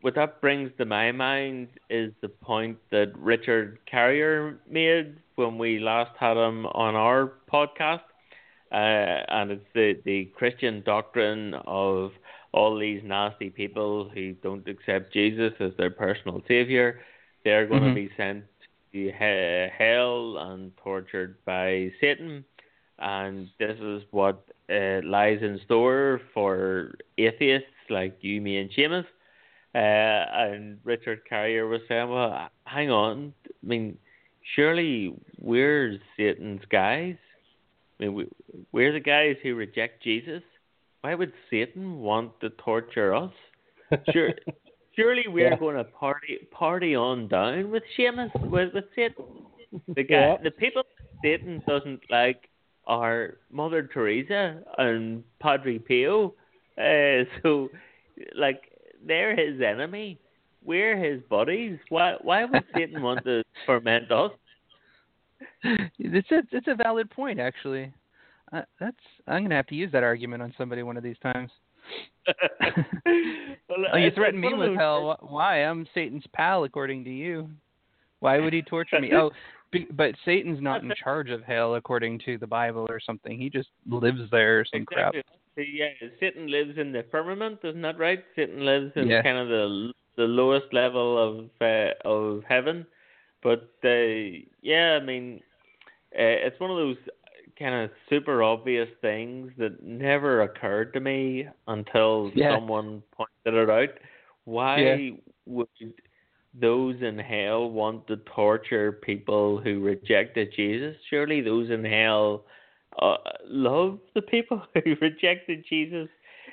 what 0.01 0.15
that 0.15 0.41
brings 0.41 0.71
to 0.77 0.85
my 0.85 1.11
mind 1.11 1.69
is 1.89 2.11
the 2.21 2.29
point 2.29 2.77
that 2.91 3.11
Richard 3.17 3.79
Carrier 3.89 4.59
made 4.69 5.15
when 5.35 5.57
we 5.57 5.79
last 5.79 6.11
had 6.19 6.37
him 6.37 6.65
on 6.67 6.95
our 6.95 7.33
podcast, 7.51 8.01
uh, 8.71 8.75
and 8.75 9.51
it's 9.51 9.65
the 9.73 9.99
the 10.05 10.25
Christian 10.35 10.83
doctrine 10.85 11.53
of 11.65 12.11
all 12.53 12.77
these 12.77 13.01
nasty 13.03 13.49
people 13.49 14.09
who 14.13 14.33
don't 14.33 14.67
accept 14.67 15.11
Jesus 15.11 15.53
as 15.59 15.71
their 15.77 15.89
personal 15.89 16.41
savior, 16.47 17.01
they're 17.43 17.65
going 17.65 17.83
Mhm. 17.83 17.89
to 17.89 17.95
be 17.95 18.09
sent 18.15 18.45
to 18.93 19.11
hell 19.11 20.37
and 20.37 20.71
tortured 20.77 21.35
by 21.45 21.91
Satan. 21.99 22.45
And 22.99 23.49
this 23.57 23.77
is 23.79 24.03
what 24.11 24.45
uh, 24.69 25.01
lies 25.03 25.41
in 25.41 25.59
store 25.65 26.21
for 26.33 26.93
atheists 27.17 27.67
like 27.89 28.15
you, 28.23 28.39
me, 28.39 28.57
and 28.57 28.69
Seamus. 28.71 29.05
Uh, 29.75 29.77
and 29.77 30.79
Richard 30.83 31.25
Carrier 31.27 31.67
was 31.67 31.81
saying, 31.87 32.09
well, 32.09 32.49
hang 32.65 32.91
on. 32.91 33.33
I 33.47 33.67
mean, 33.67 33.97
surely 34.55 35.15
we're 35.39 35.99
Satan's 36.15 36.63
guys. 36.69 37.17
I 37.99 38.03
mean, 38.03 38.13
we, 38.13 38.27
we're 38.71 38.93
the 38.93 38.99
guys 38.99 39.35
who 39.41 39.55
reject 39.55 40.03
Jesus 40.03 40.43
why 41.03 41.13
would 41.15 41.33
Satan 41.49 41.99
want 41.99 42.39
to 42.39 42.49
torture 42.51 43.13
us? 43.13 43.33
Sure, 44.11 44.31
surely 44.95 45.25
we're 45.27 45.49
Yeah. 45.51 45.57
going 45.57 45.75
to 45.75 45.83
party 45.83 46.47
party 46.49 46.95
on 46.95 47.27
down 47.27 47.69
with 47.69 47.83
Seamus 47.95 48.31
with 48.49 48.73
with 48.73 48.85
Satan. 48.95 49.25
The 49.95 50.03
guy, 50.03 50.15
Yeah. 50.27 50.37
the 50.41 50.51
people 50.51 50.83
Satan 51.23 51.61
doesn't 51.67 52.01
like 52.09 52.49
are 52.87 53.37
Mother 53.51 53.83
Teresa 53.83 54.63
and 54.77 55.23
Padre 55.39 55.77
Pio. 55.77 56.33
Uh, 56.77 57.23
so, 57.43 57.69
like, 58.35 58.61
they're 59.05 59.35
his 59.35 59.61
enemy. 59.61 60.19
We're 60.65 60.97
his 60.97 61.21
buddies. 61.29 61.77
Why 61.89 62.15
why 62.21 62.45
would 62.45 62.63
Satan 62.73 63.01
want 63.03 63.23
to 63.25 63.43
torment 63.65 64.11
us? 64.11 64.31
it's 65.99 66.31
a 66.31 66.41
it's 66.51 66.67
a 66.67 66.75
valid 66.75 67.09
point 67.11 67.39
actually. 67.39 67.93
Uh, 68.53 68.61
that's 68.79 68.95
I'm 69.27 69.43
gonna 69.43 69.55
have 69.55 69.67
to 69.67 69.75
use 69.75 69.91
that 69.91 70.03
argument 70.03 70.43
on 70.43 70.53
somebody 70.57 70.83
one 70.83 70.97
of 70.97 71.03
these 71.03 71.17
times. 71.19 71.51
Well, 73.69 73.85
Oh, 73.93 73.97
you 73.97 74.11
threaten 74.11 74.39
me 74.39 74.53
with 74.53 74.77
hell. 74.77 75.17
Why? 75.21 75.63
I'm 75.63 75.87
Satan's 75.93 76.23
pal, 76.33 76.63
according 76.63 77.03
to 77.05 77.09
you. 77.09 77.49
Why 78.19 78.39
would 78.39 78.53
he 78.53 78.61
torture 78.61 78.99
me? 78.99 79.11
Oh, 79.13 79.31
but 79.91 80.15
Satan's 80.23 80.61
not 80.61 80.83
in 80.83 80.93
charge 81.03 81.29
of 81.29 81.43
hell, 81.43 81.75
according 81.75 82.19
to 82.25 82.37
the 82.37 82.47
Bible 82.47 82.85
or 82.89 82.99
something. 82.99 83.37
He 83.37 83.49
just 83.49 83.69
lives 83.89 84.21
there 84.31 84.59
or 84.59 84.65
some 84.71 84.85
crap. 84.85 85.15
Yeah, 85.57 85.89
Satan 86.19 86.49
lives 86.49 86.77
in 86.77 86.91
the 86.91 87.05
firmament, 87.11 87.59
isn't 87.63 87.81
that 87.81 87.97
right? 87.99 88.23
Satan 88.35 88.65
lives 88.65 88.91
in 88.95 89.09
Yeah. 89.09 89.21
kind 89.21 89.37
of 89.37 89.47
the 89.49 89.91
the 90.15 90.23
lowest 90.23 90.71
level 90.71 91.17
of 91.17 91.49
uh, 91.61 91.93
of 92.05 92.43
heaven. 92.47 92.85
But 93.41 93.69
uh, 93.83 94.43
yeah, 94.61 94.99
I 95.01 95.03
mean, 95.03 95.41
uh, 96.13 96.45
it's 96.45 96.59
one 96.59 96.71
of 96.71 96.77
those 96.77 96.97
kind 97.57 97.83
of 97.83 97.91
super 98.09 98.43
obvious 98.43 98.89
things 99.01 99.51
that 99.57 99.83
never 99.83 100.41
occurred 100.41 100.93
to 100.93 100.99
me 100.99 101.47
until 101.67 102.31
Yeah. 102.35 102.55
someone 102.55 103.01
pointed 103.11 103.61
it 103.61 103.69
out. 103.69 103.89
Why 104.45 104.81
Yeah. 104.81 105.11
would 105.45 105.67
those 106.59 107.01
in 107.01 107.17
hell 107.17 107.69
want 107.69 108.07
to 108.07 108.17
torture 108.17 108.91
people 108.91 109.59
who 109.59 109.81
rejected 109.81 110.53
Jesus? 110.55 110.95
Surely 111.09 111.41
those 111.41 111.69
in 111.69 111.83
hell 111.83 112.45
uh, 113.01 113.17
love 113.45 113.99
the 114.13 114.21
people 114.21 114.61
who 114.83 114.95
rejected 115.01 115.65
Jesus. 115.67 116.09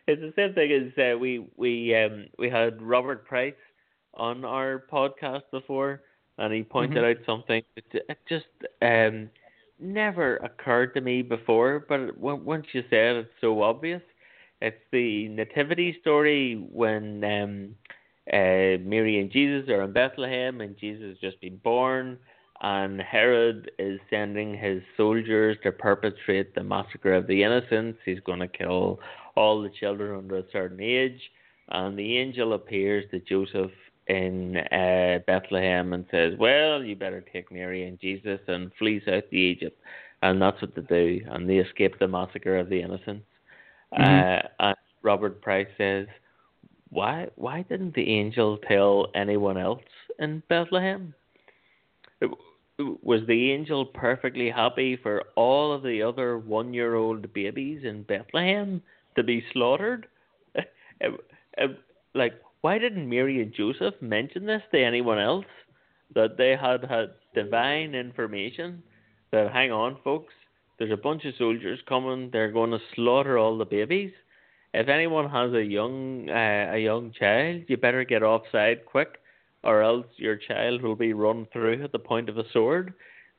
It's 0.06 0.20
the 0.22 0.32
same 0.36 0.54
thing 0.54 0.72
as 0.72 1.14
uh, 1.14 1.18
we 1.18 1.46
we 1.56 1.94
um 1.94 2.26
we 2.38 2.48
had 2.48 2.80
Robert 2.80 3.26
Price 3.26 3.54
on 4.14 4.44
our 4.44 4.84
podcast 4.90 5.42
before, 5.50 6.02
and 6.38 6.52
he 6.52 6.62
pointed 6.62 7.04
out 7.04 7.16
something 7.26 7.62
that 7.76 8.02
it 8.08 8.18
just 8.28 8.46
um 8.82 9.28
never 9.80 10.36
occurred 10.36 10.94
to 10.94 11.00
me 11.00 11.22
before, 11.22 11.84
but 11.88 12.16
once 12.18 12.66
you 12.72 12.82
said 12.90 13.16
it, 13.16 13.18
it's 13.18 13.30
so 13.40 13.62
obvious. 13.62 14.02
It's 14.60 14.76
the 14.92 15.28
nativity 15.28 15.96
story 16.00 16.54
when 16.70 17.24
um 17.24 17.74
uh, 18.32 18.78
Mary 18.82 19.18
and 19.18 19.30
Jesus 19.32 19.68
are 19.68 19.82
in 19.82 19.92
Bethlehem, 19.92 20.60
and 20.60 20.76
Jesus 20.76 21.02
has 21.08 21.18
just 21.18 21.40
been 21.40 21.56
born, 21.56 22.18
and 22.60 23.00
Herod 23.00 23.70
is 23.78 23.98
sending 24.08 24.56
his 24.56 24.82
soldiers 24.96 25.56
to 25.64 25.72
perpetrate 25.72 26.54
the 26.54 26.62
massacre 26.62 27.14
of 27.14 27.26
the 27.26 27.42
innocents. 27.42 27.98
He's 28.04 28.20
going 28.20 28.38
to 28.40 28.48
kill 28.48 29.00
all 29.34 29.62
the 29.62 29.70
children 29.70 30.16
under 30.16 30.36
a 30.36 30.50
certain 30.52 30.80
age, 30.80 31.20
and 31.70 31.98
the 31.98 32.18
angel 32.18 32.52
appears 32.52 33.04
to 33.10 33.20
Joseph 33.20 33.72
in 34.18 34.56
uh, 34.56 35.18
Bethlehem 35.26 35.92
and 35.92 36.04
says, 36.10 36.34
"Well, 36.38 36.82
you 36.82 36.96
better 36.96 37.22
take 37.32 37.50
Mary 37.52 37.86
and 37.86 37.98
Jesus 38.00 38.40
and 38.48 38.72
flee 38.78 39.00
south 39.06 39.28
to 39.30 39.36
Egypt," 39.36 39.78
and 40.22 40.40
that's 40.42 40.60
what 40.60 40.74
they 40.74 40.82
do, 40.82 41.20
and 41.30 41.48
they 41.48 41.58
escape 41.58 41.98
the 41.98 42.08
massacre 42.08 42.56
of 42.58 42.68
the 42.68 42.80
innocents. 42.80 43.26
Mhm. 43.92 44.00
Uh, 44.00 44.48
and 44.58 44.76
Robert 45.02 45.40
Price 45.40 45.72
says, 45.78 46.06
why 46.90 47.28
why 47.36 47.62
didn't 47.62 47.94
the 47.94 48.08
angel 48.20 48.58
tell 48.68 49.06
anyone 49.14 49.56
else 49.56 49.82
in 50.18 50.42
Bethlehem? 50.48 51.14
It- 52.20 52.30
Was 53.02 53.20
the 53.26 53.52
angel 53.52 53.84
perfectly 53.84 54.48
happy 54.48 54.96
for 54.96 55.16
all 55.36 55.70
of 55.70 55.82
the 55.82 56.00
other 56.02 56.38
one 56.38 56.72
year 56.72 56.94
old 56.94 57.30
babies 57.34 57.84
in 57.84 58.04
Bethlehem 58.04 58.82
to 59.16 59.22
be 59.22 59.44
slaughtered? 59.52 60.06
Like, 62.14 62.34
why 62.60 62.78
didn't 62.78 63.08
Mary 63.08 63.40
and 63.42 63.52
Joseph 63.52 63.94
mention 64.00 64.46
this 64.46 64.62
to 64.72 64.82
anyone 64.82 65.18
else? 65.18 65.46
That 66.14 66.36
they 66.36 66.56
had 66.60 66.84
had 66.84 67.10
divine 67.34 67.94
information 67.94 68.82
that, 69.30 69.52
hang 69.52 69.70
on, 69.70 69.96
folks, 70.02 70.34
there's 70.78 70.90
a 70.90 70.96
bunch 70.96 71.24
of 71.24 71.34
soldiers 71.38 71.78
coming, 71.88 72.30
they're 72.32 72.50
going 72.50 72.72
to 72.72 72.80
slaughter 72.94 73.38
all 73.38 73.56
the 73.56 73.64
babies 73.64 74.10
if 74.72 74.88
anyone 74.88 75.28
has 75.28 75.52
a 75.52 75.62
young 75.62 76.28
uh, 76.28 76.72
a 76.72 76.78
young 76.78 77.12
child, 77.18 77.62
you 77.68 77.76
better 77.76 78.04
get 78.04 78.22
offside 78.22 78.86
quick, 78.86 79.18
or 79.64 79.82
else 79.82 80.06
your 80.16 80.36
child 80.36 80.82
will 80.82 80.96
be 80.96 81.12
run 81.12 81.46
through 81.52 81.82
at 81.82 81.92
the 81.92 81.98
point 81.98 82.28
of 82.28 82.38
a 82.38 82.44
sword. 82.52 82.94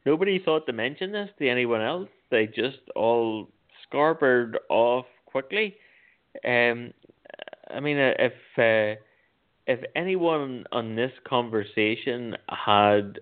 Nobody 0.06 0.40
thought 0.40 0.66
to 0.66 0.74
mention 0.74 1.12
this 1.12 1.30
to 1.40 1.48
anyone 1.48 1.82
else. 1.82 2.10
They 2.32 2.48
just 2.48 2.80
all 2.96 3.48
scarpered 3.88 4.56
off 4.70 5.06
quickly. 5.26 5.76
Um, 6.46 6.94
I 7.70 7.80
mean, 7.80 7.98
uh, 7.98 8.14
if 8.20 8.34
uh, 8.58 9.00
if 9.72 9.80
anyone 9.96 10.66
on 10.74 10.96
this 10.98 11.14
conversation 11.26 12.36
had 12.50 13.20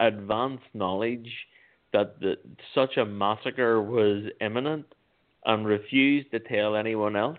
advanced 0.00 0.64
knowledge 0.74 1.30
that 1.92 2.18
the, 2.18 2.34
such 2.74 2.96
a 2.96 3.04
massacre 3.04 3.80
was 3.80 4.24
imminent 4.40 4.86
and 5.46 5.64
refused 5.64 6.32
to 6.32 6.40
tell 6.40 6.74
anyone 6.74 7.14
else, 7.14 7.38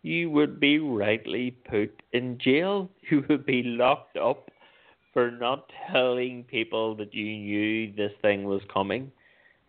you 0.00 0.30
would 0.30 0.58
be 0.58 0.78
rightly 0.78 1.50
put 1.68 2.02
in 2.12 2.38
jail. 2.38 2.88
You 3.10 3.24
would 3.28 3.44
be 3.44 3.62
locked 3.62 4.16
up 4.16 4.50
for 5.12 5.30
not 5.30 5.70
telling 5.92 6.44
people 6.44 6.96
that 6.96 7.12
you 7.12 7.26
knew 7.26 7.92
this 7.92 8.12
thing 8.22 8.44
was 8.44 8.62
coming. 8.72 9.12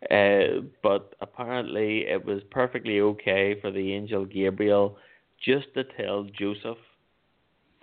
Uh, 0.09 0.63
but 0.81 1.13
apparently, 1.19 2.05
it 2.07 2.23
was 2.23 2.41
perfectly 2.51 3.01
okay 3.01 3.59
for 3.59 3.69
the 3.69 3.93
angel 3.93 4.23
Gabriel 4.23 4.97
just 5.43 5.73
to 5.73 5.83
tell 5.83 6.23
Joseph 6.39 6.77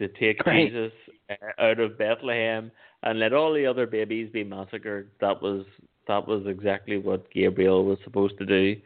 to 0.01 0.09
take 0.09 0.45
Right. 0.45 0.67
Jesus 0.67 0.93
uh, 1.31 1.63
out 1.63 1.79
of 1.79 1.97
Bethlehem 1.97 2.73
and 3.03 3.19
let 3.19 3.33
all 3.33 3.55
the 3.55 3.67
other 3.67 3.87
babies 3.87 4.31
be 4.33 4.43
massacred. 4.43 5.11
That 5.21 5.41
was 5.41 5.65
that 6.09 6.27
was 6.27 6.43
exactly 6.47 6.99
what 6.99 7.31
Gabriel 7.31 7.85
was 7.85 7.99
supposed 8.03 8.37
to 8.39 8.47
do. 8.47 8.77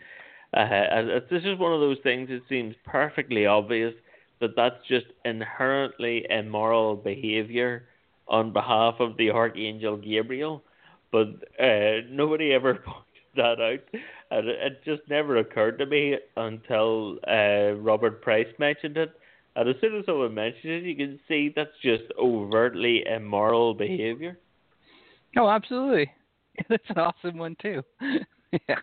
Uh, 0.52 1.20
this 1.30 1.42
is 1.44 1.58
one 1.58 1.72
of 1.72 1.80
those 1.80 1.96
things. 2.02 2.28
It 2.30 2.42
seems 2.48 2.74
perfectly 2.84 3.46
obvious 3.46 3.94
that 4.40 4.50
that's 4.56 4.76
just 4.88 5.06
inherently 5.24 6.26
immoral 6.28 6.96
behavior 6.96 7.86
on 8.28 8.52
behalf 8.52 8.94
of 9.00 9.16
the 9.16 9.30
archangel 9.30 9.96
Gabriel, 9.96 10.62
but 11.10 11.28
uh, 11.60 12.00
nobody 12.10 12.52
ever 12.52 12.74
pointed 12.84 13.04
that 13.36 13.60
out, 13.60 14.00
and 14.30 14.48
it, 14.48 14.58
it 14.60 14.84
just 14.84 15.08
never 15.08 15.38
occurred 15.38 15.78
to 15.78 15.86
me 15.86 16.16
until 16.36 17.18
uh, 17.28 17.72
Robert 17.80 18.22
Price 18.22 18.48
mentioned 18.58 18.96
it. 18.96 19.12
And 19.56 19.68
as 19.68 19.76
soon 19.81 19.97
as 19.98 20.06
someone 20.06 20.35
mentions 20.35 20.62
it, 20.64 20.82
you 20.85 20.97
can 20.97 21.20
see 21.28 21.52
that's 21.55 21.70
just 21.82 22.05
overtly 22.18 23.05
immoral 23.06 23.74
behavior. 23.74 24.39
Oh, 25.36 25.48
absolutely. 25.48 26.10
That's 26.68 26.82
an 26.90 26.98
awesome 26.98 27.39
one 27.39 27.56
too. 27.60 27.82
yeah. 28.68 28.76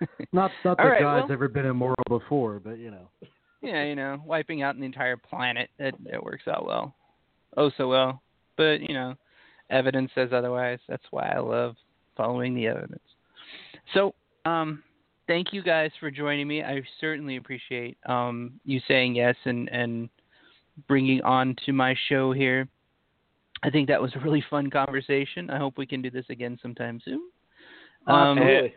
Not 0.32 0.50
not 0.64 0.76
that 0.76 0.82
right, 0.84 1.00
God's 1.00 1.24
well- 1.28 1.32
ever 1.32 1.48
been 1.48 1.66
immoral 1.66 1.96
before, 2.08 2.60
but 2.62 2.78
you 2.78 2.90
know. 2.90 3.08
yeah, 3.62 3.84
you 3.84 3.94
know, 3.96 4.20
wiping 4.24 4.62
out 4.62 4.76
an 4.76 4.82
entire 4.82 5.16
planet, 5.16 5.70
it, 5.78 5.94
it 6.06 6.22
works 6.22 6.46
out 6.46 6.66
well. 6.66 6.94
Oh, 7.56 7.70
so 7.76 7.88
well. 7.88 8.22
But, 8.56 8.80
you 8.80 8.92
know, 8.94 9.14
evidence 9.70 10.10
says 10.14 10.30
otherwise. 10.32 10.78
That's 10.88 11.04
why 11.10 11.32
I 11.34 11.38
love 11.40 11.74
following 12.16 12.54
the 12.54 12.66
evidence. 12.66 13.02
So, 13.94 14.14
um, 14.44 14.82
thank 15.26 15.52
you 15.52 15.62
guys 15.62 15.90
for 16.00 16.10
joining 16.10 16.48
me. 16.48 16.62
I 16.62 16.82
certainly 17.00 17.36
appreciate 17.36 17.96
um, 18.06 18.60
you 18.64 18.80
saying 18.86 19.16
yes 19.16 19.36
and, 19.44 19.68
and 19.70 20.08
bringing 20.88 21.22
on 21.22 21.56
to 21.66 21.72
my 21.72 21.94
show 22.08 22.32
here. 22.32 22.68
I 23.62 23.70
think 23.70 23.88
that 23.88 24.00
was 24.00 24.12
a 24.14 24.20
really 24.20 24.44
fun 24.50 24.70
conversation. 24.70 25.48
I 25.50 25.58
hope 25.58 25.78
we 25.78 25.86
can 25.86 26.02
do 26.02 26.10
this 26.10 26.26
again 26.28 26.58
sometime 26.60 27.00
soon. 27.04 27.22
Um, 28.06 28.38
Absolutely. 28.38 28.74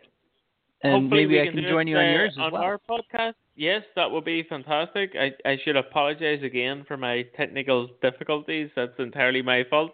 and 0.82 0.92
Hopefully 1.02 1.26
maybe 1.26 1.34
we 1.34 1.42
I 1.42 1.46
can 1.46 1.54
can 1.56 1.68
join 1.68 1.86
you 1.86 1.98
on 1.98 2.06
uh, 2.06 2.10
yours 2.10 2.32
as 2.32 2.38
on 2.38 2.52
well. 2.52 2.62
our 2.62 2.80
podcast. 2.88 3.34
Yes, 3.54 3.82
that 3.96 4.10
would 4.10 4.24
be 4.24 4.44
fantastic. 4.44 5.12
I, 5.18 5.32
I 5.44 5.58
should 5.64 5.76
apologize 5.76 6.42
again 6.42 6.84
for 6.86 6.96
my 6.96 7.24
technical 7.36 7.88
difficulties. 8.00 8.70
That's 8.76 8.92
entirely 8.98 9.42
my 9.42 9.64
fault. 9.68 9.92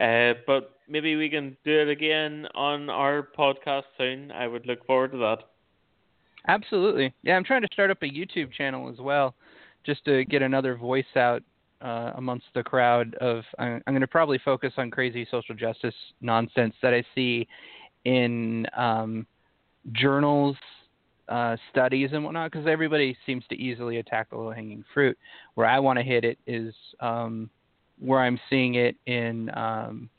Uh, 0.00 0.32
but 0.46 0.78
maybe 0.88 1.14
we 1.14 1.28
can 1.28 1.56
do 1.64 1.80
it 1.80 1.88
again 1.88 2.48
on 2.54 2.90
our 2.90 3.28
podcast 3.38 3.84
soon. 3.96 4.32
I 4.32 4.48
would 4.48 4.66
look 4.66 4.84
forward 4.86 5.12
to 5.12 5.18
that. 5.18 5.38
Absolutely. 6.46 7.12
Yeah, 7.22 7.36
I'm 7.36 7.44
trying 7.44 7.62
to 7.62 7.68
start 7.72 7.90
up 7.90 8.02
a 8.02 8.06
YouTube 8.06 8.52
channel 8.52 8.90
as 8.90 8.98
well, 8.98 9.34
just 9.84 10.04
to 10.04 10.24
get 10.26 10.42
another 10.42 10.76
voice 10.76 11.04
out 11.16 11.42
uh, 11.80 12.12
amongst 12.16 12.46
the 12.54 12.62
crowd. 12.62 13.14
Of 13.16 13.44
I'm, 13.58 13.82
I'm 13.86 13.94
going 13.94 14.00
to 14.02 14.06
probably 14.06 14.38
focus 14.44 14.72
on 14.76 14.90
crazy 14.90 15.26
social 15.30 15.54
justice 15.54 15.94
nonsense 16.20 16.74
that 16.82 16.92
I 16.92 17.02
see 17.14 17.46
in 18.04 18.66
um, 18.76 19.26
journals, 19.92 20.56
uh, 21.30 21.56
studies, 21.70 22.10
and 22.12 22.22
whatnot, 22.24 22.52
because 22.52 22.66
everybody 22.66 23.16
seems 23.24 23.44
to 23.48 23.56
easily 23.56 23.96
attack 23.96 24.28
the 24.30 24.36
low-hanging 24.36 24.84
fruit. 24.92 25.16
Where 25.54 25.66
I 25.66 25.78
want 25.78 25.98
to 25.98 26.04
hit 26.04 26.24
it 26.24 26.38
is 26.46 26.74
um, 27.00 27.48
where 27.98 28.20
I'm 28.20 28.38
seeing 28.50 28.74
it 28.74 28.96
in 29.06 29.50
um, 29.56 30.10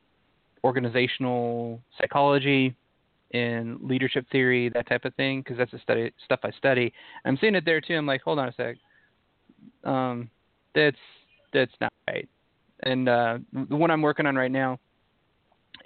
organizational 0.64 1.80
psychology, 2.00 2.76
in 3.32 3.78
leadership 3.82 4.26
theory, 4.32 4.70
that 4.70 4.88
type 4.88 5.06
of 5.06 5.14
thing, 5.16 5.42
because 5.42 5.58
that's 5.58 5.72
the 5.72 5.80
study 5.80 6.12
stuff 6.24 6.40
I 6.44 6.52
study. 6.52 6.94
I'm 7.26 7.38
seeing 7.38 7.56
it 7.56 7.66
there 7.66 7.82
too. 7.82 7.96
I'm 7.96 8.06
like, 8.06 8.22
hold 8.22 8.40
on 8.40 8.50
a 8.50 8.54
sec, 8.54 8.78
um, 9.84 10.30
that's 10.74 10.98
that's 11.54 11.74
not 11.82 11.92
right. 12.08 12.28
And 12.84 13.08
uh, 13.10 13.40
the 13.70 13.76
one 13.76 13.92
I'm 13.92 14.02
working 14.02 14.26
on 14.26 14.36
right 14.36 14.52
now 14.52 14.80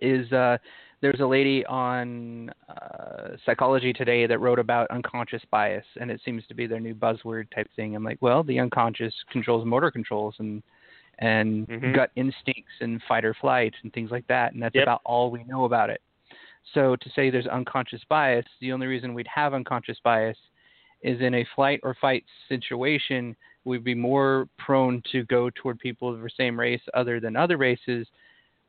is 0.01 0.31
uh, 0.31 0.57
there's 1.01 1.19
a 1.19 1.25
lady 1.25 1.65
on 1.65 2.51
uh, 2.67 3.29
Psychology 3.45 3.93
Today 3.93 4.27
that 4.27 4.39
wrote 4.39 4.59
about 4.59 4.89
unconscious 4.91 5.41
bias, 5.51 5.85
and 5.99 6.11
it 6.11 6.21
seems 6.25 6.45
to 6.47 6.53
be 6.53 6.67
their 6.67 6.79
new 6.79 6.95
buzzword 6.95 7.49
type 7.53 7.67
thing. 7.75 7.95
I'm 7.95 8.03
like, 8.03 8.17
well, 8.21 8.43
the 8.43 8.59
unconscious 8.59 9.13
controls 9.31 9.65
motor 9.65 9.91
controls 9.91 10.35
and 10.39 10.61
and 11.19 11.67
Mhm. 11.67 11.93
gut 11.95 12.11
instincts 12.15 12.71
and 12.79 13.01
fight 13.03 13.25
or 13.25 13.33
flight 13.33 13.73
and 13.83 13.91
things 13.93 14.09
like 14.09 14.25
that, 14.27 14.53
and 14.53 14.63
that's 14.63 14.75
Yep. 14.75 14.83
about 14.83 15.01
all 15.03 15.29
we 15.29 15.43
know 15.43 15.65
about 15.65 15.89
it. 15.89 16.01
So 16.73 16.95
to 16.95 17.09
say 17.15 17.29
there's 17.29 17.47
unconscious 17.47 18.01
bias, 18.09 18.45
the 18.61 18.71
only 18.71 18.87
reason 18.87 19.13
we'd 19.13 19.27
have 19.33 19.53
unconscious 19.53 19.97
bias 20.03 20.37
is 21.01 21.21
in 21.21 21.35
a 21.35 21.45
flight 21.55 21.79
or 21.83 21.95
fight 21.99 22.23
situation, 22.47 23.35
we'd 23.65 23.83
be 23.83 23.95
more 23.95 24.47
prone 24.57 25.01
to 25.11 25.23
go 25.25 25.49
toward 25.51 25.79
people 25.79 26.13
of 26.13 26.21
the 26.21 26.29
same 26.37 26.59
race 26.59 26.81
other 26.93 27.19
than 27.19 27.35
other 27.35 27.57
races 27.57 28.07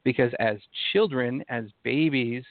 because 0.05 0.33
as 0.39 0.57
children, 0.93 1.45
as 1.49 1.65
babies, 1.83 2.45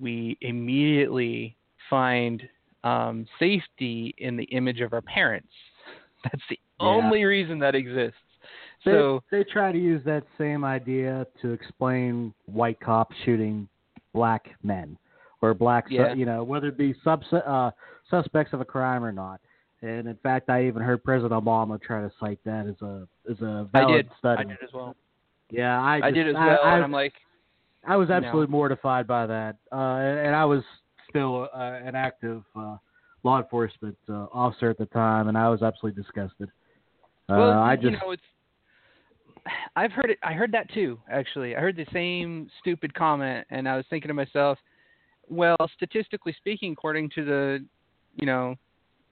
we 0.00 0.36
immediately 0.40 1.56
find 1.90 2.42
um, 2.84 3.26
safety 3.38 4.14
in 4.18 4.36
the 4.36 4.44
image 4.44 4.80
of 4.80 4.92
our 4.92 5.02
parents. 5.02 5.52
That's 6.24 6.42
the 6.48 6.58
Yeah. 6.80 6.86
only 6.88 7.24
reason 7.24 7.58
that 7.60 7.74
exists. 7.74 8.18
They, 8.84 8.92
So 8.92 9.22
they 9.30 9.44
try 9.44 9.70
to 9.72 9.78
use 9.78 10.02
that 10.04 10.24
same 10.38 10.64
idea 10.64 11.26
to 11.40 11.52
explain 11.52 12.34
white 12.46 12.80
cops 12.80 13.14
shooting 13.24 13.68
black 14.12 14.50
men 14.62 14.96
or 15.40 15.54
black, 15.54 15.86
Yeah. 15.90 16.14
you 16.14 16.24
know, 16.24 16.44
whether 16.44 16.68
it 16.68 16.76
be 16.76 16.94
subs- 17.04 17.32
uh, 17.32 17.70
suspects 18.08 18.52
of 18.52 18.60
a 18.60 18.64
crime 18.64 19.04
or 19.04 19.12
not. 19.12 19.40
And 19.82 20.06
in 20.06 20.16
fact, 20.16 20.48
I 20.48 20.66
even 20.66 20.80
heard 20.82 21.02
President 21.02 21.32
Obama 21.32 21.80
try 21.82 22.00
to 22.02 22.12
cite 22.20 22.38
that 22.44 22.66
as 22.66 22.80
a 22.82 23.08
as 23.28 23.40
a 23.42 23.68
valid 23.72 24.08
did. 24.08 24.16
study. 24.18 24.40
I 24.40 24.44
did 24.44 24.58
as 24.62 24.72
well. 24.72 24.94
Yeah, 25.50 25.82
I, 25.82 26.00
I, 26.04 26.10
did 26.12 26.28
as 26.28 26.36
I, 26.36 26.46
well, 26.46 26.60
I, 26.62 26.74
and 26.76 26.84
I'm 26.84 26.92
like, 26.92 27.14
I 27.84 27.96
was 27.96 28.08
you 28.08 28.14
absolutely 28.14 28.50
mortified 28.52 29.06
by 29.06 29.26
that, 29.26 29.56
uh, 29.72 29.76
and, 29.76 30.34
I 30.34 30.44
was 30.44 30.62
still 31.10 31.48
uh, 31.52 31.58
an 31.58 31.94
active 31.94 32.44
uh, 32.56 32.76
law 33.24 33.38
enforcement 33.38 33.98
uh, 34.08 34.26
officer 34.32 34.70
at 34.70 34.78
the 34.78 34.86
time, 34.86 35.28
and 35.28 35.36
I 35.36 35.48
was 35.48 35.62
absolutely 35.62 36.00
disgusted. 36.00 36.48
Uh, 37.28 37.36
well, 37.36 37.58
I 37.58 37.74
you 37.74 37.90
just 37.90 38.02
know, 38.02 38.12
it's. 38.12 38.22
I've 39.76 39.92
heard 39.92 40.10
it. 40.10 40.18
I 40.22 40.32
heard 40.32 40.52
that 40.52 40.72
too. 40.72 41.00
Actually, 41.10 41.56
I 41.56 41.60
heard 41.60 41.76
the 41.76 41.86
same 41.92 42.48
stupid 42.60 42.94
comment, 42.94 43.46
and 43.50 43.68
I 43.68 43.76
was 43.76 43.84
thinking 43.90 44.08
to 44.08 44.14
myself, 44.14 44.58
well, 45.28 45.56
statistically 45.74 46.34
speaking, 46.38 46.72
according 46.72 47.10
to 47.10 47.24
the, 47.24 47.64
you 48.16 48.26
know, 48.26 48.56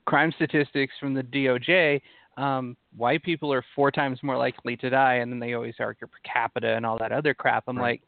crime 0.04 0.32
statistics 0.36 0.92
from 1.00 1.14
the 1.14 1.22
DOJ, 1.22 2.00
um, 2.36 2.76
white 2.96 3.22
people 3.22 3.52
are 3.52 3.64
four 3.74 3.90
times 3.90 4.18
more 4.22 4.36
likely 4.36 4.76
to 4.78 4.90
die, 4.90 5.14
and 5.16 5.32
then 5.32 5.40
they 5.40 5.54
always 5.54 5.74
argue 5.78 6.06
per 6.06 6.18
capita 6.24 6.74
and 6.74 6.86
all 6.86 6.98
that 6.98 7.12
other 7.12 7.34
crap. 7.34 7.64
I'm 7.66 7.76
Right. 7.76 7.92
like, 7.92 8.02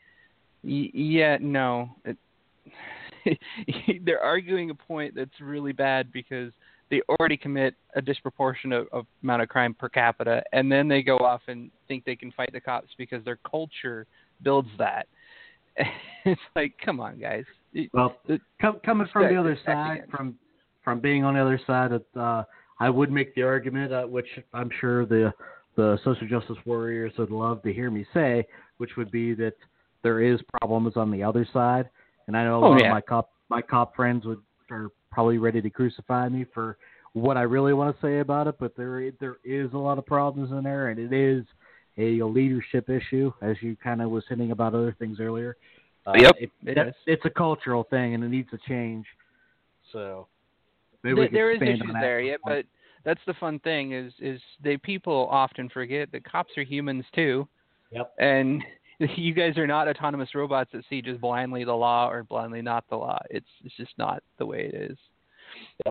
y- 0.62 0.90
yeah, 0.94 1.38
no. 1.40 1.90
It, 2.04 2.16
they're 4.04 4.20
arguing 4.20 4.70
a 4.70 4.74
point 4.74 5.14
that's 5.14 5.40
really 5.40 5.72
bad 5.72 6.12
because 6.12 6.52
they 6.92 7.00
already 7.08 7.38
commit 7.38 7.74
a 7.96 8.02
disproportionate 8.02 8.86
of, 8.92 9.06
amount 9.22 9.40
of 9.40 9.48
crime 9.48 9.72
per 9.72 9.88
capita, 9.88 10.42
and 10.52 10.70
then 10.70 10.88
they 10.88 11.02
go 11.02 11.16
off 11.16 11.40
and 11.48 11.70
think 11.88 12.04
they 12.04 12.14
can 12.14 12.30
fight 12.32 12.50
the 12.52 12.60
cops 12.60 12.90
because 12.98 13.24
their 13.24 13.38
culture 13.50 14.06
builds 14.42 14.68
that. 14.76 15.06
it's 16.26 16.40
like, 16.54 16.74
come 16.84 17.00
on, 17.00 17.18
guys. 17.18 17.44
Well 17.94 18.14
com- 18.60 18.80
coming 18.84 19.06
from 19.10 19.32
the 19.32 19.40
other 19.40 19.58
side, 19.64 20.02
from 20.10 20.34
from 20.84 21.00
being 21.00 21.24
on 21.24 21.34
the 21.34 21.40
other 21.40 21.58
side, 21.66 21.92
of, 21.92 22.04
uh, 22.14 22.42
I 22.78 22.90
would 22.90 23.10
make 23.10 23.34
the 23.34 23.42
argument, 23.42 23.90
uh, 23.90 24.02
which 24.02 24.26
I'm 24.52 24.68
sure 24.78 25.06
the 25.06 25.32
the 25.76 25.98
social 26.04 26.28
justice 26.28 26.58
warriors 26.66 27.14
would 27.16 27.30
love 27.30 27.62
to 27.62 27.72
hear 27.72 27.90
me 27.90 28.04
say, 28.12 28.46
which 28.76 28.90
would 28.98 29.10
be 29.10 29.32
that 29.36 29.54
there 30.02 30.20
is 30.20 30.40
problems 30.60 30.98
on 30.98 31.10
the 31.10 31.22
other 31.22 31.48
side, 31.54 31.88
and 32.26 32.36
I 32.36 32.44
know 32.44 32.62
a 32.62 32.66
Oh, 32.66 32.70
lot 32.72 32.80
yeah. 32.80 32.88
of 32.88 32.92
my 32.92 33.00
cop 33.00 33.30
my 33.48 33.62
cop 33.62 33.96
friends 33.96 34.26
would 34.26 34.42
are 34.70 34.90
probably 35.12 35.38
ready 35.38 35.60
to 35.62 35.70
crucify 35.70 36.28
me 36.28 36.44
for 36.52 36.76
what 37.12 37.36
I 37.36 37.42
really 37.42 37.74
want 37.74 37.94
to 37.94 38.06
say 38.06 38.18
about 38.20 38.46
it, 38.46 38.56
but 38.58 38.74
there 38.76 39.10
there 39.20 39.36
is 39.44 39.72
a 39.74 39.78
lot 39.78 39.98
of 39.98 40.06
problems 40.06 40.50
in 40.50 40.64
there, 40.64 40.88
and 40.88 40.98
it 40.98 41.12
is 41.12 41.44
a 41.98 42.24
leadership 42.24 42.88
issue, 42.88 43.30
as 43.42 43.56
you 43.60 43.76
kind 43.76 44.00
of 44.00 44.10
was 44.10 44.24
hinting 44.28 44.50
about 44.50 44.74
other 44.74 44.96
things 44.98 45.20
earlier. 45.20 45.56
Uh, 46.06 46.14
Yep, 46.16 46.36
it, 46.40 46.50
it 46.64 46.74
that- 46.74 46.88
is. 46.88 46.94
It's 47.06 47.24
a 47.26 47.30
cultural 47.30 47.84
thing, 47.84 48.14
and 48.14 48.24
it 48.24 48.28
needs 48.28 48.50
to 48.50 48.58
change. 48.66 49.06
So 49.92 50.26
maybe 51.02 51.20
There- 51.20 51.28
there 51.28 51.50
is 51.52 51.60
issues 51.62 51.92
there, 52.00 52.18
at 52.20 52.24
yeah, 52.24 52.36
but 52.44 52.64
that's 53.04 53.20
the 53.26 53.34
fun 53.34 53.58
thing 53.60 53.92
is 53.92 54.12
is 54.18 54.40
they 54.62 54.78
people 54.78 55.28
often 55.30 55.68
forget 55.68 56.10
that 56.12 56.24
cops 56.24 56.56
are 56.56 56.62
humans 56.62 57.04
too. 57.14 57.46
Yep. 57.90 58.14
And 58.18 58.64
you 59.16 59.34
guys 59.34 59.56
are 59.58 59.66
not 59.66 59.88
autonomous 59.88 60.34
robots 60.34 60.70
that 60.72 60.84
see 60.88 61.02
just 61.02 61.20
blindly 61.20 61.64
the 61.64 61.72
law 61.72 62.08
or 62.08 62.24
blindly 62.24 62.62
not 62.62 62.84
the 62.88 62.96
law. 62.96 63.18
It's 63.30 63.46
it's 63.64 63.76
just 63.76 63.92
not 63.98 64.22
the 64.38 64.46
way 64.46 64.70
it 64.72 64.90
is. 64.90 64.98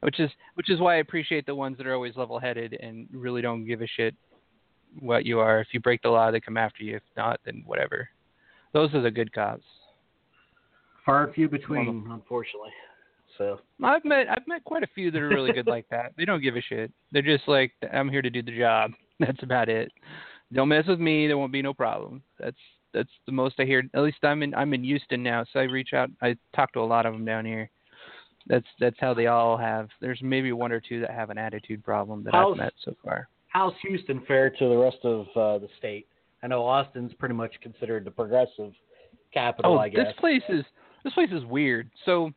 Which 0.02 0.20
is 0.20 0.30
which 0.56 0.70
is 0.70 0.80
why 0.80 0.96
I 0.96 1.00
appreciate 1.00 1.46
the 1.46 1.56
ones 1.56 1.78
that 1.78 1.88
are 1.88 1.94
always 1.94 2.16
level 2.16 2.40
headed 2.40 2.78
and 2.82 3.08
really 3.12 3.42
don't 3.42 3.66
give 3.66 3.82
a 3.82 3.88
shit 3.88 4.16
what 5.00 5.26
you 5.26 5.40
are. 5.40 5.60
If 5.60 5.68
you 5.72 5.80
break 5.80 6.02
the 6.02 6.10
law, 6.10 6.32
they 6.32 6.40
come 6.40 6.58
after 6.58 6.84
you. 6.84 6.98
If 6.98 7.04
not, 7.16 7.40
then 7.46 7.64
whatever. 7.66 8.10
Those 8.74 8.94
are 8.94 9.02
the 9.02 9.12
good 9.12 9.32
cops. 9.34 9.64
Far 11.06 11.26
and 11.26 11.34
few 11.34 11.50
between, 11.50 12.08
unfortunately. 12.10 12.72
So 13.38 13.60
I've 13.84 14.06
met 14.06 14.28
I've 14.30 14.48
met 14.48 14.64
quite 14.64 14.84
a 14.84 14.88
few 14.94 15.12
that 15.12 15.22
are 15.22 15.30
really 15.30 15.52
good 15.52 15.68
like 15.68 15.86
that. 15.90 16.14
They 16.18 16.26
don't 16.26 16.42
give 16.42 16.56
a 16.56 16.62
shit. 16.62 16.92
They're 17.12 17.22
just 17.22 17.48
like 17.48 17.72
I'm 17.92 18.10
here 18.10 18.22
to 18.22 18.30
do 18.30 18.42
the 18.42 18.58
job. 18.58 18.92
That's 19.20 19.44
about 19.44 19.70
it. 19.70 19.92
Don't 20.54 20.70
mess 20.70 20.86
with 20.88 21.00
me. 21.00 21.28
There 21.28 21.38
won't 21.38 21.52
be 21.52 21.62
no 21.62 21.74
problem. 21.74 22.22
That's 22.40 22.58
that's 22.94 23.10
the 23.26 23.32
most 23.32 23.56
I 23.60 23.66
hear. 23.66 23.84
At 23.94 24.02
least 24.04 24.18
I'm 24.24 24.44
in 24.44 24.54
I'm 24.56 24.74
in 24.74 24.84
Houston 24.84 25.22
now, 25.24 25.46
so 25.52 25.60
I 25.60 25.64
reach 25.64 25.94
out. 25.94 26.10
I 26.22 26.36
talk 26.56 26.74
to 26.74 26.80
a 26.80 26.84
lot 26.86 27.06
of 27.06 27.14
them 27.14 27.26
down 27.26 27.46
here. 27.46 27.70
That's 28.48 28.66
that's 28.80 28.98
how 29.00 29.14
they 29.14 29.28
all 29.28 29.56
have. 29.58 29.90
There's 30.00 30.20
maybe 30.22 30.52
one 30.52 30.72
or 30.72 30.80
two 30.80 31.00
that 31.02 31.12
have 31.12 31.30
an 31.30 31.38
attitude 31.38 31.84
problem 31.84 32.24
that 32.24 32.34
How's- 32.34 32.54
I've 32.54 32.58
met 32.58 32.74
so 32.84 32.96
far. 33.04 33.28
how's 33.50 33.74
Houston 33.88 34.22
fare 34.28 34.50
to 34.50 34.68
the 34.70 34.78
rest 34.78 34.98
of 35.04 35.28
uh, 35.36 35.58
the 35.60 35.68
state? 35.78 36.08
I 36.44 36.48
know 36.48 36.66
Austin's 36.66 37.14
pretty 37.14 37.36
much 37.36 37.54
considered 37.62 38.04
the 38.04 38.12
progressive 38.12 38.74
capital. 39.34 39.74
Oh, 39.74 39.78
I 39.78 39.90
guess. 39.90 40.08
this 40.08 40.16
place 40.20 40.42
is 40.50 40.66
this 41.04 41.14
place 41.14 41.30
is 41.32 41.46
weird. 41.46 41.90
So, 42.06 42.32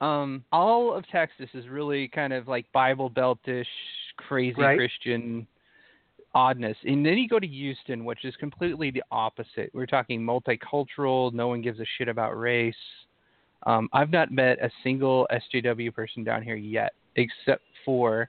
um, 0.00 0.44
all 0.52 0.92
of 0.92 1.06
Texas 1.08 1.48
is 1.54 1.68
really 1.68 2.08
kind 2.08 2.32
of 2.32 2.48
like 2.48 2.66
Bible 2.72 3.10
Beltish, 3.10 3.64
crazy 4.16 4.60
Right. 4.60 4.76
Christian 4.76 5.46
oddness, 6.36 6.76
and 6.84 7.04
then 7.04 7.16
you 7.16 7.26
go 7.26 7.40
to 7.40 7.46
Houston, 7.46 8.04
which 8.04 8.26
is 8.26 8.36
completely 8.36 8.90
the 8.90 9.02
opposite. 9.10 9.70
We're 9.72 9.86
talking 9.86 10.20
multicultural. 10.20 11.32
No 11.32 11.48
one 11.48 11.62
gives 11.62 11.80
a 11.80 11.86
shit 11.96 12.08
about 12.08 12.38
race. 12.38 12.74
Um, 13.64 13.88
I've 13.94 14.10
not 14.10 14.30
met 14.30 14.62
a 14.62 14.70
single 14.84 15.26
SJW 15.32 15.94
person 15.94 16.24
down 16.24 16.42
here 16.42 16.54
yet, 16.54 16.92
except 17.16 17.62
for 17.86 18.28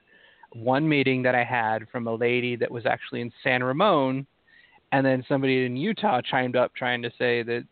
one 0.54 0.88
meeting 0.88 1.22
that 1.22 1.34
I 1.34 1.44
had 1.44 1.86
from 1.92 2.06
a 2.06 2.14
lady 2.14 2.56
that 2.56 2.70
was 2.70 2.86
actually 2.86 3.20
in 3.20 3.30
San 3.44 3.62
Ramon, 3.62 4.26
and 4.92 5.04
then 5.04 5.22
somebody 5.28 5.66
in 5.66 5.76
Utah 5.76 6.22
chimed 6.22 6.56
up 6.56 6.74
trying 6.74 7.02
to 7.02 7.10
say 7.18 7.42
that 7.42 7.64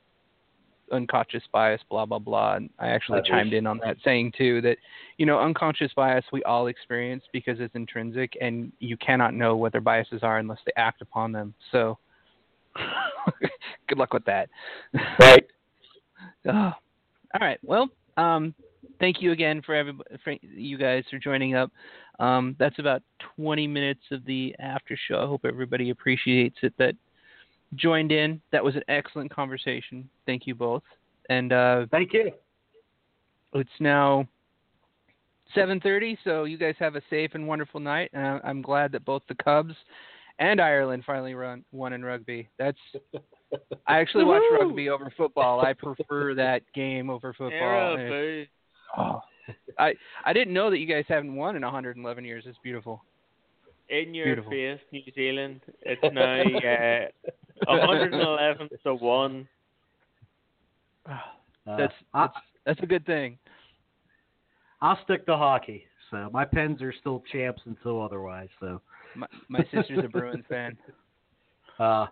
unconscious 0.93 1.43
bias, 1.53 1.81
blah 1.91 2.07
blah 2.07 2.19
blah. 2.19 2.55
And 2.55 2.71
I 2.79 2.89
actually 2.89 3.19
That 3.21 3.27
chimed 3.27 3.53
is- 3.53 3.59
in 3.59 3.67
on 3.67 3.79
that, 3.85 3.97
saying 4.05 4.33
too 4.37 4.61
that 4.63 4.79
you 5.19 5.27
know 5.27 5.39
unconscious 5.39 5.93
bias 5.95 6.25
we 6.33 6.43
all 6.45 6.67
experience 6.69 7.25
because 7.33 7.61
it's 7.61 7.75
intrinsic, 7.75 8.37
and 8.41 8.73
you 8.79 8.97
cannot 8.97 9.35
know 9.35 9.57
what 9.57 9.73
their 9.73 9.81
biases 9.81 10.23
are 10.23 10.39
unless 10.39 10.59
they 10.67 10.73
act 10.77 11.03
upon 11.03 11.33
them. 11.33 11.55
So, 11.73 11.99
good 13.89 13.99
luck 13.99 14.13
with 14.13 14.25
that. 14.25 14.49
Right. 15.21 15.47
Oh. 16.49 16.73
All 17.35 17.41
right. 17.41 17.59
Well, 17.65 17.89
um, 18.17 18.55
thank 19.01 19.21
you 19.21 19.33
again 19.33 19.63
for 19.63 19.75
everybody, 19.75 20.09
for 20.23 20.35
you 20.43 20.79
guys 20.79 21.03
for 21.11 21.19
joining 21.19 21.57
up. 21.57 21.73
Um, 22.21 22.55
that's 22.59 22.79
about 22.79 23.03
20 23.37 23.67
minutes 23.67 24.01
of 24.13 24.25
the 24.25 24.55
after 24.61 24.97
show. 25.09 25.23
I 25.23 25.27
hope 25.27 25.45
everybody 25.45 25.91
appreciates 25.91 26.57
it 26.63 26.73
that 26.79 26.95
joined 27.75 28.13
in. 28.13 28.41
That 28.53 28.65
was 28.65 28.77
an 28.77 28.83
excellent 28.89 29.33
conversation. 29.33 30.09
Thank 30.25 30.47
you 30.47 30.55
both. 30.55 30.83
And 31.29 31.53
uh, 31.53 31.87
Thank 31.91 32.13
you. 32.13 32.31
it's 33.55 33.69
now 33.81 34.27
7:30, 35.57 36.19
so 36.25 36.45
you 36.45 36.59
guys 36.59 36.75
have 36.79 36.97
a 36.97 37.03
safe 37.11 37.33
and 37.35 37.47
wonderful 37.47 37.81
night. 37.81 38.11
And 38.13 38.41
I'm 38.45 38.63
glad 38.63 38.93
that 38.93 39.05
both 39.05 39.23
the 39.29 39.35
Cubs 39.35 39.75
and 40.39 40.61
Ireland 40.61 41.05
finally 41.07 41.35
run 41.35 41.65
won 41.73 41.93
in 41.93 42.05
rugby. 42.05 42.49
That's 42.59 42.79
I 43.87 43.99
actually 43.99 44.25
watch 44.25 44.43
rugby 44.59 44.89
over 44.89 45.13
football. 45.17 45.61
I 45.61 45.73
prefer 45.73 46.35
that 46.37 46.63
game 46.75 47.11
over 47.11 47.33
football. 47.33 47.97
Era, 47.97 48.47
oh, 48.99 49.21
I 49.79 49.95
I 50.25 50.33
didn't 50.33 50.55
know 50.55 50.71
that 50.71 50.79
you 50.79 50.87
guys 50.87 51.05
haven't 51.09 51.35
won 51.35 51.57
in 51.57 51.63
111 51.63 52.25
years. 52.25 52.45
It's 52.47 52.59
beautiful. 52.63 53.03
In 53.89 54.15
your 54.15 54.27
Beautiful. 54.27 54.51
face, 54.51 54.81
New 54.93 55.03
Zealand. 55.15 55.61
It's 55.83 56.03
now 56.13 56.41
uh, 56.43 57.77
111 57.77 58.69
to 58.85 58.95
one. 58.95 59.47
Uh, 61.09 61.19
That's 61.77 61.95
I, 62.13 62.23
that's 62.23 62.37
that's 62.65 62.81
a 62.83 62.87
good 62.87 63.07
thing. 63.07 63.39
I'll 64.83 64.99
stick 65.05 65.25
to 65.27 65.37
hockey. 65.37 65.85
So 66.11 66.29
my 66.33 66.45
Pens 66.45 66.83
are 66.83 66.93
still 67.01 67.23
champs 67.33 67.63
until 67.67 68.03
otherwise. 68.03 68.49
So 68.61 68.81
My, 69.15 69.27
my 69.49 69.61
sister's 69.73 70.05
a 70.05 70.09
Bruins 70.09 70.45
fan. 70.49 70.77
uh, 71.79 72.07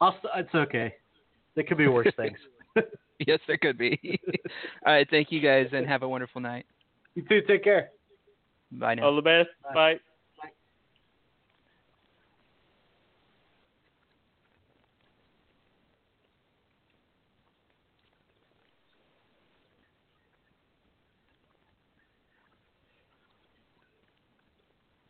I'll. 0.00 0.12
St- 0.22 0.46
it's 0.46 0.54
okay. 0.54 0.94
There 1.54 1.64
could 1.64 1.78
be 1.78 1.88
worse 1.88 2.12
things. 2.16 2.38
Yes, 3.26 3.40
there 3.48 3.58
could 3.58 3.76
be. 3.76 3.98
All 4.86 4.92
right, 4.92 5.06
thank 5.10 5.32
you 5.32 5.40
guys, 5.40 5.66
and 5.72 5.84
have 5.88 6.04
a 6.04 6.08
wonderful 6.08 6.40
night. 6.40 6.66
you 7.16 7.24
too. 7.28 7.40
Take 7.48 7.64
care. 7.64 7.90
Bye 8.70 8.94
now. 8.94 9.06
All 9.06 9.16
the 9.16 9.22
best. 9.22 9.48
Bye. 9.64 9.74
Bye. 9.74 10.00